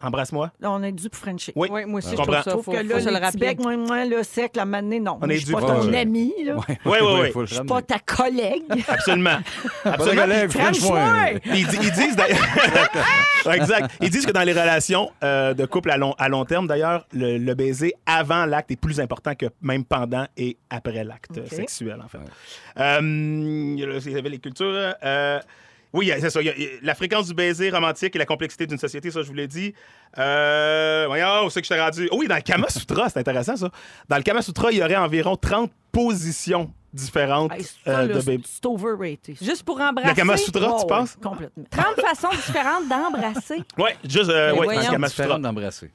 Embrasse-moi. 0.03 0.51
Là, 0.61 0.71
on 0.73 0.83
est 0.83 0.93
dû 0.93 1.09
pour 1.09 1.19
Frencher. 1.21 1.53
Oui. 1.57 1.69
Oui, 1.71 1.85
moi 1.87 1.99
aussi, 1.99 2.11
Je 2.11 2.17
je 2.17 2.23
trouve 2.23 2.35
ça. 2.35 2.43
Sauf 2.43 2.65
Faut, 2.65 2.73
que 2.73 2.79
faut 2.79 2.83
là, 2.89 3.01
se 3.01 3.09
le 3.09 3.39
becs, 3.39 3.59
moi, 3.61 3.77
moi, 3.77 4.05
le 4.05 4.23
sec, 4.23 4.55
la 4.57 4.65
manée, 4.65 5.01
non. 5.01 5.19
On 5.23 5.29
est 5.31 5.37
je 5.37 5.45
suis 5.47 5.53
pas 5.55 5.61
pour- 5.61 5.69
ton 5.69 5.89
Ouais. 5.89 5.99
ami, 6.01 6.33
là. 6.45 6.57
Ouais, 6.57 6.63
Ouais, 6.85 7.01
ouais, 7.01 7.21
ouais. 7.21 7.31
faut 7.31 7.41
le 7.41 7.47
Je 7.47 7.55
suis 7.55 7.65
pas 7.65 7.81
ta 7.81 7.99
collègue. 8.01 8.65
Absolument. 8.89 9.39
Absolument. 9.85 10.23
collègue, 10.23 11.41
Ils, 11.47 11.59
ils 11.61 11.93
disent 11.93 12.17
d'ailleurs- 12.17 12.39
Ouais, 13.47 13.57
exact. 13.57 13.91
Ils 14.01 14.11
disent 14.11 14.25
que 14.27 14.33
dans 14.33 14.43
les 14.43 14.53
relations 14.53 15.11
euh, 15.23 15.53
de 15.55 15.65
couple 15.67 15.91
à 15.91 15.97
long, 15.97 16.15
à 16.19 16.29
long 16.29 16.45
terme, 16.45 16.67
d'ailleurs, 16.67 17.07
le, 17.13 17.37
le 17.39 17.55
baiser 17.55 17.93
avant 18.07 18.47
l'acte 18.47 18.71
est 18.71 18.77
plus 18.77 19.01
important 19.01 19.35
que 19.35 19.47
même 19.63 19.85
pendant 19.85 20.27
et 20.37 20.57
après 20.71 21.05
l'acte 21.05 21.39
OK. 21.39 21.47
sexuel, 21.53 22.01
en 22.05 22.09
fait. 22.09 22.19
Euh, 22.79 23.01
il 23.03 23.79
y 23.79 23.85
a- 23.85 23.99
il 23.99 24.13
y 24.13 24.19
avait 24.19 24.29
les 24.31 24.39
cultures. 24.39 24.95
Oui, 25.95 26.13
c'est 26.21 26.29
ça. 26.31 26.43
il 26.43 26.47
y 26.47 26.51
a- 26.51 26.57
il 26.57 26.63
y 26.63 26.67
a 26.67 26.71
la 26.83 26.95
fréquence 26.95 27.29
du 27.29 27.35
baiser 27.35 27.71
romantique 27.71 28.15
et 28.15 28.19
la 28.19 28.27
complexité 28.27 28.67
d'une 28.67 28.79
société, 28.79 29.11
ça, 29.11 29.23
je 29.23 29.27
vous 29.29 29.35
l'ai 29.35 29.47
dit. 29.49 29.73
Euh, 30.19 31.05
voyons, 31.07 31.47
où 31.47 31.51
c'est 31.51 31.61
que 31.63 31.67
je 31.67 31.73
t'ai 31.75 31.81
rendu? 31.81 32.09
Oh 32.13 32.17
oui, 32.19 32.29
dans 32.29 32.37
le 32.37 32.43
Kama 32.43 32.69
Sutra, 32.69 33.09
c'est 33.09 33.19
intéressant, 33.21 33.57
ça. 33.57 33.71
Dans 34.09 34.17
le 34.17 34.23
Kama 34.23 34.43
Sutra, 34.43 34.71
il 34.71 34.79
y 34.79 34.83
aurait 34.83 34.97
environ 34.97 35.37
30 35.37 35.71
positions 35.93 36.71
différentes 36.93 37.53
Hey, 37.53 37.65
ça, 37.65 37.71
euh, 37.89 38.07
de 38.07 38.13
baiser. 38.15 38.41
c'est 38.45 38.67
overrated. 38.67 39.37
Juste 39.43 39.63
pour 39.65 39.81
embrasser. 39.81 40.11
Le 40.11 40.15
Kama 40.15 40.37
Sutra, 40.37 40.69
Oh, 40.71 40.77
tu 40.77 40.83
ouais, 40.83 40.89
penses? 40.89 41.17
Complètement. 41.21 41.65
30 41.71 42.01
façons 42.01 42.29
différentes 42.37 42.89
d'embrasser. 42.89 43.63
Oui, 43.79 43.91
juste 44.05 44.31
euh, 44.31 44.55
ouais, 44.55 44.75
dans 44.77 44.81
le 44.83 44.87
Kama 44.91 45.09
Sutra. 45.09 45.39
D'embrasser. 45.39 45.91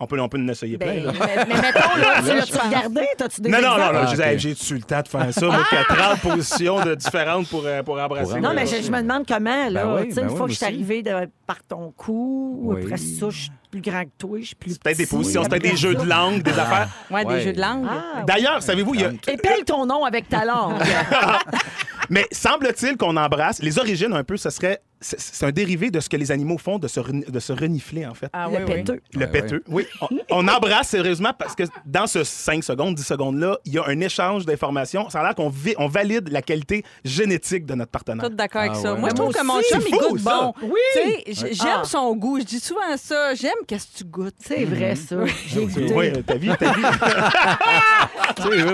On 0.00 0.06
peut, 0.06 0.20
on 0.20 0.28
peut 0.28 0.38
en 0.38 0.48
essayer 0.48 0.78
plein. 0.78 0.94
Ben, 0.94 1.04
là. 1.06 1.12
mais, 1.18 1.44
mais 1.48 1.60
mettons, 1.60 1.96
là, 1.96 2.22
tu 2.26 2.36
l'as-tu 2.36 2.56
regardé? 2.66 3.00
T'as-tu 3.16 3.40
des 3.40 3.48
Non, 3.50 3.58
non, 3.60 3.70
non, 3.78 3.92
non, 3.92 4.00
Ah, 4.20 4.30
hey, 4.32 4.38
j'ai-tu 4.38 4.74
le 4.74 4.82
temps 4.82 5.02
de 5.02 5.08
faire 5.08 5.32
ça? 5.34 5.46
Moi, 5.46 5.64
qu'il 5.68 5.78
y 5.78 5.80
a 5.80 5.84
30 5.84 6.20
positions 6.20 6.84
de 6.84 6.94
différentes 6.94 7.48
pour, 7.48 7.62
euh, 7.66 7.82
pour 7.82 7.98
embrasser. 8.00 8.32
Pour 8.34 8.40
Non, 8.40 8.52
mais 8.54 8.66
je, 8.66 8.80
je 8.82 8.90
me 8.92 9.02
demande 9.02 9.26
comment, 9.26 9.68
là. 9.68 9.84
Ben 9.84 9.96
oui, 9.96 10.08
tu 10.08 10.14
sais, 10.14 10.20
ben 10.20 10.26
une 10.26 10.32
oui, 10.32 10.36
fois 10.38 10.46
que 10.46 10.52
je 10.52 10.56
suis 10.56 10.66
arrivée 10.66 11.02
de- 11.02 11.28
par 11.46 11.62
ton 11.66 11.92
cou, 11.96 12.60
Oui. 12.62 12.82
après 12.84 12.96
ça, 12.96 13.26
je 13.30 13.36
suis 13.42 13.50
plus 13.70 13.80
grand 13.80 14.04
que 14.04 14.10
toi, 14.18 14.38
je 14.40 14.46
suis 14.46 14.54
plus 14.54 14.70
C'est 14.72 14.82
peut-être 14.82 14.98
des 14.98 15.06
positions, 15.06 15.42
c'est 15.42 15.48
peut-être 15.50 15.62
des 15.62 15.68
Après 15.68 15.80
jeux 15.80 15.94
de 15.94 16.04
langue, 16.08 16.42
des 16.42 16.52
affaires. 16.58 16.88
Ouais, 17.10 17.24
Ouais. 17.26 17.34
des 17.38 17.40
jeux 17.42 17.52
de 17.52 17.60
langue. 17.60 17.86
Ah, 17.90 18.22
D'ailleurs, 18.26 18.62
savez-vous, 18.62 18.94
il 18.94 19.00
y 19.00 19.04
a. 19.04 19.10
Épelle 19.26 19.64
ton 19.66 19.84
nom 19.84 20.04
avec 20.04 20.28
ta 20.28 20.44
langue. 20.44 20.76
Mais 22.10 22.26
semble-t-il 22.32 22.96
qu'on 22.96 23.16
embrasse. 23.16 23.60
Les 23.62 23.78
origines, 23.78 24.12
un 24.14 24.24
peu, 24.24 24.36
ce 24.36 24.48
serait. 24.50 24.80
C'est 25.00 25.46
un 25.46 25.52
dérivé 25.52 25.90
de 25.92 26.00
ce 26.00 26.08
que 26.08 26.16
les 26.16 26.32
animaux 26.32 26.58
font, 26.58 26.78
de 26.78 26.88
se, 26.88 26.98
de 26.98 27.38
se 27.40 27.52
renifler, 27.52 28.04
en 28.06 28.14
fait. 28.14 28.28
Ah 28.32 28.48
le 28.50 28.58
oui, 28.58 28.64
péteux. 28.64 29.00
Le 29.14 29.20
Ouais, 29.20 29.26
péteux. 29.28 29.62
Oui. 29.68 29.86
On, 30.00 30.08
on 30.30 30.48
embrasse 30.48 30.88
sérieusement 30.88 31.30
parce 31.38 31.54
que 31.54 31.62
dans 31.86 32.06
ce 32.08 32.24
5 32.24 32.64
secondes, 32.64 32.94
10 32.96 33.02
secondes-là, 33.04 33.58
il 33.64 33.74
y 33.74 33.78
a 33.78 33.84
un 33.86 34.00
échange 34.00 34.44
d'informations. 34.44 35.08
Ça 35.08 35.20
a 35.20 35.22
l'air 35.22 35.34
qu'on 35.36 35.52
on 35.78 35.86
valide 35.88 36.28
la 36.30 36.42
qualité 36.42 36.84
génétique 37.04 37.64
de 37.64 37.74
notre 37.74 37.92
partenaire. 37.92 38.28
Tout 38.28 38.34
d'accord 38.34 38.62
avec 38.62 38.72
Ah 38.74 38.80
ça. 38.80 38.94
ouais. 38.94 38.98
Moi, 39.00 39.10
je 39.10 39.14
Mais 39.14 39.20
trouve 39.20 39.32
moi 39.32 39.40
que 39.40 39.46
mon 39.46 39.80
chum, 39.80 39.88
il 39.88 39.98
goûte 40.10 40.22
bon. 40.22 40.52
Oui. 40.62 40.70
Tu 40.94 40.98
sais, 41.00 41.24
j- 41.48 41.54
j'aime 41.54 41.80
Ah. 41.82 41.84
son 41.84 42.16
goût. 42.16 42.40
Je 42.40 42.44
dis 42.44 42.60
souvent 42.60 42.96
ça. 42.96 43.34
J'aime 43.36 43.52
qu'est-ce 43.66 43.86
que 43.92 43.98
tu 43.98 44.04
goûtes. 44.04 44.34
C'est 44.40 44.64
vrai, 44.64 44.96
ça. 44.96 45.16
J'ai 45.46 45.64
goûté. 45.64 45.92
Oui, 45.94 46.12
ta 46.24 46.34
vie, 46.34 46.50
ta 46.58 46.72
vie. 46.72 46.82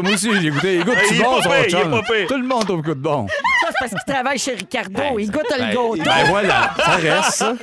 Moi 0.02 0.12
aussi, 0.14 0.30
j'ai 0.40 0.50
goûté. 0.50 0.76
Il 0.76 0.84
goûte 0.84 0.94
Il 1.10 1.18
bon, 1.22 1.42
son 1.42 1.50
chum. 1.68 2.02
Tout 2.28 2.36
le 2.38 2.46
monde 2.46 2.64
trouve 2.64 2.82
goûte 2.82 2.98
bon. 2.98 3.26
Ça, 3.28 3.68
c'est 3.68 3.74
parce 3.78 3.90
qu'il 4.04 4.14
travaille 4.14 4.38
chez 4.38 4.54
Ricardo. 4.54 5.18
il 5.18 5.30
goûte 5.30 5.44
le 5.50 5.58
gâteau. 5.58 5.96
Ben 6.22 6.24
voilà, 6.28 6.74
ça 6.76 6.96
reste, 6.96 7.30
ça. 7.30 7.54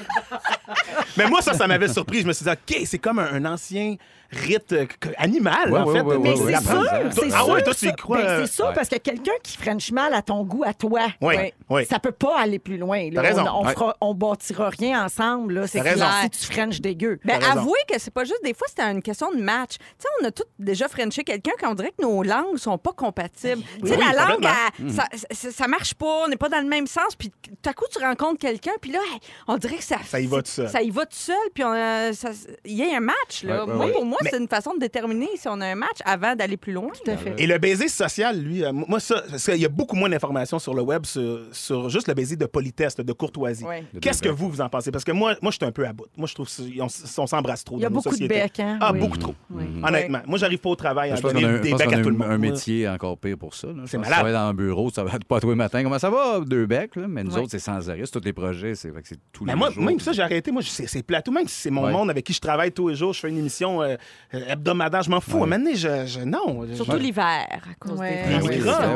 Mais 1.17 1.27
moi, 1.27 1.41
ça, 1.41 1.53
ça 1.53 1.67
m'avait 1.67 1.87
surpris. 1.87 2.21
Je 2.21 2.27
me 2.27 2.33
suis 2.33 2.45
dit, 2.45 2.51
OK, 2.51 2.81
c'est 2.85 2.99
comme 2.99 3.19
un, 3.19 3.33
un 3.33 3.45
ancien 3.45 3.95
rite 4.31 4.71
euh, 4.73 4.85
animal, 5.17 5.71
Ouais, 5.71 5.79
en 5.79 5.87
fait. 5.93 6.01
ouais, 6.01 6.17
Mais 6.19 6.35
c'est 6.35 6.61
sûr, 6.61 6.83
c'est 7.11 7.33
Ah 7.33 7.43
sûr. 7.43 7.49
ouais, 7.53 7.63
toi, 7.63 7.73
tu 7.73 7.87
y 7.87 7.93
crois. 7.95 8.17
Ben, 8.17 8.25
euh, 8.27 8.45
c'est 8.45 8.51
sûr, 8.53 8.65
Ouais. 8.67 8.71
parce 8.73 8.89
que 8.89 8.97
quelqu'un 8.97 9.31
qui 9.43 9.57
French 9.57 9.91
mal 9.91 10.13
à 10.13 10.21
ton 10.21 10.43
goût, 10.43 10.63
à 10.65 10.73
toi, 10.73 11.01
oui. 11.21 11.85
ça 11.85 11.99
peut 11.99 12.11
pas 12.11 12.39
aller 12.39 12.59
plus 12.59 12.77
loin. 12.77 13.09
là. 13.11 13.21
T'as 13.21 13.21
raison. 13.21 13.45
On, 13.47 13.61
on, 13.61 13.65
Ouais. 13.65 13.73
fera- 13.73 13.97
on 14.01 14.13
bâtira 14.13 14.69
rien 14.69 15.05
ensemble. 15.05 15.53
là. 15.55 15.67
C'est 15.67 15.81
clair 15.81 16.13
si 16.23 16.29
tu 16.29 16.53
French 16.53 16.79
dégueu. 16.81 17.19
Ben, 17.25 17.39
avouez 17.43 17.79
que 17.87 17.99
c'est 17.99 18.11
pas 18.13 18.23
juste 18.23 18.43
des 18.43 18.53
fois, 18.53 18.67
c'est 18.75 18.81
une 18.83 19.01
question 19.01 19.31
de 19.31 19.41
match. 19.41 19.77
Tu 19.77 19.85
sais, 19.99 20.07
on 20.21 20.25
a 20.25 20.31
tous 20.31 20.43
déjà 20.59 20.87
frenché 20.87 21.23
quelqu'un 21.23 21.51
quand 21.59 21.71
on 21.71 21.75
dirait 21.75 21.93
que 21.97 22.01
nos 22.03 22.23
langues 22.23 22.57
sont 22.57 22.77
pas 22.77 22.91
compatibles. 22.93 23.61
Tu 23.81 23.87
sais, 23.89 23.97
Oui, 23.97 24.03
la 24.13 24.25
langue, 24.25 24.45
elle- 24.79 24.91
ça, 24.91 25.05
ça, 25.31 25.51
ça 25.51 25.67
marche 25.67 25.93
pas, 25.93 26.23
on 26.25 26.27
n'est 26.27 26.37
pas 26.37 26.49
dans 26.49 26.61
le 26.61 26.67
même 26.67 26.87
sens. 26.87 27.15
Puis 27.17 27.29
tout 27.29 27.69
à 27.69 27.73
coup, 27.73 27.85
tu 27.91 27.99
rencontres 28.03 28.39
quelqu'un, 28.39 28.71
puis 28.81 28.91
là, 28.91 28.99
on 29.47 29.57
dirait 29.57 29.77
que 29.77 29.83
ça. 29.83 29.97
Ça 30.07 30.19
y 30.19 30.25
va 30.27 30.41
tout 30.41 30.49
seul. 30.51 30.69
Ça 30.69 30.81
y 30.81 30.89
va 30.89 31.05
tout 31.05 31.15
seul, 31.17 31.35
puis 31.53 31.63
on, 31.63 31.73
euh, 31.73 32.11
il 32.65 32.77
y 32.77 32.83
a 32.83 32.97
un 32.97 32.99
match. 33.01 33.43
Là. 33.43 33.65
Ouais, 33.65 33.69
ouais, 33.71 33.75
moi, 33.75 33.85
ouais. 33.87 33.91
pour 33.91 34.05
moi, 34.05 34.17
Mais- 34.23 34.29
c'est 34.31 34.37
une 34.39 34.47
façon 34.47 34.73
de 34.73 34.79
déterminer 34.79 35.27
si 35.35 35.47
on 35.47 35.59
a 35.61 35.65
un 35.67 35.75
match 35.75 35.97
avant 36.05 36.35
d'aller 36.35 36.57
plus 36.57 36.73
loin. 36.73 36.89
Tout 37.03 37.11
à 37.11 37.17
fait. 37.17 37.33
Et 37.37 37.47
le 37.47 37.57
baiser 37.57 37.87
social, 37.87 38.39
lui, 38.39 38.63
euh, 38.63 38.71
moi, 38.73 38.99
ça, 38.99 39.23
parce 39.29 39.45
qu'il 39.45 39.57
y 39.61 39.65
a 39.65 39.69
beaucoup 39.69 39.95
moins 39.95 40.09
d'informations 40.09 40.59
sur 40.59 40.73
le 40.73 40.81
web 40.81 41.05
sur, 41.05 41.39
sur 41.51 41.89
juste 41.89 42.07
le 42.07 42.13
baiser 42.13 42.35
de 42.35 42.45
politesse, 42.45 42.95
de 42.95 43.13
courtoisie. 43.13 43.63
Ouais. 43.63 43.83
Qu'est-ce 44.01 44.21
que 44.21 44.29
vous, 44.29 44.49
vous 44.49 44.61
en 44.61 44.69
pensez? 44.69 44.91
Parce 44.91 45.03
que 45.03 45.11
moi, 45.11 45.35
moi 45.41 45.51
je 45.51 45.57
suis 45.57 45.65
un 45.65 45.71
peu 45.71 45.85
à 45.85 45.93
bout. 45.93 46.05
Moi, 46.17 46.27
je 46.27 46.33
trouve 46.35 46.47
qu'on 46.47 46.85
on, 47.23 47.27
s'embrasse 47.27 47.63
trop 47.63 47.77
Il 47.77 47.81
y 47.81 47.85
a 47.85 47.89
dans 47.89 47.95
nos 47.95 48.01
beaucoup 48.01 48.09
de 48.15 48.21
sociétés. 48.23 48.41
becs, 48.41 48.59
hein? 48.59 48.77
Ah, 48.81 48.91
Oui. 48.93 48.99
beaucoup 48.99 49.17
trop. 49.17 49.35
Oui. 49.49 49.63
Honnêtement. 49.83 50.21
Moi, 50.27 50.37
j'arrive 50.37 50.59
pas 50.59 50.69
au 50.69 50.75
travail 50.75 51.11
à 51.11 51.15
donner 51.19 51.41
qu'on 51.41 51.47
a, 51.47 51.51
un- 51.51 51.59
des 51.59 51.71
becs 51.73 51.93
à 51.93 52.01
tout 52.01 52.09
le 52.09 52.17
monde. 52.17 52.27
un 52.29 52.37
métier 52.37 52.87
encore 52.89 53.17
pire 53.17 53.37
pour 53.37 53.53
ça. 53.53 53.67
C'est 53.85 53.97
malade. 53.97 54.11
Tu 54.11 54.15
travailles 54.15 54.33
dans 54.33 54.39
un 54.49 54.53
bureau, 54.53 54.89
ça 54.89 55.03
va 55.03 55.11
pas 55.27 55.39
tous 55.39 55.49
les 55.49 55.55
matins. 55.55 55.83
Comment 55.83 55.99
ça 55.99 56.09
va? 56.09 56.39
Deux 56.45 56.65
becs, 56.65 56.95
là? 56.95 57.07
Mais 57.07 57.23
nous 57.23 57.37
autres, 57.37 57.49
c'est 57.51 57.59
sans 57.59 57.89
arrêt. 57.89 58.01
C'est 58.05 58.11
tous 58.11 58.25
les 58.25 58.33
projets. 58.33 58.75
C'est 58.75 58.91
fait 58.91 59.01
que 59.01 59.07
c'est 59.07 59.19
tous 59.31 59.45
Mais 59.45 59.53
les 59.53 59.57
moi, 59.59 59.69
jours. 59.71 59.83
même 59.83 59.99
ça, 59.99 60.11
j'ai 60.13 60.21
arrêté. 60.21 60.51
Moi, 60.51 60.61
c'est 60.63 61.03
plateau. 61.03 61.31
Même 61.31 61.47
si 61.47 61.55
c'est 61.61 61.69
mon 61.71 61.89
monde 61.89 62.09
avec 62.09 62.25
qui 62.25 62.33
je 62.33 62.39
travaille 62.41 62.71
tous 62.71 62.89
les 62.89 62.95
jours, 62.95 63.13
je 63.13 63.19
fais 63.19 63.29
une 63.29 63.37
émission 63.37 63.81
euh, 63.81 63.95
hebdomadaire, 64.33 65.01
je 65.03 65.09
m'en 65.09 65.19
fous. 65.19 65.31
Ouais. 65.37 65.41
À 65.41 65.43
un 65.43 65.47
moment 65.47 65.57
donné, 65.63 65.75
je, 65.75 66.05
je- 66.05 66.19
non. 66.21 66.65
je- 66.67 66.75
Surtout 66.75 66.97
l'hiver, 66.97 67.45
à 67.49 67.73
cause 67.79 67.99
Ouais. 67.99 68.23
des 68.27 68.29
Ben 68.31 68.41
oui, 68.43 68.49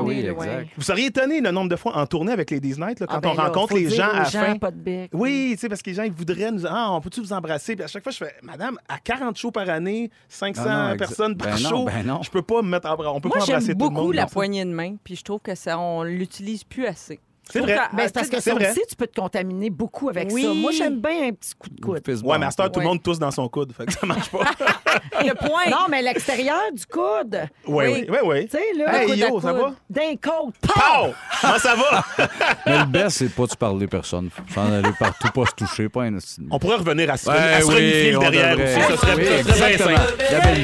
oui, 0.04 0.30
Ouais. 0.30 0.46
exact. 0.48 0.70
Vous 0.78 0.84
seriez 0.84 1.06
étonné 1.08 1.42
le 1.42 1.52
nombre 1.52 1.70
de 1.70 1.76
fois 1.76 1.98
en 1.98 2.06
tournée 2.06 2.32
avec 2.32 2.52
les 2.52 2.60
Disney, 2.60 2.88
là, 3.00 3.06
quand 3.08 3.16
Ah, 3.16 3.20
ben 3.20 3.30
on 3.30 3.36
là, 3.36 3.44
rencontre 3.48 3.74
les 3.76 3.90
gens 3.90 4.10
à 4.10 4.20
la 4.20 4.26
fin. 4.26 4.58
pas 4.58 4.72
de 4.72 4.78
bec. 4.78 5.12
Oui, 5.14 5.50
tu 5.54 5.60
sais, 5.60 5.70
parce 5.70 5.82
que 5.82 5.90
les 5.90 5.96
gens, 5.96 6.04
ils 6.04 6.12
voudraient 6.12 6.52
nous 6.52 6.60
dire 6.60 6.72
Ah, 6.72 6.92
on 6.92 7.02
peut-tu 7.02 7.22
vous 7.22 7.34
embrasser? 7.34 7.76
Puis 7.76 7.84
à 7.84 7.88
chaque 7.88 8.04
fois, 8.04 8.12
je 8.12 8.18
fais 8.18 8.36
Madame, 8.44 8.78
à 8.88 8.98
40 9.00 9.38
shows 9.38 9.52
par 9.52 9.70
année, 9.70 10.10
500 10.30 10.64
Ah 10.66 10.90
non, 10.90 10.94
exa- 10.94 10.98
personnes 10.98 11.38
par 11.38 11.50
ben 11.56 11.62
non, 11.64 11.70
show, 11.70 11.86
ben 11.86 12.06
non. 12.06 12.22
je 12.24 12.30
peux 12.32 12.42
pas 12.42 12.62
me 12.62 12.70
mettre 12.70 12.90
en 12.90 12.96
bras. 12.96 13.12
On 13.14 13.20
peut 13.20 13.28
Moi, 13.30 13.38
pas 13.38 13.44
embrasser 13.44 13.66
tout 13.68 13.72
le 13.72 13.76
beaucoup 13.76 13.92
monde. 14.06 14.14
la 14.14 14.24
dans 14.24 14.28
ça. 14.30 14.34
poignée 14.34 14.64
de 14.66 14.72
main, 14.72 14.96
puis 15.04 15.16
je 15.16 15.24
trouve 15.24 15.40
que 15.42 15.56
ça, 15.56 15.78
on 15.80 16.04
l'utilise 16.04 16.64
plus 16.64 16.86
assez. 16.86 17.20
C'est 17.52 17.60
vrai. 17.60 17.78
Ben, 17.94 18.04
c'est 18.06 18.14
parce 18.14 18.30
que 18.30 18.40
ça 18.42 18.54
vrai. 18.56 18.72
aussi, 18.72 18.82
tu 18.90 18.96
peux 18.96 19.06
te 19.08 19.20
contaminer 19.20 19.70
beaucoup 19.70 20.10
avec 20.10 20.30
Oui. 20.32 20.42
ça. 20.44 20.54
Moi, 20.54 20.72
j'aime 20.72 21.00
bien 21.00 21.28
un 21.28 21.32
petit 21.32 21.54
coup 21.58 21.70
de 21.70 21.80
coude. 21.80 22.02
Ouais, 22.24 22.38
mais 22.40 22.46
à 22.48 22.50
cette 22.52 22.60
heure, 22.60 22.72
tout 22.72 22.80
le 22.80 22.86
Ouais. 22.86 22.92
monde 22.92 23.04
tousse 23.04 23.20
dans 23.20 23.30
son 23.32 23.48
coude. 23.48 23.72
Fait 23.74 23.86
que 23.86 23.94
ça 23.94 24.06
marche 24.06 24.30
pas. 24.30 24.40
Le 25.22 25.34
point. 25.36 25.70
Non, 25.70 25.86
mais 25.90 26.02
l'extérieur 26.02 26.60
du 26.74 26.86
coude. 26.86 27.38
Oui, 27.68 27.86
oui, 27.88 28.08
oui. 28.10 28.18
oui. 28.24 28.46
Tu 28.46 28.52
sais, 28.58 28.64
là, 28.78 29.02
Hey, 29.02 29.08
coude 29.08 29.14
à 29.24 29.28
yo, 29.28 29.42
ça 29.42 29.52
coude. 29.52 29.62
va? 29.62 29.74
D'un 29.90 30.16
côte. 30.16 30.56
Pow! 30.62 31.14
Comment 31.42 31.58
ça 31.60 31.76
va? 31.76 32.06
Mais 32.66 32.80
le 32.80 32.86
best, 32.86 33.18
c'est 33.18 33.30
pas 33.30 33.46
de 33.46 33.56
parler 33.56 33.88
personne. 33.88 34.30
Faut 34.32 34.54
s'en 34.54 34.72
aller 34.74 34.92
partout, 34.98 35.28
pas 35.34 35.46
se 35.46 35.52
toucher, 35.56 35.90
pas 35.90 36.04
un 36.04 36.18
On 36.50 36.58
pourrait 36.60 36.78
revenir 36.78 37.12
à 37.12 37.18
se, 37.18 37.30
Ouais, 37.30 37.38
à 37.38 37.62
se 37.62 37.68
oui, 37.68 38.18
derrière 38.20 38.56
devrait. 38.58 38.78
aussi. 38.78 38.82
Ça 38.92 38.98
serait, 38.98 39.16
Oui, 39.16 39.44
ça 39.48 40.40
bien. 40.40 40.56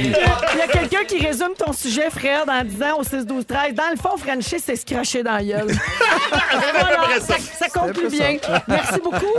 Il 0.53 0.57
y 0.57 0.61
a 0.61 0.67
quelqu'un 0.67 1.03
qui 1.05 1.25
résume 1.25 1.53
ton 1.57 1.73
sujet, 1.73 2.09
Fred, 2.09 2.49
en 2.49 2.63
disant 2.63 2.97
au 2.99 3.03
6 3.03 3.25
12 3.25 3.45
13 3.45 3.73
Dans 3.75 3.83
le 3.91 3.97
fond, 3.97 4.17
Frenchie, 4.17 4.59
c'est 4.59 4.75
se 4.75 4.85
cracher 4.85 5.23
dans 5.23 5.33
la 5.35 5.43
gueule. 5.43 5.67
Voilà, 6.71 7.19
ça, 7.19 7.35
ça 7.59 7.69
conclut 7.69 8.09
bien. 8.09 8.37
Merci 8.67 8.99
beaucoup. 9.03 9.37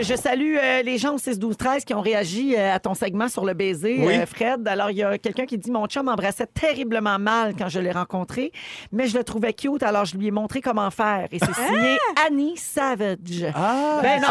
Je 0.00 0.14
salue 0.16 0.56
euh, 0.62 0.82
les 0.82 0.98
gens 0.98 1.14
au 1.14 1.18
6 1.18 1.38
12 1.38 1.56
13 1.56 1.84
qui 1.84 1.92
ont 1.94 2.00
réagi 2.00 2.54
euh, 2.56 2.74
à 2.74 2.78
ton 2.78 2.94
segment 2.94 3.28
sur 3.28 3.44
le 3.44 3.54
baiser, 3.54 3.96
Oui. 4.00 4.16
euh, 4.18 4.26
Fred. 4.26 4.66
Alors, 4.68 4.90
il 4.90 4.98
y 4.98 5.02
a 5.02 5.18
quelqu'un 5.18 5.44
qui 5.46 5.58
dit 5.58 5.70
Mon 5.70 5.86
chum 5.86 6.04
m'embrassait 6.06 6.46
terriblement 6.46 7.18
mal 7.18 7.54
quand 7.58 7.68
je 7.68 7.80
l'ai 7.80 7.90
rencontré, 7.90 8.52
mais 8.92 9.06
je 9.08 9.16
le 9.16 9.24
trouvais 9.24 9.52
cute, 9.54 9.82
alors 9.82 10.04
je 10.04 10.16
lui 10.16 10.28
ai 10.28 10.30
montré 10.30 10.60
comment 10.60 10.90
faire. 10.90 11.26
Et 11.32 11.38
c'est 11.38 11.54
signé 11.54 11.98
Annie 12.26 12.56
Savage. 12.56 13.46
Ah! 13.54 13.98
Ben 14.02 14.20
non, 14.20 14.28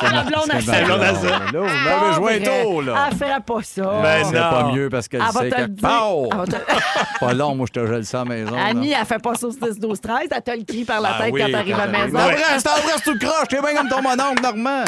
c'est 0.00 0.12
la 0.14 0.22
blonde 0.22 0.50
à 0.50 0.60
C'est 0.60 0.66
Savage. 0.66 0.84
blonde 0.86 1.02
à 1.02 1.14
ça. 1.14 1.28
Là, 1.28 1.60
vous 1.60 1.60
m'avez 1.84 2.14
joué 2.14 2.42
tôt, 2.42 2.80
là. 2.82 3.06
Elle 3.10 3.16
ferait 3.16 3.40
pas 3.40 3.62
ça. 3.62 4.00
Ben 4.02 4.24
c'est 4.24 4.32
non. 4.38 4.50
pas 4.50 4.70
mieux 4.72 4.88
parce 4.90 5.08
qu'elle 5.08 5.22
sait 5.22 5.50
que... 5.50 5.66
Pow! 5.80 6.28
Te- 6.44 7.18
Pas 7.20 7.32
long, 7.34 7.56
moi, 7.56 7.66
je 7.72 7.80
te 7.80 7.84
gèle 7.86 8.04
ça 8.04 8.20
à 8.20 8.24
la 8.24 8.30
maison. 8.30 8.54
Annie, 8.56 8.92
elle 8.92 9.04
fait 9.06 9.18
pas 9.20 9.34
ça 9.34 9.48
au 9.48 9.50
6 9.50 9.80
12 9.80 10.00
13 10.00 10.28
Elle 10.30 10.42
te 10.42 10.50
le 10.52 10.64
crie 10.64 10.84
par 10.84 11.00
la 11.00 11.14
Ah 11.18 11.22
tête 11.24 11.34
quand 11.36 11.50
t'arrives 11.50 11.74
à 11.74 11.86
la 11.86 11.92
quand 11.92 12.04
maison. 12.04 12.16
t'arrives. 12.18 12.36
T'embrasses, 12.38 12.62
t'embrasses 12.62 13.02
tout 13.02 13.12
le 13.14 13.18
croche, 13.18 13.48
t'es 13.48 13.60
bien 13.60 13.77
comme 13.78 13.88
ton 13.88 14.02
mononcle, 14.02 14.42
Normand. 14.42 14.84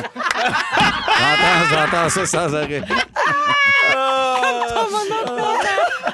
j'entends, 1.70 1.70
j'entends 1.70 2.08
ça 2.08 2.26
sans 2.26 2.54
arrêt. 2.54 2.82
Elle 2.82 3.00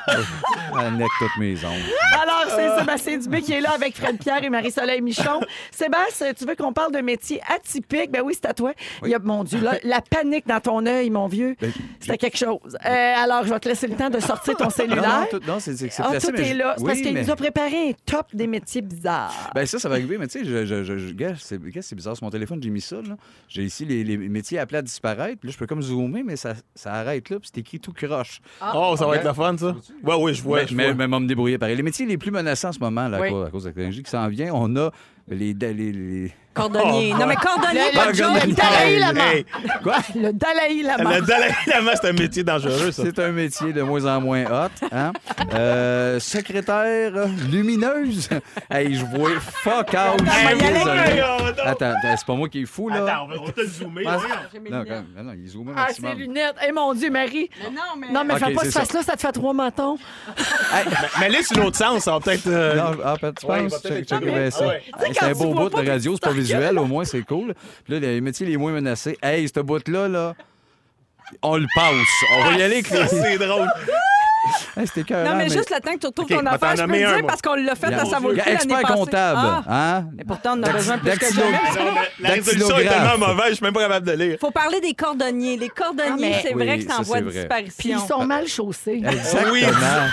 toutes 1.18 1.36
mes 1.38 1.54
ongles. 1.64 1.92
Alors, 2.22 2.44
c'est 2.54 2.78
Sébastien 2.78 3.18
Dubé 3.18 3.42
qui 3.42 3.52
est 3.52 3.60
là 3.60 3.72
avec 3.72 3.96
Fred 3.96 4.18
Pierre 4.18 4.42
et 4.44 4.50
Marie-Soleil 4.50 5.00
Michon. 5.00 5.40
Sébastien, 5.70 6.32
tu 6.34 6.44
veux 6.44 6.54
qu'on 6.54 6.72
parle 6.72 6.92
de 6.92 6.98
métier 7.00 7.40
atypique? 7.54 8.10
Ben 8.10 8.22
oui, 8.24 8.34
c'est 8.34 8.46
à 8.46 8.54
toi. 8.54 8.72
Il 9.04 9.10
y 9.10 9.14
a, 9.14 9.18
mon 9.18 9.44
Dieu, 9.44 9.60
là, 9.60 9.78
la 9.84 10.00
panique 10.00 10.46
dans 10.46 10.60
ton 10.60 10.84
œil, 10.86 11.10
mon 11.10 11.26
vieux. 11.26 11.56
Ben, 11.60 11.72
C'était 12.00 12.18
quelque 12.18 12.36
chose. 12.38 12.76
Euh, 12.84 13.14
alors, 13.16 13.44
je 13.44 13.52
vais 13.52 13.60
te 13.60 13.68
laisser 13.68 13.86
le 13.86 13.96
temps 13.96 14.10
de 14.10 14.20
sortir 14.20 14.56
ton 14.56 14.70
cellulaire. 14.70 15.20
non, 15.32 15.38
tout, 15.38 15.40
non, 15.46 15.58
c'est 15.60 15.72
Ah, 15.98 16.08
placé, 16.10 16.32
tout 16.32 16.40
est 16.40 16.44
je- 16.44 16.54
là. 16.54 16.74
Oui, 16.78 16.84
parce 16.86 17.00
qu'il 17.00 17.14
mais- 17.14 17.22
nous 17.22 17.30
a 17.30 17.36
préparé 17.36 17.90
un 17.90 17.92
top 18.04 18.26
des 18.34 18.46
métiers 18.46 18.82
bizarres. 18.82 19.50
Ben 19.54 19.66
ça, 19.66 19.78
ça 19.78 19.88
va 19.88 19.94
arriver, 19.96 20.18
mais 20.18 20.26
tu 20.28 20.38
sais, 20.40 20.44
je, 20.44 20.64
je, 20.66 20.84
je, 20.84 20.98
je- 20.98 21.14
gars, 21.14 21.34
c'est 21.38 21.94
bizarre, 21.94 22.16
sur 22.16 22.24
mon 22.24 22.30
téléphone, 22.30 22.60
j'ai 22.62 22.70
mis 22.70 22.80
ça, 22.80 22.96
là. 22.96 23.16
J'ai 23.48 23.62
ici 23.62 23.84
les, 23.84 24.04
les 24.04 24.16
métiers 24.16 24.58
appelés 24.58 24.78
à 24.78 24.82
disparaître, 24.82 25.38
puis 25.40 25.48
là, 25.48 25.52
je 25.52 25.58
peux 25.58 25.66
comme 25.66 25.82
zoomer, 25.82 26.22
mais 26.24 26.36
ça, 26.36 26.54
ça 26.74 26.92
arrête 26.94 27.30
là, 27.30 27.38
puis 27.38 27.50
c'est 27.52 27.60
écrit 27.60 27.80
tout 27.80 27.92
croche. 27.92 28.40
Oh, 28.74 28.94
ça 28.98 29.06
va 29.06 29.16
être 29.16 29.24
le 29.24 29.32
fun, 29.32 29.56
ça. 29.58 29.74
Ouais, 30.04 30.14
oui, 30.18 30.34
je 30.34 30.42
vois. 30.42 30.60
mais, 30.60 30.66
je 30.66 30.74
mais, 30.74 30.92
vois. 30.92 30.94
mais 30.94 31.20
me 31.20 31.26
débrouiller 31.26 31.58
pareil. 31.58 31.76
Les 31.76 31.82
métiers 31.82 32.06
les 32.06 32.18
plus 32.18 32.30
menaçants 32.30 32.68
en 32.68 32.72
ce 32.72 32.78
moment, 32.80 33.08
là, 33.08 33.18
à 33.18 33.20
Oui. 33.20 33.30
cause- 33.30 33.46
à 33.46 33.50
cause 33.50 33.62
de 33.64 33.68
la 33.68 33.74
technologie 33.74 34.02
qui 34.02 34.10
s'en 34.10 34.28
vient, 34.28 34.52
on 34.54 34.74
a 34.76 34.90
les... 35.28 35.52
les, 35.54 35.74
les- 35.74 36.32
Cordonnier. 36.56 37.12
Oh, 37.14 37.18
non, 37.20 37.26
mais 37.26 37.36
cordonnier, 37.36 37.80
Le- 37.92 37.96
pas 37.96 38.06
le- 38.06 38.12
de 38.12 38.16
joke. 38.16 38.44
le 38.46 38.52
Dalai 38.52 38.98
Lama. 38.98 39.20
Hey, 39.34 39.46
Quoi? 39.82 39.96
Le 40.14 40.32
Dalai 40.32 40.82
Lama. 40.82 41.16
le 41.16 41.22
Dalai 41.26 41.54
Lama, 41.66 41.92
c'est 41.94 42.08
un 42.08 42.12
métier 42.12 42.42
dangereux, 42.42 42.90
ça. 42.92 43.02
C'est 43.04 43.18
un 43.18 43.30
métier 43.32 43.72
de 43.72 43.82
moins 43.82 44.04
en 44.06 44.20
moins 44.20 44.44
hot. 44.44 44.86
Hein? 44.90 45.12
Euh, 45.54 46.18
secrétaire 46.18 47.12
lumineuse. 47.50 48.28
hey, 48.70 48.94
je 48.94 49.04
vois 49.04 49.30
fuck 49.40 49.88
out. 49.94 50.22
Hey. 50.26 51.20
Attends, 51.64 51.94
c'est 52.02 52.26
pas 52.26 52.34
moi 52.34 52.48
qui 52.48 52.62
est 52.62 52.66
fou, 52.66 52.88
là. 52.88 53.04
Attends, 53.04 53.24
on 53.30 53.44
va- 53.44 53.52
te 53.52 53.60
le 53.60 53.66
zoomer. 53.66 54.02
Ah, 54.06 54.16
non, 54.16 54.84
quand 54.84 54.90
même. 54.90 55.04
non, 55.16 55.22
non, 55.24 55.32
il 55.36 55.48
zoome 55.48 55.74
Ah, 55.76 55.88
ses 55.92 56.14
lunettes. 56.14 56.56
Eh, 56.66 56.72
mon 56.72 56.94
Dieu, 56.94 57.10
Marie. 57.10 57.50
Mais 57.62 57.70
non, 57.70 57.82
mais. 57.98 58.06
Non, 58.12 58.24
mais 58.24 58.38
fais 58.38 58.52
pas 58.54 58.60
c'est 58.62 58.66
ce 58.66 58.72
ça. 58.72 58.80
face-là, 58.80 59.02
ça 59.02 59.16
te 59.16 59.20
fait 59.20 59.32
trois 59.32 59.52
mentons. 59.52 59.98
Mais 61.20 61.26
allez 61.26 61.42
sur 61.42 61.58
l'autre 61.58 61.76
sens, 61.76 62.04
ça 62.04 62.12
va 62.12 62.20
peut-être. 62.20 62.46
euh, 62.46 62.74
Non, 62.76 62.96
ah, 63.04 63.14
tu 63.20 63.46
penses? 63.46 63.80
peut-être 63.82 64.08
ça. 64.08 64.16
Ah 64.16 64.20
Tu 64.20 64.26
sais, 64.26 65.12
C'est 65.12 65.24
un 65.24 65.28
tu 65.32 65.34
beau 65.38 65.54
bout 65.54 65.68
de 65.70 65.76
radio, 65.88 66.12
c'est 66.14 66.20
pas 66.22 66.30
stockers. 66.30 66.45
Au 66.78 66.86
moins 66.86 67.04
c'est 67.04 67.22
cool. 67.22 67.54
Puis 67.84 67.94
là, 67.94 68.00
les 68.00 68.20
métiers 68.20 68.46
les 68.46 68.56
moins 68.56 68.72
menacés, 68.72 69.18
hey, 69.22 69.48
ce 69.48 69.60
bout-là, 69.60 70.08
là, 70.08 70.34
on 71.42 71.56
le 71.56 71.66
passe. 71.74 71.94
On 72.36 72.44
va 72.44 72.58
y 72.58 72.62
aller. 72.62 72.82
C'est 73.08 73.38
drôle. 73.38 73.68
Hey, 74.76 74.86
C'était 74.86 75.24
Non, 75.24 75.36
mais 75.36 75.48
juste 75.48 75.70
le 75.70 75.80
temps 75.80 75.92
que 75.94 75.98
tu 75.98 76.06
retrouves 76.06 76.28
ton 76.28 76.44
affaire, 76.46 76.76
je 76.76 76.82
peux 76.82 76.92
le 76.92 76.98
dire 76.98 77.08
moi. 77.20 77.26
parce 77.26 77.40
qu'on 77.42 77.54
l'a 77.54 77.74
fait 77.74 77.86
à 77.94 78.04
sa 78.04 78.18
il 78.18 78.36
y 78.36 78.40
a 78.40 78.44
l'année 78.44 78.52
expert 78.52 78.82
comptable, 78.82 79.40
Ah, 79.42 79.62
hein? 79.68 80.04
mais 80.16 80.24
pourtant, 80.24 80.50
on 80.56 80.60
en 80.60 80.64
a 80.64 80.72
besoin 80.72 80.98
plus 80.98 81.10
que 81.18 81.34
jamais. 81.34 81.58
La 82.20 82.28
résolution 82.30 82.78
est 82.78 82.84
tellement 82.88 83.18
mauvaise, 83.28 83.48
je 83.50 83.54
suis 83.54 83.64
même 83.64 83.72
pas 83.72 83.80
capable 83.80 84.06
de 84.06 84.12
lire. 84.12 84.36
Faut 84.40 84.50
parler 84.50 84.80
des 84.80 84.94
cordonniers. 84.94 85.56
Les 85.56 85.68
cordonniers, 85.68 86.34
Ah, 86.36 86.40
c'est 86.42 86.52
vrai 86.54 86.78
que 86.78 86.82
c'est 86.84 86.92
en 86.92 86.96
ça, 86.98 87.02
voie 87.02 87.20
de 87.20 87.30
disparition. 87.30 87.98
ils 88.04 88.06
sont 88.08 88.24
mal 88.26 88.46
chaussés. 88.46 89.02
Exactement. 89.04 89.52
Oui, 89.52 89.62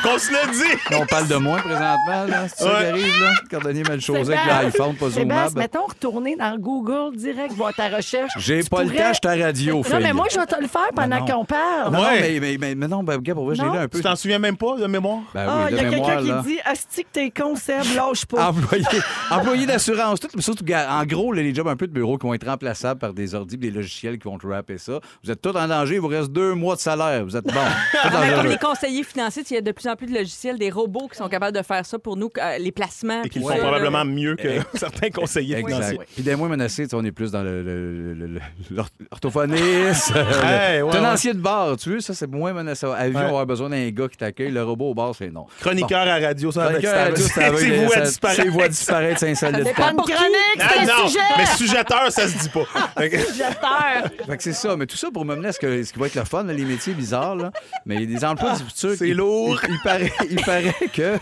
qu'on 0.03 0.17
se 0.19 0.31
le 0.31 0.51
dit. 0.51 0.95
On 1.01 1.05
parle 1.05 1.27
de 1.27 1.36
moi 1.36 1.57
présentement, 1.57 2.23
là. 2.27 2.47
C'est 2.47 2.63
ça 2.63 2.69
qui 2.79 2.86
arrive, 2.86 3.21
là? 3.21 3.31
Cordonnier 3.49 3.84
mal 3.84 4.01
chosé 4.01 4.34
avec 4.34 4.45
l'iPhone, 4.45 4.95
pas 4.95 5.09
zoomable. 5.09 5.57
mettons, 5.59 5.86
retourner 5.88 6.36
dans 6.36 6.57
Google 6.57 7.15
direct, 7.17 7.53
voir 7.53 7.73
ta 7.73 7.89
recherche. 7.89 8.31
J'ai 8.38 8.63
pas 8.63 8.84
le 8.84 8.89
temps, 8.91 9.11
je 9.13 9.29
suis 9.29 9.41
à 9.41 9.45
radio, 9.45 9.84
Non, 9.91 9.99
mais 9.99 10.13
moi, 10.13 10.27
je 10.31 10.39
vais 10.39 10.45
te 10.45 10.59
le 10.61 10.67
faire 10.67 10.89
pendant 10.95 11.25
qu'on 11.25 11.45
parle. 11.45 11.91
Non, 11.93 12.03
mais, 12.11 12.39
mais, 12.39 12.57
mais, 12.59 12.75
mais 12.75 12.88
non, 12.88 13.03
ben, 13.03 13.17
gars, 13.19 13.34
pour 13.34 13.45
vrai, 13.45 13.55
je 13.55 13.61
l'ai 13.61 13.77
un 13.77 13.88
peu. 13.88 14.01
Tu 14.24 14.30
souviens 14.30 14.39
même 14.39 14.55
pas 14.55 14.78
de 14.78 14.88
mémoire? 14.88 15.19
Ben 15.34 15.45
Ah, 15.49 15.65
oui, 15.65 15.71
il 15.71 15.76
y 15.76 15.80
a 15.86 15.89
quelqu'un 15.89 16.17
qui 16.21 16.47
dit 16.47 16.57
Asti 16.63 17.03
que 17.03 17.09
t'es 17.11 17.30
con, 17.30 17.57
Seb, 17.57 17.84
lâche 17.93 18.26
pas. 18.26 18.47
Employé, 18.51 18.86
employé 19.30 19.65
d'assurance, 19.65 20.21
tout, 20.21 20.30
surtout, 20.39 20.63
en 20.71 21.03
gros, 21.05 21.34
là, 21.34 21.41
les 21.41 21.53
jobs 21.53 21.67
un 21.67 21.76
peu 21.76 21.88
de 21.88 21.91
bureau 21.91 22.17
qui 22.17 22.26
vont 22.26 22.34
être 22.34 22.47
remplaçables 22.47 23.01
par 23.01 23.13
des 23.13 23.36
ordi, 23.36 23.57
des 23.57 23.69
logiciels 23.69 24.17
qui 24.17 24.24
vont 24.30 24.38
te 24.38 24.47
rapper 24.47 24.78
ça. 24.78 25.01
Vous 25.26 25.30
êtes 25.30 25.41
tous 25.41 25.49
en 25.57 25.67
danger, 25.67 25.95
il 25.95 25.99
vous 25.99 26.07
reste 26.07 26.32
deux 26.32 26.53
mois 26.53 26.76
de 26.76 26.80
salaire. 26.80 27.26
Vous 27.26 27.36
êtes 27.36 27.43
bon. 27.43 27.51
Comme 28.01 28.11
dangereux. 28.13 28.47
les 28.47 28.57
conseillers 28.57 29.03
financiers, 29.03 29.43
il 29.49 29.55
y 29.55 29.57
a 29.57 29.61
de 29.61 29.71
plus 29.74 29.89
en 29.89 29.97
plus 29.97 30.07
de 30.07 30.13
logiciels, 30.13 30.57
des 30.57 30.69
robots 30.69 31.09
qui 31.09 31.17
sont 31.17 31.28
capables 31.28 31.57
de 31.57 31.61
faire 31.63 31.86
ça 31.86 31.99
pour 31.99 32.15
nous, 32.15 32.30
euh, 32.38 32.57
les 32.59 32.71
placements. 32.71 33.24
Et 33.24 33.30
qu'ils 33.30 33.41
puis 33.43 33.51
font 33.53 33.59
probablement 33.59 34.05
mieux 34.05 34.38
que 34.38 34.47
certains 34.76 35.09
conseillers 35.09 35.57
financiers. 35.57 35.95
Exact. 35.95 36.09
Puis 36.13 36.24
des 36.24 36.38
moins 36.38 36.47
menacés, 36.47 36.88
on 36.93 37.03
est 37.03 37.11
plus 37.11 37.30
dans 37.30 37.43
le- 37.43 37.61
le- 37.61 38.13
le- 38.13 38.28
le- 38.28 38.39
l'or- 38.71 38.88
l'orthophoniste, 39.11 40.13
Hey, 40.43 40.78
le 40.80 40.84
ouais, 40.86 40.91
tenancier 40.93 41.34
de 41.34 41.39
bar, 41.39 41.76
tu 41.76 41.89
veux, 41.89 41.99
ça 41.99 42.13
c'est 42.13 42.28
moins 42.32 42.53
menaçant. 42.53 42.93
À 42.93 43.09
vie, 43.09 43.15
Ouais. 43.15 43.19
on 43.19 43.24
va 43.24 43.28
avoir 43.30 43.45
besoin 43.45 43.69
d'un 43.69 43.89
gars 43.89 44.07
qui 44.14 44.18
t'accueille. 44.20 44.51
Le 44.51 44.64
robot 44.64 44.91
au 44.91 44.93
bar, 44.93 45.14
c'est 45.18 45.30
non. 45.30 45.45
Chroniqueur 45.59 46.07
à 46.07 46.18
radio, 46.20 46.51
ça, 46.51 46.64
à 46.64 46.68
radio, 46.70 46.80
c'est 47.16 47.18
C'est 47.18 47.89
ça- 47.93 48.01
disparaître. 48.01 48.41
C'est 48.41 48.47
vous 48.49 48.61
à 48.61 48.68
disparaître, 48.70 49.20
c'est 49.20 49.30
insolite. 49.32 49.76
Pas 49.76 49.91
une 49.91 49.97
chronique, 49.97 50.59
Ah, 50.59 50.68
c'est 50.74 50.80
un 50.80 50.86
non, 50.97 51.07
sujet. 51.07 51.20
mais 51.38 51.45
sujeteur, 51.45 52.11
ça 52.11 52.28
se 52.28 52.38
dit 52.38 52.49
pas. 52.49 52.66
Sujeteur. 53.03 54.26
Fait 54.28 54.38
que 54.38 54.43
c'est 54.43 54.53
ça, 54.53 54.76
mais 54.78 54.86
tout 54.86 54.97
ça 54.97 55.09
pour 55.11 55.26
me 55.26 55.36
mener 55.36 55.49
à 55.49 55.51
ce, 55.51 55.59
que, 55.59 55.84
ce 55.84 55.91
qui 55.91 55.99
va 55.99 56.07
être 56.07 56.16
le 56.16 56.24
fun, 56.26 56.43
là, 56.43 56.53
les 56.53 56.66
métiers 56.66 56.93
bizarres. 56.93 57.36
Là. 57.36 57.51
Mais 57.86 57.95
il 57.95 58.01
y 58.11 58.16
a 58.16 58.20
des 58.20 58.26
emplois 58.26 58.53
du 58.53 58.64
futur. 58.64 58.93
C'est 58.97 59.09
il- 59.09 59.18
lourd. 59.18 59.59
Il, 59.68 59.74
il 59.74 59.80
paraît, 59.84 60.14
il 60.30 60.41
paraît 60.41 60.74
que 60.93 61.18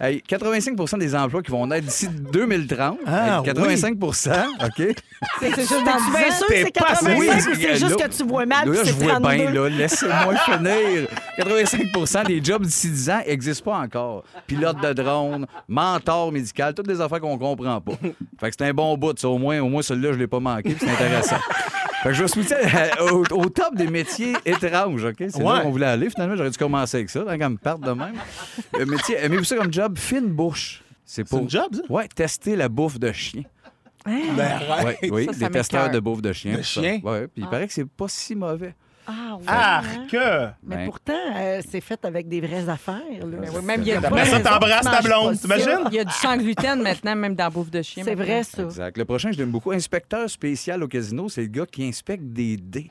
hey, 0.00 0.22
85% 0.28 0.98
des 0.98 1.14
emplois 1.14 1.42
qui 1.42 1.50
vont 1.50 1.66
naître 1.66 1.86
d'ici 1.86 2.08
2030. 2.08 2.98
Ah, 3.06 3.38
hey, 3.38 3.44
85 3.44 3.94
OK? 4.02 4.94
C'est 5.40 5.54
juste 5.56 5.70
dans 5.70 5.96
Tu 5.96 6.10
bien 6.10 6.28
10 6.28 6.32
ans. 6.32 6.36
sûr 6.36 6.46
que 6.46 6.54
c'est 6.54 6.64
T'es 6.64 6.70
pas 6.72 6.86
85 6.88 7.18
Oui, 7.18 7.28
ou 7.28 7.32
c'est 7.54 7.76
juste 7.76 7.96
que 7.96 8.08
tu 8.16 8.24
vois 8.24 8.46
mal 8.46 8.68
Là, 8.68 8.80
je 8.80 8.84
c'est 8.86 8.92
vois 8.92 9.12
32? 9.20 9.36
bien, 9.36 9.50
là. 9.52 9.68
Laissez-moi 9.68 10.34
finir. 10.44 11.08
85 11.36 11.92
des 12.24 12.42
jobs 12.42 12.62
d'ici 12.64 12.88
10 12.90 13.10
ans 13.10 13.20
n'existent 13.26 13.70
pas 13.70 13.78
encore. 13.78 14.24
Pilote 14.46 14.80
de 14.82 14.92
drone, 14.92 15.46
mentor 15.68 16.32
médical, 16.32 16.74
toutes 16.74 16.86
des 16.88 17.00
affaires 17.00 17.20
qu'on 17.20 17.38
comprend 17.38 17.80
pas. 17.80 17.92
Fait 18.40 18.50
que 18.50 18.56
c'est 18.58 18.62
un 18.66 18.74
bon 18.74 18.96
bout, 18.96 19.18
ça. 19.18 19.28
Au 19.28 19.38
moins, 19.38 19.60
au 19.60 19.68
moins 19.68 19.82
celui-là, 19.82 20.12
je 20.12 20.18
l'ai 20.18 20.26
pas 20.26 20.40
manqué, 20.40 20.70
puis 20.74 20.78
c'est 20.80 20.90
intéressant. 20.90 21.36
Fait 22.02 22.08
que 22.08 22.14
je 22.14 22.22
vais 22.22 22.28
switcher 22.28 22.54
euh, 22.56 23.10
au, 23.12 23.24
au 23.36 23.48
top 23.48 23.76
des 23.76 23.86
métiers 23.86 24.34
étranges, 24.44 25.04
OK? 25.04 25.14
C'est 25.18 25.38
là 25.38 25.44
Ouais. 25.44 25.62
qu'on 25.62 25.70
voulait 25.70 25.86
aller. 25.86 26.10
Finalement, 26.10 26.34
j'aurais 26.36 26.50
dû 26.50 26.58
commencer 26.58 26.96
avec 26.96 27.10
ça, 27.10 27.20
tant 27.22 27.38
qu'à 27.38 27.48
me 27.48 27.56
perdre 27.56 27.86
de 27.86 27.92
même. 27.92 28.14
Le 28.76 28.86
métier, 28.86 29.16
aimez-vous 29.20 29.44
ça 29.44 29.56
comme 29.56 29.72
job? 29.72 29.96
Fine 29.96 30.28
bouche. 30.28 30.82
C'est 31.04 31.22
C'est 31.22 31.28
pour... 31.30 31.40
une 31.40 31.50
job, 31.50 31.66
ça? 31.74 31.82
Ouais, 31.88 32.08
tester 32.08 32.56
la 32.56 32.68
bouffe 32.68 32.98
de 32.98 33.12
chien. 33.12 33.42
Ben, 34.04 34.40
arrête. 34.40 35.00
Ouais, 35.02 35.10
oui, 35.12 35.26
Ça, 35.26 35.32
ça 35.32 35.46
des 35.46 35.52
testeurs 35.52 35.90
de 35.90 36.00
bouffe 36.00 36.22
de 36.22 36.32
chien. 36.32 36.56
De 36.56 36.62
chien? 36.62 37.00
Ouais, 37.04 37.28
puis 37.28 37.42
il 37.44 37.46
paraît 37.48 37.68
que 37.68 37.72
c'est 37.72 37.88
pas 37.88 38.08
si 38.08 38.34
mauvais. 38.34 38.74
Ah, 39.06 39.36
oui. 39.38 39.44
Arc! 39.48 40.12
Mais 40.62 40.76
Ben. 40.76 40.84
pourtant, 40.86 41.12
euh, 41.36 41.60
c'est 41.68 41.80
fait 41.80 42.04
avec 42.04 42.28
des 42.28 42.40
vraies 42.40 42.68
affaires. 42.68 43.00
Là. 43.20 43.26
Mais 43.40 43.48
oui, 43.50 43.64
même 43.64 43.80
il 43.82 43.88
y 43.88 43.92
a 43.92 43.98
Après 43.98 44.26
ça, 44.26 44.40
t'embrasses 44.40 44.84
ta 44.84 45.00
blonde, 45.02 45.38
t'imagines? 45.40 45.80
Il 45.90 45.94
y 45.94 45.98
a 45.98 46.04
du 46.04 46.12
sang 46.12 46.36
gluten 46.36 46.80
maintenant, 46.82 47.16
même 47.16 47.34
dans 47.34 47.44
la 47.44 47.50
bouffe 47.50 47.70
de 47.70 47.82
chien. 47.82 48.04
C'est 48.04 48.14
vrai, 48.14 48.44
ça. 48.44 48.62
Exact. 48.62 48.96
Le 48.96 49.04
prochain, 49.04 49.32
je 49.32 49.38
l'aime 49.38 49.50
beaucoup. 49.50 49.72
Inspecteur 49.72 50.28
spécial 50.30 50.82
au 50.82 50.88
casino, 50.88 51.28
c'est 51.28 51.42
le 51.42 51.48
gars 51.48 51.66
qui 51.66 51.84
inspecte 51.84 52.24
des 52.24 52.56
dés. 52.56 52.90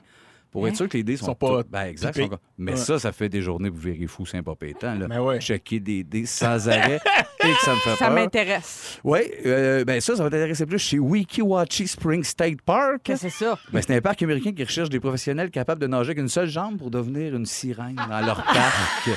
Pour 0.52 0.68
être 0.68 0.76
sûr 0.76 0.90
que 0.90 0.98
les 0.98 1.04
dés 1.04 1.16
sont, 1.18 1.28
Sont 1.28 1.36
pas 1.36 1.62
Ben, 1.70 1.84
exact. 1.86 2.18
sont- 2.18 2.30
Mais 2.58 2.72
Ouais. 2.72 2.78
ça, 2.78 3.00
ça 3.00 3.12
fait 3.14 3.30
des 3.30 3.42
journées, 3.42 3.70
vous 3.70 3.80
verrez 3.80 4.06
fou, 4.08 4.26
c'est 4.26 4.42
pas 4.42 4.56
pétant. 4.56 4.96
Là. 4.96 5.08
Ben 5.08 5.22
ouais. 5.22 5.40
Checker 5.40 5.80
des 5.80 6.04
dés 6.04 6.26
sans 6.26 6.68
arrêt. 6.68 7.00
et 7.44 7.48
que 7.54 7.62
ça 7.62 7.72
me 7.72 7.78
fait 7.80 7.96
Ça 7.96 8.06
peur. 8.08 8.12
m'intéresse. 8.12 9.00
Oui, 9.04 9.20
euh, 9.46 9.84
ben 9.86 10.00
ça, 10.02 10.16
ça 10.16 10.24
va 10.24 10.30
t'intéresser 10.30 10.66
plus 10.66 10.78
chez 10.78 11.00
Wikiwachi 11.00 11.88
Spring 11.88 12.24
State 12.24 12.62
Park. 12.62 13.00
Qu'est-ce 13.04 13.24
que 13.24 13.30
c'est 13.30 13.46
ça? 13.46 13.58
Ben, 13.72 13.82
c'est 13.82 13.96
un 13.96 14.02
parc 14.02 14.22
américain 14.22 14.52
qui 14.52 14.64
recherche 14.64 14.90
des 14.90 15.00
professionnels 15.00 15.50
capables 15.52 15.82
de 15.82 15.88
nager 15.88 16.10
avec 16.10 16.20
une 16.20 16.28
seule 16.28 16.50
jambe 16.50 16.78
pour 16.78 16.92
devenir 16.92 17.34
une 17.36 17.46
sirène 17.46 17.96
dans 17.96 18.20
leur 18.26 18.44
parc. 18.44 19.10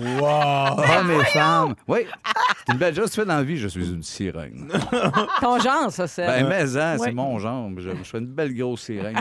Wow! 0.00 0.78
Hommes 0.98 1.10
et 1.20 1.24
femmes. 1.26 1.74
Oui, 1.88 2.00
c'est 2.66 2.72
une 2.72 2.78
belle 2.78 2.94
chose. 2.94 3.10
Tu 3.10 3.20
fais 3.20 3.24
dans 3.26 3.36
la 3.36 3.42
vie, 3.42 3.56
je 3.56 3.68
suis 3.68 3.88
une 3.90 4.02
sirène. 4.02 4.68
Ton 5.40 5.58
genre, 5.58 5.90
ça, 5.90 6.06
c'est. 6.06 6.26
Ben, 6.26 6.46
mais 6.48 6.76
hein, 6.76 6.96
Ouais. 6.98 7.06
c'est 7.06 7.12
mon 7.12 7.38
genre. 7.38 7.70
Je, 7.78 7.90
je 7.90 8.02
fais 8.04 8.18
une 8.18 8.26
belle 8.26 8.54
grosse 8.54 8.82
sirène. 8.82 9.16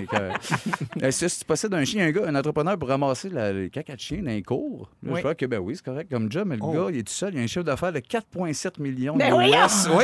si 1.12 1.28
tu 1.40 1.46
possèdes 1.52 1.74
un 1.74 1.86
chien, 1.86 2.06
un 2.08 2.12
gars, 2.12 2.22
un 2.28 2.36
entrepreneur 2.36 2.78
pour 2.78 2.90
ramasser 2.90 3.30
la, 3.30 3.52
les 3.54 3.70
caca 3.70 3.96
de 3.96 4.00
chien 4.00 4.20
dans 4.24 4.32
les 4.32 4.42
cours, 4.44 4.90
là, 5.04 5.12
Oui. 5.12 5.18
je 5.18 5.22
vois 5.24 5.36
que 5.36 5.46
ben 5.46 5.60
oui, 5.60 5.76
c'est 5.76 5.84
correct 5.86 6.10
comme 6.12 6.32
job, 6.32 6.44
mais 6.48 6.56
le 6.56 6.62
Oh. 6.64 6.72
gars, 6.74 6.86
il 6.92 7.00
est 7.00 7.04
tout 7.04 7.14
seul, 7.14 7.34
il 7.34 7.40
a 7.40 7.44
un 7.44 7.48
chiffre 7.48 7.64
d'affaires 7.64 7.92
de 7.94 8.00
4,7 8.00 8.80
millions 8.80 9.16
Ben 9.16 9.30
de. 9.32 9.36
Oui, 9.36 9.54
Hein? 9.54 9.68
oui, 9.94 10.04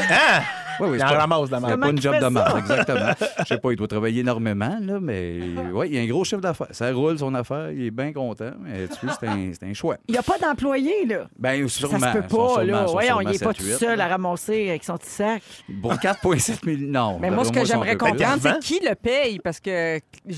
oui, 0.81 0.87
Il 0.93 0.99
c'est 0.99 1.05
pas- 1.05 1.17
ramasse 1.17 1.49
la 1.49 1.59
pas 1.77 1.89
une 1.89 2.01
job 2.01 2.15
de 2.21 2.27
marde, 2.27 2.57
exactement. 2.59 3.11
Je 3.39 3.43
sais 3.45 3.57
pas, 3.57 3.71
il 3.71 3.75
doit 3.77 3.87
travailler 3.87 4.21
énormément, 4.21 4.77
là, 4.81 4.99
mais 5.01 5.39
oui, 5.73 5.87
il 5.89 5.95
y 5.95 5.97
a 5.99 6.01
un 6.01 6.07
gros 6.07 6.23
chiffre 6.23 6.41
d'affaires. 6.41 6.67
Ça 6.71 6.91
roule 6.91 7.17
son 7.19 7.33
affaire, 7.35 7.71
il 7.71 7.85
est 7.85 7.91
bien 7.91 8.11
content, 8.13 8.51
mais 8.61 8.87
tu 8.87 9.07
c'est 9.19 9.27
un, 9.27 9.51
un 9.69 9.73
choix. 9.73 9.97
Il 10.07 10.11
n'y 10.13 10.17
a 10.17 10.23
pas 10.23 10.37
d'employé, 10.37 11.05
là. 11.05 11.27
Ben, 11.37 11.67
sûrement. 11.67 11.99
ça 11.99 12.13
se 12.13 12.17
peut 12.19 12.27
pas, 12.27 12.63
là. 12.63 12.85
Voyons, 12.85 13.21
il 13.21 13.29
n'est 13.29 13.39
pas 13.39 13.53
tout 13.53 13.63
7-8, 13.63 13.77
seul 13.77 14.01
à 14.01 14.07
ramasser 14.07 14.69
avec 14.69 14.83
son 14.83 14.97
petit 14.97 15.09
sac. 15.09 15.41
Pour 15.81 15.93
4,7 15.93 16.65
millions, 16.65 16.87
non. 16.91 17.19
Mais 17.19 17.31
moi, 17.31 17.45
ce 17.45 17.51
que 17.51 17.63
j'aimerais 17.65 17.95
comprendre, 17.97 18.39
c'est 18.41 18.59
qui 18.59 18.79
le 18.83 18.95
paye, 18.95 19.39
parce 19.39 19.59
que, 19.59 19.99
tu 19.99 20.35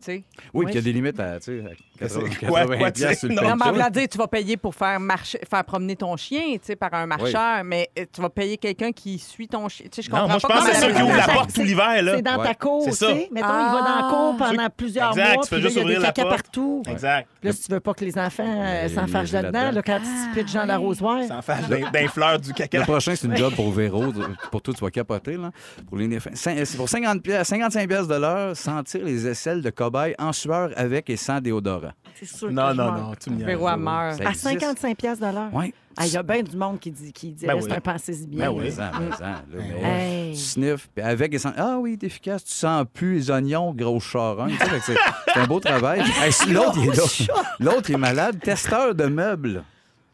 sais... 0.00 0.24
Oui, 0.52 0.64
puis 0.64 0.74
il 0.74 0.76
y 0.76 0.78
a 0.78 0.82
des 0.82 0.92
limites 0.92 1.20
à, 1.20 1.38
tu 1.40 1.60
sais, 1.60 1.64
à 1.64 1.70
80, 1.74 1.78
C'est 1.93 1.93
quoi, 1.98 2.08
80 2.08 2.78
quoi, 2.78 2.90
tu 2.92 3.02
le 3.02 3.34
Non, 3.34 3.42
mais 3.56 3.90
dire, 3.90 4.08
vas 4.16 4.26
payer 4.28 4.56
pour 4.56 4.74
faire 4.74 4.98
marcher, 5.00 5.38
faire 5.48 5.64
promener 5.64 5.96
ton 5.96 6.16
chien, 6.16 6.42
tu 6.54 6.60
sais, 6.62 6.76
par 6.76 6.92
un 6.94 7.06
marcheur, 7.06 7.62
mais 7.64 7.88
euh, 7.98 8.04
tu 8.12 8.20
vas 8.20 8.30
payer 8.30 8.56
quelqu'un 8.58 8.92
qui 8.92 9.18
suit 9.18 9.48
ton 9.48 9.68
chien. 9.68 9.86
Tu 9.90 9.96
sais, 9.96 10.02
je 10.02 10.10
comprends 10.10 10.24
Non, 10.24 10.28
moi, 10.30 10.38
je 10.42 10.46
pense 10.46 10.56
que 10.56 10.62
comment 10.64 10.74
c'est 10.74 10.80
la- 10.80 10.88
ceux 10.88 10.94
qui 10.94 11.02
ouvrent 11.02 11.16
la 11.16 11.28
porte 11.34 11.52
tout 11.54 11.62
l'hiver, 11.62 12.02
là. 12.02 12.12
C'est 12.16 12.22
dans 12.22 12.38
Ouais. 12.38 12.46
ta 12.46 12.54
cour, 12.54 12.82
C'est 12.84 12.90
tu 12.90 12.96
ça. 12.96 13.06
sais. 13.08 13.28
Mettons, 13.30 13.46
il 13.46 13.72
va 13.72 13.80
dans 13.80 13.96
la 14.06 14.08
cour 14.10 14.34
Ah. 14.40 14.44
pendant 14.50 14.68
plusieurs 14.76 15.10
Exact, 15.10 15.34
mois, 15.34 15.44
tu 15.46 15.54
là, 15.54 15.60
juste 15.60 15.72
il 15.72 15.76
y 15.76 15.80
a 15.80 15.84
ouvrir 15.84 16.00
la 16.00 16.12
porte. 16.12 16.28
partout. 16.28 16.82
Exact. 16.88 17.28
Là, 17.42 17.52
si 17.52 17.62
tu 17.62 17.72
veux 17.72 17.80
pas 17.80 17.94
que 17.94 18.04
les 18.04 18.18
enfants 18.18 18.44
euh, 18.64 18.88
s'enfargent 18.88 19.32
là-dedans, 19.32 19.70
là, 19.70 19.82
quand 19.82 19.98
tu 20.00 20.40
pitches 20.40 20.52
dans 20.54 20.64
l'arrosoir. 20.64 21.22
Sans 21.28 21.42
faire 21.42 21.68
d'un 21.68 21.90
d'un 21.90 22.08
fleur 22.08 22.38
du 22.40 22.48
Le 22.48 22.54
caca. 22.54 22.80
prochain, 22.82 23.14
c'est 23.14 23.26
une 23.26 23.36
job 23.36 23.54
pour 23.54 23.70
Véro. 23.72 24.04
Pour 24.50 24.62
toi, 24.62 24.74
tu 24.74 24.84
vas 24.84 24.90
capoter. 24.90 25.36
Là. 25.36 25.50
Pour, 25.88 25.98
les... 25.98 26.08
cin- 26.18 26.64
c'est 26.64 26.76
pour 26.76 26.88
50 26.88 27.22
piastres- 27.22 27.46
55 27.48 27.88
piastres 27.88 28.08
de 28.08 28.20
l'heure, 28.20 28.56
sentir 28.56 29.04
les 29.04 29.26
aisselles 29.26 29.62
de 29.62 29.70
cobaye 29.70 30.14
en 30.18 30.32
sueur 30.32 30.70
avec 30.76 31.08
et 31.10 31.16
sans 31.16 31.40
déodorant. 31.40 31.92
C'est 32.18 32.26
sûr 32.26 32.48
que 32.48 32.52
Non, 32.52 32.70
je 32.70 32.76
non, 32.76 32.84
meurs. 32.92 32.98
non, 33.08 33.14
tu 33.20 33.30
me. 33.30 33.44
Véro, 33.44 33.68
elle 33.68 33.76
meurt. 33.78 34.16
Ça 34.18 34.24
À 34.26 34.30
existe. 34.30 34.44
55 34.48 34.96
pièces 34.96 35.18
de 35.18 35.24
l'heure. 35.26 35.50
Oui. 35.52 35.74
Ah, 35.96 36.06
Il 36.06 36.12
y 36.12 36.16
a 36.16 36.22
bien 36.24 36.42
du 36.42 36.56
monde 36.56 36.80
qui 36.80 36.90
dit 36.90 37.12
qui 37.12 37.30
dirait 37.32 37.54
Ben 37.54 37.60
c'est 37.60 37.68
oui. 37.70 37.76
un 37.76 37.80
pensée 37.80 38.26
bien. 38.26 38.50
Ben 38.50 38.56
oui. 38.58 38.72
Mais 38.76 38.82
en, 38.82 38.90
mais 39.00 39.14
en, 39.14 39.20
là, 39.20 39.40
mais 39.52 39.82
Hey. 40.28 40.32
Tu 40.34 40.40
sniffes, 40.40 40.88
puis 40.94 41.04
avec 41.04 41.32
et 41.34 41.38
sans. 41.38 41.52
Ah 41.56 41.76
oui, 41.78 41.96
t'es 41.98 42.06
efficace. 42.06 42.44
Tu 42.44 42.52
sens 42.52 42.84
plus 42.92 43.14
les 43.14 43.30
oignons, 43.30 43.72
grosse 43.72 44.04
charogne. 44.04 44.50
Tu 44.52 44.58
sais, 44.58 44.64
fait 44.66 44.78
que 44.78 44.84
c'est 44.86 44.96
c'est 45.32 45.38
un 45.40 45.46
beau 45.46 45.60
travail. 45.60 46.02
Hey, 46.22 46.32
si 46.32 46.50
L'autre, 46.50 46.78
il 46.78 46.88
est 46.88 46.96
là. 47.28 47.34
L'autre, 47.60 47.90
il 47.90 47.94
est 47.94 47.98
malade. 47.98 48.40
Testeur 48.40 48.94
de 48.94 49.04
meubles. 49.06 49.62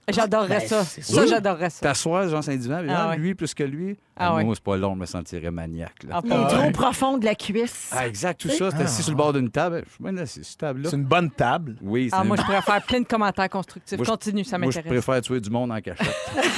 J'adorerais 0.09 0.66
ça. 0.66 0.84
c'est 0.84 1.03
Ça, 1.03 1.12
sûr. 1.22 1.26
j'adorerais 1.28 1.70
ça. 1.70 1.80
T'assois, 1.82 2.26
Jean 2.28 2.42
Saint-Divan, 2.42 2.80
puis 2.80 2.90
Ah 2.90 3.05
ah, 3.05 3.09
ouais. 3.11 3.16
lui 3.18 3.34
plus 3.34 3.55
que 3.55 3.62
lui. 3.62 3.96
Ah 4.22 4.34
ouais. 4.34 4.44
Moi, 4.44 4.54
c'est 4.54 4.62
pas 4.64 4.76
long, 4.76 4.94
je 4.94 5.00
me 5.00 5.06
sentirais 5.06 5.50
maniaque. 5.50 6.02
Là. 6.06 6.16
Ah, 6.16 6.20
Il 6.24 6.30
est 6.30 6.34
Ah, 6.36 6.46
trop 6.48 6.58
ouais. 6.60 6.70
profond 6.72 7.18
de 7.18 7.24
la 7.24 7.34
cuisse. 7.34 7.90
Ah, 7.92 8.06
exact, 8.06 8.40
tout 8.40 8.48
ça. 8.50 8.70
T'es 8.70 8.82
assis 8.82 9.02
sur 9.02 9.12
le 9.12 9.16
bord 9.16 9.32
d'une 9.32 9.50
table. 9.50 9.82
Je 9.86 9.92
suis 9.94 10.02
bien 10.04 10.16
assis 10.18 10.34
sur 10.44 10.50
cette 10.50 10.58
table-là. 10.58 10.90
C'est 10.90 10.96
une 10.96 11.04
bonne 11.04 11.30
table. 11.30 11.76
Oui, 11.80 12.08
c'est 12.10 12.16
Ah, 12.18 12.24
moi, 12.24 12.36
je 12.36 12.42
pourrais 12.42 12.60
faire 12.62 12.82
plein 12.82 13.00
de 13.00 13.06
commentaires 13.06 13.48
constructifs. 13.48 13.96
Moi, 13.98 14.04
je- 14.04 14.10
Continue, 14.10 14.44
ça 14.44 14.58
Moi, 14.58 14.70
je 14.70 14.78
m'intéresse. 14.78 15.04
préfère 15.04 15.22
tuer 15.22 15.40
du 15.40 15.50
monde 15.50 15.72
en 15.72 15.80
cachette. 15.80 16.06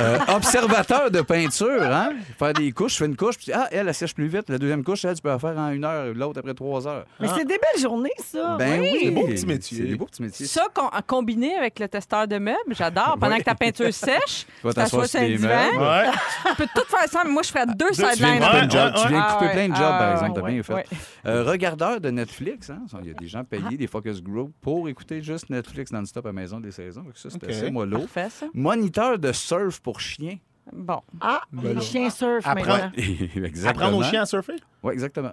Euh, 0.00 0.18
observateur 0.28 1.10
de 1.10 1.20
peinture, 1.22 1.82
hein? 1.82 2.10
Faire 2.38 2.52
des 2.52 2.70
couches, 2.72 2.92
je 2.92 2.98
fais 2.98 3.06
une 3.06 3.16
couche, 3.16 3.36
puis 3.38 3.52
ah, 3.52 3.66
elle, 3.72 3.88
elle 3.88 3.94
sèche 3.94 4.14
plus 4.14 4.26
vite. 4.28 4.48
La 4.48 4.58
deuxième 4.58 4.84
couche, 4.84 5.04
elle, 5.04 5.14
tu 5.16 5.22
peux 5.22 5.28
la 5.28 5.38
faire 5.38 5.56
en 5.58 5.70
une 5.70 5.84
heure, 5.84 6.12
l'autre 6.14 6.38
après 6.38 6.54
trois 6.54 6.86
heures. 6.86 7.04
Mais 7.20 7.26
c'est 7.28 7.44
des 7.44 7.58
belles 7.58 7.80
journées, 7.82 8.12
ça. 8.18 8.56
Ben 8.58 8.80
oui, 8.80 9.04
des 9.04 9.10
beaux 9.10 9.26
petits 9.26 9.46
métiers. 9.46 9.78
C'est 9.78 9.84
des 9.84 9.96
beaux 9.96 10.04
petits 10.06 10.22
métiers. 10.22 10.46
Ça, 10.46 10.66
con- 10.72 10.90
combiné 11.06 11.56
avec 11.56 11.78
le 11.80 11.88
testeur 11.88 12.28
de 12.28 12.38
meubles, 12.38 12.58
j'adore. 12.76 13.16
Pendant 13.18 13.32
Oui. 13.34 13.38
que 13.40 13.44
ta 13.44 13.54
peinture 13.54 13.92
sèche, 13.92 14.46
Tu 14.60 14.66
vas 14.66 14.72
t'asseoir 14.72 15.06
sur 15.06 15.18
un 15.20 15.22
des 15.24 15.36
divan. 15.36 15.48
meubles. 15.48 15.78
Ouais. 15.82 16.10
tu 16.50 16.54
peux 16.56 16.66
tout 16.74 16.86
faire 16.88 17.07
ça. 17.08 17.22
mais 17.24 17.30
Moi, 17.32 17.42
je 17.42 17.48
ferais 17.48 17.66
deux 17.66 17.74
Deux- 17.74 17.90
Tu 17.92 18.00
viens 18.00 18.10
de 18.10 18.14
sidelines. 18.14 18.38
couper, 18.38 18.60
Tu 18.68 18.68
viens 18.76 18.90
de 18.90 19.16
ouais. 19.16 19.32
couper 19.32 19.50
plein 19.52 19.68
de 19.68 19.74
jobs, 19.74 19.84
Ah, 19.90 19.98
par 19.98 20.12
exemple. 20.12 20.32
T'as 20.34 20.42
ouais, 20.42 20.52
bien 20.52 20.62
fait. 20.62 20.74
ouais. 20.74 20.84
Euh, 21.26 21.42
regardeur 21.44 22.00
de 22.00 22.10
Netflix, 22.10 22.70
hein? 22.70 22.82
Il 23.02 23.08
y 23.08 23.10
a 23.10 23.14
des 23.14 23.26
gens 23.26 23.44
payés, 23.44 23.76
des 23.76 23.86
focus 23.86 24.22
group, 24.22 24.52
pour 24.60 24.88
écouter 24.88 25.22
juste 25.22 25.50
Netflix 25.50 25.90
non-stop 25.92 26.26
à 26.26 26.32
maison 26.32 26.60
des 26.60 26.70
saisons. 26.70 27.04
Ça, 27.14 27.30
c'était 27.30 27.46
OK. 27.46 27.52
assez 27.52 27.70
mollo. 27.70 27.98
Parfait, 28.00 28.28
ça. 28.30 28.46
Moniteur 28.54 29.18
de 29.18 29.32
surf 29.32 29.80
pour 29.80 30.00
chiens. 30.00 30.36
Bon. 30.72 31.00
Ah, 31.20 31.40
Ben 31.50 31.68
les 31.68 31.74
là. 31.74 31.80
chiens 31.80 32.10
surfent. 32.10 32.46
Exactement. 32.96 33.68
Apprendre 33.70 33.96
aux 33.96 34.02
chiens 34.02 34.22
à 34.22 34.26
surfer? 34.26 34.56
Oui, 34.82 34.92
exactement. 34.92 35.32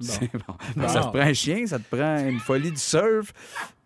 C'est 0.00 0.32
bon. 0.32 0.54
Bon. 0.76 0.88
Ça 0.88 1.00
te 1.02 1.08
prend 1.08 1.18
un 1.18 1.32
chien, 1.34 1.66
ça 1.66 1.78
te 1.78 1.94
prend 1.94 2.16
une 2.26 2.38
folie 2.40 2.70
du 2.70 2.78
surf, 2.78 3.34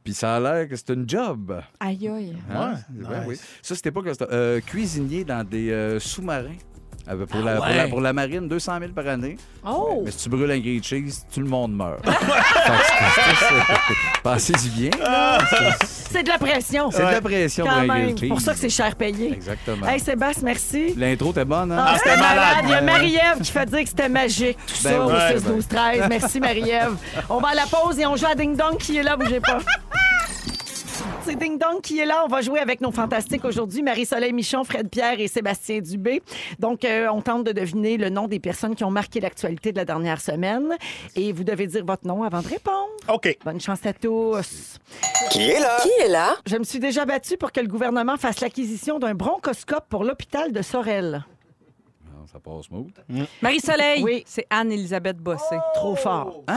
puis 0.04 0.14
ça 0.14 0.36
a 0.36 0.40
l'air 0.40 0.68
que 0.68 0.76
c'est 0.76 0.90
une 0.90 1.08
job. 1.08 1.60
Aïe, 1.80 2.06
aïe. 2.08 2.36
Hein? 2.48 2.74
Ouais, 2.74 2.78
Ben 2.90 3.18
nice. 3.18 3.26
oui. 3.26 3.36
Ça, 3.60 3.74
c'était 3.74 3.90
pas 3.90 4.00
que 4.02 4.12
c'était 4.12 4.26
euh, 4.30 4.60
cuisinier 4.60 5.24
dans 5.24 5.42
des 5.42 5.72
euh, 5.72 5.98
sous-marins. 5.98 6.54
Euh, 7.06 7.26
pour, 7.26 7.40
la, 7.42 7.52
Ah 7.52 7.56
pour, 7.56 7.66
ouais. 7.66 7.76
la, 7.76 7.88
pour 7.88 8.00
la 8.00 8.12
marine, 8.14 8.48
200 8.48 8.78
000 8.80 8.92
par 8.92 9.06
année. 9.06 9.36
Oh! 9.66 10.02
Mais 10.04 10.10
si 10.10 10.18
tu 10.24 10.28
brûles 10.30 10.50
un 10.50 10.58
grilled 10.58 10.82
cheese, 10.82 11.26
tout 11.32 11.40
le 11.40 11.46
monde 11.48 11.74
meurt. 11.76 12.00
Fait 12.04 12.10
que 12.12 12.16
c'est- 12.16 13.36
c'est- 13.38 13.54
c'est- 13.88 14.22
Pensez-y 14.22 14.68
bien. 14.70 14.90
là. 15.00 15.38
C'est- 15.50 15.86
C'est 16.14 16.22
de 16.22 16.28
la 16.28 16.38
pression. 16.38 16.90
C'est 16.90 17.04
de 17.04 17.10
la 17.10 17.20
pression 17.20 17.64
Quand 17.66 17.72
pour 17.72 17.80
un 17.80 17.86
même. 17.86 18.02
grilled 18.14 18.18
cheese. 18.20 18.28
pour 18.28 18.40
ça 18.40 18.52
que 18.54 18.58
c'est 18.58 18.68
cher 18.70 18.94
payé. 18.96 19.32
Exactement. 19.32 19.86
Hey, 19.86 20.00
Sébastien, 20.00 20.42
merci. 20.44 20.94
L'intro 20.96 21.30
était 21.32 21.44
bonne, 21.44 21.72
hein? 21.72 21.84
Ah, 21.88 21.96
c'était 21.98 22.16
malade. 22.16 22.56
Il 22.64 22.70
y 22.70 22.74
a. 22.74 22.80
Marie-Ève 22.80 23.40
qui 23.42 23.52
fait 23.52 23.66
dire 23.66 23.80
que 23.82 23.88
c'était 23.88 24.08
magique, 24.08 24.56
tout 24.66 24.74
Ben 24.84 24.90
ça, 24.92 25.06
ouais, 25.06 25.12
au 25.34 25.38
6 25.38 25.44
ben. 25.44 25.52
12 25.56 25.68
13 25.68 26.06
Merci, 26.08 26.40
Marie-Ève. 26.40 26.94
On 27.28 27.38
va 27.38 27.48
à 27.48 27.54
la 27.54 27.66
pause 27.66 27.98
et 27.98 28.06
on 28.06 28.16
joue 28.16 28.26
à 28.26 28.34
Ding 28.34 28.56
Dong 28.56 28.78
qui 28.78 28.96
est 28.96 29.02
là, 29.02 29.16
bougez 29.16 29.40
pas. 29.40 29.58
C'est 31.22 31.36
Ding 31.36 31.58
Dong 31.58 31.80
qui 31.82 31.98
est 31.98 32.06
là. 32.06 32.22
On 32.24 32.28
va 32.28 32.40
jouer 32.40 32.60
avec 32.60 32.80
nos 32.80 32.90
fantastiques 32.90 33.44
aujourd'hui. 33.44 33.82
Marie-Soleil 33.82 34.32
Michon, 34.32 34.64
Fred 34.64 34.88
Pierre 34.88 35.20
et 35.20 35.28
Sébastien 35.28 35.80
Dubé. 35.80 36.22
Donc, 36.58 36.84
euh, 36.84 37.08
on 37.12 37.22
tente 37.22 37.44
de 37.44 37.52
deviner 37.52 37.96
le 37.96 38.10
nom 38.10 38.28
des 38.28 38.40
personnes 38.40 38.74
qui 38.74 38.84
ont 38.84 38.90
marqué 38.90 39.20
l'actualité 39.20 39.72
de 39.72 39.76
la 39.76 39.84
dernière 39.84 40.20
semaine. 40.20 40.76
Et 41.16 41.32
vous 41.32 41.44
devez 41.44 41.66
dire 41.66 41.84
votre 41.84 42.06
nom 42.06 42.22
avant 42.22 42.40
de 42.42 42.48
répondre. 42.48 42.88
OK. 43.12 43.36
Bonne 43.44 43.60
chance 43.60 43.84
à 43.86 43.92
tous. 43.92 44.78
Qui 45.30 45.50
est 45.50 45.60
là? 45.60 45.78
Qui 45.82 45.90
est 46.04 46.08
là? 46.08 46.36
Je 46.46 46.56
me 46.56 46.64
suis 46.64 46.78
déjà 46.78 47.04
battue 47.04 47.36
pour 47.36 47.52
que 47.52 47.60
le 47.60 47.68
gouvernement 47.68 48.16
fasse 48.16 48.40
l'acquisition 48.40 48.98
d'un 48.98 49.14
bronchoscope 49.14 49.88
pour 49.88 50.04
l'hôpital 50.04 50.52
de 50.52 50.62
Sorel. 50.62 51.24
Non, 52.24 52.28
Ça 52.32 52.38
passe 52.40 52.66
smooth. 52.66 53.26
Marie-Soleil, 53.42 54.02
Oui. 54.02 54.24
c'est 54.26 54.46
Anne-Elisabeth 54.48 55.18
Bossé. 55.18 55.56
Trop 55.74 55.94
fort. 55.94 56.42
Hein? 56.48 56.56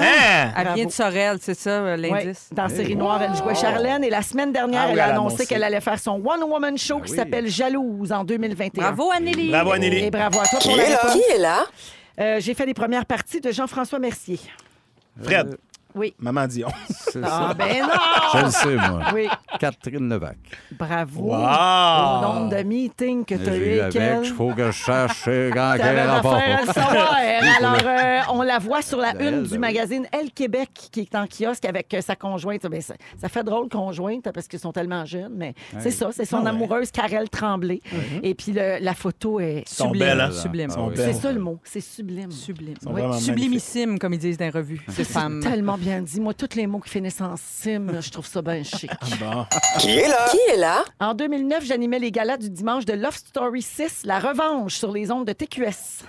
Elle 0.56 0.64
Bravo. 0.64 0.76
vient 0.76 0.86
de 0.86 0.92
Sorel, 0.92 1.38
c'est 1.42 1.54
ça 1.56 1.70
euh, 1.72 1.98
Ouais, 1.98 2.10
l'indice? 2.24 2.50
dans 2.54 2.70
Série 2.70 2.96
Noire, 2.96 3.22
elle 3.22 3.36
jouait 3.36 3.54
Charlène 3.56 4.04
et 4.04 4.10
la 4.10 4.22
semaine 4.22 4.54
dernière, 4.54 4.84
Ah 4.84 4.88
oui, 4.88 4.94
elle 4.94 5.00
a 5.02 5.04
elle 5.06 5.10
a 5.12 5.14
annoncé 5.16 5.34
annoncé. 5.36 5.46
qu'elle 5.48 5.64
allait 5.64 5.82
faire 5.82 6.00
son 6.00 6.22
One-Woman 6.26 6.78
Show 6.78 7.00
Ah 7.02 7.06
qui 7.06 7.12
oui. 7.12 7.18
s'appelle 7.18 7.48
Jalouse 7.50 8.12
en 8.14 8.24
2021. 8.24 8.82
Bravo, 8.82 9.12
Anneli. 9.12 9.50
Bravo, 9.50 9.72
Et 9.72 9.76
Anneli. 9.76 10.10
bravo 10.10 10.40
à 10.40 10.46
toi 10.46 10.60
Qui 10.60 10.68
pour 10.70 10.78
la 10.78 10.84
est 10.86 10.90
là? 10.90 10.98
réponse. 11.02 11.14
Qui 11.14 11.32
est 11.34 11.38
là? 11.38 11.66
Euh, 12.20 12.40
J'ai 12.40 12.54
fait 12.54 12.66
les 12.66 12.74
premières 12.74 13.06
parties 13.06 13.42
de 13.42 13.52
Jean-François 13.52 14.00
Mercier. 14.00 14.40
Fred. 15.22 15.58
Oui. 15.98 16.14
Maman 16.20 16.48
Dion. 16.48 16.68
C'est 16.90 17.22
Ah, 17.24 17.48
ça. 17.50 17.54
ben 17.54 17.68
Je 18.34 18.38
non! 18.38 18.46
le 18.46 18.52
sais, 18.52 18.76
moi. 18.90 19.02
Oui, 19.14 19.28
Catherine 19.60 20.10
Levac. 20.10 20.38
bravo. 20.72 21.22
Wow! 21.22 21.34
Au 21.36 22.22
nombre 22.22 22.50
de 22.56 22.64
meetings 22.64 23.26
que 23.26 23.36
tu 23.36 23.50
as 23.50 23.56
eu 23.56 23.60
J'ai 23.60 23.76
eu 23.78 23.80
avec 23.80 23.96
avec, 23.96 24.10
elle. 24.18 24.26
il 24.26 24.34
faut 24.34 24.54
que 24.54 24.66
je 24.68 24.72
cherche 24.72 25.24
euh, 25.28 25.50
dans 25.50 25.78
T'avais 25.78 25.96
quel 25.96 26.10
rapport. 26.10 26.34
affaire 26.36 26.58
à 26.58 26.62
le 26.62 26.68
savoir. 26.74 27.18
elle. 27.22 27.44
Pour 27.58 27.68
Alors, 27.68 27.82
euh, 27.86 28.20
on 28.34 28.42
la 28.44 28.60
voit 28.60 28.82
sur 28.82 28.98
la 29.00 29.14
Ben, 29.14 29.22
une 29.22 29.28
elle, 29.40 29.44
du 29.44 29.50
ben 29.50 29.54
oui. 29.54 29.58
magazine 29.60 30.06
Elle 30.12 30.32
Québec 30.32 30.70
qui 30.92 31.02
est 31.02 31.16
en 31.16 31.26
kiosque 31.26 31.66
avec 31.66 31.94
euh, 31.94 32.02
sa 32.02 32.16
conjointe. 32.16 32.66
Ben, 32.68 32.82
ça, 32.82 32.94
ça 33.20 33.30
fait 33.30 33.44
drôle 33.44 33.70
conjointe 33.70 34.30
parce 34.34 34.48
qu'ils 34.48 34.60
sont 34.60 34.72
tellement 34.72 35.06
jeunes, 35.06 35.34
mais 35.36 35.54
c'est 35.80 35.92
ça, 35.92 36.10
c'est 36.12 36.26
son 36.26 36.38
Ah 36.38 36.44
ouais. 36.44 36.50
amoureuse 36.50 36.92
Karel 36.92 37.30
Tremblay. 37.30 37.82
Et 38.24 38.36
puis 38.36 38.52
le- 38.52 38.78
la 38.80 38.94
photo 38.94 39.40
est 39.40 39.64
sont 39.68 39.86
sublime. 39.86 40.04
belles, 40.06 40.22
hein? 40.22 40.32
Sublime. 40.32 40.68
Ah 40.72 40.74
Sont 40.76 40.88
oui. 40.90 40.96
belles. 40.96 41.14
C'est 41.14 41.22
ça 41.22 41.32
le 41.32 41.40
mot, 41.40 41.60
c'est 41.64 41.82
sublime. 41.82 42.32
Sublime. 42.32 42.76
sont 42.84 42.92
Oui. 42.92 43.02
vraiment 43.02 43.14
Sublimissime, 43.14 43.98
comme 44.00 44.14
ils 44.14 44.20
disent 44.20 44.38
dans 44.38 44.46
les 44.46 44.52
revues, 44.52 44.82
ces 44.90 45.04
femmes. 45.04 45.40
Tellement 45.42 45.78
bien 45.88 46.02
dit. 46.02 46.20
Moi, 46.20 46.34
tous 46.34 46.56
les 46.56 46.68
mots 46.68 46.82
qui 46.82 46.90
finissent 46.90 47.22
en 47.22 47.36
sim, 47.38 48.02
je 48.02 48.10
trouve 48.10 48.28
ça 48.28 48.42
bien 48.42 48.62
chic. 48.62 48.92
Bon? 49.22 49.46
Qui 49.80 49.92
est 49.92 50.08
là? 50.10 50.26
Qui 50.30 50.38
est 50.52 50.58
là? 50.58 50.84
En 51.00 51.14
2009, 51.14 51.64
j'animais 51.64 51.98
les 51.98 52.12
galas 52.12 52.36
du 52.36 52.50
dimanche 52.50 52.84
de 52.84 52.92
Love 52.92 53.16
Story 53.16 53.62
6, 53.62 54.02
la 54.04 54.20
revanche 54.20 54.76
sur 54.76 54.92
les 54.92 55.10
ondes 55.12 55.26
de 55.26 55.32
TQS. 55.32 56.04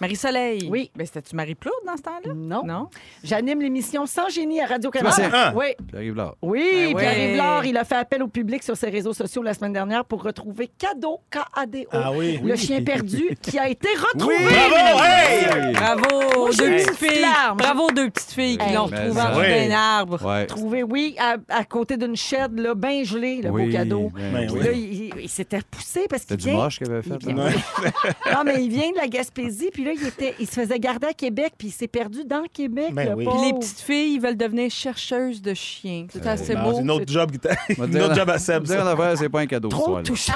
Marie-Soleil. 0.00 0.68
Oui. 0.70 0.90
Mais 0.96 1.06
c'était-tu 1.06 1.36
Marie-Plourde 1.36 1.76
dans 1.86 1.96
ce 1.96 2.02
temps-là? 2.02 2.32
Non. 2.34 2.62
Non? 2.64 2.88
J'anime 3.22 3.60
l'émission 3.60 4.06
Sans 4.06 4.28
génie 4.28 4.60
à 4.60 4.66
Radio-Canada. 4.66 5.52
Oui. 5.54 5.66
Là. 6.14 6.34
Oui, 6.42 6.92
Ben 6.94 6.96
Pierre 6.98 7.12
ouais. 7.16 7.28
Yvelard, 7.30 7.64
il 7.66 7.76
a 7.76 7.84
fait 7.84 7.96
appel 7.96 8.22
au 8.22 8.28
public 8.28 8.62
sur 8.62 8.76
ses 8.76 8.90
réseaux 8.90 9.12
sociaux 9.12 9.42
la 9.42 9.54
semaine 9.54 9.72
dernière 9.72 10.04
pour 10.04 10.22
retrouver 10.22 10.70
Cadeau, 10.78 11.20
K-A-D-O, 11.30 11.88
Ah 11.92 12.12
oui. 12.12 12.38
le 12.42 12.56
chien 12.56 12.82
perdu 12.82 13.36
qui 13.42 13.58
a 13.58 13.68
été 13.68 13.88
retrouvé. 14.12 14.34
Bravo! 14.38 15.02
Hey! 15.04 15.72
Bravo, 15.72 16.50
deux 16.52 16.70
petites 16.70 16.94
filles. 16.96 17.20
larme. 17.20 17.56
Bravo, 17.58 17.90
deux 17.90 18.10
petites 18.10 18.32
filles 18.32 18.58
qui 18.58 18.64
Hey. 18.66 18.74
l'ont 18.74 18.88
Mais 18.88 18.96
retrouvé 18.98 19.20
ça. 19.20 19.26
en 19.26 19.30
dessous 19.30 19.40
Oui. 19.40 19.68
d'un 19.68 19.74
arbre. 19.74 20.26
Ouais. 20.26 20.46
Trouvé, 20.46 20.82
oui, 20.82 21.16
à, 21.18 21.36
à 21.48 21.64
côté 21.64 21.96
d'une 21.96 22.16
shed, 22.16 22.58
là, 22.58 22.74
bien 22.74 23.04
gelé, 23.04 23.40
le 23.42 23.50
Oui, 23.50 23.66
beau 23.66 23.72
cadeau. 23.72 24.10
ben 24.14 24.32
Ben 24.32 24.46
Puis 24.46 24.56
oui. 24.58 24.64
là, 24.64 24.72
il, 24.72 24.92
il- 24.94 25.12
il 25.22 25.28
s'était 25.28 25.60
poussé 25.70 26.06
parce 26.08 26.22
qu'il 26.24 26.30
C'était 26.38 26.42
du 26.44 26.50
vient... 26.50 26.62
moche 26.64 26.78
qu'il 26.78 26.90
avait 26.90 27.02
fait. 27.02 27.14
il 27.22 27.34
là. 27.36 27.48
vient- 27.48 28.34
non, 28.34 28.44
mais 28.44 28.62
il 28.64 28.70
vient 28.70 28.90
de 28.90 28.98
la 29.02 29.08
Gaspésie, 29.08 29.70
puis 29.72 29.84
là, 29.84 29.92
il, 29.94 30.06
était, 30.06 30.34
il 30.38 30.46
se 30.46 30.52
faisait 30.52 30.78
garder 30.78 31.08
à 31.08 31.12
Québec, 31.12 31.52
puis 31.58 31.68
il 31.68 31.72
s'est 31.72 31.88
perdu 31.88 32.24
dans 32.24 32.44
Québec, 32.52 32.92
Ben 32.92 33.10
le 33.10 33.14
oui. 33.16 33.24
pauvre. 33.24 33.44
Les 33.44 33.52
petites 33.52 33.80
filles, 33.80 34.14
ils 34.14 34.20
veulent 34.20 34.36
devenir 34.36 34.70
chercheuses 34.70 35.42
de 35.42 35.54
chiens. 35.54 36.06
C'est 36.12 36.26
assez 36.26 36.54
Non, 36.54 36.62
beau. 36.64 36.72
c'est 36.76 36.80
une 36.82 36.90
autre 36.90 37.12
job, 37.12 37.30
une 37.76 38.02
autre 38.02 38.14
job 38.14 38.30
à 38.30 38.38
Seb. 38.38 38.62
Dire 38.64 38.86
affaire, 38.86 39.18
c'est 39.18 39.28
pas 39.28 39.40
un 39.40 39.46
cadeau. 39.46 39.68
Trop 39.68 40.00
touchant. 40.02 40.32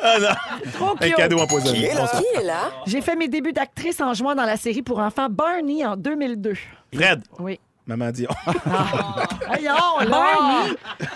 Ah 0.00 0.16
non! 0.20 0.70
Trop 0.72 0.94
Un 1.00 1.10
cadeau 1.10 1.38
empoisonné. 1.38 1.78
Qui 1.78 1.84
est 1.86 1.94
là? 1.94 2.00
Bonsoir. 2.02 2.22
Qui 2.22 2.40
est 2.40 2.44
là? 2.44 2.70
J'ai 2.86 3.00
fait 3.00 3.16
mes 3.16 3.28
débuts 3.28 3.52
d'actrice 3.52 4.00
en 4.00 4.14
jouant 4.14 4.34
dans 4.34 4.44
la 4.44 4.56
série 4.56 4.82
pour 4.82 4.98
enfants 4.98 5.28
Barney 5.30 5.84
en 5.84 5.96
2002. 5.96 6.54
Fred, 6.94 7.22
Oui. 7.38 7.58
Maman 7.88 8.10
dit. 8.12 8.26
Voyons, 9.46 10.08
là! 10.10 10.66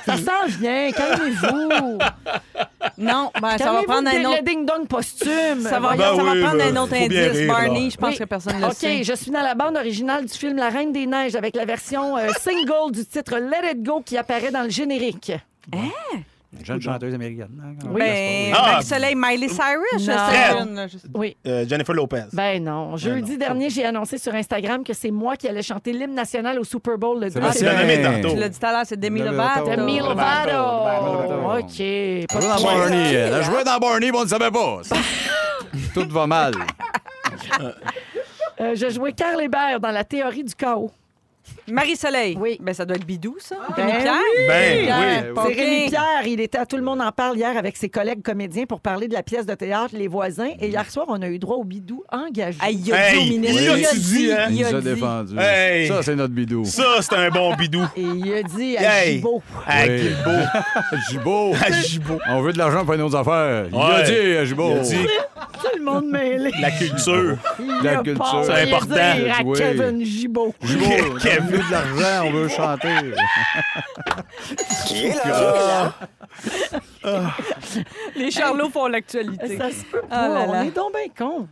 Ça 0.05 0.17
s'en 0.17 0.47
vient, 0.59 0.91
calmez-vous. 0.91 1.99
Non, 2.99 3.31
ben, 3.41 3.57
ça 3.59 3.73
va 3.73 3.83
Calmez-vous 3.83 3.85
prendre 3.87 4.09
un 4.09 4.19
le 4.23 4.29
autre. 4.29 4.43
ding-dong 4.45 4.87
posthume. 4.89 5.61
Ça 5.63 5.79
va, 5.79 5.97
Ben 5.97 6.17
ça 6.17 6.23
va 6.23 6.33
oui, 6.33 6.41
prendre 6.43 6.59
ben, 6.59 6.77
un 6.77 6.83
autre 6.83 6.97
faut 6.97 7.09
bien 7.09 7.25
indice. 7.29 7.39
rire, 7.39 7.53
Barney, 7.53 7.91
je 7.91 7.97
pense 7.97 8.11
Oui. 8.11 8.19
que 8.19 8.25
personne 8.25 8.59
ne 8.61 8.67
le 8.67 8.73
sait. 8.73 8.99
OK, 8.99 9.05
je 9.05 9.13
suis 9.15 9.31
dans 9.31 9.43
la 9.43 9.55
bande 9.55 9.77
originale 9.77 10.25
du 10.27 10.33
film 10.33 10.57
La 10.57 10.69
Reine 10.71 10.93
des 10.93 11.07
Neiges 11.07 11.37
avec 11.37 11.55
la 11.55 11.65
version 11.65 12.17
euh, 12.17 12.29
single 12.41 12.91
du 12.93 13.05
titre 13.07 13.37
Let 13.39 13.73
It 13.73 13.83
Go 13.83 14.03
qui 14.05 14.17
apparaît 14.19 14.51
dans 14.51 14.63
le 14.63 14.71
générique. 14.71 15.33
Une 16.59 16.67
jeune 16.67 16.81
chanteuse 16.83 17.15
américaine. 17.15 17.49
hein, 17.63 17.75
même. 17.85 17.95
Ben, 17.95 18.53
Ah! 18.55 18.73
Marie-Soleil, 18.73 19.15
Miley 19.17 19.49
Cyrus, 19.49 20.07
Non. 20.07 20.87
Oui. 21.15 21.35
Euh, 21.47 21.65
Jennifer 21.67 21.95
Lopez. 21.95 22.25
Ben 22.35 22.63
non. 22.63 22.97
Jeudi 22.99 23.33
non. 23.33 23.39
dernier, 23.39 23.71
j'ai 23.71 23.87
annoncé 23.87 24.19
sur 24.19 24.35
Instagram 24.35 24.85
que 24.85 24.93
c'est 24.93 25.11
moi 25.11 25.37
qui 25.37 25.49
allais 25.49 25.63
chanter 25.63 25.93
l'hymne 25.95 26.15
national 26.15 26.59
au 26.59 26.65
Super 26.65 26.99
Bowl 26.99 27.19
le 27.21 27.29
2 27.29 27.33
Sébastien. 27.33 27.71
Je 27.73 27.77
l'ai 27.77 27.81
nommé 27.81 28.03
tantôt. 28.23 28.35
Tu 28.35 28.41
l'as 28.41 28.49
dit 28.51 28.59
tout 28.59 28.67
à 28.67 28.73
l'heure, 28.73 28.83
c'est 28.85 29.01
Demi 29.01 29.21
Lovato. 29.23 29.71
Demi 29.71 29.99
Lovato. 29.99 31.59
OK. 31.59 31.81
Elle 31.81 32.27
de 32.27 32.27
dans. 32.41 32.63
Barney. 32.63 33.15
Elle 33.15 33.33
a 33.35 33.43
joué 33.43 33.65
dans 33.65 33.79
Barney, 33.79 34.11
mais 34.13 34.19
on 34.19 34.25
ne 34.25 34.29
savait 34.29 34.51
pas. 34.51 34.81
Tout 35.95 36.09
va 36.11 36.27
mal. 36.27 36.53
Euh, 38.61 38.75
je 38.75 38.91
jouais 38.91 39.13
Carl 39.13 39.41
Hébert 39.41 39.81
dans 39.81 39.91
la 39.91 40.05
théorie 40.05 40.45
du 40.45 40.55
chaos. 40.55 40.91
Marie-Soleil. 41.71 42.37
Oui. 42.41 42.59
Ben, 42.61 42.75
ça 42.75 42.85
doit 42.85 42.97
être 42.97 43.07
Bidou, 43.07 43.37
ça. 43.39 43.57
Ben 43.77 43.85
Rémi 43.87 43.99
Pierre. 44.03 44.13
oui. 44.15 44.47
Ben 44.49 44.85
Pierre. 44.85 45.25
oui. 45.27 45.33
C'est 45.35 45.41
Ok. 45.41 45.57
Rémi 45.57 45.89
Pierre. 45.89 46.27
Il 46.27 46.41
était 46.41 46.59
à 46.59 46.67
Tout 46.67 46.77
le 46.77 46.83
monde 46.83 47.01
en 47.01 47.13
parle 47.13 47.37
hier 47.37 47.57
avec 47.57 47.77
ses 47.77 47.89
collègues 47.89 48.23
comédiens 48.23 48.65
pour 48.67 48.81
parler 48.81 49.09
de 49.09 49.15
la 49.15 49.23
pièce 49.23 49.47
de 49.47 49.55
théâtre 49.55 49.95
Les 49.97 50.09
voisins. 50.09 50.51
Et 50.61 50.69
hier 50.69 50.91
soir, 50.91 51.07
on 51.09 51.21
a 51.23 51.29
eu 51.29 51.39
droit 51.39 51.57
au 51.57 51.65
bidou 51.65 52.03
engagé. 52.11 52.59
Hey, 52.63 52.77
il 52.85 52.93
a 52.93 53.11
dit 53.13 53.17
au 53.19 53.23
ministre. 53.23 53.63
il 53.95 54.01
dit, 54.01 54.33
hein? 54.33 54.47
Il 54.51 54.57
il 54.57 54.61
nous 54.63 54.67
a 54.75 54.77
a 54.77 54.81
dit. 54.81 54.85
défendu. 54.89 55.35
Hey. 55.39 55.89
Ça, 55.89 56.03
c'est 56.03 56.17
notre 56.17 56.35
bidou. 56.35 56.65
Ça, 56.65 56.85
c'est 57.01 57.15
un 57.15 57.29
bon 57.31 57.55
bidou. 57.55 57.83
Et 57.97 58.03
il 58.03 58.33
a 58.35 58.43
dit 58.43 58.77
à. 58.77 59.05
Gibault. 59.07 59.43
À 59.67 59.87
Oui. 59.87 60.01
Gibault. 61.11 61.53
À 61.61 61.71
Gibault. 61.73 62.19
On 62.29 62.43
veut 62.43 62.53
de 62.53 62.59
l'argent 62.59 62.85
pour 62.85 62.97
nos 62.97 63.15
affaires. 63.15 63.67
Il 63.73 63.79
a 63.79 64.03
dit, 64.03 64.37
à 64.37 64.45
Gibault. 64.45 64.73
Il 64.75 64.79
a 64.79 64.83
dit 64.83 65.07
Tout 65.63 65.79
le 65.79 65.85
monde 65.85 66.07
mêlé. 66.11 66.51
la 66.61 66.71
culture. 66.71 67.37
Il 67.61 67.67
La 67.83 67.99
a 67.99 68.03
culture. 68.03 68.43
C'est 68.45 68.63
important. 68.63 68.95
à 68.97 69.43
Oui. 69.45 69.59
Kevin 69.59 70.05
Gibault. 70.05 70.55
Kevin. 71.23 71.52
Veut 71.53 71.63
de 71.63 71.71
l'argent, 71.71 72.27
on 72.27 72.31
veut 72.33 72.49
chanter. 72.49 72.89
Qui 74.87 75.07
est 75.07 75.25
là? 75.25 75.95
Les 78.17 78.31
Charlots 78.31 78.71
font 78.71 78.87
l'actualité. 78.87 79.57
Ça 79.57 79.71
se 79.71 79.85
peut 79.85 80.01
pas. 80.01 80.07
Ah 80.11 80.29
là 80.29 80.47
là. 80.47 80.53
On 80.55 80.63
est 80.63 80.71
donc 80.71 80.93
bien 80.93 81.09
con. 81.17 81.49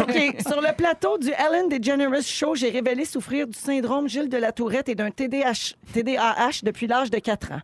OK. 0.00 0.36
Sur 0.46 0.60
le 0.60 0.74
plateau 0.74 1.18
du 1.18 1.30
Ellen 1.30 1.68
DeGeneres 1.68 2.22
Show, 2.22 2.54
j'ai 2.54 2.70
révélé 2.70 3.04
souffrir 3.04 3.46
du 3.46 3.58
syndrome 3.58 4.08
Gilles 4.08 4.28
de 4.28 4.36
la 4.36 4.52
Tourette 4.52 4.88
et 4.88 4.94
d'un 4.94 5.10
TDAH, 5.10 5.74
TDAH 5.92 6.60
depuis 6.62 6.86
l'âge 6.86 7.10
de 7.10 7.18
4 7.18 7.52
ans. 7.52 7.60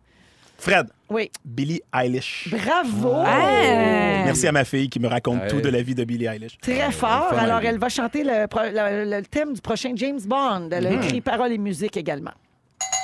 Fred, 0.59 0.87
Oui. 1.09 1.31
Billie 1.45 1.81
Eilish. 1.93 2.49
Bravo! 2.51 3.21
Merci 3.23 4.47
à 4.47 4.51
ma 4.51 4.63
fille 4.65 4.89
qui 4.89 4.99
me 4.99 5.07
raconte 5.07 5.47
tout 5.47 5.61
de 5.61 5.69
la 5.69 5.81
vie 5.81 5.95
de 5.95 6.03
Billie 6.03 6.25
Eilish. 6.25 6.57
Très 6.61 6.91
fort. 6.91 7.33
Alors, 7.37 7.59
elle. 7.63 7.77
va 7.77 7.89
chanter 7.89 8.23
le, 8.23 8.47
pro- 8.47 8.61
le- 8.71 9.05
le 9.17 9.21
thème 9.23 9.53
du 9.53 9.61
prochain 9.61 9.91
James 9.95 10.19
Bond. 10.25 10.69
Elle 10.71 10.87
a 10.87 10.91
écrit 10.91 11.21
paroles 11.21 11.51
et 11.51 11.57
musique 11.57 11.95
également. 11.97 12.31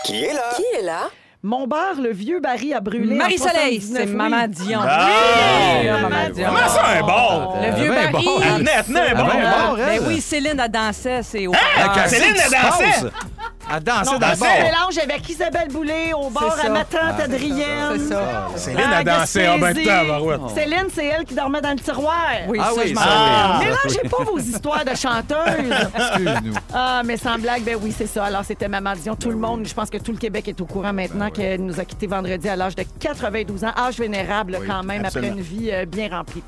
Qui 0.05 0.23
est 0.23 0.33
là? 0.33 0.41
Qui 0.55 0.63
est 0.79 0.81
là? 0.83 1.09
Mon 1.45 1.67
bar, 1.67 1.95
le 2.01 2.11
vieux 2.13 2.39
Barry 2.39 2.73
a 2.73 2.79
brûlé. 2.79 3.15
Marie-Soleil, 3.15 3.81
79, 3.81 4.03
c'est 4.05 4.09
oui. 4.09 4.15
Maman 4.15 4.47
Dion. 4.47 4.79
Ah! 4.81 5.09
Oui, 5.81 5.87
Maman 5.89 6.29
Dion. 6.33 6.45
Comment 6.47 6.67
ça, 6.69 6.85
un 6.87 7.01
bar? 7.01 7.55
Le 7.61 7.75
vieux 7.75 7.89
Barry. 7.89 8.11
bon. 8.25 8.39
Elle 8.41 8.65
tenait, 8.85 9.09
un 9.11 9.13
bar. 9.15 9.75
ben 9.75 9.99
oui, 10.07 10.21
Céline, 10.21 10.57
elle 10.63 10.71
dansait. 10.71 11.21
C'est 11.21 11.45
au 11.47 11.51
Ah, 11.53 12.07
Céline, 12.07 12.33
elle 12.45 12.49
dansait? 12.49 13.09
Elle 13.71 13.83
dansait 13.83 14.11
Non, 14.11 14.19
dans 14.19 14.31
le 14.31 14.37
bar. 14.37 14.49
mélange 14.61 14.97
avec 15.01 15.29
Isabelle 15.29 15.67
Boulay 15.69 16.13
au 16.13 16.29
bar 16.29 16.53
à 16.59 16.61
ça. 16.63 16.69
ma 16.69 16.83
tante 16.85 17.19
Adrienne. 17.19 17.97
C'est 17.97 18.07
ça. 18.13 18.47
Céline 18.55 18.81
Ah, 18.91 18.97
a 18.97 19.03
dansé 19.03 19.47
en 19.47 19.57
même 19.57 19.75
temps, 19.75 20.05
Barouette. 20.07 20.41
Céline, 20.55 20.87
c'est 20.93 21.05
elle 21.05 21.23
qui 21.25 21.33
dormait 21.33 21.61
dans 21.61 21.71
le 21.71 21.79
tiroir. 21.79 22.13
Oui, 22.47 22.59
Ah 22.61 22.71
ça, 22.73 22.81
oui, 22.81 22.93
je 22.93 22.99
Ah. 22.99 23.59
oui. 23.59 23.65
Mélangez 23.65 24.09
pas 24.09 24.23
vos 24.23 24.37
histoires 24.39 24.83
de 24.85 24.95
chanteuses. 24.95 25.73
Excuse-nous. 25.95 26.53
Ah, 26.73 27.01
mais 27.05 27.17
sans 27.17 27.37
blague, 27.39 27.63
ben 27.63 27.77
oui, 27.81 27.93
c'est 27.97 28.07
ça. 28.07 28.25
Alors, 28.25 28.43
c'était 28.43 28.67
Maman 28.67 28.93
Dion. 28.95 29.15
Tout 29.15 29.29
le 29.31 29.37
monde, 29.37 29.65
je 29.67 29.73
pense 29.73 29.89
que 29.89 29.97
tout 29.97 30.11
le 30.11 30.17
Québec 30.17 30.47
est 30.47 30.59
au 30.61 30.65
courant 30.65 30.93
maintenant 30.93 31.29
qu'elle 31.29 31.61
nous 31.63 31.79
a 31.79 31.85
quittés 31.85 32.07
vendredi 32.07 32.49
à 32.49 32.55
l'âge 32.55 32.75
de 32.75 32.83
92 32.99 33.63
ans. 33.63 33.71
Âge 33.77 33.97
vénérable, 33.97 34.57
Oui, 34.61 34.67
quand 34.67 34.83
même, 34.83 35.05
absolument. 35.05 35.33
après 35.33 35.41
une 35.41 35.59
vie 35.59 35.71
euh, 35.71 35.85
bien 35.85 36.09
remplie. 36.09 36.43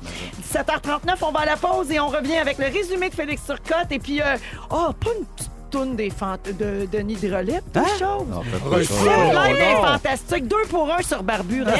17h39, 0.52 1.16
on 1.22 1.32
va 1.32 1.40
à 1.40 1.46
la 1.46 1.56
pause 1.56 1.90
et 1.90 1.98
on 1.98 2.08
revient 2.08 2.36
avec 2.36 2.58
le 2.58 2.66
résumé 2.66 3.08
de 3.08 3.14
Félix 3.14 3.42
Turcotte. 3.44 3.90
Et 3.90 3.98
puis, 3.98 4.20
euh, 4.20 4.36
oh, 4.70 4.92
pas 4.92 5.10
une 5.18 5.24
petite 5.24 5.50
toune 5.76 5.96
des 5.96 6.10
fant- 6.10 6.36
de 6.58 6.86
Denis 6.90 7.16
Drolet, 7.16 7.60
deux 7.74 7.80
choses. 7.98 8.26
Non, 8.30 8.42
faites 8.42 8.62
pas 8.70 8.76
Le 8.78 8.84
ça. 8.84 8.94
film 8.94 9.32
live 9.32 9.56
est 9.56 9.86
fantastique. 9.86 10.48
Deux 10.48 10.64
pour 10.70 10.90
un 10.92 11.02
sur 11.02 11.22
Barbu. 11.22 11.64
là. 11.64 11.72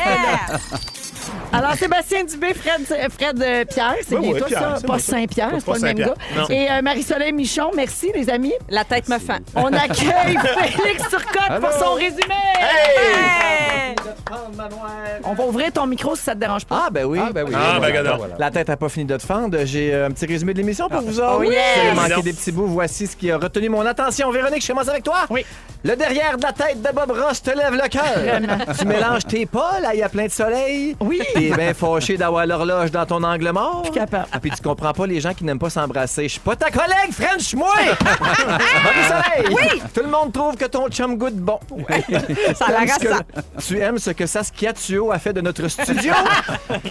Alors, 1.52 1.74
Sébastien 1.74 2.24
Dubé, 2.24 2.52
Fred, 2.54 2.84
Fred 3.10 3.42
euh, 3.42 3.64
Pierre, 3.64 3.94
c'est 4.06 4.14
Oui, 4.16 4.20
bien 4.22 4.32
oui, 4.32 4.38
toi, 4.38 4.46
Pierre, 4.48 4.60
ça. 4.60 4.76
c'est 4.80 4.86
Pas. 4.86 4.98
Saint-Pierre, 4.98 5.50
Pas 5.50 5.58
c'est 5.60 5.66
pas 5.66 5.74
le 5.74 5.80
même 5.80 5.96
gars. 5.98 6.14
Non. 6.36 6.48
Et 6.50 6.70
euh, 6.70 6.82
Marie-Soleil 6.82 7.32
Michon, 7.32 7.70
merci, 7.74 8.12
les 8.14 8.28
amis. 8.30 8.52
La 8.68 8.84
tête 8.84 9.08
me 9.08 9.18
fend. 9.18 9.38
On 9.54 9.72
accueille 9.72 10.36
Félix 10.76 11.08
Turcotte 11.08 11.60
pour 11.60 11.72
son 11.72 11.94
résumé. 11.94 12.34
Hey! 12.58 13.85
On 15.24 15.34
va 15.34 15.44
ouvrir 15.46 15.72
ton 15.72 15.86
micro 15.86 16.14
si 16.16 16.22
ça 16.22 16.34
te 16.34 16.40
dérange 16.40 16.64
pas. 16.64 16.84
Ah, 16.86 16.90
ben 16.90 17.04
oui. 17.04 17.18
Ah, 17.22 17.30
ben 17.32 17.44
oui. 17.46 17.52
Ah, 17.54 17.78
ben, 17.80 18.02
Voilà. 18.16 18.34
La 18.38 18.50
tête 18.50 18.68
n'a 18.68 18.76
pas 18.76 18.88
fini 18.88 19.04
de 19.04 19.16
te 19.16 19.22
fendre. 19.22 19.58
J'ai 19.64 19.94
euh, 19.94 20.06
un 20.06 20.10
petit 20.10 20.26
résumé 20.26 20.52
de 20.52 20.58
l'émission 20.58 20.88
pour 20.88 21.00
vous 21.00 21.20
autres. 21.20 21.36
Oh, 21.40 21.42
yes! 21.42 21.52
Vous 21.92 22.00
avez 22.00 22.08
manqué 22.10 22.22
des 22.22 22.32
petits 22.32 22.52
bouts. 22.52 22.66
Voici 22.66 23.06
ce 23.06 23.16
qui 23.16 23.30
a 23.30 23.38
retenu 23.38 23.68
mon 23.68 23.84
attention. 23.84 24.30
Véronique, 24.30 24.62
je 24.62 24.68
commence 24.68 24.88
avec 24.88 25.02
toi. 25.02 25.26
Oui. 25.30 25.44
Le 25.86 25.94
derrière 25.94 26.36
de 26.36 26.42
la 26.42 26.52
tête 26.52 26.82
de 26.82 26.88
Bob 26.92 27.12
Ross 27.12 27.40
te 27.40 27.50
lève 27.50 27.74
le 27.74 27.88
cœur. 27.88 28.74
tu 28.76 28.84
mélanges 28.86 29.24
tes 29.24 29.46
pas, 29.46 29.78
là, 29.80 29.94
il 29.94 30.00
y 30.00 30.02
a 30.02 30.08
plein 30.08 30.24
de 30.26 30.32
soleil. 30.32 30.96
Oui. 30.98 31.20
T'es 31.32 31.50
bien 31.50 31.72
fâché 31.74 32.16
d'avoir 32.16 32.44
l'horloge 32.44 32.90
dans 32.90 33.06
ton 33.06 33.22
angle 33.22 33.50
mort. 33.52 33.82
Plus 33.82 33.92
capable. 33.92 34.26
Ah, 34.32 34.40
puis 34.40 34.50
tu 34.50 34.60
comprends 34.62 34.92
pas 34.92 35.06
les 35.06 35.20
gens 35.20 35.32
qui 35.32 35.44
n'aiment 35.44 35.60
pas 35.60 35.70
s'embrasser. 35.70 36.24
Je 36.24 36.28
suis 36.32 36.40
pas 36.40 36.56
ta 36.56 36.70
collègue, 36.72 37.12
French, 37.12 37.54
moi! 37.54 37.72
Marie-Soleil! 38.84 39.54
Oui! 39.54 39.82
Tout 39.94 40.00
le 40.02 40.08
monde 40.08 40.32
trouve 40.32 40.56
que 40.56 40.64
ton 40.64 40.88
chum 40.88 41.16
goûte 41.16 41.36
bon. 41.36 41.60
Ça 42.56 42.66
la 42.72 42.84
Tu 42.84 42.88
aimes 42.88 42.88
ce 42.88 42.98
que- 42.98 43.08
ça. 43.08 43.20
Tu 43.68 43.78
aimes 43.80 43.98
ce 43.98 44.10
que 44.10 44.26
Saskia 44.26 44.72
Tuo 44.72 45.12
a 45.12 45.18
fait 45.20 45.32
de 45.32 45.40
notre 45.40 45.68
studio? 45.68 46.12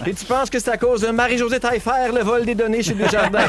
Et 0.06 0.14
tu 0.14 0.24
penses 0.24 0.48
que 0.48 0.58
c'est 0.58 0.70
à 0.70 0.76
cause 0.78 1.02
de 1.02 1.08
Marie-Josée 1.08 1.60
Taillefer, 1.60 2.12
le 2.14 2.22
vol 2.22 2.46
des 2.46 2.54
données 2.54 2.82
chez 2.82 2.94
Desjardins. 2.94 3.40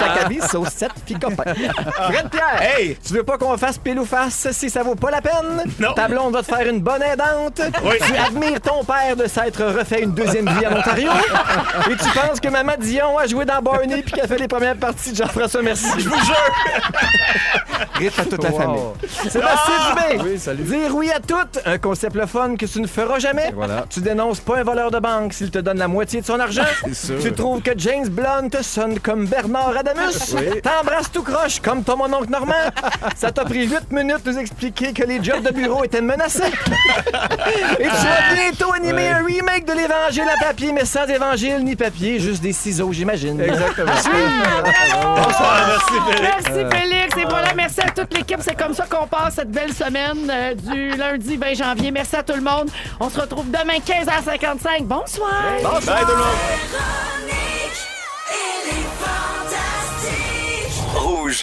Sac 0.00 0.24
à 0.24 0.28
vis, 0.28 0.40
sauce 0.48 0.70
7, 0.70 0.90
puis 1.06 1.14
copain. 1.14 1.44
Fred 1.54 2.28
Pierre! 2.30 2.60
Hey! 2.60 2.98
Tu 3.06 3.12
veux 3.12 3.22
pas 3.22 3.38
qu'on 3.38 3.56
fasse 3.56 3.78
pile 3.78 4.00
ou 4.00 4.04
face 4.04 4.34
si 4.64 4.70
ça 4.70 4.82
vaut 4.82 4.94
pas 4.94 5.10
la 5.10 5.20
peine? 5.20 5.64
Non. 5.78 5.92
Ta 5.94 6.08
blonde 6.08 6.32
va 6.32 6.40
te 6.42 6.46
faire 6.46 6.66
une 6.68 6.80
bonne 6.80 7.02
aidante. 7.02 7.60
Oui. 7.84 7.96
Tu 8.06 8.16
admires 8.16 8.60
ton 8.60 8.82
père 8.84 9.14
de 9.16 9.26
s'être 9.26 9.62
refait 9.64 10.02
une 10.02 10.12
deuxième 10.12 10.48
vie 10.48 10.66
en 10.66 10.78
Ontario. 10.78 11.10
Et 11.90 11.96
tu 11.96 12.08
penses 12.18 12.40
que 12.40 12.48
Maman 12.48 12.72
Dion 12.78 13.18
a 13.18 13.26
joué 13.26 13.44
dans 13.44 13.60
Barney 13.60 14.02
puis 14.02 14.12
qu'elle 14.12 14.26
fait 14.28 14.38
les 14.38 14.48
premières 14.48 14.76
parties 14.76 15.12
de 15.12 15.16
Jean-François 15.16 15.62
Merci. 15.62 15.86
Je 15.98 16.08
vous 16.08 16.18
jure! 16.24 16.34
Rite 17.96 18.18
à 18.18 18.24
toute 18.24 18.42
la 18.42 18.50
Wow. 18.50 18.58
famille. 18.58 18.82
Sébastien 19.30 19.74
Dubé! 19.90 20.22
Oui, 20.24 20.38
salut. 20.38 20.62
Dire 20.62 20.94
oui 20.94 21.10
à 21.10 21.20
tout, 21.20 21.36
un 21.66 21.78
concept 21.78 22.16
le 22.16 22.26
fun 22.26 22.56
que 22.56 22.66
tu 22.66 22.80
ne 22.80 22.86
feras 22.86 23.18
jamais. 23.18 23.52
voilà. 23.54 23.84
Tu 23.90 24.00
dénonces 24.00 24.40
pas 24.40 24.58
un 24.58 24.62
voleur 24.64 24.90
de 24.90 24.98
banque 24.98 25.32
s'il 25.32 25.50
te 25.50 25.58
donne 25.58 25.78
la 25.78 25.88
moitié 25.88 26.20
de 26.20 26.26
son 26.26 26.38
argent. 26.40 26.64
C'est 26.86 26.94
sûr. 26.94 27.18
Tu 27.20 27.32
trouves 27.32 27.62
que 27.62 27.72
James 27.76 28.08
Blunt 28.08 28.48
sonne 28.62 28.98
comme 29.00 29.26
Bernard 29.26 29.76
Adamus. 29.78 30.34
Oui. 30.34 30.60
T'embrasses 30.62 31.10
tout 31.12 31.22
croche 31.22 31.60
comme 31.60 31.82
ton 31.84 31.96
mon 31.96 32.12
oncle 32.12 32.30
Normand. 32.30 32.54
Ça 33.16 33.30
t'a 33.32 33.44
pris 33.44 33.66
8 33.66 33.90
minutes 33.92 34.24
de 34.24 34.32
nous 34.32 34.38
expliquer 34.38 34.53
expliqué 34.54 34.92
que 34.92 35.02
les 35.02 35.22
jobs 35.22 35.42
de 35.42 35.50
bureau 35.50 35.82
étaient 35.84 36.00
menacés. 36.00 36.42
Et 37.80 37.82
tu 37.82 37.88
vas 37.88 38.34
bientôt 38.34 38.72
animer 38.72 39.08
un 39.08 39.24
remake 39.24 39.64
de 39.64 39.72
l'Évangile 39.72 40.28
à 40.32 40.44
papier, 40.44 40.72
mais 40.72 40.84
sans 40.84 41.06
évangile 41.06 41.58
ni 41.64 41.74
papier, 41.74 42.20
juste 42.20 42.40
des 42.40 42.52
ciseaux, 42.52 42.92
j'imagine. 42.92 43.40
Exactement. 43.40 43.90
Ah, 43.92 44.62
Bonsoir, 45.16 45.68
merci 45.68 45.94
Félix. 46.06 46.32
Merci 46.46 46.76
Félix. 46.78 47.16
Et 47.16 47.24
voilà, 47.28 47.54
merci 47.54 47.80
à 47.80 47.90
toute 47.90 48.14
l'équipe. 48.14 48.38
C'est 48.40 48.56
comme 48.56 48.74
ça 48.74 48.86
qu'on 48.86 49.06
passe 49.08 49.34
cette 49.34 49.50
belle 49.50 49.72
semaine 49.72 50.30
euh, 50.30 50.54
du 50.54 50.90
lundi 50.96 51.36
20 51.36 51.54
janvier. 51.54 51.90
Merci 51.90 52.16
à 52.16 52.22
tout 52.22 52.34
le 52.34 52.42
monde. 52.42 52.70
On 53.00 53.10
se 53.10 53.20
retrouve 53.20 53.46
demain 53.50 53.78
15h55. 53.84 54.82
Bonsoir. 54.84 55.32
Bonsoir. 55.62 56.00
Tout 56.00 56.06
le 56.06 56.16
monde. 56.16 56.26
Rouge. 60.94 61.42